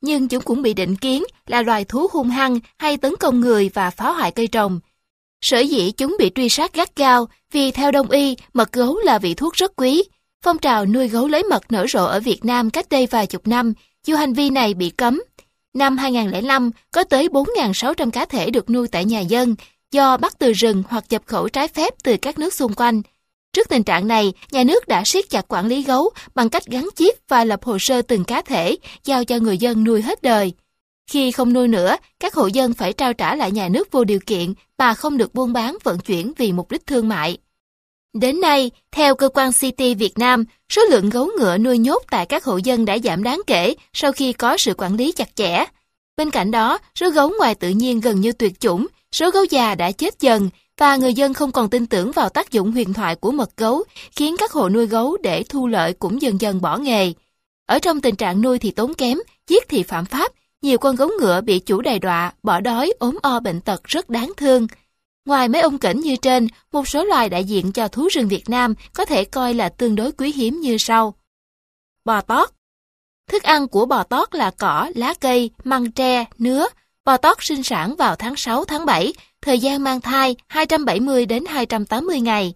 [0.00, 3.70] Nhưng chúng cũng bị định kiến là loài thú hung hăng hay tấn công người
[3.74, 4.80] và phá hoại cây trồng.
[5.40, 9.18] Sở dĩ chúng bị truy sát gắt gao vì theo đông y, mật gấu là
[9.18, 10.04] vị thuốc rất quý.
[10.44, 13.46] Phong trào nuôi gấu lấy mật nở rộ ở Việt Nam cách đây vài chục
[13.46, 13.72] năm,
[14.06, 15.22] dù hành vi này bị cấm.
[15.74, 19.54] Năm 2005, có tới 4.600 cá thể được nuôi tại nhà dân,
[19.92, 23.02] do bắt từ rừng hoặc nhập khẩu trái phép từ các nước xung quanh.
[23.52, 26.88] Trước tình trạng này, nhà nước đã siết chặt quản lý gấu bằng cách gắn
[26.96, 30.52] chip và lập hồ sơ từng cá thể, giao cho người dân nuôi hết đời.
[31.10, 34.18] Khi không nuôi nữa, các hộ dân phải trao trả lại nhà nước vô điều
[34.26, 37.38] kiện mà không được buôn bán vận chuyển vì mục đích thương mại.
[38.14, 42.26] Đến nay, theo cơ quan CT Việt Nam, số lượng gấu ngựa nuôi nhốt tại
[42.26, 45.64] các hộ dân đã giảm đáng kể sau khi có sự quản lý chặt chẽ.
[46.16, 49.74] Bên cạnh đó, số gấu ngoài tự nhiên gần như tuyệt chủng, số gấu già
[49.74, 50.50] đã chết dần,
[50.82, 53.84] và người dân không còn tin tưởng vào tác dụng huyền thoại của mật gấu,
[54.10, 57.12] khiến các hộ nuôi gấu để thu lợi cũng dần dần bỏ nghề.
[57.66, 59.18] Ở trong tình trạng nuôi thì tốn kém,
[59.48, 60.32] giết thì phạm pháp,
[60.62, 64.10] nhiều con gấu ngựa bị chủ đầy đọa, bỏ đói, ốm o bệnh tật rất
[64.10, 64.66] đáng thương.
[65.26, 68.50] Ngoài mấy ông kỉnh như trên, một số loài đại diện cho thú rừng Việt
[68.50, 71.14] Nam có thể coi là tương đối quý hiếm như sau.
[72.04, 72.50] Bò tót
[73.30, 76.66] Thức ăn của bò tót là cỏ, lá cây, măng tre, nứa.
[77.04, 79.12] Bò tót sinh sản vào tháng 6, tháng 7,
[79.42, 82.54] thời gian mang thai 270 đến 280 ngày.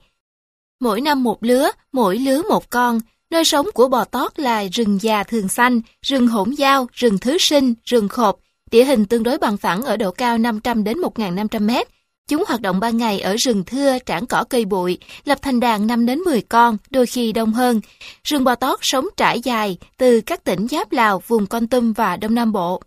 [0.80, 3.00] Mỗi năm một lứa, mỗi lứa một con.
[3.30, 7.38] Nơi sống của bò tót là rừng già thường xanh, rừng hỗn giao, rừng thứ
[7.38, 8.36] sinh, rừng khộp,
[8.70, 11.88] địa hình tương đối bằng phẳng ở độ cao 500 đến 1.500 mét.
[12.28, 15.86] Chúng hoạt động ban ngày ở rừng thưa, trảng cỏ cây bụi, lập thành đàn
[15.86, 17.80] 5 đến 10 con, đôi khi đông hơn.
[18.24, 22.16] Rừng bò tót sống trải dài từ các tỉnh giáp Lào, vùng Con Tum và
[22.16, 22.82] Đông Nam Bộ.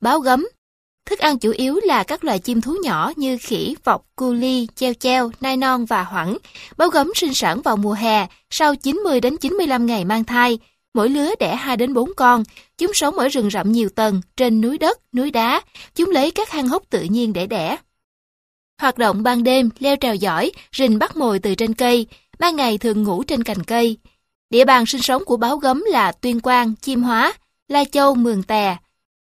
[0.00, 0.46] Báo gấm
[1.06, 4.68] Thức ăn chủ yếu là các loài chim thú nhỏ như khỉ, vọc, cu ly,
[4.74, 6.38] treo treo, nai non và hoẳng.
[6.76, 10.58] Báo gấm sinh sản vào mùa hè, sau 90 đến 95 ngày mang thai.
[10.94, 12.42] Mỗi lứa đẻ 2 đến 4 con.
[12.78, 15.60] Chúng sống ở rừng rậm nhiều tầng, trên núi đất, núi đá.
[15.94, 17.76] Chúng lấy các hang hốc tự nhiên để đẻ.
[18.80, 22.06] Hoạt động ban đêm, leo trèo giỏi, rình bắt mồi từ trên cây.
[22.38, 23.96] Ban ngày thường ngủ trên cành cây.
[24.50, 27.32] Địa bàn sinh sống của báo gấm là Tuyên Quang, Chiêm Hóa,
[27.68, 28.76] Lai Châu, Mường Tè,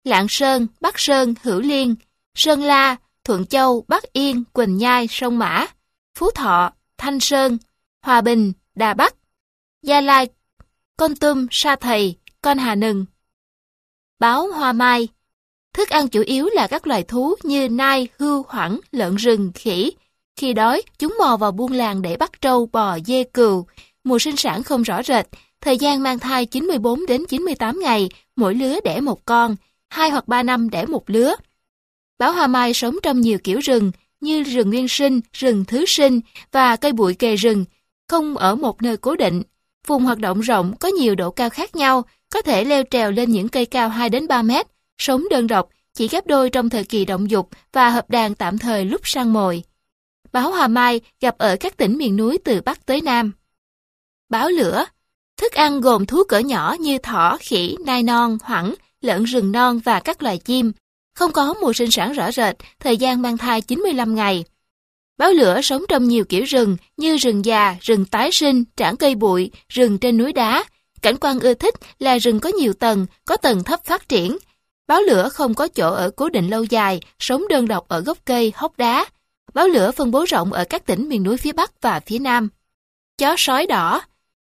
[0.04, 1.94] Lạng Sơn, Bắc Sơn, Hữu Liên,
[2.34, 5.66] Sơn La, Thuận Châu, Bắc Yên, Quỳnh Nhai, Sông Mã,
[6.14, 7.58] Phú Thọ, Thanh Sơn,
[8.02, 9.14] Hòa Bình, Đà Bắc,
[9.82, 10.28] Gia Lai,
[10.96, 13.04] Con Tum, Sa Thầy, con hà nừng.
[14.18, 15.08] Báo hoa mai
[15.74, 19.92] Thức ăn chủ yếu là các loài thú như nai, hươu, hoẳng, lợn rừng, khỉ.
[20.36, 23.66] Khi đói, chúng mò vào buôn làng để bắt trâu, bò, dê, cừu.
[24.04, 25.26] Mùa sinh sản không rõ rệt,
[25.60, 29.56] thời gian mang thai 94 đến 98 ngày, mỗi lứa đẻ một con,
[29.92, 31.34] 2 hoặc 3 năm đẻ một lứa.
[32.18, 36.20] Báo hoa mai sống trong nhiều kiểu rừng, như rừng nguyên sinh, rừng thứ sinh
[36.52, 37.64] và cây bụi kề rừng,
[38.08, 39.42] không ở một nơi cố định.
[39.86, 43.30] Vùng hoạt động rộng có nhiều độ cao khác nhau, có thể leo trèo lên
[43.30, 44.66] những cây cao 2 đến 3 mét,
[44.98, 48.58] sống đơn độc, chỉ ghép đôi trong thời kỳ động dục và hợp đàn tạm
[48.58, 49.62] thời lúc săn mồi.
[50.32, 53.32] Báo hoa Mai gặp ở các tỉnh miền núi từ Bắc tới Nam.
[54.28, 54.84] Báo lửa
[55.36, 59.78] Thức ăn gồm thú cỡ nhỏ như thỏ, khỉ, nai non, hoẳng, lợn rừng non
[59.84, 60.72] và các loài chim.
[61.14, 64.44] Không có mùa sinh sản rõ rệt, thời gian mang thai 95 ngày.
[65.18, 69.14] Báo lửa sống trong nhiều kiểu rừng như rừng già, rừng tái sinh, trảng cây
[69.14, 70.64] bụi, rừng trên núi đá.
[71.02, 74.36] Cảnh quan ưa thích là rừng có nhiều tầng, có tầng thấp phát triển,
[74.92, 78.18] Báo lửa không có chỗ ở cố định lâu dài, sống đơn độc ở gốc
[78.24, 79.06] cây, hốc đá.
[79.54, 82.48] Báo lửa phân bố rộng ở các tỉnh miền núi phía Bắc và phía Nam.
[83.18, 84.00] Chó sói đỏ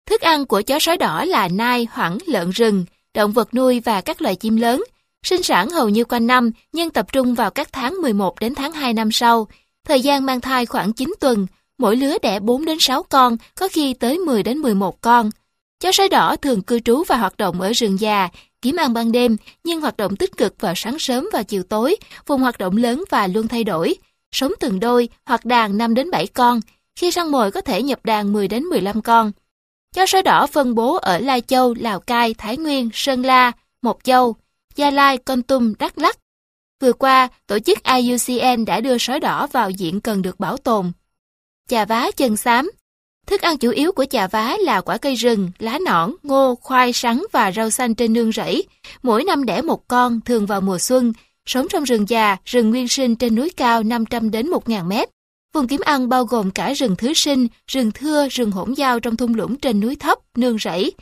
[0.06, 4.00] Thức ăn của chó sói đỏ là nai, hoẳng, lợn rừng, động vật nuôi và
[4.00, 4.84] các loài chim lớn.
[5.26, 8.72] Sinh sản hầu như quanh năm, nhưng tập trung vào các tháng 11 đến tháng
[8.72, 9.48] 2 năm sau.
[9.84, 11.46] Thời gian mang thai khoảng 9 tuần,
[11.78, 15.30] mỗi lứa đẻ 4 đến 6 con, có khi tới 10 đến 11 con.
[15.80, 18.28] Chó sói đỏ thường cư trú và hoạt động ở rừng già,
[18.62, 21.96] kiếm ăn ban đêm, nhưng hoạt động tích cực vào sáng sớm và chiều tối,
[22.26, 23.94] vùng hoạt động lớn và luôn thay đổi.
[24.32, 26.60] Sống từng đôi hoặc đàn 5 đến 7 con,
[26.96, 29.32] khi săn mồi có thể nhập đàn 10 đến 15 con.
[29.94, 33.52] Chó sói đỏ phân bố ở Lai Châu, Lào Cai, Thái Nguyên, Sơn La,
[33.82, 34.36] Mộc Châu,
[34.76, 36.18] Gia Lai, Con Tum, Đắk Lắk.
[36.80, 40.92] Vừa qua, tổ chức IUCN đã đưa sói đỏ vào diện cần được bảo tồn.
[41.68, 42.70] Chà vá chân xám
[43.26, 46.92] Thức ăn chủ yếu của chà vá là quả cây rừng, lá nõn, ngô, khoai,
[46.92, 48.64] sắn và rau xanh trên nương rẫy.
[49.02, 51.12] Mỗi năm đẻ một con, thường vào mùa xuân.
[51.46, 55.08] Sống trong rừng già, rừng nguyên sinh trên núi cao 500 đến 1.000 mét.
[55.52, 59.16] Vùng kiếm ăn bao gồm cả rừng thứ sinh, rừng thưa, rừng hỗn giao trong
[59.16, 60.92] thung lũng trên núi thấp, nương rẫy.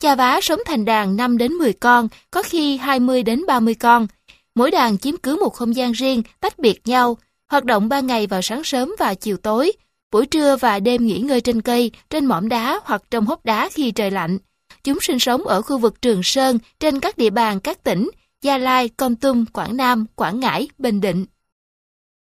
[0.00, 4.06] Chà vá sống thành đàn 5 đến 10 con, có khi 20 đến 30 con.
[4.54, 7.16] Mỗi đàn chiếm cứ một không gian riêng, tách biệt nhau,
[7.48, 9.72] hoạt động 3 ngày vào sáng sớm và chiều tối,
[10.10, 13.68] buổi trưa và đêm nghỉ ngơi trên cây, trên mỏm đá hoặc trong hốc đá
[13.72, 14.38] khi trời lạnh.
[14.84, 18.10] Chúng sinh sống ở khu vực Trường Sơn trên các địa bàn các tỉnh
[18.42, 21.26] Gia Lai, Con Tum, Quảng Nam, Quảng Ngãi, Bình Định.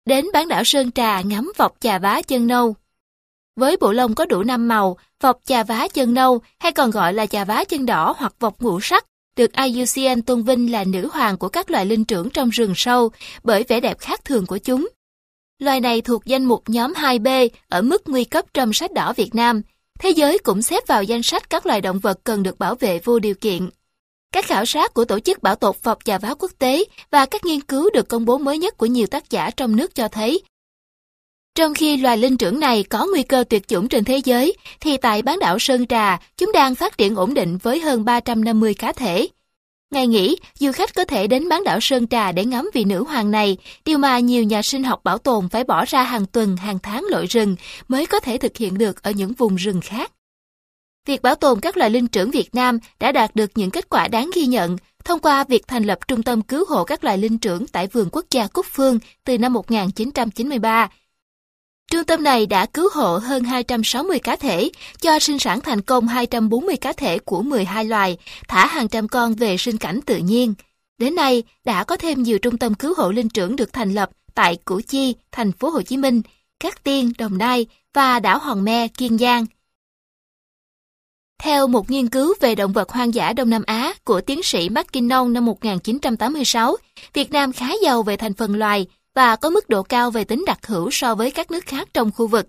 [0.05, 2.75] Đến bán đảo Sơn Trà ngắm vọc trà vá chân nâu.
[3.55, 7.13] Với bộ lông có đủ năm màu, vọc trà vá chân nâu hay còn gọi
[7.13, 9.05] là trà vá chân đỏ hoặc vọc ngũ sắc
[9.35, 13.11] được IUCN tôn vinh là nữ hoàng của các loài linh trưởng trong rừng sâu
[13.43, 14.89] bởi vẻ đẹp khác thường của chúng.
[15.59, 19.35] Loài này thuộc danh mục nhóm 2B ở mức nguy cấp trong sách đỏ Việt
[19.35, 19.61] Nam.
[19.99, 22.99] Thế giới cũng xếp vào danh sách các loài động vật cần được bảo vệ
[22.99, 23.69] vô điều kiện.
[24.31, 27.45] Các khảo sát của Tổ chức Bảo tồn Phật Trà Vá Quốc tế và các
[27.45, 30.41] nghiên cứu được công bố mới nhất của nhiều tác giả trong nước cho thấy
[31.55, 34.97] trong khi loài linh trưởng này có nguy cơ tuyệt chủng trên thế giới, thì
[34.97, 38.91] tại bán đảo Sơn Trà, chúng đang phát triển ổn định với hơn 350 cá
[38.91, 39.27] thể.
[39.93, 43.03] Ngày nghỉ, du khách có thể đến bán đảo Sơn Trà để ngắm vị nữ
[43.03, 46.57] hoàng này, điều mà nhiều nhà sinh học bảo tồn phải bỏ ra hàng tuần,
[46.57, 47.55] hàng tháng lội rừng
[47.87, 50.11] mới có thể thực hiện được ở những vùng rừng khác.
[51.05, 54.07] Việc bảo tồn các loài linh trưởng Việt Nam đã đạt được những kết quả
[54.07, 57.37] đáng ghi nhận thông qua việc thành lập Trung tâm Cứu hộ các loài linh
[57.37, 60.89] trưởng tại Vườn Quốc gia Cúc Phương từ năm 1993
[61.91, 64.71] Trung tâm này đã cứu hộ hơn 260 cá thể,
[65.01, 69.33] cho sinh sản thành công 240 cá thể của 12 loài, thả hàng trăm con
[69.33, 70.53] về sinh cảnh tự nhiên.
[70.97, 74.09] Đến nay, đã có thêm nhiều trung tâm cứu hộ linh trưởng được thành lập
[74.35, 76.21] tại Củ Chi, thành phố Hồ Chí Minh,
[76.59, 79.45] Cát Tiên, Đồng Nai và đảo Hòn Me, Kiên Giang.
[81.41, 84.69] Theo một nghiên cứu về động vật hoang dã Đông Nam Á của tiến sĩ
[84.69, 86.75] McKinnon năm 1986,
[87.13, 90.43] Việt Nam khá giàu về thành phần loài, và có mức độ cao về tính
[90.47, 92.47] đặc hữu so với các nước khác trong khu vực.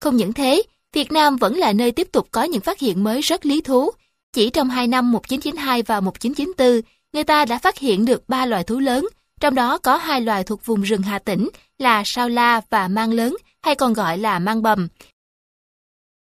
[0.00, 3.20] Không những thế, Việt Nam vẫn là nơi tiếp tục có những phát hiện mới
[3.20, 3.90] rất lý thú.
[4.32, 6.80] Chỉ trong hai năm 1992 và 1994,
[7.12, 9.06] người ta đã phát hiện được ba loài thú lớn,
[9.40, 11.48] trong đó có hai loài thuộc vùng rừng Hà Tĩnh
[11.78, 14.88] là sao la và mang lớn hay còn gọi là mang bầm.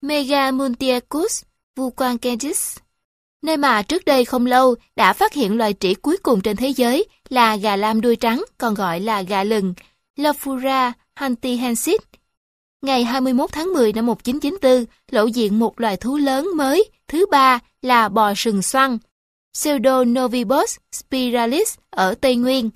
[0.01, 1.43] Megamuntiacus
[1.75, 2.77] vuquancensis
[3.45, 6.67] nơi mà trước đây không lâu đã phát hiện loài trĩ cuối cùng trên thế
[6.67, 9.73] giới là gà lam đuôi trắng, còn gọi là gà lừng,
[10.15, 12.01] Lophura hantihensis.
[12.81, 17.59] Ngày 21 tháng 10 năm 1994, lộ diện một loài thú lớn mới, thứ ba
[17.81, 18.97] là bò sừng xoăn,
[19.53, 22.69] Pseudonovibus spiralis ở Tây Nguyên.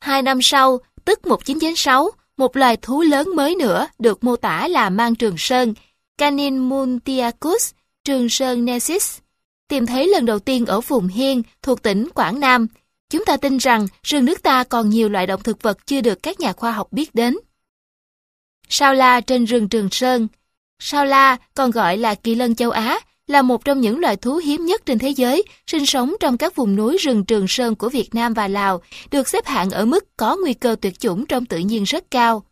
[0.00, 4.90] Hai năm sau, tức 1996, một loài thú lớn mới nữa được mô tả là
[4.90, 5.74] mang trường sơn,
[6.20, 7.72] Canin muntiacus
[8.04, 9.18] trường sơn Nesis.
[9.68, 12.66] tìm thấy lần đầu tiên ở vùng Hiên thuộc tỉnh Quảng Nam.
[13.10, 16.22] Chúng ta tin rằng rừng nước ta còn nhiều loại động thực vật chưa được
[16.22, 17.36] các nhà khoa học biết đến.
[18.68, 20.28] Sao la trên rừng Trường Sơn
[20.78, 24.36] Sao la, còn gọi là kỳ lân châu Á, là một trong những loài thú
[24.36, 27.88] hiếm nhất trên thế giới, sinh sống trong các vùng núi rừng Trường Sơn của
[27.88, 31.46] Việt Nam và Lào, được xếp hạng ở mức có nguy cơ tuyệt chủng trong
[31.46, 32.44] tự nhiên rất cao.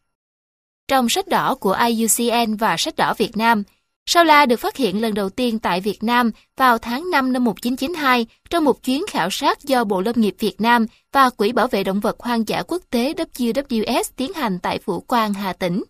[0.88, 3.62] Trong sách đỏ của IUCN và sách đỏ Việt Nam,
[4.06, 7.44] sao la được phát hiện lần đầu tiên tại Việt Nam vào tháng 5 năm
[7.44, 11.66] 1992 trong một chuyến khảo sát do Bộ Lâm nghiệp Việt Nam và Quỹ Bảo
[11.66, 15.84] vệ Động vật Hoang dã Quốc tế WWF tiến hành tại Phủ Quang, Hà Tĩnh.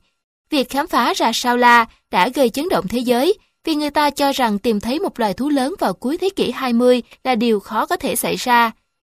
[0.51, 4.10] Việc khám phá ra sao la đã gây chấn động thế giới vì người ta
[4.10, 7.60] cho rằng tìm thấy một loài thú lớn vào cuối thế kỷ 20 là điều
[7.60, 8.70] khó có thể xảy ra.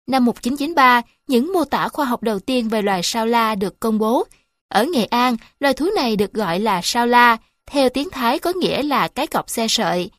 [0.07, 3.99] Năm 1993, những mô tả khoa học đầu tiên về loài sao la được công
[3.99, 4.26] bố.
[4.70, 8.52] Ở Nghệ An, loài thú này được gọi là sao la, theo tiếng Thái có
[8.52, 10.10] nghĩa là cái cọc xe sợi.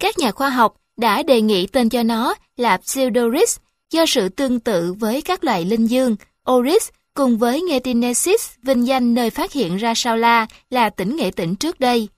[0.00, 3.56] Các nhà khoa học đã đề nghị tên cho nó là Pseudoris
[3.90, 6.16] do sự tương tự với các loài linh dương,
[6.50, 11.30] Oris cùng với Ngetinesis vinh danh nơi phát hiện ra sao la là tỉnh Nghệ
[11.30, 12.08] Tĩnh trước đây.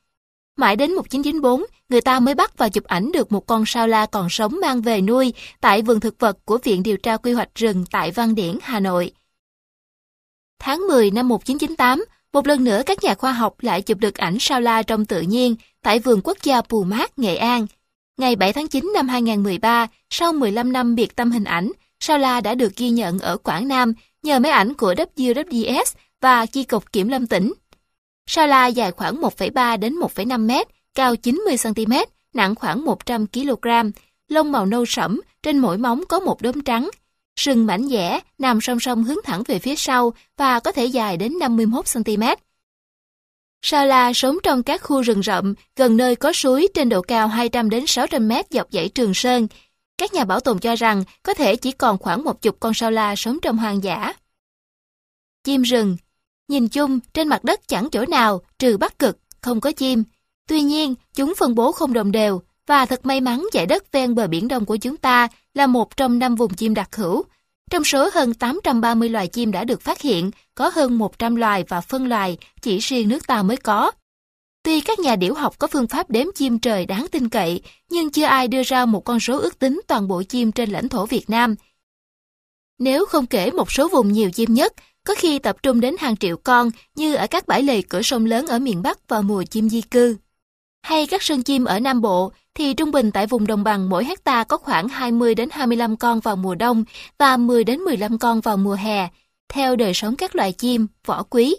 [0.56, 4.06] Mãi đến 1994, người ta mới bắt và chụp ảnh được một con sao la
[4.06, 7.54] còn sống mang về nuôi tại vườn thực vật của Viện Điều tra Quy hoạch
[7.54, 9.12] rừng tại Văn Điển, Hà Nội.
[10.66, 14.36] Tháng 10 năm 1998, một lần nữa các nhà khoa học lại chụp được ảnh
[14.40, 17.66] sao la trong tự nhiên tại vườn quốc gia Pù Mát, Nghệ An.
[18.16, 22.40] Ngày 7 tháng 9 năm 2013, sau 15 năm biệt tâm hình ảnh, sao la
[22.40, 25.84] đã được ghi nhận ở Quảng Nam nhờ máy ảnh của WWS
[26.20, 27.52] và Chi cục Kiểm lâm tỉnh.
[28.26, 31.92] Sao la dài khoảng 1,3 đến 1,5 mét, cao 90 cm,
[32.34, 33.68] nặng khoảng 100 kg,
[34.28, 36.90] lông màu nâu sẫm, trên mỗi móng có một đốm trắng.
[37.36, 41.16] Sừng mảnh dẻ, nằm song song hướng thẳng về phía sau và có thể dài
[41.16, 42.22] đến 51 cm.
[43.62, 47.28] Sao la sống trong các khu rừng rậm, gần nơi có suối trên độ cao
[47.28, 49.48] 200 đến 600 mét dọc dãy Trường Sơn.
[49.98, 52.90] Các nhà bảo tồn cho rằng có thể chỉ còn khoảng một chục con sao
[52.90, 54.12] la sống trong hoang dã.
[55.44, 55.96] Chim rừng
[56.48, 60.04] Nhìn chung, trên mặt đất chẳng chỗ nào, trừ Bắc Cực, không có chim.
[60.48, 64.14] Tuy nhiên, chúng phân bố không đồng đều, và thật may mắn giải đất ven
[64.14, 67.24] bờ biển Đông của chúng ta là một trong năm vùng chim đặc hữu.
[67.70, 71.80] Trong số hơn 830 loài chim đã được phát hiện, có hơn 100 loài và
[71.80, 73.90] phân loài chỉ riêng nước ta mới có.
[74.62, 77.60] Tuy các nhà điểu học có phương pháp đếm chim trời đáng tin cậy,
[77.90, 80.88] nhưng chưa ai đưa ra một con số ước tính toàn bộ chim trên lãnh
[80.88, 81.54] thổ Việt Nam.
[82.78, 84.72] Nếu không kể một số vùng nhiều chim nhất,
[85.06, 88.26] có khi tập trung đến hàng triệu con như ở các bãi lầy cửa sông
[88.26, 90.16] lớn ở miền Bắc vào mùa chim di cư.
[90.82, 94.04] Hay các sơn chim ở Nam Bộ thì trung bình tại vùng đồng bằng mỗi
[94.04, 96.84] hecta có khoảng 20 đến 25 con vào mùa đông
[97.18, 99.08] và 10 đến 15 con vào mùa hè,
[99.48, 101.56] theo đời sống các loài chim, võ quý.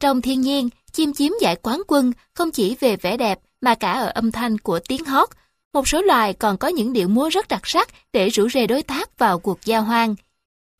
[0.00, 3.92] Trong thiên nhiên, chim chiếm giải quán quân không chỉ về vẻ đẹp mà cả
[3.92, 5.28] ở âm thanh của tiếng hót.
[5.72, 8.82] Một số loài còn có những điệu múa rất đặc sắc để rủ rê đối
[8.82, 10.14] tác vào cuộc giao hoang.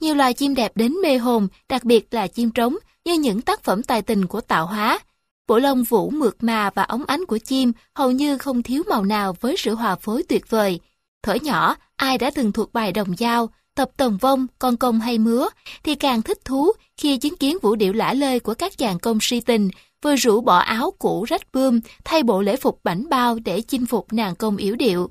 [0.01, 3.65] Nhiều loài chim đẹp đến mê hồn, đặc biệt là chim trống, như những tác
[3.65, 4.99] phẩm tài tình của tạo hóa.
[5.51, 9.05] Bộ lông vũ mượt mà và ống ánh của chim hầu như không thiếu màu
[9.05, 10.81] nào với sự hòa phối tuyệt vời.
[11.23, 15.19] Thở nhỏ, ai đã từng thuộc bài đồng dao, tập tần vong, con công hay
[15.19, 15.49] mứa,
[15.83, 19.19] thì càng thích thú khi chứng kiến vũ điệu lả lơi của các chàng công
[19.21, 19.71] si tình,
[20.03, 23.87] vừa rủ bỏ áo cũ rách bươm, thay bộ lễ phục bảnh bao để chinh
[23.87, 25.11] phục nàng công yếu điệu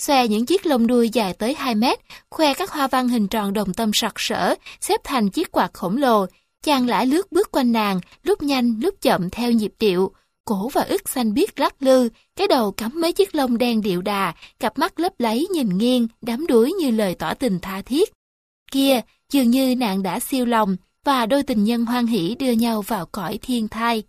[0.00, 1.98] xòe những chiếc lông đuôi dài tới 2 mét,
[2.30, 5.96] khoe các hoa văn hình tròn đồng tâm sặc sỡ, xếp thành chiếc quạt khổng
[5.96, 6.26] lồ.
[6.64, 10.12] Chàng lại lướt bước quanh nàng, lúc nhanh lúc chậm theo nhịp điệu.
[10.44, 14.02] Cổ và ức xanh biếc lắc lư, cái đầu cắm mấy chiếc lông đen điệu
[14.02, 18.12] đà, cặp mắt lấp lấy nhìn nghiêng, đám đuối như lời tỏ tình tha thiết.
[18.72, 19.00] Kia,
[19.32, 23.06] dường như nàng đã siêu lòng, và đôi tình nhân hoan hỷ đưa nhau vào
[23.06, 24.02] cõi thiên thai.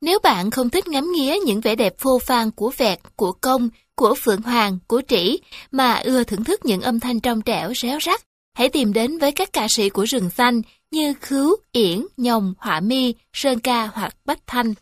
[0.00, 3.68] Nếu bạn không thích ngắm nghía những vẻ đẹp phô phan của vẹt, của công,
[3.96, 5.38] của phượng hoàng, của trĩ,
[5.70, 8.20] mà ưa thưởng thức những âm thanh trong trẻo, réo rắt,
[8.54, 10.62] hãy tìm đến với các ca sĩ của rừng xanh
[10.94, 14.74] như Khứu, Yển, Nhồng, Họa Mi, Sơn Ca hoặc Bách Thanh.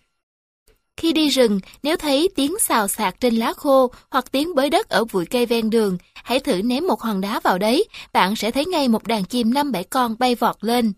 [0.97, 4.89] Khi đi rừng, nếu thấy tiếng xào xạc trên lá khô hoặc tiếng bới đất
[4.89, 8.51] ở bụi cây ven đường, hãy thử ném một hòn đá vào đấy, bạn sẽ
[8.51, 10.93] thấy ngay một đàn chim năm bảy con bay vọt lên.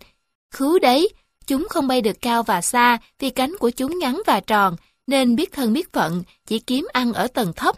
[0.50, 1.08] Khứu đấy,
[1.46, 4.76] Chúng không bay được cao và xa vì cánh của chúng ngắn và tròn,
[5.06, 7.76] nên biết thân biết phận, chỉ kiếm ăn ở tầng thấp.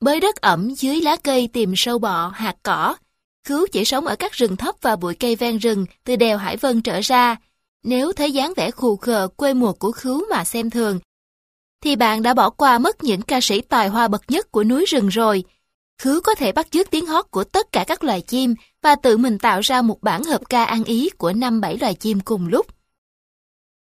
[0.00, 2.96] Bới đất ẩm dưới lá cây tìm sâu bọ, hạt cỏ.
[3.44, 6.56] Cứu chỉ sống ở các rừng thấp và bụi cây ven rừng từ đèo Hải
[6.56, 7.36] Vân trở ra.
[7.82, 10.98] Nếu thấy dáng vẻ khù khờ quê mùa của khứu mà xem thường,
[11.82, 14.84] thì bạn đã bỏ qua mất những ca sĩ tài hoa bậc nhất của núi
[14.84, 15.44] rừng rồi.
[16.02, 19.16] Khứu có thể bắt chước tiếng hót của tất cả các loài chim và tự
[19.16, 22.48] mình tạo ra một bản hợp ca ăn ý của năm bảy loài chim cùng
[22.48, 22.66] lúc.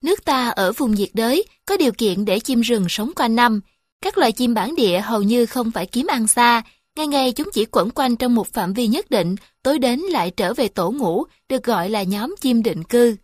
[0.03, 3.61] Nước ta ở vùng nhiệt đới có điều kiện để chim rừng sống quanh năm.
[4.01, 6.63] Các loài chim bản địa hầu như không phải kiếm ăn xa,
[6.97, 10.31] ngày ngày chúng chỉ quẩn quanh trong một phạm vi nhất định, tối đến lại
[10.31, 13.15] trở về tổ ngủ, được gọi là nhóm chim định cư.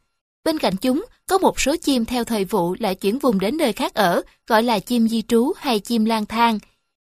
[0.43, 3.73] Bên cạnh chúng, có một số chim theo thời vụ lại chuyển vùng đến nơi
[3.73, 6.59] khác ở, gọi là chim di trú hay chim lang thang.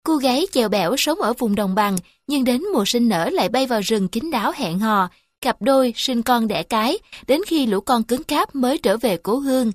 [0.02, 1.96] Cô gái chèo bẻo sống ở vùng đồng bằng,
[2.26, 5.08] nhưng đến mùa sinh nở lại bay vào rừng kín đáo hẹn hò,
[5.40, 9.16] cặp đôi sinh con đẻ cái, đến khi lũ con cứng cáp mới trở về
[9.16, 9.72] cố hương.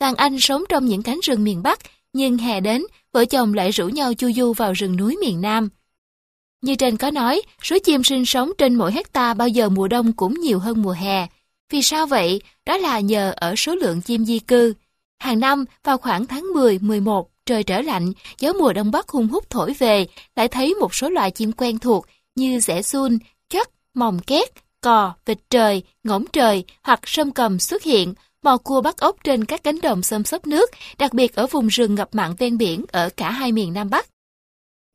[0.00, 1.78] Đàn anh sống trong những cánh rừng miền Bắc,
[2.12, 5.68] nhưng hè đến, vợ chồng lại rủ nhau chu du vào rừng núi miền Nam.
[6.62, 10.12] Như trên có nói, số chim sinh sống trên mỗi hecta bao giờ mùa đông
[10.12, 11.26] cũng nhiều hơn mùa hè.
[11.70, 12.40] Vì sao vậy?
[12.66, 14.74] Đó là nhờ ở số lượng chim di cư.
[15.18, 19.28] Hàng năm, vào khoảng tháng 10, 11, trời trở lạnh, gió mùa đông bắc hung
[19.28, 23.18] hút thổi về, lại thấy một số loài chim quen thuộc như rẽ sun,
[23.48, 24.48] chắc, mòng két,
[24.80, 29.44] cò, vịt trời, ngỗng trời hoặc sâm cầm xuất hiện, mò cua bắt ốc trên
[29.44, 32.84] các cánh đồng xâm xấp nước, đặc biệt ở vùng rừng ngập mặn ven biển
[32.92, 34.11] ở cả hai miền Nam Bắc.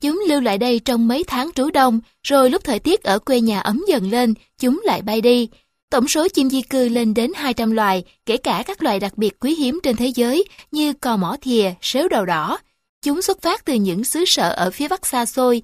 [0.01, 3.41] Chúng lưu lại đây trong mấy tháng trú đông, rồi lúc thời tiết ở quê
[3.41, 5.49] nhà ấm dần lên, chúng lại bay đi.
[5.89, 9.39] Tổng số chim di cư lên đến 200 loài, kể cả các loài đặc biệt
[9.39, 12.57] quý hiếm trên thế giới như cò mỏ thìa, sếu đầu đỏ.
[13.01, 15.61] Chúng xuất phát từ những xứ sở ở phía bắc xa xôi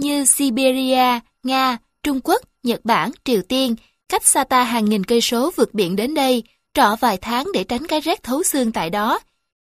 [0.00, 3.76] như Siberia, Nga, Trung Quốc, Nhật Bản, Triều Tiên,
[4.08, 6.42] cách xa ta hàng nghìn cây số vượt biển đến đây,
[6.74, 9.18] trọ vài tháng để tránh cái rét thấu xương tại đó.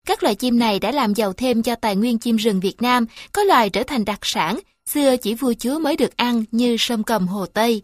[0.09, 3.05] Các loài chim này đã làm giàu thêm cho tài nguyên chim rừng Việt Nam,
[3.33, 7.03] có loài trở thành đặc sản, xưa chỉ vua chúa mới được ăn như sâm
[7.03, 7.81] cầm Hồ Tây.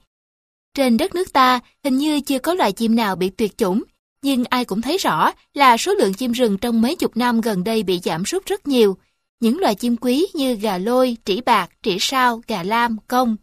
[0.73, 3.83] Trên đất nước ta, hình như chưa có loài chim nào bị tuyệt chủng,
[4.21, 7.63] nhưng ai cũng thấy rõ là số lượng chim rừng trong mấy chục năm gần
[7.63, 8.97] đây bị giảm sút rất nhiều.
[9.39, 13.35] Những loài chim quý như gà lôi, trĩ bạc, trĩ sao, gà lam, công.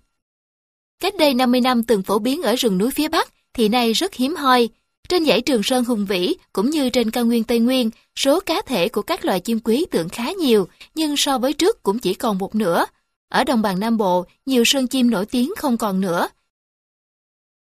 [1.01, 4.15] Cách đây 50 năm từng phổ biến ở rừng núi phía Bắc thì nay rất
[4.15, 4.69] hiếm hoi.
[5.09, 8.63] Trên dãy Trường Sơn Hùng Vĩ cũng như trên cao nguyên Tây Nguyên, số cá
[8.63, 12.15] thể của các loài chim quý tưởng khá nhiều, nhưng so với trước cũng chỉ
[12.15, 12.85] còn một nửa.
[13.29, 16.29] Ở đồng bằng Nam Bộ, nhiều sơn chim nổi tiếng không còn nữa.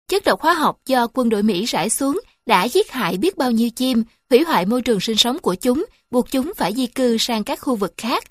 [0.08, 3.50] Chất độc hóa học do quân đội Mỹ rải xuống đã giết hại biết bao
[3.50, 7.16] nhiêu chim, hủy hoại môi trường sinh sống của chúng, buộc chúng phải di cư
[7.18, 8.24] sang các khu vực khác.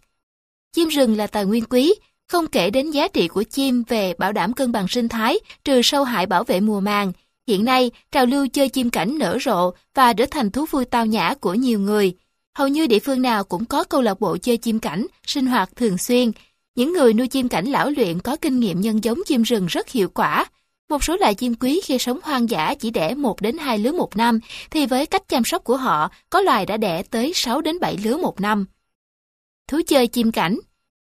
[0.74, 1.94] Chim rừng là tài nguyên quý,
[2.28, 5.82] không kể đến giá trị của chim về bảo đảm cân bằng sinh thái, trừ
[5.84, 7.12] sâu hại bảo vệ mùa màng.
[7.48, 11.06] Hiện nay, trào lưu chơi chim cảnh nở rộ và trở thành thú vui tao
[11.06, 12.14] nhã của nhiều người.
[12.58, 15.76] Hầu như địa phương nào cũng có câu lạc bộ chơi chim cảnh, sinh hoạt
[15.76, 16.32] thường xuyên.
[16.76, 19.90] Những người nuôi chim cảnh lão luyện có kinh nghiệm nhân giống chim rừng rất
[19.90, 20.46] hiệu quả.
[20.90, 23.92] Một số loài chim quý khi sống hoang dã chỉ đẻ 1 đến 2 lứa
[23.92, 24.40] một năm,
[24.72, 27.98] thì với cách chăm sóc của họ, có loài đã đẻ tới 6 đến 7
[28.04, 28.66] lứa một năm.
[29.68, 30.60] Thú chơi chim cảnh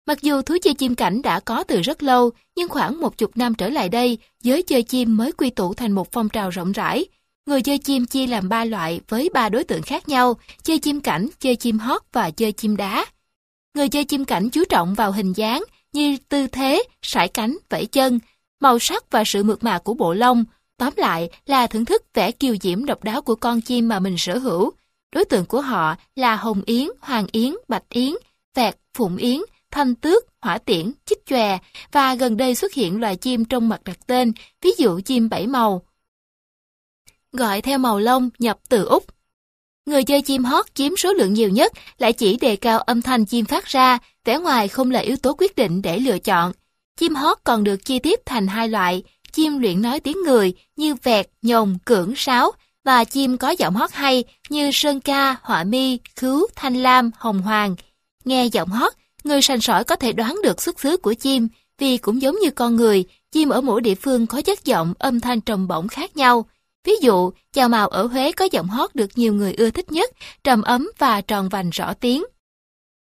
[0.07, 3.37] Mặc dù thú chơi chim cảnh đã có từ rất lâu, nhưng khoảng một chục
[3.37, 6.73] năm trở lại đây, giới chơi chim mới quy tụ thành một phong trào rộng
[6.73, 7.05] rãi.
[7.47, 11.01] Người chơi chim chia làm ba loại với ba đối tượng khác nhau, chơi chim
[11.01, 13.07] cảnh, chơi chim hót và chơi chim đá.
[13.75, 17.87] Người chơi chim cảnh chú trọng vào hình dáng như tư thế, sải cánh, vẫy
[17.87, 18.21] chân,
[18.61, 20.45] màu sắc và sự mượt mà của bộ lông.
[20.77, 24.15] Tóm lại là thưởng thức vẻ kiều diễm độc đáo của con chim mà mình
[24.19, 24.73] sở hữu.
[25.15, 28.13] Đối tượng của họ là hồng yến, hoàng yến, bạch yến,
[28.55, 29.41] vẹt, phụng yến,
[29.73, 31.59] thanh tước, hỏa tiễn, chích chòe
[31.93, 35.47] và gần đây xuất hiện loài chim trong mặt đặt tên, ví dụ chim bảy
[35.47, 35.83] màu.
[37.33, 39.05] Gọi theo màu lông nhập từ Úc.
[39.87, 43.25] Người chơi chim hót chiếm số lượng nhiều nhất lại chỉ đề cao âm thanh
[43.25, 46.53] chim phát ra, vẻ ngoài không là yếu tố quyết định để lựa chọn.
[46.97, 49.03] Chim hót còn được chia tiếp thành hai loại,
[49.33, 52.53] chim luyện nói tiếng người như vẹt, nhồng, cưỡng, sáo
[52.85, 57.43] và chim có giọng hót hay như sơn ca, họa mi, khứu, thanh lam, hồng
[57.43, 57.77] hoàng.
[58.25, 58.93] Nghe giọng hót,
[59.25, 62.51] người sành sỏi có thể đoán được xuất xứ của chim vì cũng giống như
[62.51, 66.17] con người, chim ở mỗi địa phương có chất giọng, âm thanh trầm bổng khác
[66.17, 66.47] nhau.
[66.85, 70.11] Ví dụ, chào màu ở Huế có giọng hót được nhiều người ưa thích nhất,
[70.45, 72.25] trầm ấm và tròn vành rõ tiếng.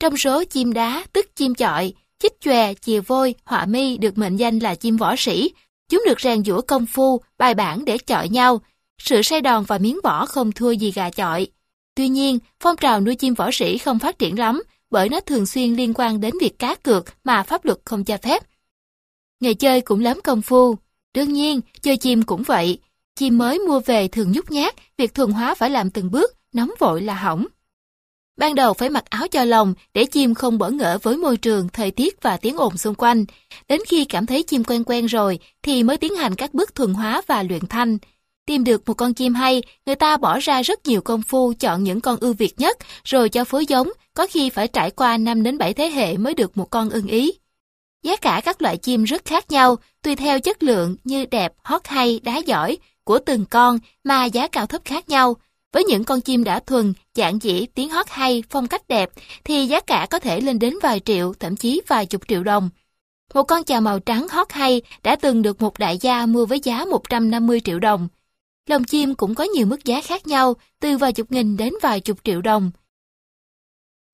[0.01, 4.37] Trong số chim đá, tức chim chọi, chích chòe, chìa vôi, họa mi được mệnh
[4.37, 5.51] danh là chim võ sĩ.
[5.89, 8.61] Chúng được rèn giũa công phu, bài bản để chọi nhau.
[8.99, 11.47] Sự say đòn và miếng vỏ không thua gì gà chọi.
[11.95, 15.47] Tuy nhiên, phong trào nuôi chim võ sĩ không phát triển lắm, bởi nó thường
[15.47, 18.43] xuyên liên quan đến việc cá cược mà pháp luật không cho phép.
[19.41, 20.77] Nghề chơi cũng lắm công phu.
[21.15, 22.78] Đương nhiên, chơi chim cũng vậy.
[23.15, 26.70] Chim mới mua về thường nhút nhát, việc thuần hóa phải làm từng bước, nóng
[26.78, 27.47] vội là hỏng.
[28.36, 31.69] Ban đầu phải mặc áo cho lòng để chim không bỡ ngỡ với môi trường,
[31.69, 33.25] thời tiết và tiếng ồn xung quanh.
[33.69, 36.94] Đến khi cảm thấy chim quen quen rồi thì mới tiến hành các bước thuần
[36.94, 37.99] hóa và luyện thanh.
[38.47, 41.85] Tìm được một con chim hay, người ta bỏ ra rất nhiều công phu chọn
[41.85, 45.43] những con ưu việt nhất rồi cho phối giống, có khi phải trải qua 5
[45.43, 47.33] đến 7 thế hệ mới được một con ưng ý.
[48.03, 51.87] Giá cả các loại chim rất khác nhau, tùy theo chất lượng như đẹp, hót
[51.87, 55.37] hay, đá giỏi của từng con mà giá cao thấp khác nhau.
[55.73, 59.11] Với những con chim đã thuần, dạng dĩ, tiếng hót hay, phong cách đẹp,
[59.45, 62.71] thì giá cả có thể lên đến vài triệu, thậm chí vài chục triệu đồng.
[63.35, 66.61] Một con chào màu trắng hót hay đã từng được một đại gia mua với
[66.63, 68.09] giá 150 triệu đồng.
[68.69, 72.01] Lồng chim cũng có nhiều mức giá khác nhau, từ vài chục nghìn đến vài
[72.01, 72.71] chục triệu đồng.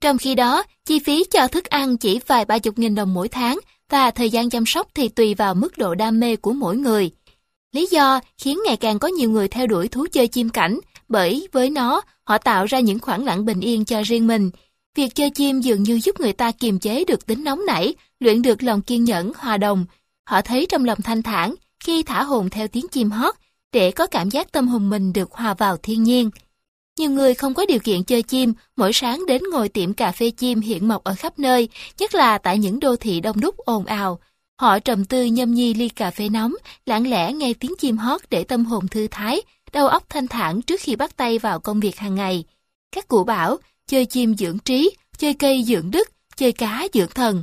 [0.01, 3.29] Trong khi đó, chi phí cho thức ăn chỉ vài ba chục nghìn đồng mỗi
[3.29, 3.59] tháng
[3.91, 7.11] và thời gian chăm sóc thì tùy vào mức độ đam mê của mỗi người.
[7.73, 11.49] Lý do khiến ngày càng có nhiều người theo đuổi thú chơi chim cảnh bởi
[11.53, 14.51] với nó họ tạo ra những khoảng lặng bình yên cho riêng mình.
[14.95, 18.43] Việc chơi chim dường như giúp người ta kiềm chế được tính nóng nảy, luyện
[18.43, 19.87] được lòng kiên nhẫn, hòa đồng.
[20.25, 23.35] Họ thấy trong lòng thanh thản khi thả hồn theo tiếng chim hót
[23.73, 26.31] để có cảm giác tâm hồn mình được hòa vào thiên nhiên.
[26.99, 30.31] Nhiều người không có điều kiện chơi chim, mỗi sáng đến ngồi tiệm cà phê
[30.31, 31.69] chim hiện mọc ở khắp nơi,
[31.99, 34.19] nhất là tại những đô thị đông đúc ồn ào.
[34.61, 36.55] Họ trầm tư nhâm nhi ly cà phê nóng,
[36.87, 39.43] lặng lẽ nghe tiếng chim hót để tâm hồn thư thái,
[39.73, 42.45] đầu óc thanh thản trước khi bắt tay vào công việc hàng ngày.
[42.93, 47.43] Các cụ bảo, chơi chim dưỡng trí, chơi cây dưỡng đức, chơi cá dưỡng thần.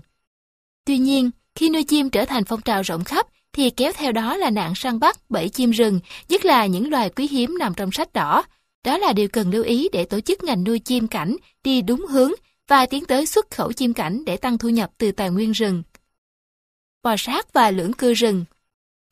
[0.86, 4.38] Tuy nhiên, khi nuôi chim trở thành phong trào rộng khắp, thì kéo theo đó
[4.38, 6.00] là nạn săn bắt, bẫy chim rừng,
[6.30, 8.44] nhất là những loài quý hiếm nằm trong sách đỏ.
[8.84, 12.06] Đó là điều cần lưu ý để tổ chức ngành nuôi chim cảnh đi đúng
[12.10, 12.32] hướng
[12.68, 15.84] và tiến tới xuất khẩu chim cảnh để tăng thu nhập từ tài nguyên rừng.
[17.04, 18.46] Bò sát và lưỡng cư rừng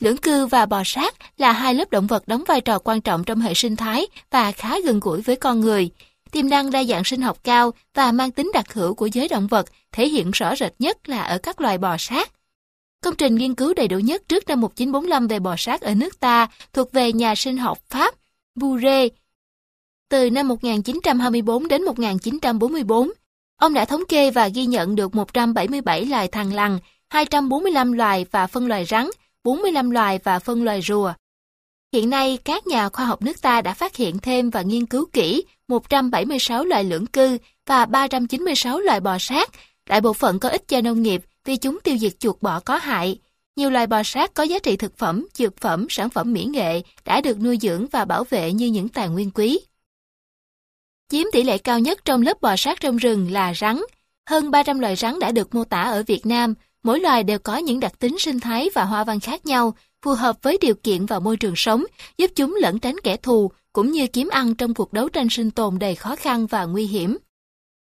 [0.02, 3.24] Lưỡng cư và bò sát là hai lớp động vật đóng vai trò quan trọng
[3.24, 5.90] trong hệ sinh thái và khá gần gũi với con người.
[6.32, 9.48] Tiềm năng đa dạng sinh học cao và mang tính đặc hữu của giới động
[9.48, 12.32] vật thể hiện rõ rệt nhất là ở các loài bò sát.
[13.04, 16.20] Công trình nghiên cứu đầy đủ nhất trước năm 1945 về bò sát ở nước
[16.20, 18.16] ta thuộc về nhà sinh học Pháp
[18.56, 19.21] Bourret.
[20.12, 23.12] Từ năm 1924 đến 1944,
[23.58, 28.48] ông đã thống kê và ghi nhận được 177 loài thằn lằn, 245 loài và
[28.48, 29.10] phân loài rắn,
[29.44, 31.14] 45 loài và phân loài rùa.
[31.94, 35.06] Hiện nay, các nhà khoa học nước ta đã phát hiện thêm và nghiên cứu
[35.14, 39.50] kỹ 176 loài lưỡng cư và 396 loài bò sát,
[39.90, 42.78] đại bộ phận có ích cho nông nghiệp vì chúng tiêu diệt chuột bọ có
[42.78, 43.20] hại.
[43.56, 46.82] Nhiều loài bò sát có giá trị thực phẩm, dược phẩm, sản phẩm mỹ nghệ
[47.06, 49.60] đã được nuôi dưỡng và bảo vệ như những tài nguyên quý.
[51.12, 53.82] Chiếm tỷ lệ cao nhất trong lớp bò sát trong rừng là rắn.
[54.30, 57.58] Hơn 300 loài rắn đã được mô tả ở Việt Nam, mỗi loài đều có
[57.58, 61.06] những đặc tính sinh thái và hoa văn khác nhau, phù hợp với điều kiện
[61.06, 61.86] và môi trường sống,
[62.18, 65.52] giúp chúng lẫn tránh kẻ thù, cũng như kiếm ăn trong cuộc đấu tranh sinh
[65.52, 67.18] tồn đầy khó khăn và nguy hiểm.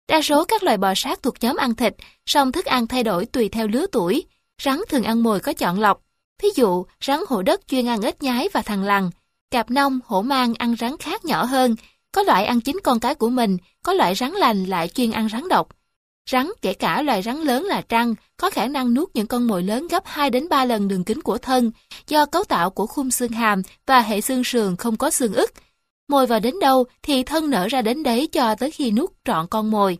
[0.07, 1.95] Đa số các loài bò sát thuộc nhóm ăn thịt,
[2.25, 4.23] song thức ăn thay đổi tùy theo lứa tuổi.
[4.61, 6.01] Rắn thường ăn mồi có chọn lọc.
[6.43, 9.09] Ví dụ, rắn hổ đất chuyên ăn ếch nhái và thằn lằn.
[9.51, 11.75] Cạp nông, hổ mang ăn rắn khác nhỏ hơn.
[12.15, 15.29] Có loại ăn chính con cái của mình, có loại rắn lành lại chuyên ăn
[15.29, 15.67] rắn độc.
[16.31, 19.63] Rắn, kể cả loài rắn lớn là trăng, có khả năng nuốt những con mồi
[19.63, 21.71] lớn gấp 2 đến 3 lần đường kính của thân,
[22.07, 25.51] do cấu tạo của khung xương hàm và hệ xương sườn không có xương ức.
[26.07, 29.47] Mồi vào đến đâu thì thân nở ra đến đấy cho tới khi nuốt trọn
[29.47, 29.97] con mồi.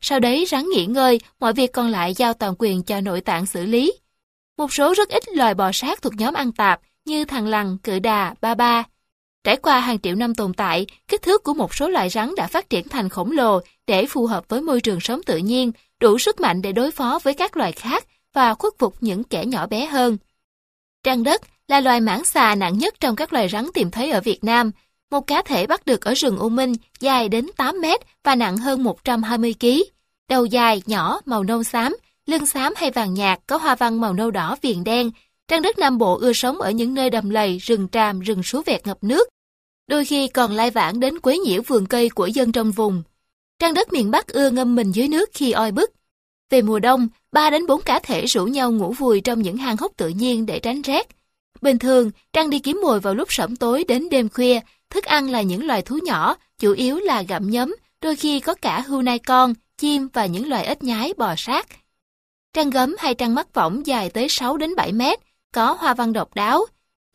[0.00, 3.46] Sau đấy rắn nghỉ ngơi, mọi việc còn lại giao toàn quyền cho nội tạng
[3.46, 3.92] xử lý.
[4.58, 7.98] Một số rất ít loài bò sát thuộc nhóm ăn tạp như thằn lằn, cự
[7.98, 8.84] đà, ba ba.
[9.46, 12.46] Trải qua hàng triệu năm tồn tại, kích thước của một số loài rắn đã
[12.46, 16.18] phát triển thành khổng lồ để phù hợp với môi trường sống tự nhiên, đủ
[16.18, 19.66] sức mạnh để đối phó với các loài khác và khuất phục những kẻ nhỏ
[19.66, 20.16] bé hơn.
[21.02, 24.20] Trăng đất là loài mãng xà nặng nhất trong các loài rắn tìm thấy ở
[24.20, 24.70] Việt Nam.
[25.10, 28.56] Một cá thể bắt được ở rừng U Minh dài đến 8 mét và nặng
[28.56, 29.66] hơn 120 kg.
[30.28, 34.12] Đầu dài, nhỏ, màu nâu xám, lưng xám hay vàng nhạt có hoa văn màu
[34.12, 35.10] nâu đỏ viền đen.
[35.48, 38.62] Trăng đất Nam Bộ ưa sống ở những nơi đầm lầy, rừng tràm, rừng sú
[38.66, 39.28] vẹt ngập nước.
[39.86, 43.02] Đôi khi còn lai vãng đến quấy nhiễu vườn cây của dân trong vùng.
[43.58, 45.92] Trăng đất miền Bắc ưa ngâm mình dưới nước khi oi bức.
[46.50, 49.76] Về mùa đông, 3 đến 4 cá thể rủ nhau ngủ vùi trong những hang
[49.76, 51.08] hốc tự nhiên để tránh rét.
[51.60, 55.30] Bình thường, Trăng đi kiếm mồi vào lúc sẩm tối đến đêm khuya, thức ăn
[55.30, 59.02] là những loài thú nhỏ, chủ yếu là gặm nhấm, đôi khi có cả hươu
[59.02, 61.66] nai con, chim và những loài ếch nhái bò sát.
[62.52, 65.18] Trăng gấm hay trăng mắt võng dài tới 6 đến 7 mét,
[65.54, 66.66] có hoa văn độc đáo,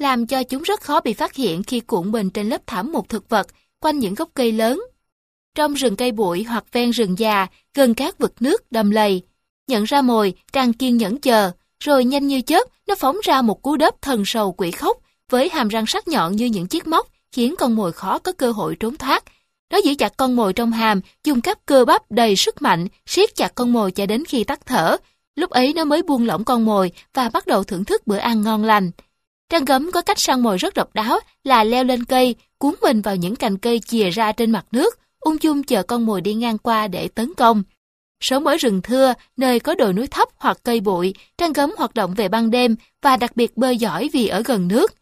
[0.02, 3.10] làm cho chúng rất khó bị phát hiện khi cuộn mình trên lớp thảm một
[3.10, 3.48] thực vật
[3.80, 4.84] quanh những gốc cây lớn.
[5.56, 9.22] Trong rừng cây bụi hoặc ven rừng già, gần các vực nước, đầm lầy,
[9.68, 13.62] nhận ra mồi, Trăng kiên nhẫn chờ, rồi nhanh như chớp, nó phóng ra một
[13.62, 14.98] cú đớp thần sầu quỷ khốc
[15.30, 18.52] với hàm răng sắc nhọn như những chiếc móc, khiến con mồi khó có cơ
[18.52, 19.24] hội trốn thoát.
[19.72, 23.36] Nó giữ chặt con mồi trong hàm, dùng các cơ bắp đầy sức mạnh, siết
[23.36, 24.98] chặt con mồi cho đến khi tắt thở.
[25.36, 28.42] Lúc ấy nó mới buông lỏng con mồi và bắt đầu thưởng thức bữa ăn
[28.42, 28.92] ngon lành.
[29.52, 33.02] Trang gấm có cách săn mồi rất độc đáo là leo lên cây, cuốn mình
[33.02, 36.34] vào những cành cây chìa ra trên mặt nước, ung dung chờ con mồi đi
[36.34, 37.64] ngang qua để tấn công.
[38.20, 41.94] Sống ở rừng thưa, nơi có đồi núi thấp hoặc cây bụi, trang gấm hoạt
[41.94, 44.94] động về ban đêm và đặc biệt bơi giỏi vì ở gần nước.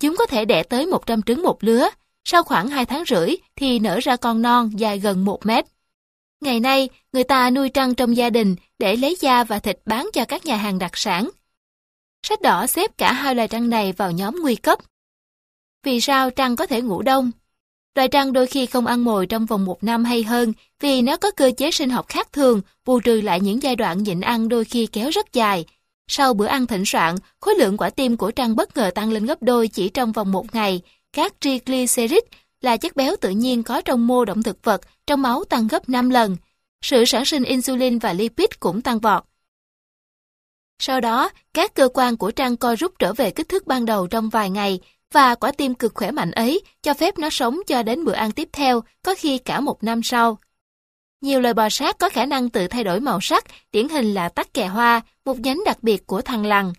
[0.00, 1.88] Chúng có thể đẻ tới 100 trứng một lứa.
[2.24, 5.64] sau khoảng 2 tháng rưỡi thì nở ra con non dài gần 1 mét.
[6.40, 10.08] Ngày nay, người ta nuôi trăng trong gia đình để lấy da và thịt bán
[10.12, 11.30] cho các nhà hàng đặc sản.
[12.22, 14.78] Sách đỏ xếp cả hai loài trăng này vào nhóm nguy cấp.
[15.84, 17.30] Vì sao trăng có thể ngủ đông?
[17.94, 21.16] Loài trăng đôi khi không ăn mồi trong vòng một năm hay hơn vì nó
[21.16, 24.48] có cơ chế sinh học khác thường, bù trừ lại những giai đoạn nhịn ăn
[24.48, 25.64] đôi khi kéo rất dài.
[26.10, 29.26] Sau bữa ăn thịnh soạn, khối lượng quả tim của trăng bất ngờ tăng lên
[29.26, 30.80] gấp đôi chỉ trong vòng một ngày.
[31.12, 32.22] Các triglycerid
[32.60, 35.88] là chất béo tự nhiên có trong mô động thực vật trong máu tăng gấp
[35.88, 36.36] 5 lần.
[36.82, 39.24] Sự sản sinh insulin và lipid cũng tăng vọt.
[40.78, 44.06] Sau đó, các cơ quan của trang co rút trở về kích thước ban đầu
[44.06, 44.80] trong vài ngày,
[45.12, 48.32] và quả tim cực khỏe mạnh ấy cho phép nó sống cho đến bữa ăn
[48.32, 50.38] tiếp theo, có khi cả một năm sau.
[51.20, 54.28] Nhiều loài bò sát có khả năng tự thay đổi màu sắc, điển hình là
[54.28, 56.72] tắc kè hoa, một nhánh đặc biệt của thằng lằn.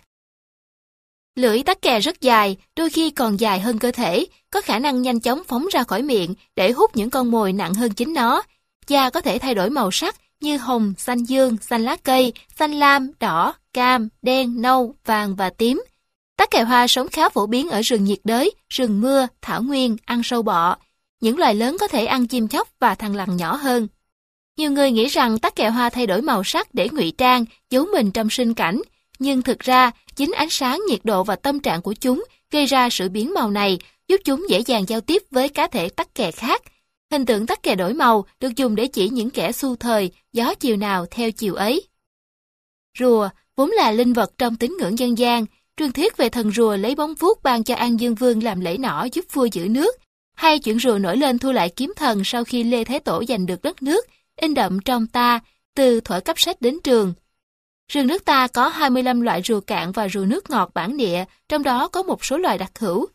[1.35, 5.01] Lưỡi tắc kè rất dài, đôi khi còn dài hơn cơ thể, có khả năng
[5.01, 8.41] nhanh chóng phóng ra khỏi miệng để hút những con mồi nặng hơn chính nó.
[8.87, 12.71] Da có thể thay đổi màu sắc như hồng, xanh dương, xanh lá cây, xanh
[12.71, 15.83] lam, đỏ, cam, đen, nâu, vàng và tím.
[16.37, 19.97] Tắc kè hoa sống khá phổ biến ở rừng nhiệt đới, rừng mưa, thảo nguyên,
[20.05, 20.77] ăn sâu bọ.
[21.21, 23.87] Những loài lớn có thể ăn chim chóc và thằng lằn nhỏ hơn.
[24.57, 27.85] Nhiều người nghĩ rằng tắc kè hoa thay đổi màu sắc để ngụy trang, giấu
[27.85, 28.81] mình trong sinh cảnh,
[29.19, 32.89] nhưng thực ra chính ánh sáng, nhiệt độ và tâm trạng của chúng gây ra
[32.89, 36.31] sự biến màu này, giúp chúng dễ dàng giao tiếp với cá thể tắc kè
[36.31, 36.61] khác.
[37.11, 40.53] Hình tượng tắc kè đổi màu được dùng để chỉ những kẻ xu thời, gió
[40.53, 41.87] chiều nào theo chiều ấy.
[42.99, 45.45] Rùa vốn là linh vật trong tín ngưỡng dân gian,
[45.77, 48.77] truyền thuyết về thần rùa lấy bóng vuốt ban cho An Dương Vương làm lễ
[48.77, 49.95] nỏ giúp vua giữ nước,
[50.35, 53.45] hay chuyện rùa nổi lên thu lại kiếm thần sau khi Lê Thế Tổ giành
[53.45, 54.05] được đất nước,
[54.35, 55.39] in đậm trong ta,
[55.75, 57.13] từ thuở cấp sách đến trường.
[57.91, 61.63] Rừng nước ta có 25 loại rùa cạn và rùa nước ngọt bản địa, trong
[61.63, 63.07] đó có một số loài đặc hữu.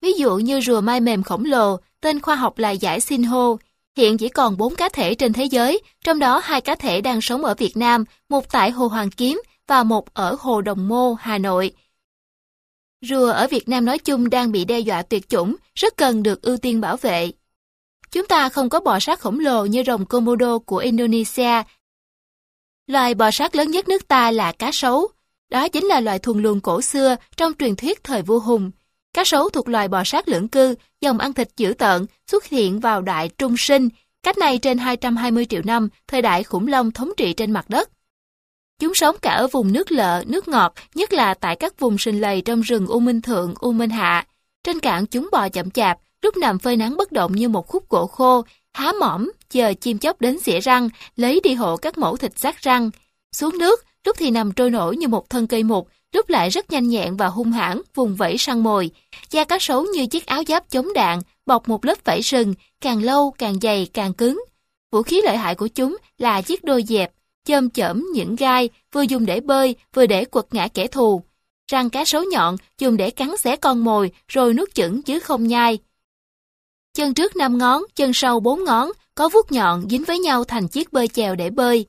[0.00, 3.58] Ví dụ như rùa mai mềm khổng lồ, tên khoa học là giải sinh hô.
[3.96, 7.20] Hiện chỉ còn 4 cá thể trên thế giới, trong đó hai cá thể đang
[7.20, 11.14] sống ở Việt Nam, một tại Hồ Hoàng Kiếm và một ở Hồ Đồng Mô,
[11.14, 11.72] Hà Nội.
[13.00, 16.42] Rùa ở Việt Nam nói chung đang bị đe dọa tuyệt chủng, rất cần được
[16.42, 17.32] ưu tiên bảo vệ.
[18.10, 21.62] Chúng ta không có bò sát khổng lồ như rồng Komodo của Indonesia.
[22.86, 25.08] Loài bò sát lớn nhất nước ta là cá sấu.
[25.50, 28.70] Đó chính là loài thuần luồng cổ xưa trong truyền thuyết thời vua Hùng.
[29.12, 32.80] Cá sấu thuộc loài bò sát lưỡng cư, dòng ăn thịt dữ tợn, xuất hiện
[32.80, 33.88] vào đại trung sinh,
[34.22, 37.90] cách này trên 220 triệu năm, thời đại khủng long thống trị trên mặt đất.
[38.78, 42.20] Chúng sống cả ở vùng nước lợ, nước ngọt, nhất là tại các vùng sinh
[42.20, 44.26] lầy trong rừng U Minh Thượng, U Minh Hạ.
[44.64, 47.88] Trên cạn chúng bò chậm chạp, lúc nằm phơi nắng bất động như một khúc
[47.88, 52.16] gỗ khô, há mỏm, chờ chim chóc đến xỉa răng, lấy đi hộ các mẫu
[52.16, 52.90] thịt xác răng.
[53.32, 56.70] Xuống nước, lúc thì nằm trôi nổi như một thân cây mục, lúc lại rất
[56.70, 58.90] nhanh nhẹn và hung hãn, vùng vẫy săn mồi.
[59.30, 63.02] Da cá sấu như chiếc áo giáp chống đạn, bọc một lớp vảy sừng, càng
[63.02, 64.44] lâu càng dày càng cứng.
[64.92, 67.12] Vũ khí lợi hại của chúng là chiếc đôi dẹp,
[67.44, 71.22] chôm chởm những gai, vừa dùng để bơi, vừa để quật ngã kẻ thù.
[71.70, 75.46] Răng cá sấu nhọn dùng để cắn xé con mồi, rồi nuốt chửng chứ không
[75.46, 75.78] nhai.
[76.94, 80.68] Chân trước 5 ngón, chân sau 4 ngón, có vuốt nhọn dính với nhau thành
[80.68, 81.86] chiếc bơi chèo để bơi.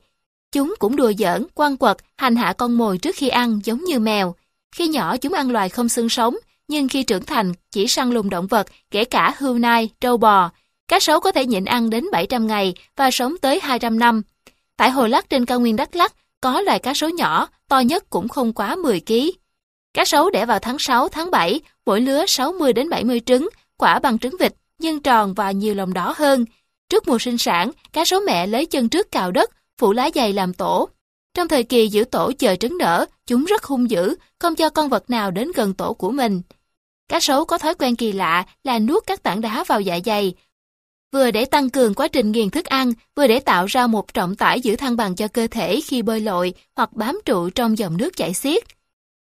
[0.54, 3.98] Chúng cũng đùa giỡn, quăng quật, hành hạ con mồi trước khi ăn giống như
[3.98, 4.34] mèo.
[4.76, 6.36] Khi nhỏ chúng ăn loài không xương sống,
[6.68, 10.50] nhưng khi trưởng thành chỉ săn lùng động vật, kể cả hươu nai, trâu bò.
[10.88, 14.22] Cá sấu có thể nhịn ăn đến 700 ngày và sống tới 200 năm.
[14.76, 18.10] Tại Hồ Lắc trên cao nguyên Đắk Lắk có loài cá sấu nhỏ, to nhất
[18.10, 19.14] cũng không quá 10 kg.
[19.94, 23.98] Cá sấu đẻ vào tháng 6, tháng 7, mỗi lứa 60 đến 70 trứng, quả
[23.98, 26.44] bằng trứng vịt, nhưng tròn và nhiều lòng đỏ hơn.
[26.88, 30.32] Trước mùa sinh sản, cá sấu mẹ lấy chân trước cào đất, phủ lá dày
[30.32, 30.88] làm tổ.
[31.34, 34.88] Trong thời kỳ giữ tổ chờ trứng nở, chúng rất hung dữ, không cho con
[34.88, 36.42] vật nào đến gần tổ của mình.
[37.08, 40.34] Cá sấu có thói quen kỳ lạ là nuốt các tảng đá vào dạ dày,
[41.14, 44.36] vừa để tăng cường quá trình nghiền thức ăn, vừa để tạo ra một trọng
[44.36, 47.96] tải giữ thăng bằng cho cơ thể khi bơi lội hoặc bám trụ trong dòng
[47.96, 48.64] nước chảy xiết.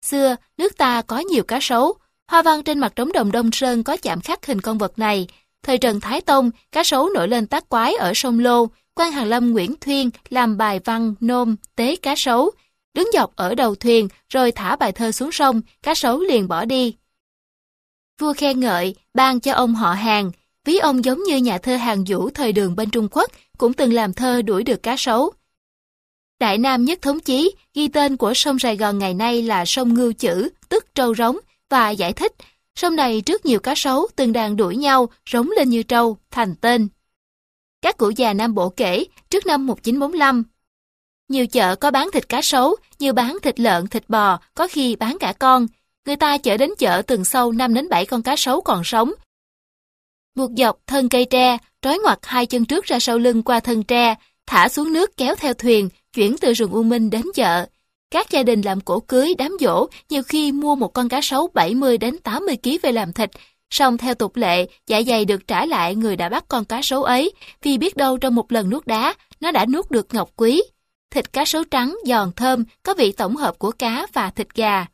[0.05, 1.95] Xưa, nước ta có nhiều cá sấu,
[2.31, 5.27] hoa văn trên mặt trống đồng Đông Sơn có chạm khắc hình con vật này.
[5.63, 8.67] Thời Trần Thái Tông, cá sấu nổi lên tác quái ở sông Lô,
[8.99, 12.51] quan Hàng Lâm Nguyễn Thuyên làm bài văn nôm tế cá sấu,
[12.95, 16.65] đứng dọc ở đầu thuyền rồi thả bài thơ xuống sông, cá sấu liền bỏ
[16.65, 16.97] đi.
[18.21, 20.31] Vua khen ngợi, ban cho ông họ hàng,
[20.65, 23.93] ví ông giống như nhà thơ hàng vũ thời đường bên Trung Quốc, cũng từng
[23.93, 25.33] làm thơ đuổi được cá sấu.
[26.41, 29.95] Đại Nam nhất thống chí ghi tên của sông Sài Gòn ngày nay là sông
[29.95, 31.37] Ngưu Chữ, tức trâu rống,
[31.71, 32.33] và giải thích
[32.77, 36.55] sông này trước nhiều cá sấu từng đàn đuổi nhau, rống lên như trâu, thành
[36.55, 36.89] tên.
[37.83, 40.45] Các cụ già Nam Bộ kể, trước năm 1945,
[41.29, 44.97] nhiều chợ có bán thịt cá sấu, như bán thịt lợn, thịt bò, có khi
[44.97, 45.67] bán cả con.
[46.07, 49.13] Người ta chở đến chợ từng sâu 5 đến 7 con cá sấu còn sống,
[50.39, 53.83] buộc dọc thân cây tre, trói ngoặt hai chân trước ra sau lưng qua thân
[53.83, 54.15] tre,
[54.47, 57.67] thả xuống nước kéo theo thuyền, chuyển từ rừng U Minh đến chợ.
[58.11, 61.49] Các gia đình làm cổ cưới, đám dỗ, nhiều khi mua một con cá sấu
[61.55, 63.31] 70 đến 80 kg về làm thịt,
[63.71, 67.03] song theo tục lệ, dạ dày được trả lại người đã bắt con cá sấu
[67.03, 67.33] ấy,
[67.63, 70.63] vì biết đâu trong một lần nuốt đá, nó đã nuốt được ngọc quý.
[71.11, 74.87] Thịt cá sấu trắng, giòn thơm, có vị tổng hợp của cá và thịt gà.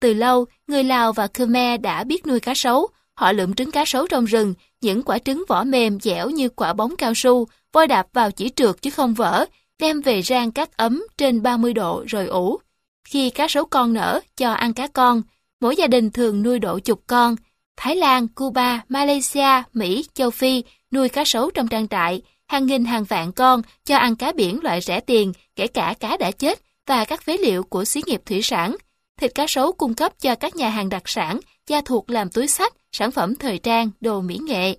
[0.00, 3.84] Từ lâu, người Lào và Khmer đã biết nuôi cá sấu, họ lượm trứng cá
[3.84, 7.86] sấu trong rừng, những quả trứng vỏ mềm dẻo như quả bóng cao su, voi
[7.86, 9.46] đạp vào chỉ trượt chứ không vỡ,
[9.78, 12.58] đem về rang cắt ấm trên 30 độ rồi ủ.
[13.04, 15.22] Khi cá sấu con nở, cho ăn cá con.
[15.60, 17.36] Mỗi gia đình thường nuôi độ chục con.
[17.84, 22.84] Thái Lan, Cuba, Malaysia, Mỹ, châu Phi nuôi cá sấu trong trang trại, hàng nghìn
[22.84, 26.60] hàng vạn con cho ăn cá biển loại rẻ tiền, kể cả cá đã chết
[26.86, 28.76] và các phế liệu của xí nghiệp thủy sản.
[29.20, 32.48] Thịt cá sấu cung cấp cho các nhà hàng đặc sản, gia thuộc làm túi
[32.48, 34.76] sách, sản phẩm thời trang, đồ mỹ nghệ.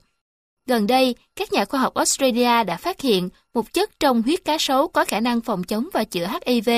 [0.68, 4.58] Gần đây, các nhà khoa học Australia đã phát hiện một chất trong huyết cá
[4.60, 6.70] sấu có khả năng phòng chống và chữa HIV.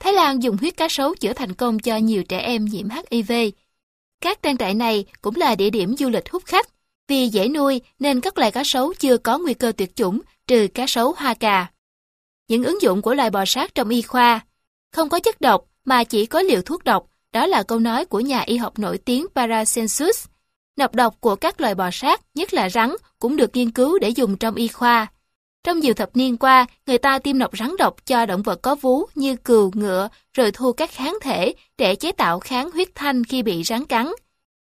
[0.00, 3.32] Thái Lan dùng huyết cá sấu chữa thành công cho nhiều trẻ em nhiễm HIV.
[4.24, 6.68] Các trang trại này cũng là địa điểm du lịch hút khách.
[7.08, 10.68] Vì dễ nuôi nên các loài cá sấu chưa có nguy cơ tuyệt chủng trừ
[10.74, 11.70] cá sấu hoa cà.
[12.48, 14.40] Những ứng dụng của loài bò sát trong y khoa
[14.92, 18.20] không có chất độc mà chỉ có liều thuốc độc, đó là câu nói của
[18.20, 20.26] nhà y học nổi tiếng Paracelsus.
[20.76, 24.08] Nọc độc của các loài bò sát, nhất là rắn, cũng được nghiên cứu để
[24.08, 25.06] dùng trong y khoa.
[25.64, 28.74] Trong nhiều thập niên qua, người ta tiêm nọc rắn độc cho động vật có
[28.74, 33.24] vú như cừu, ngựa, rồi thu các kháng thể để chế tạo kháng huyết thanh
[33.24, 34.06] khi bị rắn cắn.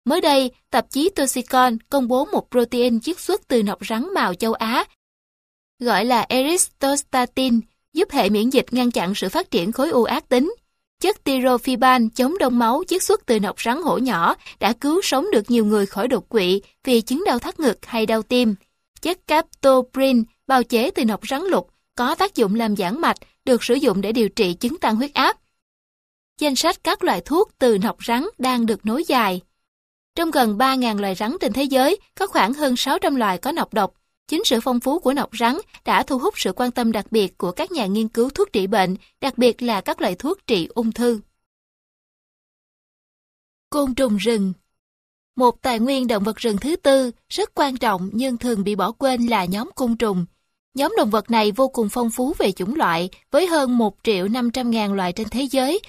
[0.05, 4.33] Mới đây, tạp chí Toxicon công bố một protein chiết xuất từ nọc rắn màu
[4.33, 4.85] châu Á,
[5.79, 7.59] gọi là eristostatin,
[7.93, 10.55] giúp hệ miễn dịch ngăn chặn sự phát triển khối u ác tính.
[11.01, 15.27] Chất tirofiban chống đông máu chiết xuất từ nọc rắn hổ nhỏ đã cứu sống
[15.31, 18.55] được nhiều người khỏi đột quỵ vì chứng đau thắt ngực hay đau tim.
[19.01, 23.63] Chất captoprin bào chế từ nọc rắn lục có tác dụng làm giãn mạch, được
[23.63, 25.37] sử dụng để điều trị chứng tăng huyết áp.
[26.39, 29.41] Danh sách các loại thuốc từ nọc rắn đang được nối dài.
[30.15, 33.73] Trong gần 3.000 loài rắn trên thế giới, có khoảng hơn 600 loài có nọc
[33.73, 33.93] độc.
[34.27, 37.37] Chính sự phong phú của nọc rắn đã thu hút sự quan tâm đặc biệt
[37.37, 40.67] của các nhà nghiên cứu thuốc trị bệnh, đặc biệt là các loại thuốc trị
[40.75, 41.19] ung thư.
[43.69, 44.53] Côn trùng rừng
[45.35, 48.91] Một tài nguyên động vật rừng thứ tư, rất quan trọng nhưng thường bị bỏ
[48.91, 50.25] quên là nhóm côn trùng.
[50.75, 54.27] Nhóm động vật này vô cùng phong phú về chủng loại, với hơn 1 triệu
[54.27, 55.79] 500 ngàn loài trên thế giới,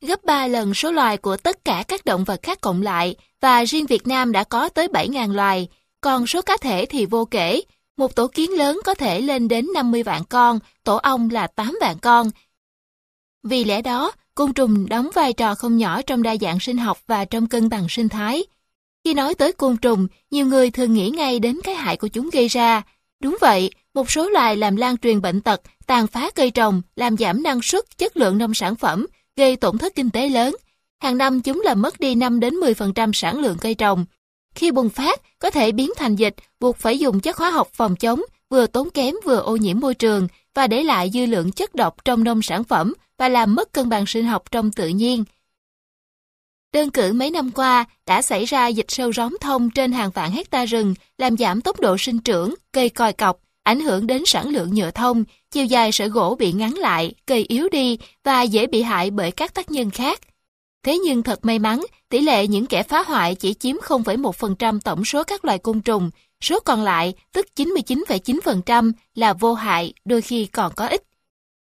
[0.00, 3.64] gấp 3 lần số loài của tất cả các động vật khác cộng lại, và
[3.64, 5.68] riêng Việt Nam đã có tới 7.000 loài,
[6.00, 7.60] còn số cá thể thì vô kể.
[7.96, 11.78] Một tổ kiến lớn có thể lên đến 50 vạn con, tổ ong là 8
[11.80, 12.30] vạn con.
[13.42, 16.98] Vì lẽ đó, côn trùng đóng vai trò không nhỏ trong đa dạng sinh học
[17.06, 18.44] và trong cân bằng sinh thái.
[19.04, 22.30] Khi nói tới côn trùng, nhiều người thường nghĩ ngay đến cái hại của chúng
[22.32, 22.82] gây ra.
[23.22, 27.16] Đúng vậy, một số loài làm lan truyền bệnh tật, tàn phá cây trồng, làm
[27.16, 30.56] giảm năng suất, chất lượng nông sản phẩm, gây tổn thất kinh tế lớn.
[31.00, 34.04] Hàng năm chúng làm mất đi 5 đến 10% sản lượng cây trồng.
[34.54, 37.96] Khi bùng phát, có thể biến thành dịch, buộc phải dùng chất hóa học phòng
[37.96, 41.74] chống, vừa tốn kém vừa ô nhiễm môi trường và để lại dư lượng chất
[41.74, 45.24] độc trong nông sản phẩm và làm mất cân bằng sinh học trong tự nhiên.
[46.72, 50.32] Đơn cử mấy năm qua đã xảy ra dịch sâu róm thông trên hàng vạn
[50.32, 54.48] hecta rừng, làm giảm tốc độ sinh trưởng, cây còi cọc, ảnh hưởng đến sản
[54.48, 58.66] lượng nhựa thông, chiều dài sợi gỗ bị ngắn lại, cây yếu đi và dễ
[58.66, 60.20] bị hại bởi các tác nhân khác.
[60.84, 65.04] Thế nhưng thật may mắn, tỷ lệ những kẻ phá hoại chỉ chiếm 0,1% tổng
[65.04, 66.10] số các loài côn trùng,
[66.40, 71.02] số còn lại, tức 99,9% là vô hại, đôi khi còn có ích.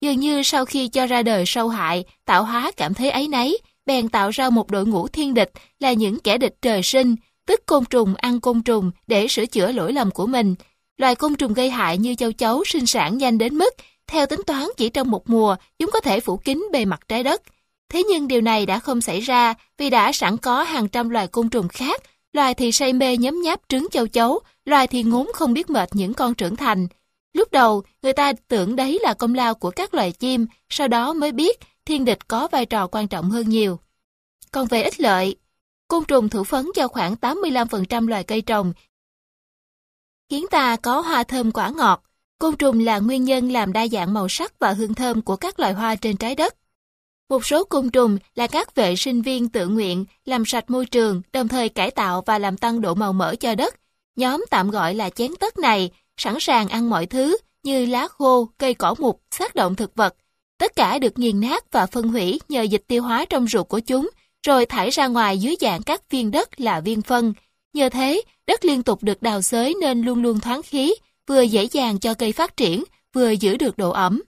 [0.01, 3.59] Dường như sau khi cho ra đời sâu hại, tạo hóa cảm thấy ấy nấy,
[3.85, 7.65] bèn tạo ra một đội ngũ thiên địch là những kẻ địch trời sinh, tức
[7.65, 10.55] côn trùng ăn côn trùng để sửa chữa lỗi lầm của mình.
[10.97, 13.75] Loài côn trùng gây hại như châu chấu sinh sản nhanh đến mức,
[14.07, 17.23] theo tính toán chỉ trong một mùa, chúng có thể phủ kín bề mặt trái
[17.23, 17.41] đất.
[17.89, 21.27] Thế nhưng điều này đã không xảy ra vì đã sẵn có hàng trăm loài
[21.27, 22.01] côn trùng khác,
[22.33, 25.89] loài thì say mê nhấm nháp trứng châu chấu, loài thì ngốn không biết mệt
[25.93, 26.87] những con trưởng thành.
[27.33, 31.13] Lúc đầu, người ta tưởng đấy là công lao của các loài chim, sau đó
[31.13, 33.79] mới biết thiên địch có vai trò quan trọng hơn nhiều.
[34.51, 35.35] Còn về ích lợi,
[35.87, 38.73] côn trùng thủ phấn cho khoảng 85% loài cây trồng,
[40.31, 42.03] khiến ta có hoa thơm quả ngọt.
[42.39, 45.59] Côn trùng là nguyên nhân làm đa dạng màu sắc và hương thơm của các
[45.59, 46.55] loài hoa trên trái đất.
[47.29, 51.21] Một số côn trùng là các vệ sinh viên tự nguyện làm sạch môi trường,
[51.33, 53.75] đồng thời cải tạo và làm tăng độ màu mỡ cho đất.
[54.15, 58.49] Nhóm tạm gọi là chén tất này, sẵn sàng ăn mọi thứ như lá khô,
[58.57, 60.15] cây cỏ mục, xác động thực vật.
[60.61, 63.79] Tất cả được nghiền nát và phân hủy nhờ dịch tiêu hóa trong ruột của
[63.79, 64.09] chúng,
[64.47, 67.33] rồi thải ra ngoài dưới dạng các viên đất là viên phân.
[67.73, 70.95] Nhờ thế, đất liên tục được đào xới nên luôn luôn thoáng khí,
[71.27, 72.83] vừa dễ dàng cho cây phát triển,
[73.13, 74.21] vừa giữ được độ ẩm.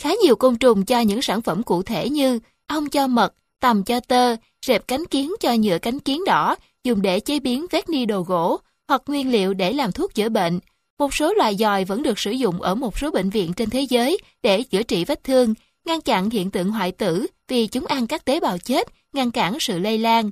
[0.00, 3.84] Khá nhiều côn trùng cho những sản phẩm cụ thể như ong cho mật, tầm
[3.84, 7.88] cho tơ, rệp cánh kiến cho nhựa cánh kiến đỏ, dùng để chế biến vét
[7.88, 8.58] ni đồ gỗ,
[8.88, 10.60] hoặc nguyên liệu để làm thuốc chữa bệnh.
[10.98, 13.80] Một số loài dòi vẫn được sử dụng ở một số bệnh viện trên thế
[13.80, 18.06] giới để chữa trị vết thương, ngăn chặn hiện tượng hoại tử vì chúng ăn
[18.06, 20.30] các tế bào chết, ngăn cản sự lây lan.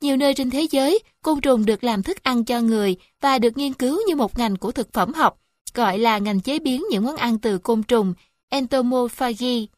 [0.00, 3.56] Nhiều nơi trên thế giới, côn trùng được làm thức ăn cho người và được
[3.56, 5.38] nghiên cứu như một ngành của thực phẩm học,
[5.74, 8.14] gọi là ngành chế biến những món ăn từ côn trùng,
[8.48, 9.68] entomophagy.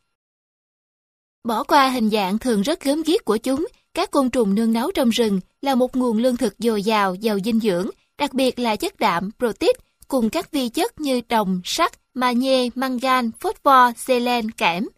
[1.45, 4.91] Bỏ qua hình dạng thường rất gớm ghiếc của chúng, các côn trùng nương náu
[4.95, 8.77] trong rừng là một nguồn lương thực dồi dào, giàu dinh dưỡng, đặc biệt là
[8.77, 9.77] chất đạm, protein,
[10.09, 14.89] cùng các vi chất như đồng, sắt, magie, mangan, phosphor, selen, kẽm.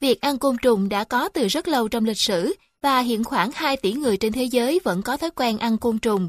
[0.00, 3.50] Việc ăn côn trùng đã có từ rất lâu trong lịch sử và hiện khoảng
[3.54, 6.28] 2 tỷ người trên thế giới vẫn có thói quen ăn côn trùng.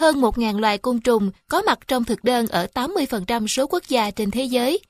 [0.00, 4.10] Hơn 1.000 loài côn trùng có mặt trong thực đơn ở 80% số quốc gia
[4.10, 4.80] trên thế giới.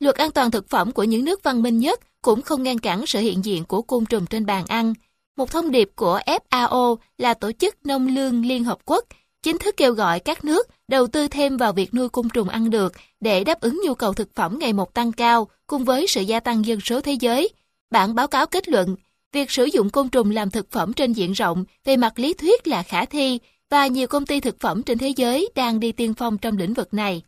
[0.00, 3.06] Luật an toàn thực phẩm của những nước văn minh nhất cũng không ngăn cản
[3.06, 4.94] sự hiện diện của côn trùng trên bàn ăn.
[5.36, 9.04] Một thông điệp của FAO là Tổ chức Nông lương Liên Hợp Quốc
[9.44, 12.70] chính thức kêu gọi các nước đầu tư thêm vào việc nuôi côn trùng ăn
[12.70, 16.20] được để đáp ứng nhu cầu thực phẩm ngày một tăng cao cùng với sự
[16.20, 17.48] gia tăng dân số thế giới.
[17.90, 18.96] Bản báo cáo kết luận,
[19.32, 22.66] việc sử dụng côn trùng làm thực phẩm trên diện rộng về mặt lý thuyết
[22.66, 23.38] là khả thi
[23.70, 26.74] và nhiều công ty thực phẩm trên thế giới đang đi tiên phong trong lĩnh
[26.74, 27.22] vực này.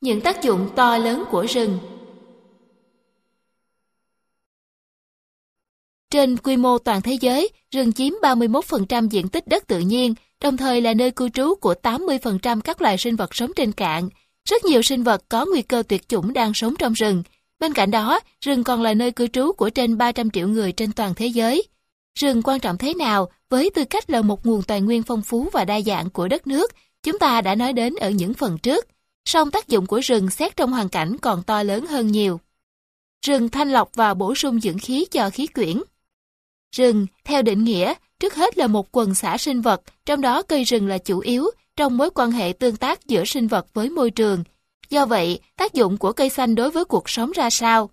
[0.00, 1.78] Những tác dụng to lớn của rừng
[6.12, 10.56] Trên quy mô toàn thế giới, rừng chiếm 31% diện tích đất tự nhiên, đồng
[10.56, 14.08] thời là nơi cư trú của 80% các loài sinh vật sống trên cạn.
[14.48, 17.22] Rất nhiều sinh vật có nguy cơ tuyệt chủng đang sống trong rừng.
[17.58, 20.92] Bên cạnh đó, rừng còn là nơi cư trú của trên 300 triệu người trên
[20.92, 21.62] toàn thế giới.
[22.18, 25.48] Rừng quan trọng thế nào với tư cách là một nguồn tài nguyên phong phú
[25.52, 28.86] và đa dạng của đất nước, chúng ta đã nói đến ở những phần trước.
[29.24, 32.40] Song tác dụng của rừng xét trong hoàn cảnh còn to lớn hơn nhiều.
[33.26, 35.82] Rừng thanh lọc và bổ sung dưỡng khí cho khí quyển.
[36.76, 40.64] Rừng, theo định nghĩa, trước hết là một quần xã sinh vật, trong đó cây
[40.64, 44.10] rừng là chủ yếu trong mối quan hệ tương tác giữa sinh vật với môi
[44.10, 44.44] trường.
[44.90, 47.90] Do vậy, tác dụng của cây xanh đối với cuộc sống ra sao?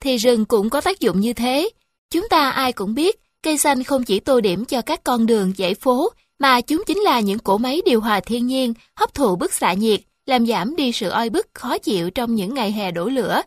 [0.00, 1.70] Thì rừng cũng có tác dụng như thế.
[2.10, 5.52] Chúng ta ai cũng biết, cây xanh không chỉ tô điểm cho các con đường,
[5.58, 9.36] dãy phố, mà chúng chính là những cỗ máy điều hòa thiên nhiên, hấp thụ
[9.36, 12.90] bức xạ nhiệt, làm giảm đi sự oi bức khó chịu trong những ngày hè
[12.90, 13.42] đổ lửa,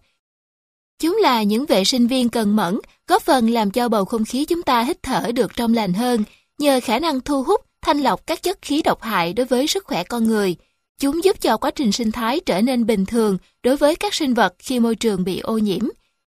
[1.00, 4.46] Chúng là những vệ sinh viên cần mẫn, góp phần làm cho bầu không khí
[4.46, 6.24] chúng ta hít thở được trong lành hơn,
[6.58, 9.86] nhờ khả năng thu hút, thanh lọc các chất khí độc hại đối với sức
[9.86, 10.56] khỏe con người.
[11.00, 14.34] Chúng giúp cho quá trình sinh thái trở nên bình thường đối với các sinh
[14.34, 15.82] vật khi môi trường bị ô nhiễm.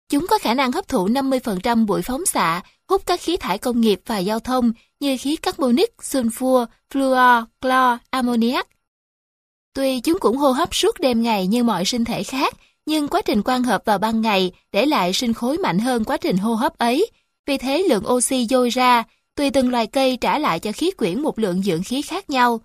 [0.08, 3.80] Chúng có khả năng hấp thụ 50% bụi phóng xạ, hút các khí thải công
[3.80, 8.68] nghiệp và giao thông như khí carbonic, sulfur, fluor, clo, ammoniac.
[9.74, 12.54] Tuy chúng cũng hô hấp suốt đêm ngày như mọi sinh thể khác,
[12.86, 16.16] nhưng quá trình quang hợp vào ban ngày để lại sinh khối mạnh hơn quá
[16.16, 17.10] trình hô hấp ấy.
[17.46, 19.04] Vì thế lượng oxy dôi ra,
[19.36, 22.60] tùy từng loài cây trả lại cho khí quyển một lượng dưỡng khí khác nhau.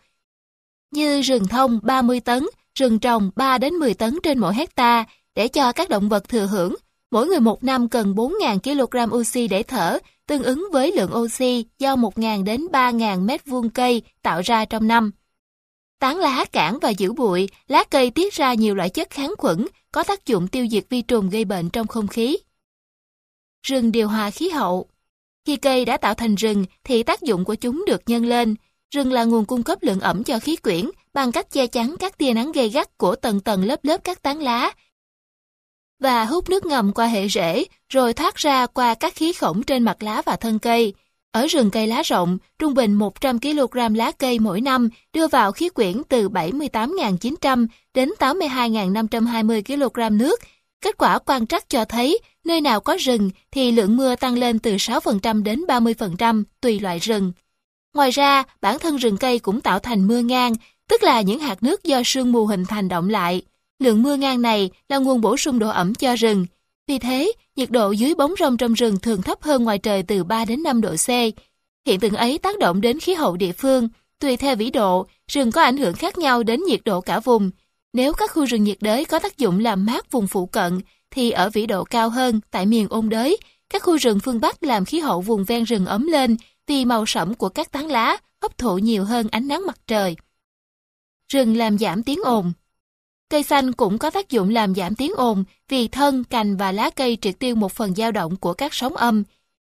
[0.92, 2.46] Như rừng thông 30 tấn,
[2.76, 6.46] rừng trồng 3 đến 10 tấn trên mỗi hecta để cho các động vật thừa
[6.46, 6.76] hưởng.
[7.12, 11.66] Mỗi người một năm cần 4.000 kg oxy để thở, tương ứng với lượng oxy
[11.80, 15.12] do 1.000 đến 3.000 mét vuông cây tạo ra trong năm.
[16.00, 19.66] Tán lá cản và giữ bụi, lá cây tiết ra nhiều loại chất kháng khuẩn,
[19.96, 22.38] có tác dụng tiêu diệt vi trùng gây bệnh trong không khí.
[23.68, 24.90] Rừng điều hòa khí hậu
[25.46, 28.56] Khi cây đã tạo thành rừng thì tác dụng của chúng được nhân lên.
[28.96, 32.18] Rừng là nguồn cung cấp lượng ẩm cho khí quyển bằng cách che chắn các
[32.18, 34.74] tia nắng gây gắt của tầng tầng lớp lớp các tán lá
[36.00, 39.84] và hút nước ngầm qua hệ rễ, rồi thoát ra qua các khí khổng trên
[39.84, 40.94] mặt lá và thân cây.
[41.36, 45.52] Ở rừng cây lá rộng, trung bình 100 kg lá cây mỗi năm đưa vào
[45.52, 50.40] khí quyển từ 78.900 đến 82.520 kg nước.
[50.82, 54.60] Kết quả quan trắc cho thấy, nơi nào có rừng thì lượng mưa tăng lên
[54.60, 57.32] từ 6% đến 30% tùy loại rừng.
[57.96, 60.54] Ngoài ra, bản thân rừng cây cũng tạo thành mưa ngang,
[60.90, 63.42] tức là những hạt nước do sương mù hình thành động lại.
[63.80, 66.46] Lượng mưa ngang này là nguồn bổ sung độ ẩm cho rừng.
[66.88, 70.24] Vì thế, nhiệt độ dưới bóng râm trong rừng thường thấp hơn ngoài trời từ
[70.24, 71.10] 3 đến 5 độ C.
[71.86, 73.90] Hiện tượng ấy tác động đến khí hậu địa phương.
[74.20, 77.52] Tùy theo vĩ độ, rừng có ảnh hưởng khác nhau đến nhiệt độ cả vùng.
[77.94, 80.80] Nếu các khu rừng nhiệt đới có tác dụng làm mát vùng phụ cận,
[81.12, 83.38] thì ở vĩ độ cao hơn tại miền ôn đới,
[83.70, 87.06] các khu rừng phương Bắc làm khí hậu vùng ven rừng ấm lên vì màu
[87.06, 90.16] sẫm của các tán lá hấp thụ nhiều hơn ánh nắng mặt trời.
[91.34, 92.54] Rừng làm giảm tiếng ồn
[93.36, 96.90] Cây xanh cũng có tác dụng làm giảm tiếng ồn vì thân, cành và lá
[96.90, 99.24] cây triệt tiêu một phần dao động của các sóng âm.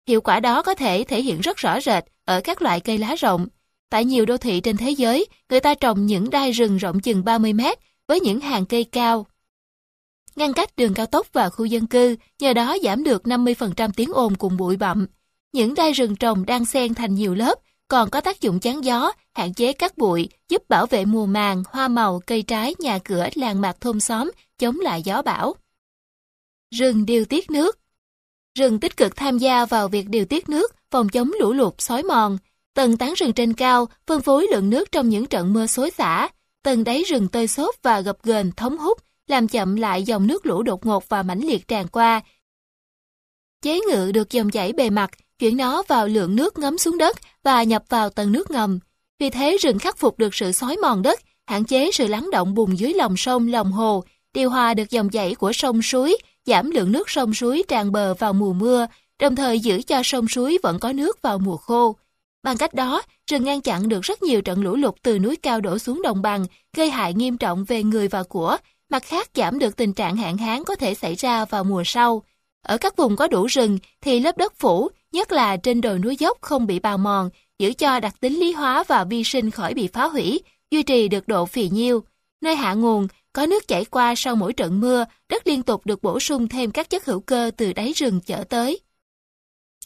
[0.06, 3.14] Hiệu quả đó có thể thể hiện rất rõ rệt ở các loại cây lá
[3.14, 3.46] rộng.
[3.90, 7.24] Tại nhiều đô thị trên thế giới, người ta trồng những đai rừng rộng chừng
[7.24, 9.26] 30 mét với những hàng cây cao.
[10.36, 14.12] Ngăn cách đường cao tốc và khu dân cư, nhờ đó giảm được 50% tiếng
[14.12, 15.06] ồn cùng bụi bặm.
[15.52, 19.12] Những đai rừng trồng đang xen thành nhiều lớp, còn có tác dụng chắn gió,
[19.34, 23.28] hạn chế cát bụi, giúp bảo vệ mùa màng, hoa màu, cây trái, nhà cửa,
[23.34, 25.54] làng mạc thôn xóm, chống lại gió bão.
[26.74, 27.78] Rừng điều tiết nước
[28.58, 32.02] Rừng tích cực tham gia vào việc điều tiết nước, phòng chống lũ lụt, xói
[32.02, 32.38] mòn.
[32.74, 36.28] Tầng tán rừng trên cao phân phối lượng nước trong những trận mưa xối xả.
[36.62, 40.46] Tầng đáy rừng tơi xốp và gập ghềnh thống hút, làm chậm lại dòng nước
[40.46, 42.20] lũ đột ngột và mãnh liệt tràn qua.
[43.62, 47.16] Chế ngự được dòng chảy bề mặt, chuyển nó vào lượng nước ngấm xuống đất
[47.42, 48.78] và nhập vào tầng nước ngầm.
[49.18, 52.54] Vì thế rừng khắc phục được sự xói mòn đất, hạn chế sự lắng động
[52.54, 56.70] bùn dưới lòng sông, lòng hồ, điều hòa được dòng chảy của sông suối, giảm
[56.70, 58.86] lượng nước sông suối tràn bờ vào mùa mưa,
[59.20, 61.96] đồng thời giữ cho sông suối vẫn có nước vào mùa khô.
[62.42, 65.60] Bằng cách đó, rừng ngăn chặn được rất nhiều trận lũ lụt từ núi cao
[65.60, 68.56] đổ xuống đồng bằng, gây hại nghiêm trọng về người và của,
[68.90, 72.22] mặt khác giảm được tình trạng hạn hán có thể xảy ra vào mùa sau.
[72.62, 76.16] Ở các vùng có đủ rừng thì lớp đất phủ, nhất là trên đồi núi
[76.16, 79.74] dốc không bị bào mòn, giữ cho đặc tính lý hóa và vi sinh khỏi
[79.74, 82.02] bị phá hủy, duy trì được độ phì nhiêu.
[82.40, 86.02] Nơi hạ nguồn, có nước chảy qua sau mỗi trận mưa, đất liên tục được
[86.02, 88.80] bổ sung thêm các chất hữu cơ từ đáy rừng chở tới.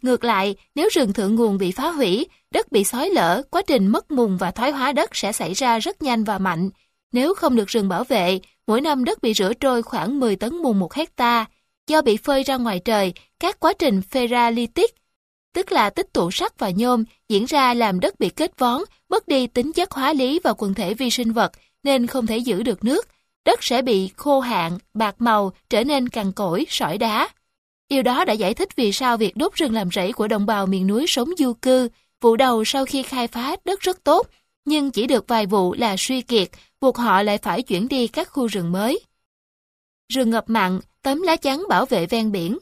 [0.03, 3.87] Ngược lại, nếu rừng thượng nguồn bị phá hủy, đất bị xói lở, quá trình
[3.87, 6.71] mất mùn và thoái hóa đất sẽ xảy ra rất nhanh và mạnh.
[7.13, 10.57] Nếu không được rừng bảo vệ, mỗi năm đất bị rửa trôi khoảng 10 tấn
[10.57, 11.47] mùn một hecta.
[11.89, 14.87] Do bị phơi ra ngoài trời, các quá trình feralitic
[15.53, 19.29] tức là tích tụ sắt và nhôm, diễn ra làm đất bị kết vón, mất
[19.29, 22.63] đi tính chất hóa lý và quần thể vi sinh vật, nên không thể giữ
[22.63, 23.09] được nước.
[23.45, 27.29] Đất sẽ bị khô hạn, bạc màu, trở nên cằn cỗi, sỏi đá.
[27.89, 30.67] Điều đó đã giải thích vì sao việc đốt rừng làm rẫy của đồng bào
[30.67, 31.89] miền núi sống du cư,
[32.21, 34.27] vụ đầu sau khi khai phá đất rất tốt,
[34.65, 36.49] nhưng chỉ được vài vụ là suy kiệt,
[36.81, 39.01] buộc họ lại phải chuyển đi các khu rừng mới.
[40.13, 42.59] Rừng ngập mặn, tấm lá chắn bảo vệ ven biển.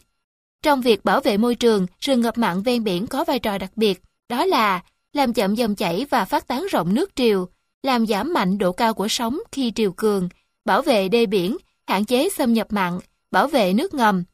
[0.62, 3.70] Trong việc bảo vệ môi trường, rừng ngập mặn ven biển có vai trò đặc
[3.76, 4.80] biệt, đó là
[5.12, 7.48] làm chậm dòng chảy và phát tán rộng nước triều,
[7.82, 10.28] làm giảm mạnh độ cao của sóng khi triều cường,
[10.64, 11.56] bảo vệ đê biển,
[11.86, 12.98] hạn chế xâm nhập mặn,
[13.30, 14.24] bảo vệ nước ngầm.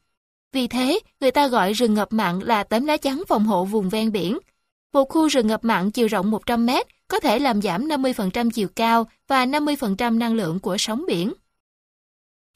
[0.53, 3.89] Vì thế, người ta gọi rừng ngập mặn là tấm lá chắn phòng hộ vùng
[3.89, 4.37] ven biển.
[4.93, 8.67] Một khu rừng ngập mặn chiều rộng 100 mét có thể làm giảm 50% chiều
[8.75, 11.33] cao và 50% năng lượng của sóng biển.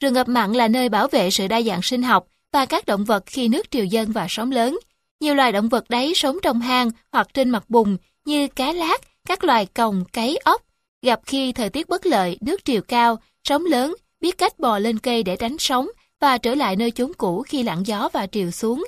[0.00, 3.04] Rừng ngập mặn là nơi bảo vệ sự đa dạng sinh học và các động
[3.04, 4.78] vật khi nước triều dâng và sóng lớn.
[5.20, 9.00] Nhiều loài động vật đáy sống trong hang hoặc trên mặt bùn như cá lát,
[9.28, 10.62] các loài còng, cấy, ốc.
[11.02, 14.98] Gặp khi thời tiết bất lợi, nước triều cao, sóng lớn, biết cách bò lên
[14.98, 15.88] cây để tránh sóng
[16.20, 18.84] và trở lại nơi chốn cũ khi lặng gió và triều xuống.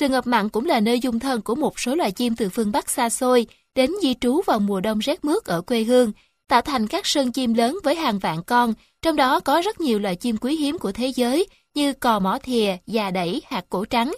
[0.00, 2.72] Rừng ngập mặn cũng là nơi dung thân của một số loài chim từ phương
[2.72, 6.12] Bắc xa xôi đến di trú vào mùa đông rét mướt ở quê hương,
[6.48, 9.98] tạo thành các sơn chim lớn với hàng vạn con, trong đó có rất nhiều
[9.98, 13.84] loài chim quý hiếm của thế giới như cò mỏ thìa, già đẩy, hạt cổ
[13.84, 14.14] trắng.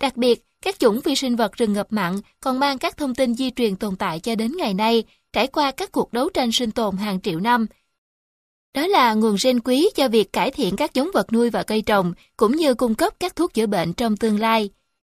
[0.00, 3.34] Đặc biệt, các chủng vi sinh vật rừng ngập mặn còn mang các thông tin
[3.34, 6.70] di truyền tồn tại cho đến ngày nay, trải qua các cuộc đấu tranh sinh
[6.70, 7.66] tồn hàng triệu năm.
[8.74, 11.82] Đó là nguồn gen quý cho việc cải thiện các giống vật nuôi và cây
[11.82, 14.70] trồng, cũng như cung cấp các thuốc chữa bệnh trong tương lai.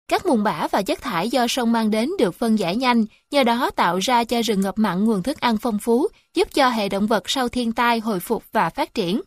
[0.09, 3.45] Các mùn bã và chất thải do sông mang đến được phân giải nhanh, nhờ
[3.45, 6.89] đó tạo ra cho rừng ngập mặn nguồn thức ăn phong phú, giúp cho hệ
[6.89, 9.21] động vật sau thiên tai hồi phục và phát triển.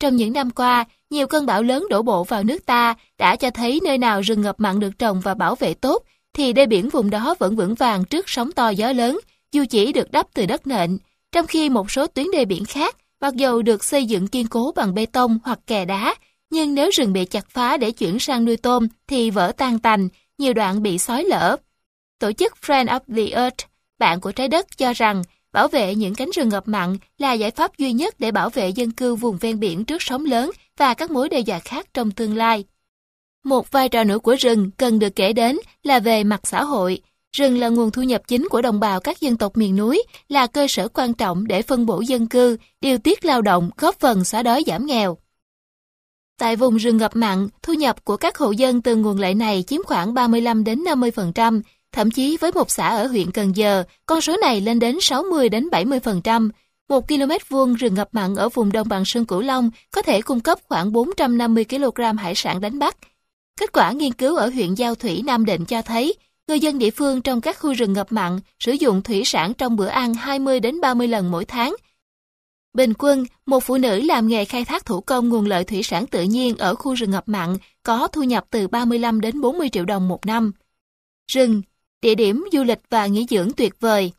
[0.00, 3.50] Trong những năm qua, nhiều cơn bão lớn đổ bộ vào nước ta đã cho
[3.50, 6.02] thấy nơi nào rừng ngập mặn được trồng và bảo vệ tốt,
[6.32, 9.20] thì đê biển vùng đó vẫn vững vàng trước sóng to gió lớn,
[9.52, 10.98] dù chỉ được đắp từ đất nện,
[11.32, 14.72] trong khi một số tuyến đê biển khác, mặc dù được xây dựng kiên cố
[14.76, 16.14] bằng bê tông hoặc kè đá,
[16.50, 20.08] nhưng nếu rừng bị chặt phá để chuyển sang nuôi tôm thì vỡ tan tành,
[20.38, 21.56] nhiều đoạn bị sói lở.
[22.18, 23.64] Tổ chức Friend of the Earth,
[23.98, 27.50] bạn của trái đất cho rằng bảo vệ những cánh rừng ngập mặn là giải
[27.50, 30.94] pháp duy nhất để bảo vệ dân cư vùng ven biển trước sóng lớn và
[30.94, 32.64] các mối đe dọa khác trong tương lai.
[33.44, 37.00] Một vai trò nữa của rừng cần được kể đến là về mặt xã hội.
[37.36, 40.46] Rừng là nguồn thu nhập chính của đồng bào các dân tộc miền núi, là
[40.46, 44.24] cơ sở quan trọng để phân bổ dân cư, điều tiết lao động, góp phần
[44.24, 45.18] xóa đói giảm nghèo.
[46.38, 49.64] Tại vùng rừng ngập mặn, thu nhập của các hộ dân từ nguồn lợi này
[49.66, 51.62] chiếm khoảng 35 đến 50%,
[51.92, 55.48] thậm chí với một xã ở huyện Cần Giờ, con số này lên đến 60
[55.48, 56.50] đến 70%.
[56.88, 60.22] Một km vuông rừng ngập mặn ở vùng đồng bằng sông Cửu Long có thể
[60.22, 62.96] cung cấp khoảng 450 kg hải sản đánh bắt.
[63.60, 66.14] Kết quả nghiên cứu ở huyện Giao Thủy Nam Định cho thấy,
[66.48, 69.76] người dân địa phương trong các khu rừng ngập mặn sử dụng thủy sản trong
[69.76, 71.74] bữa ăn 20 đến 30 lần mỗi tháng,
[72.74, 76.06] Bình quân, một phụ nữ làm nghề khai thác thủ công nguồn lợi thủy sản
[76.06, 79.84] tự nhiên ở khu rừng ngập mặn có thu nhập từ 35 đến 40 triệu
[79.84, 80.52] đồng một năm.
[81.32, 81.62] Rừng,
[82.02, 84.12] địa điểm du lịch và nghỉ dưỡng tuyệt vời.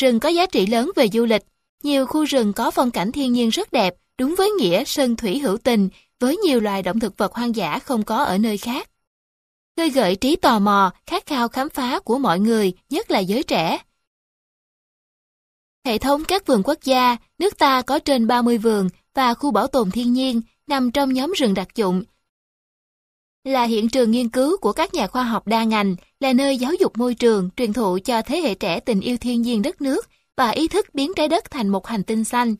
[0.00, 1.42] Rừng có giá trị lớn về du lịch.
[1.82, 5.38] Nhiều khu rừng có phong cảnh thiên nhiên rất đẹp, đúng với nghĩa sơn thủy
[5.38, 5.88] hữu tình,
[6.20, 8.90] với nhiều loài động thực vật hoang dã không có ở nơi khác.
[9.76, 13.42] Khơi gợi trí tò mò, khát khao khám phá của mọi người, nhất là giới
[13.42, 13.78] trẻ.
[15.86, 19.66] Hệ thống các vườn quốc gia, nước ta có trên 30 vườn và khu bảo
[19.66, 22.02] tồn thiên nhiên nằm trong nhóm rừng đặc dụng.
[23.44, 26.72] Là hiện trường nghiên cứu của các nhà khoa học đa ngành, là nơi giáo
[26.80, 30.08] dục môi trường, truyền thụ cho thế hệ trẻ tình yêu thiên nhiên đất nước
[30.40, 32.54] và ý thức biến trái đất thành một hành tinh xanh.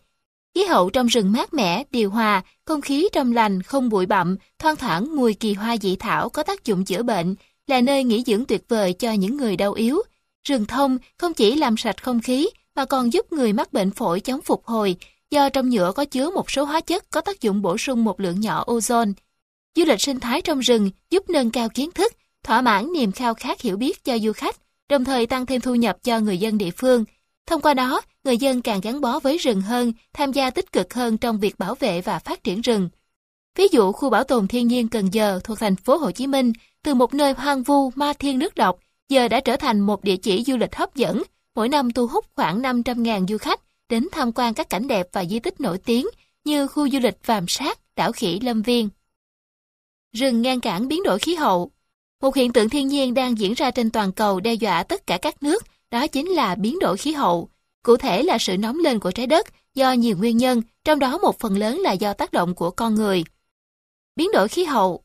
[0.55, 4.37] Khí hậu trong rừng mát mẻ, điều hòa, không khí trong lành, không bụi bặm,
[4.59, 7.35] thoang thoảng mùi kỳ hoa dị thảo có tác dụng chữa bệnh,
[7.67, 10.03] là nơi nghỉ dưỡng tuyệt vời cho những người đau yếu.
[10.49, 14.21] Rừng thông không chỉ làm sạch không khí mà còn giúp người mắc bệnh phổi
[14.21, 14.97] chống phục hồi,
[15.31, 18.21] do trong nhựa có chứa một số hóa chất có tác dụng bổ sung một
[18.21, 19.13] lượng nhỏ ozone.
[19.77, 22.13] Du lịch sinh thái trong rừng giúp nâng cao kiến thức,
[22.45, 24.57] thỏa mãn niềm khao khát hiểu biết cho du khách,
[24.89, 27.05] đồng thời tăng thêm thu nhập cho người dân địa phương.
[27.47, 30.95] Thông qua đó, người dân càng gắn bó với rừng hơn, tham gia tích cực
[30.95, 32.89] hơn trong việc bảo vệ và phát triển rừng.
[33.57, 36.53] Ví dụ khu bảo tồn thiên nhiên Cần Giờ thuộc thành phố Hồ Chí Minh,
[36.83, 38.79] từ một nơi hoang vu, ma thiên nước độc,
[39.09, 41.23] giờ đã trở thành một địa chỉ du lịch hấp dẫn,
[41.55, 45.25] mỗi năm thu hút khoảng 500.000 du khách đến tham quan các cảnh đẹp và
[45.25, 46.07] di tích nổi tiếng
[46.45, 48.89] như khu du lịch Vàm Sát, đảo Khỉ Lâm Viên.
[50.17, 51.71] Rừng ngăn cản biến đổi khí hậu
[52.23, 55.19] Một hiện tượng thiên nhiên đang diễn ra trên toàn cầu đe dọa tất cả
[55.23, 57.51] các nước, đó chính là biến đổi khí hậu.
[57.83, 61.19] Cụ thể là sự nóng lên của trái đất do nhiều nguyên nhân, trong đó
[61.19, 63.25] một phần lớn là do tác động của con người.
[64.17, 65.03] Biến đổi khí hậu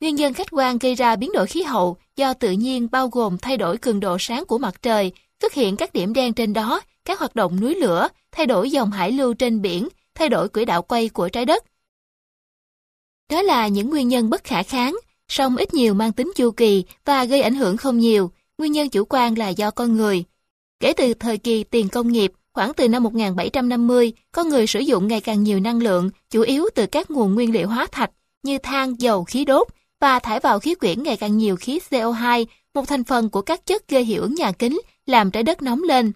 [0.00, 3.38] Nguyên nhân khách quan gây ra biến đổi khí hậu do tự nhiên bao gồm
[3.38, 6.80] thay đổi cường độ sáng của mặt trời, xuất hiện các điểm đen trên đó,
[7.04, 10.64] các hoạt động núi lửa, thay đổi dòng hải lưu trên biển, thay đổi quỹ
[10.64, 11.64] đạo quay của trái đất.
[13.30, 14.96] Đó là những nguyên nhân bất khả kháng,
[15.28, 18.30] song ít nhiều mang tính chu kỳ và gây ảnh hưởng không nhiều,
[18.62, 20.24] nguyên nhân chủ quan là do con người.
[20.80, 25.08] Kể từ thời kỳ tiền công nghiệp, khoảng từ năm 1750, con người sử dụng
[25.08, 28.10] ngày càng nhiều năng lượng, chủ yếu từ các nguồn nguyên liệu hóa thạch
[28.42, 29.68] như than, dầu, khí đốt
[30.00, 33.66] và thải vào khí quyển ngày càng nhiều khí CO2, một thành phần của các
[33.66, 36.12] chất gây hiệu ứng nhà kính, làm trái đất nóng lên.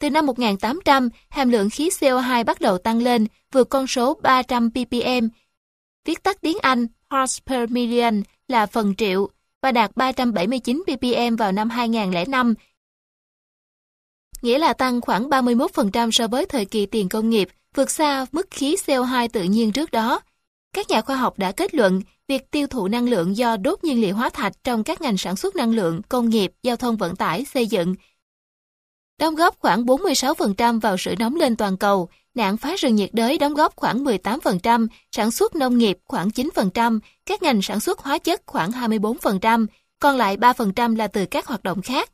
[0.00, 4.70] Từ năm 1800, hàm lượng khí CO2 bắt đầu tăng lên, vượt con số 300
[4.70, 5.28] ppm.
[6.04, 9.28] Viết tắt tiếng Anh parts per million là phần triệu
[9.62, 12.54] và đạt 379 ppm vào năm 2005,
[14.42, 18.46] nghĩa là tăng khoảng 31% so với thời kỳ tiền công nghiệp, vượt xa mức
[18.50, 20.20] khí CO2 tự nhiên trước đó.
[20.72, 24.00] Các nhà khoa học đã kết luận việc tiêu thụ năng lượng do đốt nhiên
[24.00, 27.16] liệu hóa thạch trong các ngành sản xuất năng lượng, công nghiệp, giao thông vận
[27.16, 27.94] tải, xây dựng
[29.18, 33.38] đóng góp khoảng 46% vào sự nóng lên toàn cầu, nạn phá rừng nhiệt đới
[33.38, 38.18] đóng góp khoảng 18%, sản xuất nông nghiệp khoảng 9%, các ngành sản xuất hóa
[38.18, 39.66] chất khoảng 24%,
[40.00, 42.10] còn lại 3% là từ các hoạt động khác.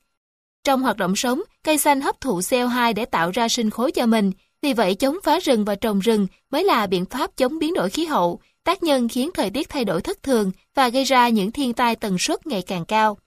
[0.65, 4.07] Trong hoạt động sống, cây xanh hấp thụ CO2 để tạo ra sinh khối cho
[4.07, 7.75] mình, vì vậy chống phá rừng và trồng rừng mới là biện pháp chống biến
[7.75, 11.29] đổi khí hậu, tác nhân khiến thời tiết thay đổi thất thường và gây ra
[11.29, 13.19] những thiên tai tần suất ngày càng cao.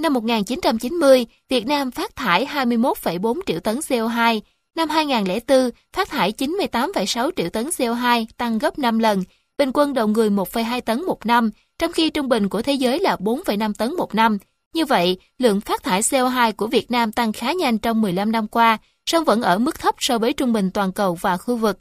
[0.00, 4.40] Năm 1990, Việt Nam phát thải 21,4 triệu tấn CO2.
[4.76, 9.24] Năm 2004, phát thải 98,6 triệu tấn CO2, tăng gấp 5 lần,
[9.58, 12.98] bình quân đầu người 1,2 tấn một năm, trong khi trung bình của thế giới
[12.98, 14.38] là 4,5 tấn một năm.
[14.74, 18.48] Như vậy, lượng phát thải CO2 của Việt Nam tăng khá nhanh trong 15 năm
[18.48, 21.78] qua, song vẫn ở mức thấp so với trung bình toàn cầu và khu vực.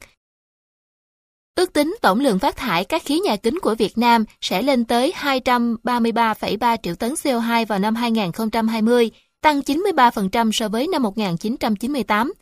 [1.56, 4.86] Ước tính tổng lượng phát thải các khí nhà kính của Việt Nam sẽ lên
[4.86, 9.12] tới 233,3 triệu tấn CO2 vào năm 2020,
[9.42, 12.34] tăng 93% so với năm 1998.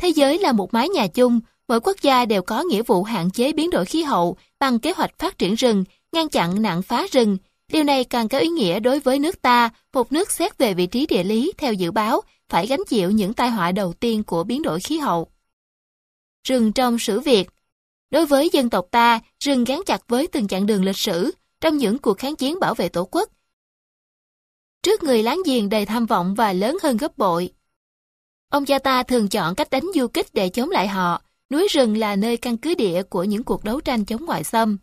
[0.00, 3.30] Thế giới là một mái nhà chung, mỗi quốc gia đều có nghĩa vụ hạn
[3.30, 7.06] chế biến đổi khí hậu bằng kế hoạch phát triển rừng, ngăn chặn nạn phá
[7.12, 7.36] rừng.
[7.72, 10.86] Điều này càng có ý nghĩa đối với nước ta, một nước xét về vị
[10.86, 14.44] trí địa lý theo dự báo, phải gánh chịu những tai họa đầu tiên của
[14.44, 15.28] biến đổi khí hậu.
[16.48, 17.48] Rừng trong sử Việt
[18.10, 21.30] Đối với dân tộc ta, rừng gắn chặt với từng chặng đường lịch sử
[21.60, 23.28] trong những cuộc kháng chiến bảo vệ tổ quốc.
[24.82, 27.52] Trước người láng giềng đầy tham vọng và lớn hơn gấp bội.
[28.50, 31.22] Ông cha ta thường chọn cách đánh du kích để chống lại họ.
[31.50, 34.78] Núi rừng là nơi căn cứ địa của những cuộc đấu tranh chống ngoại xâm.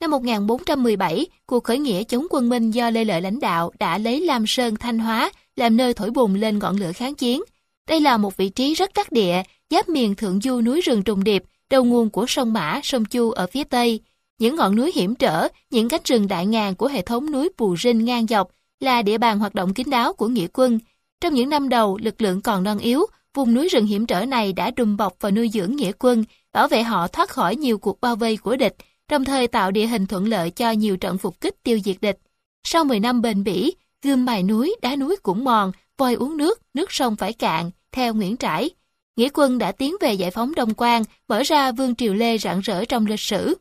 [0.00, 4.20] Năm 1417, cuộc khởi nghĩa chống quân Minh do Lê Lợi lãnh đạo đã lấy
[4.20, 7.42] Lam Sơn Thanh Hóa làm nơi thổi bùng lên ngọn lửa kháng chiến.
[7.88, 11.24] Đây là một vị trí rất đắc địa, giáp miền thượng du núi rừng trùng
[11.24, 14.00] điệp, đầu nguồn của sông Mã, sông Chu ở phía Tây.
[14.38, 17.76] Những ngọn núi hiểm trở, những cánh rừng đại ngàn của hệ thống núi Pù
[17.76, 20.78] Rinh ngang dọc là địa bàn hoạt động kín đáo của nghĩa quân.
[21.20, 24.52] Trong những năm đầu, lực lượng còn non yếu, vùng núi rừng hiểm trở này
[24.52, 28.00] đã đùm bọc và nuôi dưỡng nghĩa quân, bảo vệ họ thoát khỏi nhiều cuộc
[28.00, 28.76] bao vây của địch,
[29.10, 32.18] đồng thời tạo địa hình thuận lợi cho nhiều trận phục kích tiêu diệt địch.
[32.64, 36.60] Sau 10 năm bền bỉ, gươm mài núi, đá núi cũng mòn, voi uống nước,
[36.74, 38.70] nước sông phải cạn, theo Nguyễn Trãi.
[39.16, 42.60] Nghĩa quân đã tiến về giải phóng Đông Quan mở ra vương triều Lê rạng
[42.60, 43.54] rỡ trong lịch sử.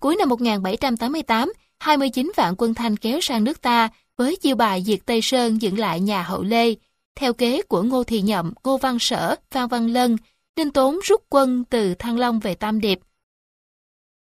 [0.00, 3.88] Cuối năm 1788, 29 vạn quân Thanh kéo sang nước ta
[4.22, 6.74] với chiêu bài diệt Tây Sơn dựng lại nhà hậu Lê.
[7.16, 10.16] Theo kế của Ngô Thị Nhậm, Ngô Văn Sở, Phan Văn Lân,
[10.56, 13.00] Đinh Tốn rút quân từ Thăng Long về Tam Điệp.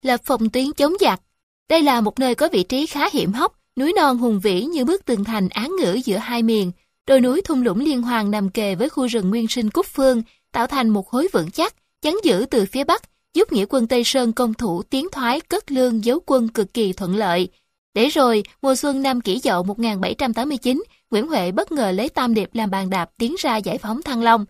[0.02, 1.20] Lập phòng tuyến chống giặc.
[1.68, 4.84] Đây là một nơi có vị trí khá hiểm hóc, núi non hùng vĩ như
[4.84, 6.72] bức tường thành án ngữ giữa hai miền.
[7.06, 10.22] Đồi núi thung lũng liên hoàng nằm kề với khu rừng nguyên sinh Cúc Phương,
[10.52, 13.02] tạo thành một khối vững chắc, chắn giữ từ phía Bắc,
[13.34, 16.92] giúp nghĩa quân Tây Sơn công thủ tiến thoái cất lương giấu quân cực kỳ
[16.92, 17.48] thuận lợi.
[17.96, 22.50] Để rồi, mùa xuân năm kỷ dậu 1789, Nguyễn Huệ bất ngờ lấy Tam Điệp
[22.54, 24.44] làm bàn đạp tiến ra giải phóng Thăng Long.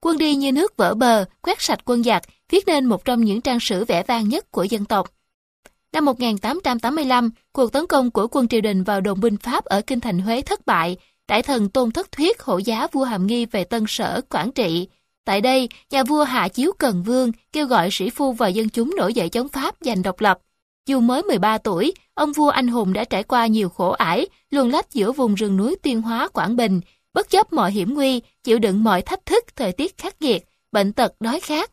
[0.00, 3.40] Quân đi như nước vỡ bờ, quét sạch quân giặc, viết nên một trong những
[3.40, 5.10] trang sử vẻ vang nhất của dân tộc.
[5.92, 10.00] Năm 1885, cuộc tấn công của quân triều đình vào đồn binh Pháp ở kinh
[10.00, 10.96] thành Huế thất bại,
[11.28, 14.88] đại thần Tôn Thất Thuyết hộ giá vua Hàm Nghi về Tân Sở, Quảng Trị.
[15.24, 18.94] Tại đây, nhà vua hạ chiếu Cần Vương kêu gọi sĩ phu và dân chúng
[18.96, 20.38] nổi dậy chống Pháp giành độc lập.
[20.86, 24.70] Dù mới 13 tuổi, ông vua anh hùng đã trải qua nhiều khổ ải, luồn
[24.70, 26.80] lách giữa vùng rừng núi Tuyên Hóa, Quảng Bình,
[27.14, 30.92] bất chấp mọi hiểm nguy, chịu đựng mọi thách thức thời tiết khắc nghiệt, bệnh
[30.92, 31.70] tật, đói khát.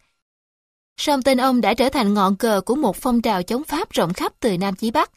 [0.97, 4.13] Song tên ông đã trở thành ngọn cờ của một phong trào chống Pháp rộng
[4.13, 5.11] khắp từ Nam chí Bắc.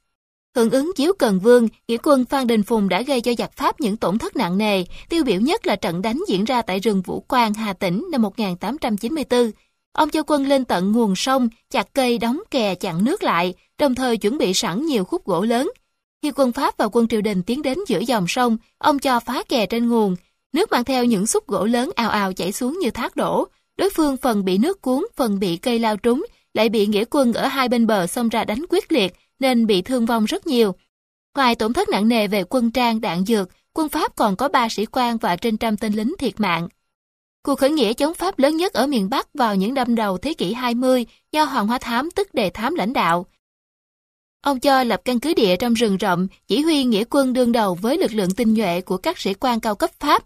[0.57, 3.81] Hưởng ứng chiếu Cần Vương, nghĩa quân Phan Đình Phùng đã gây cho giặc Pháp
[3.81, 7.03] những tổn thất nặng nề, tiêu biểu nhất là trận đánh diễn ra tại rừng
[7.03, 9.51] Vũ Quang, Hà Tĩnh năm 1894.
[9.95, 13.95] Ông cho quân lên tận nguồn sông, chặt cây đóng kè chặn nước lại, đồng
[13.95, 15.71] thời chuẩn bị sẵn nhiều khúc gỗ lớn.
[16.23, 19.43] Khi quân Pháp và quân triều đình tiến đến giữa dòng sông, ông cho phá
[19.49, 20.17] kè trên nguồn.
[20.53, 23.49] Nước mang theo những xúc gỗ lớn ào ào chảy xuống như thác đổ.
[23.77, 27.33] Đối phương phần bị nước cuốn, phần bị cây lao trúng, lại bị nghĩa quân
[27.33, 30.75] ở hai bên bờ xông ra đánh quyết liệt, nên bị thương vong rất nhiều.
[31.37, 34.69] Ngoài tổn thất nặng nề về quân trang, đạn dược, quân Pháp còn có ba
[34.69, 36.69] sĩ quan và trên trăm tên lính thiệt mạng.
[37.45, 40.35] Cuộc khởi nghĩa chống Pháp lớn nhất ở miền Bắc vào những năm đầu thế
[40.35, 43.27] kỷ 20 do Hoàng Hoa Thám tức đề thám lãnh đạo.
[44.41, 47.75] Ông cho lập căn cứ địa trong rừng rậm, chỉ huy nghĩa quân đương đầu
[47.75, 50.25] với lực lượng tinh nhuệ của các sĩ quan cao cấp Pháp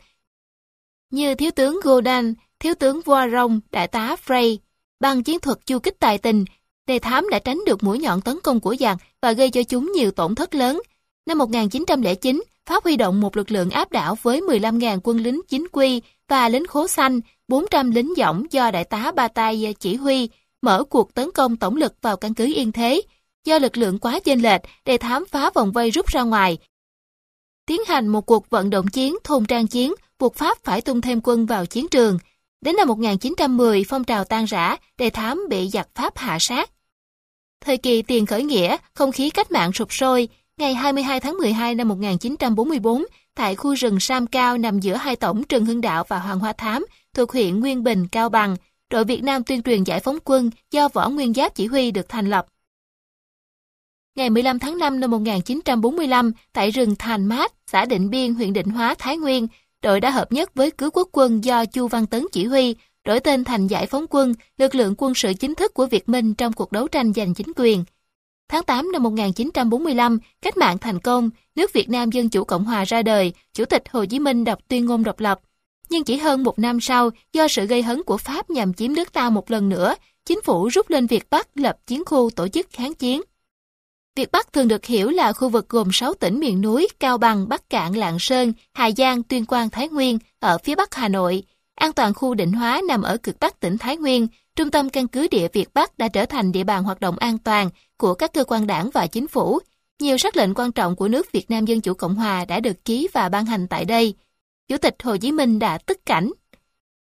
[1.10, 4.56] như Thiếu tướng Godin, Thiếu tướng Voiron, Đại tá Frey.
[5.00, 6.44] Bằng chiến thuật chu kích tài tình,
[6.86, 9.92] đề thám đã tránh được mũi nhọn tấn công của giặc và gây cho chúng
[9.92, 10.82] nhiều tổn thất lớn.
[11.26, 15.66] Năm 1909, Pháp huy động một lực lượng áp đảo với 15.000 quân lính chính
[15.72, 20.28] quy và lính khố xanh, 400 lính dõng do đại tá Ba Tay chỉ huy,
[20.62, 23.00] mở cuộc tấn công tổng lực vào căn cứ Yên Thế.
[23.44, 26.58] Do lực lượng quá chênh lệch, đề thám phá vòng vây rút ra ngoài.
[27.66, 31.20] Tiến hành một cuộc vận động chiến, thôn trang chiến, buộc Pháp phải tung thêm
[31.24, 32.18] quân vào chiến trường.
[32.60, 36.70] Đến năm 1910, phong trào tan rã, đề thám bị giặc Pháp hạ sát.
[37.60, 40.28] Thời kỳ tiền khởi nghĩa, không khí cách mạng sụp sôi.
[40.58, 43.04] Ngày 22 tháng 12 năm 1944,
[43.34, 46.52] tại khu rừng Sam Cao nằm giữa hai tổng Trần Hưng Đạo và Hoàng Hoa
[46.52, 48.56] Thám, thuộc huyện Nguyên Bình, Cao Bằng,
[48.90, 52.08] đội Việt Nam tuyên truyền giải phóng quân do Võ Nguyên Giáp chỉ huy được
[52.08, 52.46] thành lập.
[54.16, 58.68] Ngày 15 tháng 5 năm 1945, tại rừng Thành Mát, xã Định Biên, huyện Định
[58.68, 59.46] Hóa, Thái Nguyên,
[59.82, 63.20] đội đã hợp nhất với cứu quốc quân do Chu Văn Tấn chỉ huy, đổi
[63.20, 66.52] tên thành Giải phóng quân, lực lượng quân sự chính thức của Việt Minh trong
[66.52, 67.84] cuộc đấu tranh giành chính quyền.
[68.48, 72.84] Tháng 8 năm 1945, cách mạng thành công, nước Việt Nam Dân Chủ Cộng Hòa
[72.84, 75.40] ra đời, Chủ tịch Hồ Chí Minh đọc tuyên ngôn độc lập.
[75.90, 79.12] Nhưng chỉ hơn một năm sau, do sự gây hấn của Pháp nhằm chiếm nước
[79.12, 79.94] ta một lần nữa,
[80.24, 83.22] chính phủ rút lên Việt Bắc lập chiến khu tổ chức kháng chiến.
[84.16, 87.48] Việt Bắc thường được hiểu là khu vực gồm 6 tỉnh miền núi Cao Bằng,
[87.48, 91.42] Bắc Cạn, Lạng Sơn, Hà Giang, Tuyên Quang, Thái Nguyên ở phía Bắc Hà Nội.
[91.74, 95.08] An toàn khu định hóa nằm ở cực Bắc tỉnh Thái Nguyên, trung tâm căn
[95.08, 98.32] cứ địa Việt Bắc đã trở thành địa bàn hoạt động an toàn của các
[98.32, 99.58] cơ quan đảng và chính phủ.
[100.00, 102.84] Nhiều sắc lệnh quan trọng của nước Việt Nam Dân Chủ Cộng Hòa đã được
[102.84, 104.14] ký và ban hành tại đây.
[104.68, 106.30] Chủ tịch Hồ Chí Minh đã tức cảnh.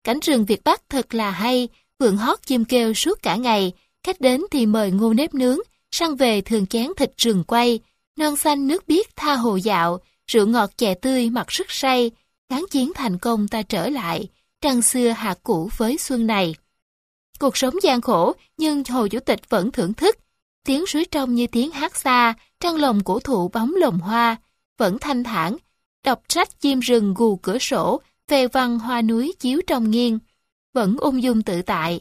[0.04, 3.72] Cảnh rừng Việt Bắc thật là hay, vườn hót chim kêu suốt cả ngày,
[4.04, 5.58] khách đến thì mời ngô nếp nướng,
[5.92, 7.80] săn về thường chén thịt rừng quay,
[8.18, 12.12] non xanh nước biếc tha hồ dạo, rượu ngọt chè tươi mặt sức say,
[12.50, 14.28] kháng chiến thành công ta trở lại,
[14.62, 16.56] trăng xưa hạ cũ với xuân này.
[17.40, 20.18] Cuộc sống gian khổ, nhưng Hồ Chủ tịch vẫn thưởng thức.
[20.64, 24.36] Tiếng suối trong như tiếng hát xa, trăng lồng cổ thụ bóng lồng hoa,
[24.78, 25.58] vẫn thanh thản.
[26.04, 30.20] Đọc sách chim rừng gù cửa sổ, về văn hoa núi chiếu trong nghiêng.
[30.74, 32.00] Vẫn ung dung tự tại.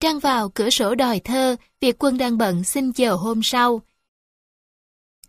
[0.00, 3.82] Trăng vào cửa sổ đòi thơ, việc quân đang bận xin chờ hôm sau.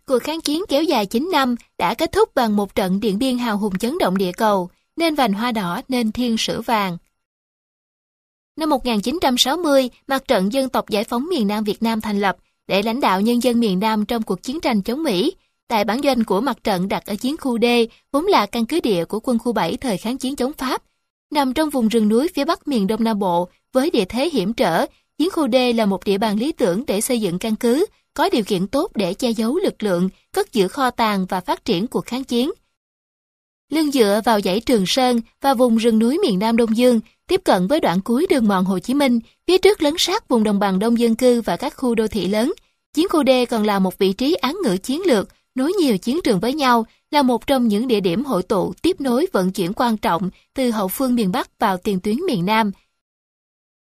[0.06, 3.38] Cuộc kháng chiến kéo dài 9 năm đã kết thúc bằng một trận điện biên
[3.38, 6.98] hào hùng chấn động địa cầu, nên vành hoa đỏ nên thiên sử vàng.
[8.56, 12.36] Năm 1960, Mặt trận Dân tộc Giải phóng miền Nam Việt Nam thành lập
[12.68, 15.32] để lãnh đạo nhân dân miền Nam trong cuộc chiến tranh chống Mỹ.
[15.68, 17.64] Tại bản doanh của mặt trận đặt ở chiến khu D,
[18.12, 20.82] vốn là căn cứ địa của quân khu 7 thời kháng chiến chống Pháp.
[21.30, 24.52] Nằm trong vùng rừng núi phía bắc miền Đông Nam Bộ, với địa thế hiểm
[24.52, 24.86] trở,
[25.18, 28.28] chiến khu D là một địa bàn lý tưởng để xây dựng căn cứ, có
[28.28, 31.86] điều kiện tốt để che giấu lực lượng, cất giữ kho tàng và phát triển
[31.86, 32.50] cuộc kháng chiến.
[33.70, 37.40] Lưng dựa vào dãy Trường Sơn và vùng rừng núi miền Nam Đông Dương, tiếp
[37.44, 40.58] cận với đoạn cuối đường mòn Hồ Chí Minh, phía trước lấn sát vùng đồng
[40.58, 42.52] bằng đông dân cư và các khu đô thị lớn.
[42.94, 46.20] Chiến khu D còn là một vị trí án ngữ chiến lược, nối nhiều chiến
[46.24, 49.72] trường với nhau, là một trong những địa điểm hội tụ tiếp nối vận chuyển
[49.72, 52.70] quan trọng từ hậu phương miền Bắc vào tiền tuyến miền Nam.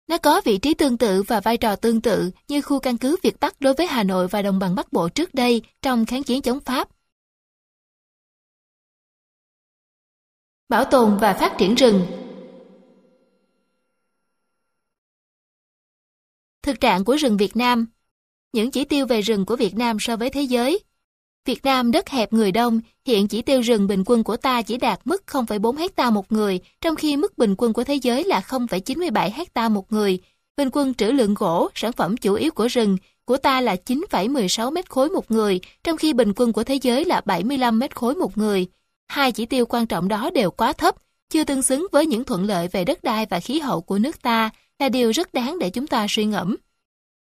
[0.08, 3.16] Nó có vị trí tương tự và vai trò tương tự như khu căn cứ
[3.22, 6.22] Việt Bắc đối với Hà Nội và đồng bằng Bắc Bộ trước đây trong kháng
[6.22, 6.88] chiến chống Pháp.
[10.68, 12.06] Bảo tồn và phát triển rừng
[16.64, 17.86] Thực trạng của rừng Việt Nam
[18.52, 20.80] Những chỉ tiêu về rừng của Việt Nam so với thế giới
[21.44, 24.76] Việt Nam đất hẹp người đông, hiện chỉ tiêu rừng bình quân của ta chỉ
[24.76, 28.40] đạt mức 0,4 hecta một người, trong khi mức bình quân của thế giới là
[28.48, 30.18] 0,97 hecta một người.
[30.56, 34.72] Bình quân trữ lượng gỗ, sản phẩm chủ yếu của rừng, của ta là 9,16
[34.72, 38.14] mét khối một người, trong khi bình quân của thế giới là 75 mét khối
[38.14, 38.66] một người.
[39.08, 40.94] Hai chỉ tiêu quan trọng đó đều quá thấp,
[41.30, 44.22] chưa tương xứng với những thuận lợi về đất đai và khí hậu của nước
[44.22, 46.56] ta, là điều rất đáng để chúng ta suy ngẫm.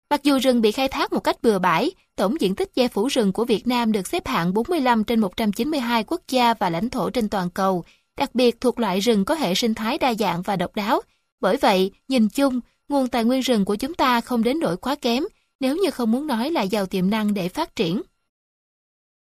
[0.09, 3.07] Mặc dù rừng bị khai thác một cách bừa bãi, tổng diện tích che phủ
[3.07, 7.09] rừng của Việt Nam được xếp hạng 45 trên 192 quốc gia và lãnh thổ
[7.09, 7.83] trên toàn cầu,
[8.17, 11.01] đặc biệt thuộc loại rừng có hệ sinh thái đa dạng và độc đáo.
[11.39, 12.59] Bởi vậy, nhìn chung,
[12.89, 15.23] nguồn tài nguyên rừng của chúng ta không đến nỗi quá kém,
[15.59, 18.01] nếu như không muốn nói là giàu tiềm năng để phát triển.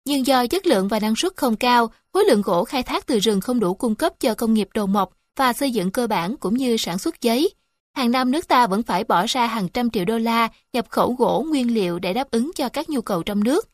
[0.05, 3.18] Nhưng do chất lượng và năng suất không cao, khối lượng gỗ khai thác từ
[3.18, 6.36] rừng không đủ cung cấp cho công nghiệp đồ mộc và xây dựng cơ bản
[6.36, 7.51] cũng như sản xuất giấy.
[7.94, 11.12] Hàng năm nước ta vẫn phải bỏ ra hàng trăm triệu đô la nhập khẩu
[11.12, 13.68] gỗ nguyên liệu để đáp ứng cho các nhu cầu trong nước.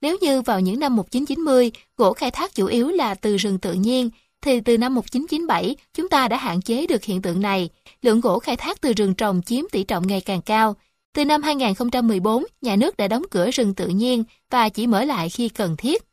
[0.00, 3.72] Nếu như vào những năm 1990, gỗ khai thác chủ yếu là từ rừng tự
[3.72, 4.10] nhiên,
[4.42, 7.68] thì từ năm 1997 chúng ta đã hạn chế được hiện tượng này.
[8.02, 10.76] Lượng gỗ khai thác từ rừng trồng chiếm tỷ trọng ngày càng cao.
[11.14, 15.28] Từ năm 2014, nhà nước đã đóng cửa rừng tự nhiên và chỉ mở lại
[15.28, 16.04] khi cần thiết.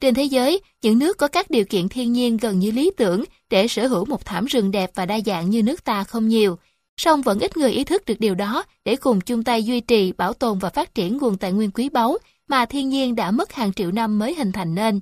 [0.00, 3.24] Trên thế giới, những nước có các điều kiện thiên nhiên gần như lý tưởng
[3.50, 6.58] để sở hữu một thảm rừng đẹp và đa dạng như nước ta không nhiều
[6.96, 10.12] song vẫn ít người ý thức được điều đó để cùng chung tay duy trì,
[10.12, 13.52] bảo tồn và phát triển nguồn tài nguyên quý báu mà thiên nhiên đã mất
[13.52, 15.00] hàng triệu năm mới hình thành nên.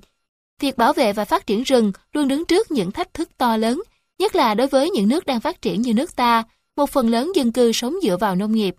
[0.59, 3.81] Việc bảo vệ và phát triển rừng luôn đứng trước những thách thức to lớn,
[4.19, 6.43] nhất là đối với những nước đang phát triển như nước ta,
[6.75, 8.75] một phần lớn dân cư sống dựa vào nông nghiệp.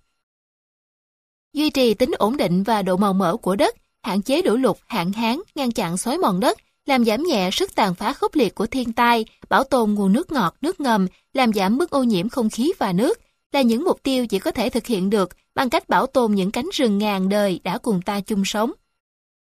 [1.52, 4.76] Duy trì tính ổn định và độ màu mỡ của đất, hạn chế lũ lụt,
[4.86, 8.54] hạn hán, ngăn chặn xói mòn đất, làm giảm nhẹ sức tàn phá khốc liệt
[8.54, 12.28] của thiên tai, bảo tồn nguồn nước ngọt, nước ngầm, làm giảm mức ô nhiễm
[12.28, 13.20] không khí và nước,
[13.52, 16.50] là những mục tiêu chỉ có thể thực hiện được bằng cách bảo tồn những
[16.50, 18.72] cánh rừng ngàn đời đã cùng ta chung sống.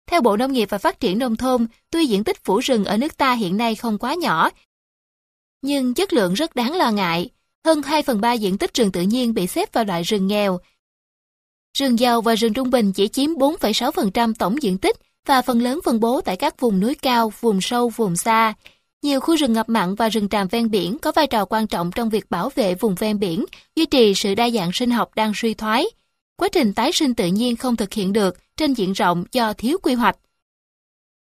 [0.07, 2.97] Theo Bộ Nông nghiệp và Phát triển Nông thôn, tuy diện tích phủ rừng ở
[2.97, 4.49] nước ta hiện nay không quá nhỏ,
[5.61, 7.29] nhưng chất lượng rất đáng lo ngại.
[7.65, 10.59] Hơn 2 phần 3 diện tích rừng tự nhiên bị xếp vào loại rừng nghèo.
[11.77, 15.79] Rừng giàu và rừng trung bình chỉ chiếm 4,6% tổng diện tích và phần lớn
[15.85, 18.53] phân bố tại các vùng núi cao, vùng sâu, vùng xa.
[19.01, 21.91] Nhiều khu rừng ngập mặn và rừng tràm ven biển có vai trò quan trọng
[21.91, 25.31] trong việc bảo vệ vùng ven biển, duy trì sự đa dạng sinh học đang
[25.35, 25.85] suy thoái.
[26.37, 29.77] Quá trình tái sinh tự nhiên không thực hiện được trên diện rộng do thiếu
[29.83, 30.17] quy hoạch.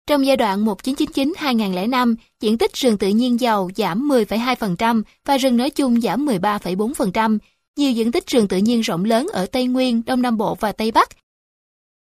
[0.07, 5.69] Trong giai đoạn 1999-2005, diện tích rừng tự nhiên giàu giảm 10,2% và rừng nói
[5.69, 7.38] chung giảm 13,4%.
[7.77, 10.72] Nhiều diện tích rừng tự nhiên rộng lớn ở Tây Nguyên, Đông Nam Bộ và
[10.72, 11.09] Tây Bắc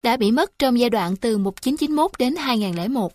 [0.03, 3.13] đã bị mất trong giai đoạn từ 1991 đến 2001.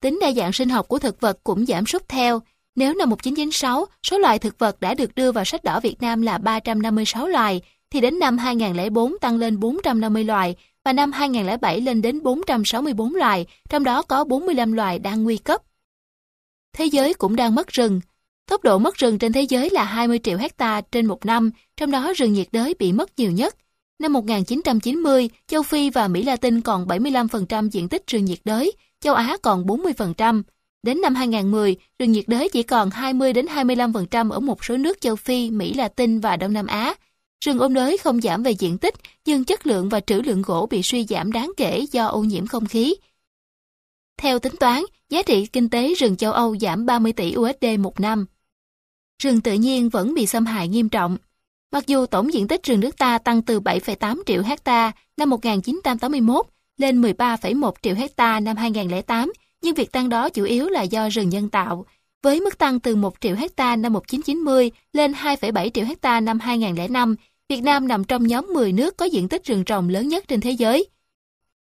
[0.00, 2.40] Tính đa dạng sinh học của thực vật cũng giảm sút theo.
[2.74, 6.22] Nếu năm 1996, số loài thực vật đã được đưa vào sách đỏ Việt Nam
[6.22, 7.60] là 356 loài,
[7.90, 13.46] thì đến năm 2004 tăng lên 450 loài và năm 2007 lên đến 464 loài,
[13.68, 15.62] trong đó có 45 loài đang nguy cấp.
[16.72, 18.00] Thế giới cũng đang mất rừng.
[18.46, 21.90] Tốc độ mất rừng trên thế giới là 20 triệu hecta trên một năm, trong
[21.90, 23.56] đó rừng nhiệt đới bị mất nhiều nhất.
[23.98, 29.14] Năm 1990, châu Phi và Mỹ Latin còn 75% diện tích rừng nhiệt đới, châu
[29.14, 30.42] Á còn 40%.
[30.82, 35.00] Đến năm 2010, rừng nhiệt đới chỉ còn 20 đến 25% ở một số nước
[35.00, 36.94] châu Phi, Mỹ Latin và Đông Nam Á.
[37.44, 38.94] Rừng ôn đới không giảm về diện tích,
[39.24, 42.46] nhưng chất lượng và trữ lượng gỗ bị suy giảm đáng kể do ô nhiễm
[42.46, 42.94] không khí.
[44.18, 48.00] Theo tính toán, giá trị kinh tế rừng châu Âu giảm 30 tỷ USD một
[48.00, 48.26] năm.
[49.22, 51.16] Rừng tự nhiên vẫn bị xâm hại nghiêm trọng.
[51.72, 56.46] Mặc dù tổng diện tích rừng nước ta tăng từ 7,8 triệu hecta năm 1981
[56.76, 61.28] lên 13,1 triệu hecta năm 2008, nhưng việc tăng đó chủ yếu là do rừng
[61.28, 61.86] nhân tạo.
[62.22, 67.16] Với mức tăng từ 1 triệu hecta năm 1990 lên 2,7 triệu hecta năm 2005,
[67.48, 70.40] Việt Nam nằm trong nhóm 10 nước có diện tích rừng trồng lớn nhất trên
[70.40, 70.88] thế giới.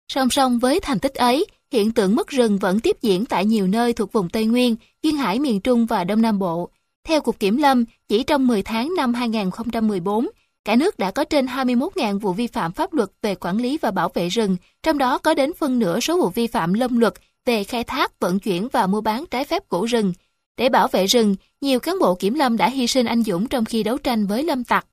[0.08, 3.66] Song song với thành tích ấy, hiện tượng mất rừng vẫn tiếp diễn tại nhiều
[3.66, 6.70] nơi thuộc vùng Tây Nguyên, Duyên Hải miền Trung và Đông Nam Bộ.
[7.10, 10.28] Theo Cục Kiểm Lâm, chỉ trong 10 tháng năm 2014,
[10.64, 13.90] cả nước đã có trên 21.000 vụ vi phạm pháp luật về quản lý và
[13.90, 17.14] bảo vệ rừng, trong đó có đến phân nửa số vụ vi phạm lâm luật
[17.44, 20.12] về khai thác, vận chuyển và mua bán trái phép gỗ rừng.
[20.56, 23.64] Để bảo vệ rừng, nhiều cán bộ kiểm lâm đã hy sinh anh dũng trong
[23.64, 24.86] khi đấu tranh với lâm tặc.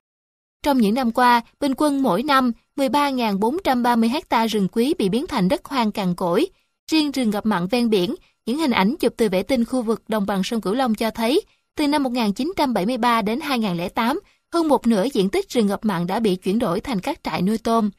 [0.63, 5.49] Trong những năm qua, bình quân mỗi năm 13.430 hecta rừng quý bị biến thành
[5.49, 6.47] đất hoang cằn cỗi.
[6.91, 8.15] Riêng rừng ngập mặn ven biển,
[8.45, 11.11] những hình ảnh chụp từ vệ tinh khu vực đồng bằng sông Cửu Long cho
[11.11, 11.41] thấy,
[11.77, 14.19] từ năm 1973 đến 2008,
[14.53, 17.41] hơn một nửa diện tích rừng ngập mặn đã bị chuyển đổi thành các trại
[17.41, 17.89] nuôi tôm.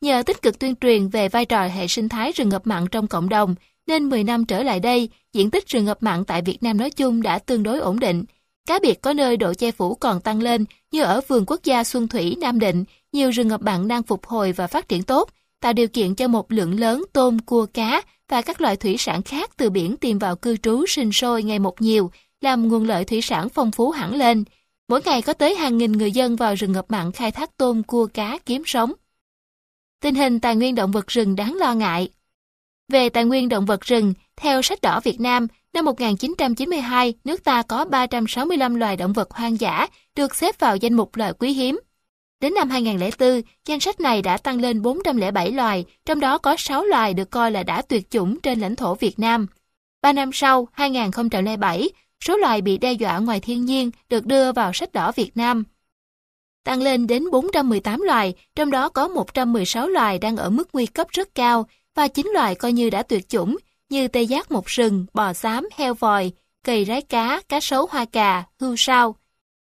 [0.00, 3.06] Nhờ tích cực tuyên truyền về vai trò hệ sinh thái rừng ngập mặn trong
[3.06, 3.54] cộng đồng,
[3.86, 6.90] nên 10 năm trở lại đây, diện tích rừng ngập mặn tại Việt Nam nói
[6.90, 8.24] chung đã tương đối ổn định.
[8.68, 11.84] Cá biệt có nơi độ che phủ còn tăng lên, như ở vườn quốc gia
[11.84, 15.30] Xuân Thủy, Nam Định, nhiều rừng ngập mặn đang phục hồi và phát triển tốt,
[15.60, 19.22] tạo điều kiện cho một lượng lớn tôm, cua, cá và các loại thủy sản
[19.22, 22.10] khác từ biển tìm vào cư trú sinh sôi ngày một nhiều,
[22.44, 24.44] làm nguồn lợi thủy sản phong phú hẳn lên.
[24.88, 27.82] Mỗi ngày có tới hàng nghìn người dân vào rừng ngập mặn khai thác tôm,
[27.82, 28.92] cua, cá kiếm sống.
[30.00, 32.08] Tình hình tài nguyên động vật rừng đáng lo ngại.
[32.88, 37.62] Về tài nguyên động vật rừng, theo sách đỏ Việt Nam, năm 1992, nước ta
[37.62, 41.80] có 365 loài động vật hoang dã được xếp vào danh mục loài quý hiếm.
[42.40, 46.84] Đến năm 2004, danh sách này đã tăng lên 407 loài, trong đó có 6
[46.84, 49.46] loài được coi là đã tuyệt chủng trên lãnh thổ Việt Nam.
[50.02, 51.90] Ba năm sau, 2007,
[52.26, 55.64] số loài bị đe dọa ngoài thiên nhiên được đưa vào sách đỏ Việt Nam.
[56.64, 61.06] Tăng lên đến 418 loài, trong đó có 116 loài đang ở mức nguy cấp
[61.10, 63.56] rất cao và 9 loài coi như đã tuyệt chủng
[63.88, 66.32] như tê giác một sừng, bò xám, heo vòi,
[66.64, 69.14] cây rái cá, cá sấu hoa cà, hươu sao.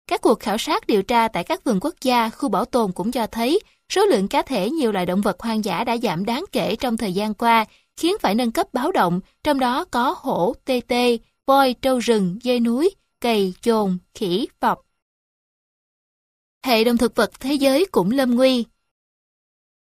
[0.07, 3.13] Các cuộc khảo sát điều tra tại các vườn quốc gia, khu bảo tồn cũng
[3.13, 6.45] cho thấy số lượng cá thể nhiều loài động vật hoang dã đã giảm đáng
[6.53, 7.65] kể trong thời gian qua,
[7.97, 12.39] khiến phải nâng cấp báo động, trong đó có hổ, tê tê, voi, trâu rừng,
[12.43, 14.81] dê núi, cầy, chồn, khỉ, vọc.
[16.65, 18.65] Hệ động thực vật thế giới cũng lâm nguy.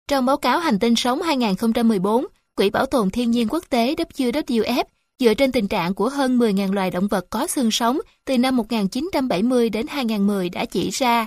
[0.08, 4.84] Trong báo cáo Hành tinh sống 2014, Quỹ Bảo tồn Thiên nhiên Quốc tế WWF
[5.18, 8.56] dựa trên tình trạng của hơn 10.000 loài động vật có xương sống từ năm
[8.56, 11.26] 1970 đến 2010 đã chỉ ra.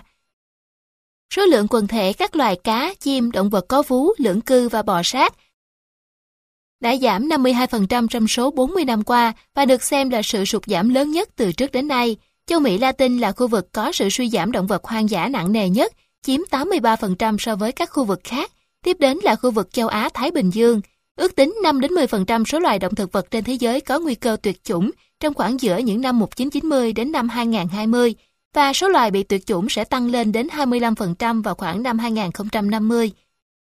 [1.34, 4.82] Số lượng quần thể các loài cá, chim, động vật có vú, lưỡng cư và
[4.82, 5.34] bò sát
[6.84, 10.90] đã giảm 52% trong số 40 năm qua và được xem là sự sụt giảm
[10.90, 12.18] lớn nhất từ trước đến nay.
[12.48, 15.52] Châu Mỹ Latin là khu vực có sự suy giảm động vật hoang dã nặng
[15.52, 15.94] nề nhất,
[16.26, 18.52] chiếm 83% so với các khu vực khác.
[18.86, 20.82] Tiếp đến là khu vực châu Á-Thái Bình Dương.
[21.16, 24.64] Ước tính 5-10% số loài động thực vật trên thế giới có nguy cơ tuyệt
[24.64, 28.16] chủng trong khoảng giữa những năm 1990 đến năm 2020
[28.56, 33.12] và số loài bị tuyệt chủng sẽ tăng lên đến 25% vào khoảng năm 2050.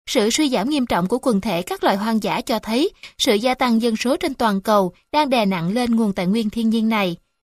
[0.08, 3.36] Sự suy giảm nghiêm trọng của quần thể các loài hoang dã cho thấy sự
[3.36, 6.70] gia tăng dân số trên toàn cầu đang đè nặng lên nguồn tài nguyên thiên
[6.70, 7.16] nhiên này.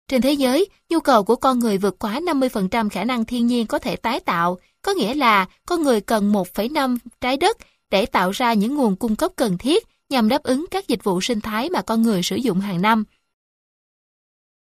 [0.08, 3.66] Trên thế giới, nhu cầu của con người vượt quá 50% khả năng thiên nhiên
[3.66, 7.56] có thể tái tạo, có nghĩa là con người cần 1,5 trái đất
[7.90, 11.20] để tạo ra những nguồn cung cấp cần thiết nhằm đáp ứng các dịch vụ
[11.20, 13.04] sinh thái mà con người sử dụng hàng năm.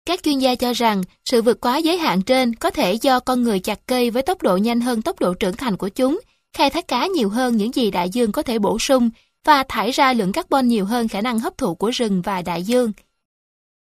[0.06, 3.42] Các chuyên gia cho rằng sự vượt quá giới hạn trên có thể do con
[3.42, 6.20] người chặt cây với tốc độ nhanh hơn tốc độ trưởng thành của chúng,
[6.52, 9.10] khai thác cá nhiều hơn những gì đại dương có thể bổ sung
[9.44, 12.62] và thải ra lượng carbon nhiều hơn khả năng hấp thụ của rừng và đại
[12.62, 12.92] dương.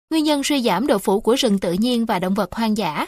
[0.09, 3.05] Nguyên nhân suy giảm độ phủ của rừng tự nhiên và động vật hoang dã.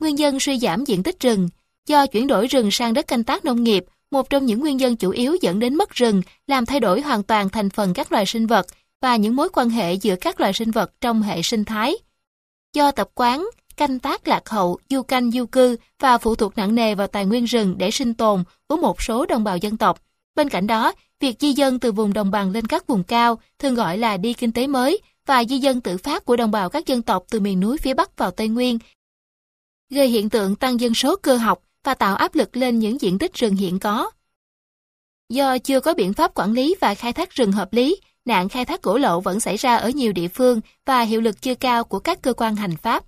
[0.00, 1.48] Nguyên nhân suy giảm diện tích rừng
[1.86, 4.96] do chuyển đổi rừng sang đất canh tác nông nghiệp, một trong những nguyên nhân
[4.96, 8.26] chủ yếu dẫn đến mất rừng, làm thay đổi hoàn toàn thành phần các loài
[8.26, 8.66] sinh vật
[9.00, 11.94] và những mối quan hệ giữa các loài sinh vật trong hệ sinh thái.
[12.72, 16.74] Do tập quán, canh tác lạc hậu, du canh du cư và phụ thuộc nặng
[16.74, 20.00] nề vào tài nguyên rừng để sinh tồn của một số đồng bào dân tộc.
[20.34, 23.74] Bên cạnh đó, việc di dân từ vùng đồng bằng lên các vùng cao, thường
[23.74, 26.86] gọi là đi kinh tế mới, và di dân tự phát của đồng bào các
[26.86, 28.78] dân tộc từ miền núi phía Bắc vào Tây Nguyên,
[29.90, 33.18] gây hiện tượng tăng dân số cơ học và tạo áp lực lên những diện
[33.18, 34.10] tích rừng hiện có.
[35.28, 38.64] Do chưa có biện pháp quản lý và khai thác rừng hợp lý, nạn khai
[38.64, 41.84] thác gỗ lậu vẫn xảy ra ở nhiều địa phương và hiệu lực chưa cao
[41.84, 43.04] của các cơ quan hành pháp.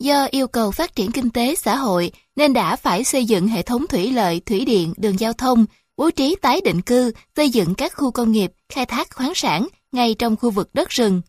[0.00, 3.62] Do yêu cầu phát triển kinh tế xã hội nên đã phải xây dựng hệ
[3.62, 7.74] thống thủy lợi, thủy điện, đường giao thông, bố trí tái định cư, xây dựng
[7.74, 11.22] các khu công nghiệp, khai thác khoáng sản ngay trong khu vực đất rừng.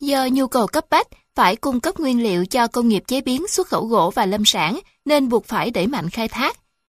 [0.00, 3.48] Do nhu cầu cấp bách phải cung cấp nguyên liệu cho công nghiệp chế biến
[3.48, 6.58] xuất khẩu gỗ và lâm sản nên buộc phải đẩy mạnh khai thác.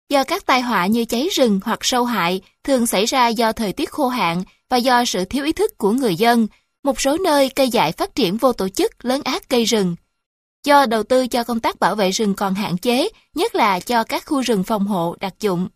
[0.09, 3.73] Do các tai họa như cháy rừng hoặc sâu hại thường xảy ra do thời
[3.73, 6.47] tiết khô hạn và do sự thiếu ý thức của người dân,
[6.85, 9.97] một số nơi cây dại phát triển vô tổ chức lớn ác cây rừng.
[10.67, 14.05] Do đầu tư cho công tác bảo vệ rừng còn hạn chế, nhất là cho
[14.05, 15.69] các khu rừng phòng hộ đặc dụng.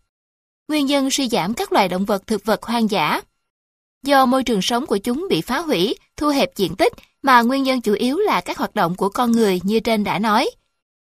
[0.67, 3.21] nguyên nhân suy giảm các loài động vật thực vật hoang dã.
[4.03, 7.63] Do môi trường sống của chúng bị phá hủy, thu hẹp diện tích, mà nguyên
[7.63, 10.49] nhân chủ yếu là các hoạt động của con người như trên đã nói.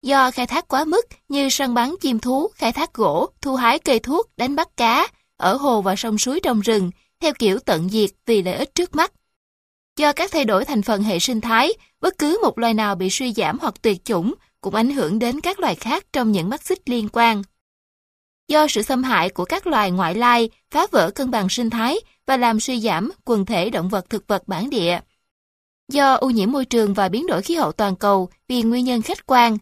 [0.01, 3.79] Do khai thác quá mức như săn bắn chim thú, khai thác gỗ, thu hái
[3.79, 7.89] cây thuốc, đánh bắt cá, ở hồ và sông suối trong rừng, theo kiểu tận
[7.89, 9.11] diệt vì lợi ích trước mắt.
[10.01, 13.09] Do các thay đổi thành phần hệ sinh thái, bất cứ một loài nào bị
[13.09, 16.63] suy giảm hoặc tuyệt chủng cũng ảnh hưởng đến các loài khác trong những mắt
[16.63, 17.41] xích liên quan.
[18.47, 21.97] Do sự xâm hại của các loài ngoại lai phá vỡ cân bằng sinh thái
[22.25, 24.99] và làm suy giảm quần thể động vật thực vật bản địa.
[25.91, 29.01] Do ô nhiễm môi trường và biến đổi khí hậu toàn cầu vì nguyên nhân
[29.01, 29.57] khách quan.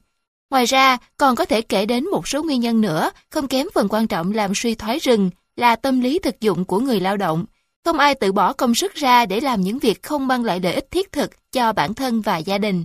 [0.49, 3.87] Ngoài ra, còn có thể kể đến một số nguyên nhân nữa không kém phần
[3.89, 7.45] quan trọng làm suy thoái rừng là tâm lý thực dụng của người lao động.
[7.85, 10.73] Không ai tự bỏ công sức ra để làm những việc không mang lại lợi
[10.73, 12.83] ích thiết thực cho bản thân và gia đình.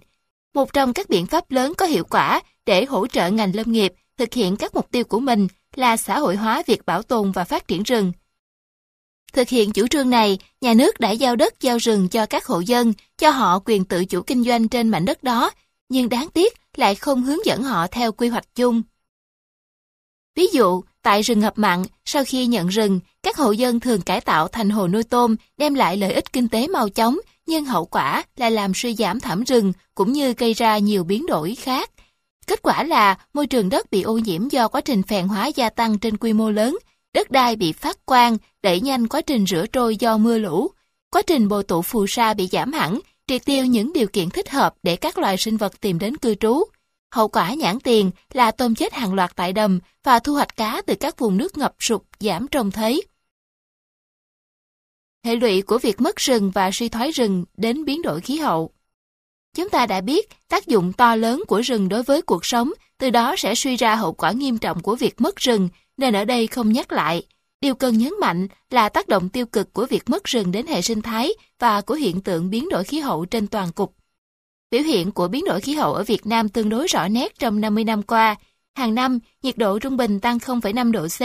[0.55, 3.92] Một trong các biện pháp lớn có hiệu quả để hỗ trợ ngành lâm nghiệp
[4.16, 7.44] thực hiện các mục tiêu của mình là xã hội hóa việc bảo tồn và
[7.44, 8.12] phát triển rừng.
[9.32, 12.60] Thực hiện chủ trương này, nhà nước đã giao đất giao rừng cho các hộ
[12.60, 15.50] dân, cho họ quyền tự chủ kinh doanh trên mảnh đất đó,
[15.89, 18.82] nhưng đáng tiếc lại không hướng dẫn họ theo quy hoạch chung.
[20.34, 24.20] Ví dụ, tại rừng ngập mặn, sau khi nhận rừng, các hộ dân thường cải
[24.20, 27.84] tạo thành hồ nuôi tôm, đem lại lợi ích kinh tế mau chóng, nhưng hậu
[27.84, 31.91] quả là làm suy giảm thảm rừng cũng như gây ra nhiều biến đổi khác.
[32.47, 35.70] Kết quả là môi trường đất bị ô nhiễm do quá trình phèn hóa gia
[35.70, 36.78] tăng trên quy mô lớn,
[37.15, 40.70] đất đai bị phát quang, đẩy nhanh quá trình rửa trôi do mưa lũ.
[41.10, 44.50] Quá trình bồi tụ phù sa bị giảm hẳn, triệt tiêu những điều kiện thích
[44.50, 46.65] hợp để các loài sinh vật tìm đến cư trú.
[47.15, 50.83] Hậu quả nhãn tiền là tôm chết hàng loạt tại đầm và thu hoạch cá
[50.86, 53.02] từ các vùng nước ngập sụt giảm trông thấy.
[55.25, 58.70] Hệ lụy của việc mất rừng và suy thoái rừng đến biến đổi khí hậu.
[59.57, 63.10] Chúng ta đã biết tác dụng to lớn của rừng đối với cuộc sống, từ
[63.10, 66.47] đó sẽ suy ra hậu quả nghiêm trọng của việc mất rừng, nên ở đây
[66.47, 67.26] không nhắc lại.
[67.60, 70.83] Điều cần nhấn mạnh là tác động tiêu cực của việc mất rừng đến hệ
[70.83, 73.94] sinh thái và của hiện tượng biến đổi khí hậu trên toàn cục.
[74.70, 77.60] Biểu hiện của biến đổi khí hậu ở Việt Nam tương đối rõ nét trong
[77.60, 78.36] 50 năm qua.
[78.76, 81.20] Hàng năm, nhiệt độ trung bình tăng 0,5 độ C,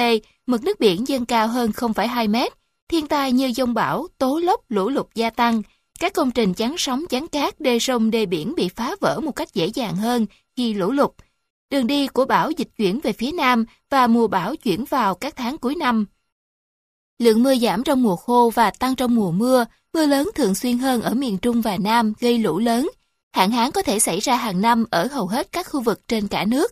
[0.48, 2.53] mực nước biển dâng cao hơn 0,2 mét,
[2.90, 5.61] thiên tai như dông bão, tố lốc, lũ lụt gia tăng,
[6.00, 9.32] các công trình chắn sóng chắn cát đê sông đê biển bị phá vỡ một
[9.32, 11.11] cách dễ dàng hơn khi lũ lụt.
[11.72, 15.35] Đường đi của bão dịch chuyển về phía nam và mùa bão chuyển vào các
[15.35, 16.06] tháng cuối năm.
[17.19, 20.77] Lượng mưa giảm trong mùa khô và tăng trong mùa mưa, mưa lớn thường xuyên
[20.77, 22.90] hơn ở miền Trung và Nam gây lũ lớn.
[23.32, 26.27] Hạn hán có thể xảy ra hàng năm ở hầu hết các khu vực trên
[26.27, 26.72] cả nước.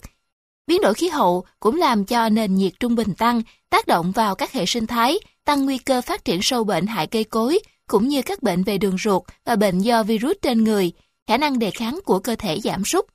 [0.68, 4.36] Biến đổi khí hậu cũng làm cho nền nhiệt trung bình tăng, tác động vào
[4.36, 8.08] các hệ sinh thái, tăng nguy cơ phát triển sâu bệnh hại cây cối, cũng
[8.08, 10.92] như các bệnh về đường ruột và bệnh do virus trên người,
[11.28, 13.06] khả năng đề kháng của cơ thể giảm sút.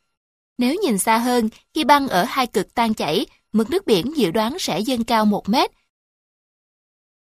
[0.58, 4.30] Nếu nhìn xa hơn, khi băng ở hai cực tan chảy, mực nước biển dự
[4.30, 5.70] đoán sẽ dâng cao 1 mét.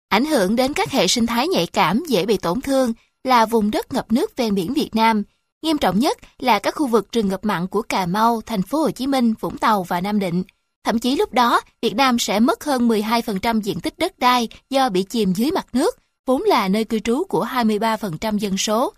[0.08, 2.92] Ảnh hưởng đến các hệ sinh thái nhạy cảm dễ bị tổn thương
[3.24, 5.22] là vùng đất ngập nước ven biển Việt Nam.
[5.62, 8.78] Nghiêm trọng nhất là các khu vực rừng ngập mặn của Cà Mau, thành phố
[8.78, 10.44] Hồ Chí Minh, Vũng Tàu và Nam Định.
[10.84, 14.88] Thậm chí lúc đó, Việt Nam sẽ mất hơn 12% diện tích đất đai do
[14.88, 18.92] bị chìm dưới mặt nước, vốn là nơi cư trú của 23% dân số.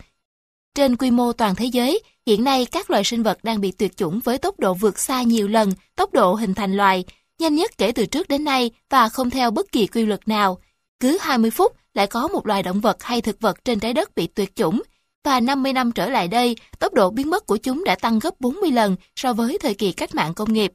[0.75, 3.97] Trên quy mô toàn thế giới, hiện nay các loài sinh vật đang bị tuyệt
[3.97, 7.05] chủng với tốc độ vượt xa nhiều lần tốc độ hình thành loài,
[7.39, 10.59] nhanh nhất kể từ trước đến nay và không theo bất kỳ quy luật nào.
[11.01, 14.15] Cứ 20 phút lại có một loài động vật hay thực vật trên trái đất
[14.15, 14.83] bị tuyệt chủng,
[15.25, 18.41] và 50 năm trở lại đây, tốc độ biến mất của chúng đã tăng gấp
[18.41, 20.73] 40 lần so với thời kỳ cách mạng công nghiệp.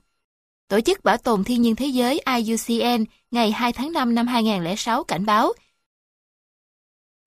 [0.67, 5.03] Tổ chức Bảo tồn Thiên nhiên Thế giới IUCN ngày 2 tháng 5 năm 2006
[5.03, 5.53] cảnh báo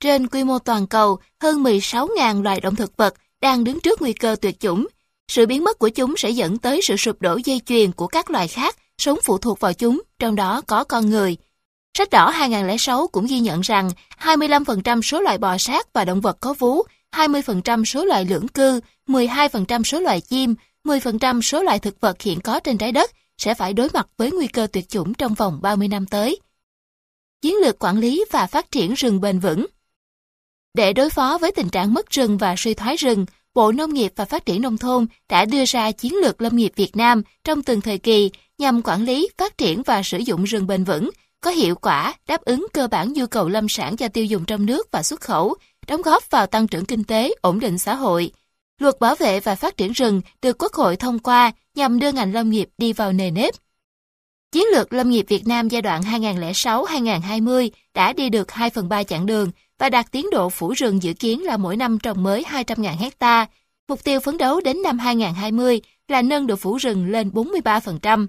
[0.02, 4.12] trên quy mô toàn cầu, hơn 16.000 loài động thực vật đang đứng trước nguy
[4.12, 4.86] cơ tuyệt chủng.
[5.28, 8.30] Sự biến mất của chúng sẽ dẫn tới sự sụp đổ dây chuyền của các
[8.30, 11.36] loài khác sống phụ thuộc vào chúng, trong đó có con người.
[11.98, 16.36] Sách đỏ 2006 cũng ghi nhận rằng 25% số loài bò sát và động vật
[16.40, 22.00] có vú, 20% số loài lưỡng cư, 12% số loài chim, 10% số loài thực
[22.00, 25.14] vật hiện có trên trái đất sẽ phải đối mặt với nguy cơ tuyệt chủng
[25.14, 26.40] trong vòng 30 năm tới.
[27.42, 29.66] Chiến lược quản lý và phát triển rừng bền vững
[30.74, 34.12] để đối phó với tình trạng mất rừng và suy thoái rừng, Bộ Nông nghiệp
[34.16, 37.62] và Phát triển Nông thôn đã đưa ra chiến lược lâm nghiệp Việt Nam trong
[37.62, 41.10] từng thời kỳ nhằm quản lý, phát triển và sử dụng rừng bền vững,
[41.40, 44.66] có hiệu quả, đáp ứng cơ bản nhu cầu lâm sản cho tiêu dùng trong
[44.66, 45.54] nước và xuất khẩu,
[45.86, 48.30] đóng góp vào tăng trưởng kinh tế, ổn định xã hội.
[48.78, 52.32] Luật bảo vệ và phát triển rừng được Quốc hội thông qua nhằm đưa ngành
[52.32, 53.54] lâm nghiệp đi vào nề nếp.
[54.52, 59.02] Chiến lược lâm nghiệp Việt Nam giai đoạn 2006-2020 đã đi được 2 phần 3
[59.02, 62.42] chặng đường, và đạt tiến độ phủ rừng dự kiến là mỗi năm trồng mới
[62.42, 63.46] 200.000 hecta.
[63.88, 68.26] Mục tiêu phấn đấu đến năm 2020 là nâng độ phủ rừng lên 43%.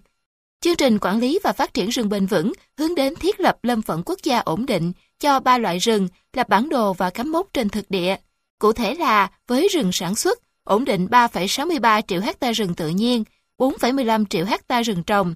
[0.61, 3.81] Chương trình quản lý và phát triển rừng bền vững hướng đến thiết lập lâm
[3.81, 4.91] phận quốc gia ổn định
[5.23, 8.15] cho ba loại rừng, lập bản đồ và cắm mốc trên thực địa.
[8.59, 13.23] Cụ thể là với rừng sản xuất, ổn định 3,63 triệu hecta rừng tự nhiên,
[13.57, 15.33] 4,15 triệu hecta rừng trồng.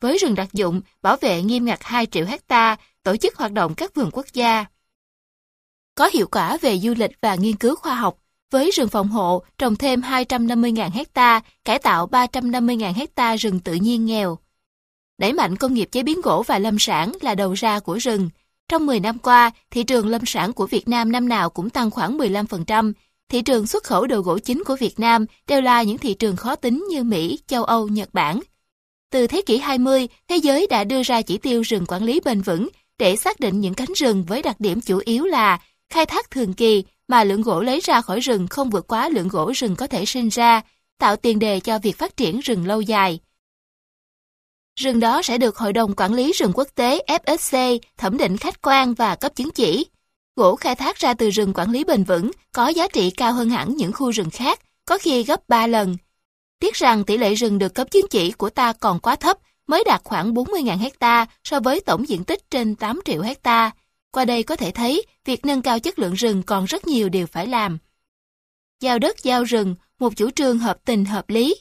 [0.00, 3.74] Với rừng đặc dụng, bảo vệ nghiêm ngặt 2 triệu hecta, tổ chức hoạt động
[3.74, 4.64] các vườn quốc gia.
[5.94, 8.18] Có hiệu quả về du lịch và nghiên cứu khoa học,
[8.50, 14.06] với rừng phòng hộ trồng thêm 250.000 hecta, cải tạo 350.000 hecta rừng tự nhiên
[14.06, 14.38] nghèo.
[15.18, 18.30] Đẩy mạnh công nghiệp chế biến gỗ và lâm sản là đầu ra của rừng.
[18.70, 21.90] Trong 10 năm qua, thị trường lâm sản của Việt Nam năm nào cũng tăng
[21.90, 22.92] khoảng 15%.
[23.28, 26.36] Thị trường xuất khẩu đồ gỗ chính của Việt Nam đều là những thị trường
[26.36, 28.40] khó tính như Mỹ, châu Âu, Nhật Bản.
[29.12, 32.40] Từ thế kỷ 20, thế giới đã đưa ra chỉ tiêu rừng quản lý bền
[32.40, 32.68] vững
[32.98, 36.54] để xác định những cánh rừng với đặc điểm chủ yếu là khai thác thường
[36.54, 39.86] kỳ mà lượng gỗ lấy ra khỏi rừng không vượt quá lượng gỗ rừng có
[39.86, 40.60] thể sinh ra,
[40.98, 43.18] tạo tiền đề cho việc phát triển rừng lâu dài.
[44.76, 48.62] Rừng đó sẽ được Hội đồng Quản lý rừng quốc tế FSC thẩm định khách
[48.62, 49.86] quan và cấp chứng chỉ.
[50.36, 53.50] Gỗ khai thác ra từ rừng quản lý bền vững có giá trị cao hơn
[53.50, 55.96] hẳn những khu rừng khác, có khi gấp 3 lần.
[56.60, 59.84] Tiếc rằng tỷ lệ rừng được cấp chứng chỉ của ta còn quá thấp, mới
[59.84, 63.70] đạt khoảng 40.000 hecta so với tổng diện tích trên 8 triệu hecta.
[64.12, 67.26] Qua đây có thể thấy, việc nâng cao chất lượng rừng còn rất nhiều điều
[67.26, 67.78] phải làm.
[68.80, 71.54] Giao đất giao rừng, một chủ trương hợp tình hợp lý.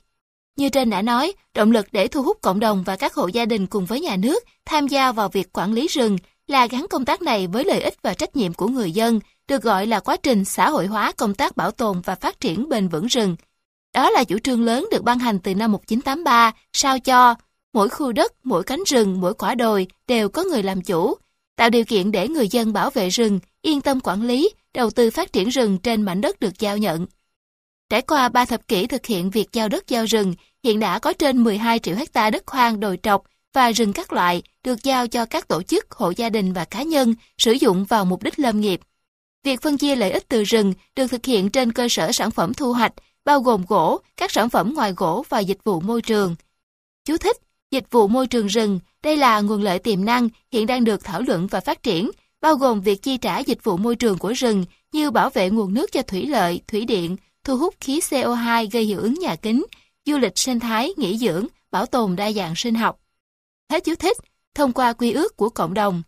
[0.59, 3.45] Như trên đã nói, động lực để thu hút cộng đồng và các hộ gia
[3.45, 7.05] đình cùng với nhà nước tham gia vào việc quản lý rừng là gắn công
[7.05, 10.17] tác này với lợi ích và trách nhiệm của người dân, được gọi là quá
[10.23, 13.35] trình xã hội hóa công tác bảo tồn và phát triển bền vững rừng.
[13.93, 17.35] Đó là chủ trương lớn được ban hành từ năm 1983, sao cho
[17.73, 21.15] mỗi khu đất, mỗi cánh rừng, mỗi quả đồi đều có người làm chủ,
[21.55, 25.11] tạo điều kiện để người dân bảo vệ rừng, yên tâm quản lý, đầu tư
[25.11, 27.05] phát triển rừng trên mảnh đất được giao nhận.
[27.89, 31.13] Trải qua 3 thập kỷ thực hiện việc giao đất giao rừng, hiện đã có
[31.13, 33.23] trên 12 triệu hecta đất hoang đồi trọc
[33.53, 36.83] và rừng các loại được giao cho các tổ chức, hộ gia đình và cá
[36.83, 38.79] nhân sử dụng vào mục đích lâm nghiệp.
[39.43, 42.53] Việc phân chia lợi ích từ rừng được thực hiện trên cơ sở sản phẩm
[42.53, 42.93] thu hoạch,
[43.25, 46.35] bao gồm gỗ, các sản phẩm ngoài gỗ và dịch vụ môi trường.
[47.05, 47.37] Chú thích,
[47.71, 51.21] dịch vụ môi trường rừng, đây là nguồn lợi tiềm năng hiện đang được thảo
[51.21, 54.65] luận và phát triển, bao gồm việc chi trả dịch vụ môi trường của rừng
[54.91, 58.83] như bảo vệ nguồn nước cho thủy lợi, thủy điện, thu hút khí CO2 gây
[58.83, 59.65] hiệu ứng nhà kính,
[60.09, 62.99] du lịch sinh thái, nghỉ dưỡng, bảo tồn đa dạng sinh học.
[63.71, 64.17] Hết chú thích,
[64.55, 66.03] thông qua quy ước của cộng đồng.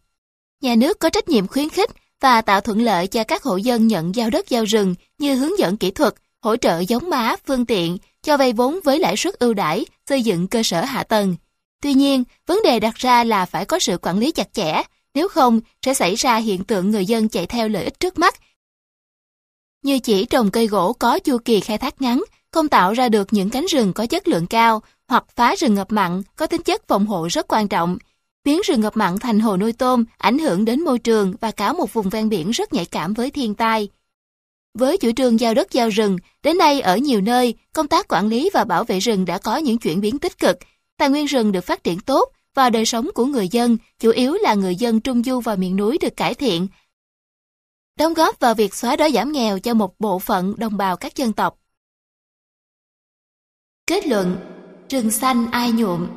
[0.61, 1.89] Nhà nước có trách nhiệm khuyến khích
[2.19, 5.59] và tạo thuận lợi cho các hộ dân nhận giao đất giao rừng như hướng
[5.59, 9.39] dẫn kỹ thuật, hỗ trợ giống má, phương tiện, cho vay vốn với lãi suất
[9.39, 11.35] ưu đãi, xây dựng cơ sở hạ tầng.
[11.81, 14.81] Tuy nhiên, vấn đề đặt ra là phải có sự quản lý chặt chẽ,
[15.13, 18.35] nếu không sẽ xảy ra hiện tượng người dân chạy theo lợi ích trước mắt.
[19.83, 23.27] Như chỉ trồng cây gỗ có chu kỳ khai thác ngắn, không tạo ra được
[23.31, 26.87] những cánh rừng có chất lượng cao, hoặc phá rừng ngập mặn có tính chất
[26.87, 27.97] phòng hộ rất quan trọng,
[28.43, 31.73] biến rừng ngập mặn thành hồ nuôi tôm, ảnh hưởng đến môi trường và cả
[31.73, 33.89] một vùng ven biển rất nhạy cảm với thiên tai.
[34.77, 38.27] Với chủ trương giao đất giao rừng, đến nay ở nhiều nơi, công tác quản
[38.27, 40.57] lý và bảo vệ rừng đã có những chuyển biến tích cực,
[40.97, 44.33] tài nguyên rừng được phát triển tốt và đời sống của người dân, chủ yếu
[44.33, 46.67] là người dân trung du và miền núi được cải thiện,
[47.97, 51.15] đóng góp vào việc xóa đói giảm nghèo cho một bộ phận đồng bào các
[51.15, 51.60] dân tộc.
[53.91, 54.37] Kết luận,
[54.89, 56.07] rừng xanh ai nhuộm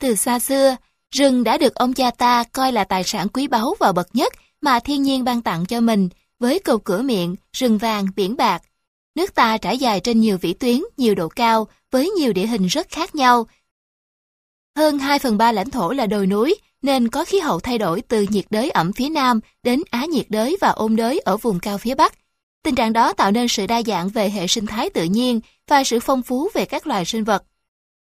[0.00, 0.76] Từ xa xưa,
[1.10, 4.32] rừng đã được ông cha ta coi là tài sản quý báu và bậc nhất
[4.60, 8.62] mà thiên nhiên ban tặng cho mình, với cầu cửa miệng, rừng vàng, biển bạc.
[9.14, 12.66] Nước ta trải dài trên nhiều vĩ tuyến, nhiều độ cao, với nhiều địa hình
[12.66, 13.46] rất khác nhau.
[14.76, 18.00] Hơn 2 phần 3 lãnh thổ là đồi núi, nên có khí hậu thay đổi
[18.00, 21.60] từ nhiệt đới ẩm phía Nam đến Á nhiệt đới và ôn đới ở vùng
[21.60, 22.21] cao phía Bắc.
[22.62, 25.84] Tình trạng đó tạo nên sự đa dạng về hệ sinh thái tự nhiên và
[25.84, 27.44] sự phong phú về các loài sinh vật.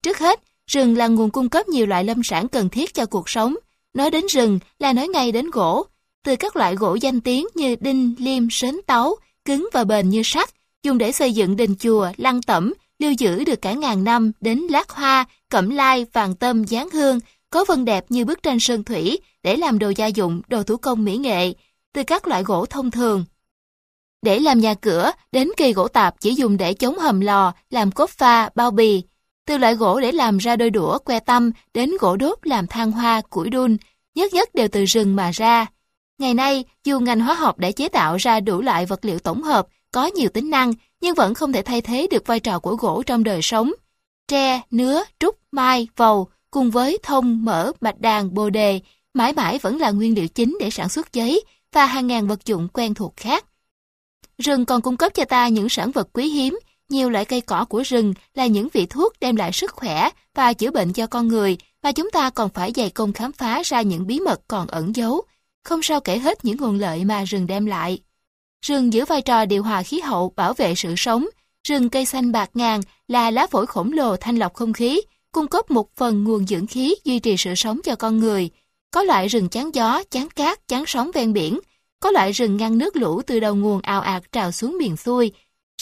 [0.02, 3.28] Trước hết, rừng là nguồn cung cấp nhiều loại lâm sản cần thiết cho cuộc
[3.28, 3.54] sống.
[3.94, 5.86] Nói đến rừng là nói ngay đến gỗ.
[6.24, 10.22] Từ các loại gỗ danh tiếng như đinh, liêm, sến táo, cứng và bền như
[10.24, 10.50] sắt,
[10.82, 14.58] dùng để xây dựng đình chùa, lăng tẩm, lưu giữ được cả ngàn năm đến
[14.58, 18.84] lát hoa, cẩm lai, vàng tâm, giáng hương, có vân đẹp như bức tranh sơn
[18.84, 21.52] thủy để làm đồ gia dụng, đồ thủ công mỹ nghệ,
[21.92, 23.24] từ các loại gỗ thông thường.
[24.22, 27.90] Để làm nhà cửa, đến cây gỗ tạp chỉ dùng để chống hầm lò, làm
[27.90, 29.02] cốt pha, bao bì.
[29.46, 32.92] Từ loại gỗ để làm ra đôi đũa, que tăm, đến gỗ đốt làm than
[32.92, 33.76] hoa, củi đun,
[34.14, 35.66] nhất nhất đều từ rừng mà ra.
[36.18, 39.42] Ngày nay, dù ngành hóa học đã chế tạo ra đủ loại vật liệu tổng
[39.42, 42.76] hợp, có nhiều tính năng, nhưng vẫn không thể thay thế được vai trò của
[42.76, 43.72] gỗ trong đời sống.
[44.28, 48.80] Tre, nứa, trúc, mai, vầu, cùng với thông, mỡ, bạch đàn, bồ đề,
[49.14, 52.46] mãi mãi vẫn là nguyên liệu chính để sản xuất giấy và hàng ngàn vật
[52.46, 53.44] dụng quen thuộc khác.
[54.38, 56.58] Rừng còn cung cấp cho ta những sản vật quý hiếm
[56.92, 60.52] nhiều loại cây cỏ của rừng là những vị thuốc đem lại sức khỏe và
[60.52, 63.82] chữa bệnh cho con người, và chúng ta còn phải dày công khám phá ra
[63.82, 65.22] những bí mật còn ẩn giấu.
[65.64, 67.98] Không sao kể hết những nguồn lợi mà rừng đem lại.
[68.66, 71.26] Rừng giữ vai trò điều hòa khí hậu, bảo vệ sự sống.
[71.68, 75.00] Rừng cây xanh bạc ngàn là lá phổi khổng lồ thanh lọc không khí,
[75.32, 78.50] cung cấp một phần nguồn dưỡng khí duy trì sự sống cho con người.
[78.90, 81.58] Có loại rừng chắn gió, chắn cát, chắn sóng ven biển.
[82.02, 85.32] Có loại rừng ngăn nước lũ từ đầu nguồn ào ạt trào xuống miền xuôi.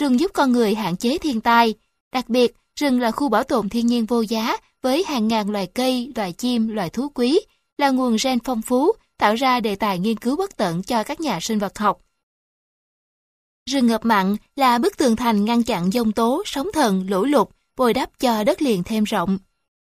[0.00, 1.74] Rừng giúp con người hạn chế thiên tai.
[2.12, 5.66] Đặc biệt, rừng là khu bảo tồn thiên nhiên vô giá với hàng ngàn loài
[5.74, 7.40] cây, loài chim, loài thú quý,
[7.78, 11.20] là nguồn gen phong phú, tạo ra đề tài nghiên cứu bất tận cho các
[11.20, 12.00] nhà sinh vật học.
[13.70, 17.48] Rừng ngập mặn là bức tường thành ngăn chặn dông tố, sóng thần, lũ lụt,
[17.76, 19.38] bồi đắp cho đất liền thêm rộng.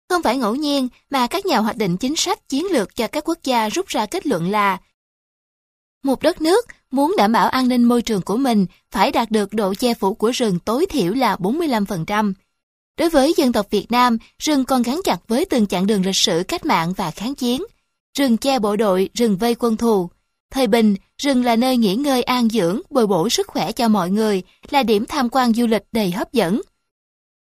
[0.09, 3.30] Không phải ngẫu nhiên mà các nhà hoạch định chính sách chiến lược cho các
[3.30, 4.77] quốc gia rút ra kết luận là
[6.04, 9.54] một đất nước muốn đảm bảo an ninh môi trường của mình phải đạt được
[9.54, 12.34] độ che phủ của rừng tối thiểu là 45%.
[12.98, 16.16] Đối với dân tộc Việt Nam, rừng còn gắn chặt với từng chặng đường lịch
[16.16, 17.64] sử cách mạng và kháng chiến.
[18.18, 20.10] Rừng che bộ đội, rừng vây quân thù.
[20.52, 24.10] Thời bình, rừng là nơi nghỉ ngơi an dưỡng, bồi bổ sức khỏe cho mọi
[24.10, 26.62] người, là điểm tham quan du lịch đầy hấp dẫn.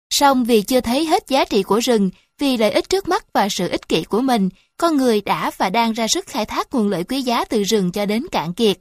[0.09, 2.09] Song vì chưa thấy hết giá trị của rừng,
[2.39, 4.49] vì lợi ích trước mắt và sự ích kỷ của mình,
[4.81, 7.91] con người đã và đang ra sức khai thác nguồn lợi quý giá từ rừng
[7.91, 8.77] cho đến cạn kiệt.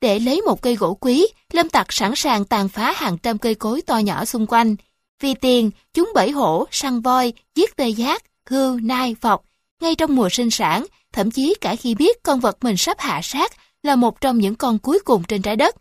[0.00, 3.54] Để lấy một cây gỗ quý, lâm tặc sẵn sàng tàn phá hàng trăm cây
[3.54, 4.76] cối to nhỏ xung quanh.
[5.20, 9.44] Vì tiền, chúng bẫy hổ, săn voi, giết tê giác, hưu, nai, vọc.
[9.80, 13.20] Ngay trong mùa sinh sản, thậm chí cả khi biết con vật mình sắp hạ
[13.22, 13.52] sát
[13.82, 15.76] là một trong những con cuối cùng trên trái đất.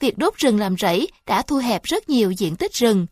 [0.00, 3.06] Việc đốt rừng làm rẫy đã thu hẹp rất nhiều diện tích rừng.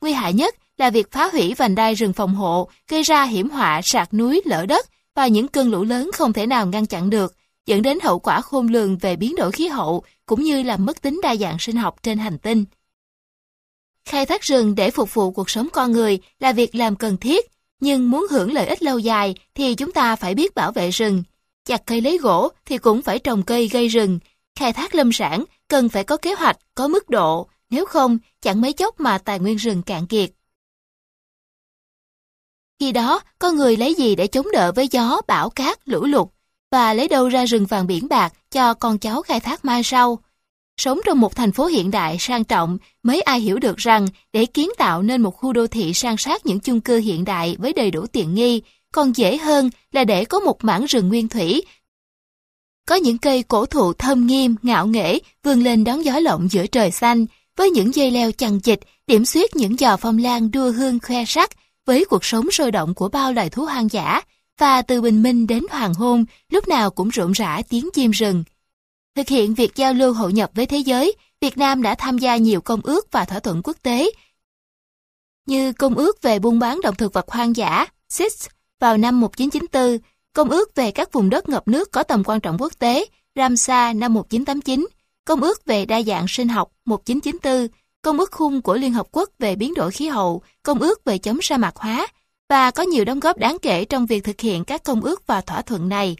[0.00, 3.50] Nguy hại nhất là việc phá hủy vành đai rừng phòng hộ, gây ra hiểm
[3.50, 4.86] họa sạt núi lở đất
[5.18, 7.34] và những cơn lũ lớn không thể nào ngăn chặn được,
[7.66, 11.02] dẫn đến hậu quả khôn lường về biến đổi khí hậu cũng như làm mất
[11.02, 12.64] tính đa dạng sinh học trên hành tinh.
[14.04, 17.46] Khai thác rừng để phục vụ cuộc sống con người là việc làm cần thiết,
[17.80, 21.22] nhưng muốn hưởng lợi ích lâu dài thì chúng ta phải biết bảo vệ rừng.
[21.64, 24.18] Chặt cây lấy gỗ thì cũng phải trồng cây gây rừng.
[24.54, 28.60] Khai thác lâm sản cần phải có kế hoạch, có mức độ, nếu không chẳng
[28.60, 30.30] mấy chốc mà tài nguyên rừng cạn kiệt.
[32.78, 36.28] Khi đó, con người lấy gì để chống đỡ với gió, bão cát, lũ lụt,
[36.70, 40.18] và lấy đâu ra rừng vàng biển bạc cho con cháu khai thác mai sau.
[40.76, 44.46] Sống trong một thành phố hiện đại sang trọng, mấy ai hiểu được rằng để
[44.46, 47.72] kiến tạo nên một khu đô thị sang sát những chung cư hiện đại với
[47.72, 51.62] đầy đủ tiện nghi, còn dễ hơn là để có một mảng rừng nguyên thủy.
[52.88, 56.66] Có những cây cổ thụ thơm nghiêm, ngạo nghễ, vươn lên đón gió lộng giữa
[56.66, 57.26] trời xanh,
[57.56, 61.24] với những dây leo chằng chịt, điểm xuyết những giò phong lan đua hương khoe
[61.24, 61.50] sắc,
[61.88, 64.20] với cuộc sống sôi động của bao loài thú hoang dã,
[64.58, 68.44] và từ bình minh đến hoàng hôn, lúc nào cũng rộn rã tiếng chim rừng.
[69.16, 72.36] Thực hiện việc giao lưu hội nhập với thế giới, Việt Nam đã tham gia
[72.36, 74.10] nhiều công ước và thỏa thuận quốc tế,
[75.46, 77.86] như Công ước về buôn bán động thực vật hoang dã,
[78.18, 78.46] CITES
[78.80, 79.98] vào năm 1994,
[80.32, 83.04] Công ước về các vùng đất ngập nước có tầm quan trọng quốc tế,
[83.36, 84.86] Ramsar năm 1989,
[85.24, 89.28] Công ước về đa dạng sinh học 1994, Công ước khung của Liên Hợp Quốc
[89.38, 92.06] về biến đổi khí hậu, Công ước về chống sa mạc hóa,
[92.48, 95.40] và có nhiều đóng góp đáng kể trong việc thực hiện các công ước và
[95.40, 96.16] thỏa thuận này.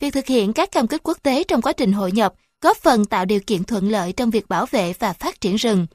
[0.00, 3.04] Việc thực hiện các cam kết quốc tế trong quá trình hội nhập góp phần
[3.04, 5.86] tạo điều kiện thuận lợi trong việc bảo vệ và phát triển rừng.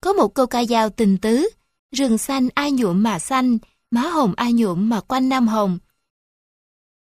[0.00, 1.48] Có một câu ca dao tình tứ,
[1.92, 3.58] rừng xanh ai nhuộm mà xanh,
[3.90, 5.78] má hồng ai nhuộm mà quanh năm hồng.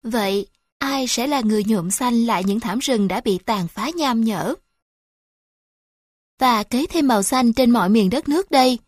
[0.03, 3.89] Vậy, ai sẽ là người nhuộm xanh lại những thảm rừng đã bị tàn phá
[3.95, 4.55] nham nhở?
[6.41, 8.79] Và kế thêm màu xanh trên mọi miền đất nước đây,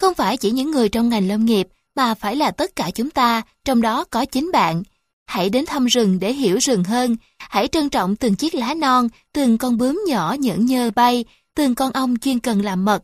[0.00, 3.10] không phải chỉ những người trong ngành lâm nghiệp mà phải là tất cả chúng
[3.10, 4.82] ta, trong đó có chính bạn.
[5.26, 9.08] Hãy đến thăm rừng để hiểu rừng hơn, hãy trân trọng từng chiếc lá non,
[9.32, 11.24] từng con bướm nhỏ nhẫn nhơ bay,
[11.54, 13.02] từng con ong chuyên cần làm mật.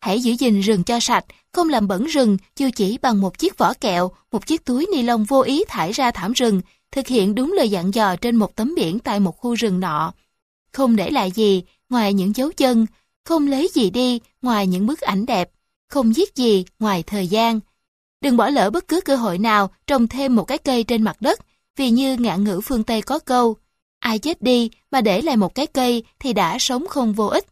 [0.00, 3.58] Hãy giữ gìn rừng cho sạch, không làm bẩn rừng dù chỉ bằng một chiếc
[3.58, 6.60] vỏ kẹo, một chiếc túi ni lông vô ý thải ra thảm rừng,
[6.92, 10.12] thực hiện đúng lời dặn dò trên một tấm biển tại một khu rừng nọ.
[10.72, 12.86] Không để lại gì ngoài những dấu chân,
[13.24, 15.50] không lấy gì đi ngoài những bức ảnh đẹp,
[15.88, 17.60] không giết gì ngoài thời gian.
[18.20, 21.16] Đừng bỏ lỡ bất cứ cơ hội nào trồng thêm một cái cây trên mặt
[21.20, 21.40] đất,
[21.76, 23.56] vì như ngạn ngữ phương Tây có câu,
[23.98, 27.46] ai chết đi mà để lại một cái cây thì đã sống không vô ích.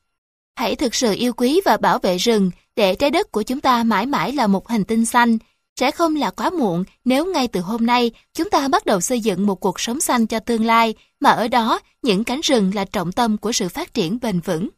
[0.57, 3.85] Hãy thực sự yêu quý và bảo vệ rừng để trái đất của chúng ta
[3.85, 5.39] mãi mãi là một hành tinh xanh.
[5.81, 9.21] Sẽ không là quá muộn nếu ngay từ hôm nay chúng ta bắt đầu xây
[9.21, 12.85] dựng một cuộc sống xanh cho tương lai, mà ở đó những cánh rừng là
[12.85, 14.69] trọng tâm của sự phát triển bền vững.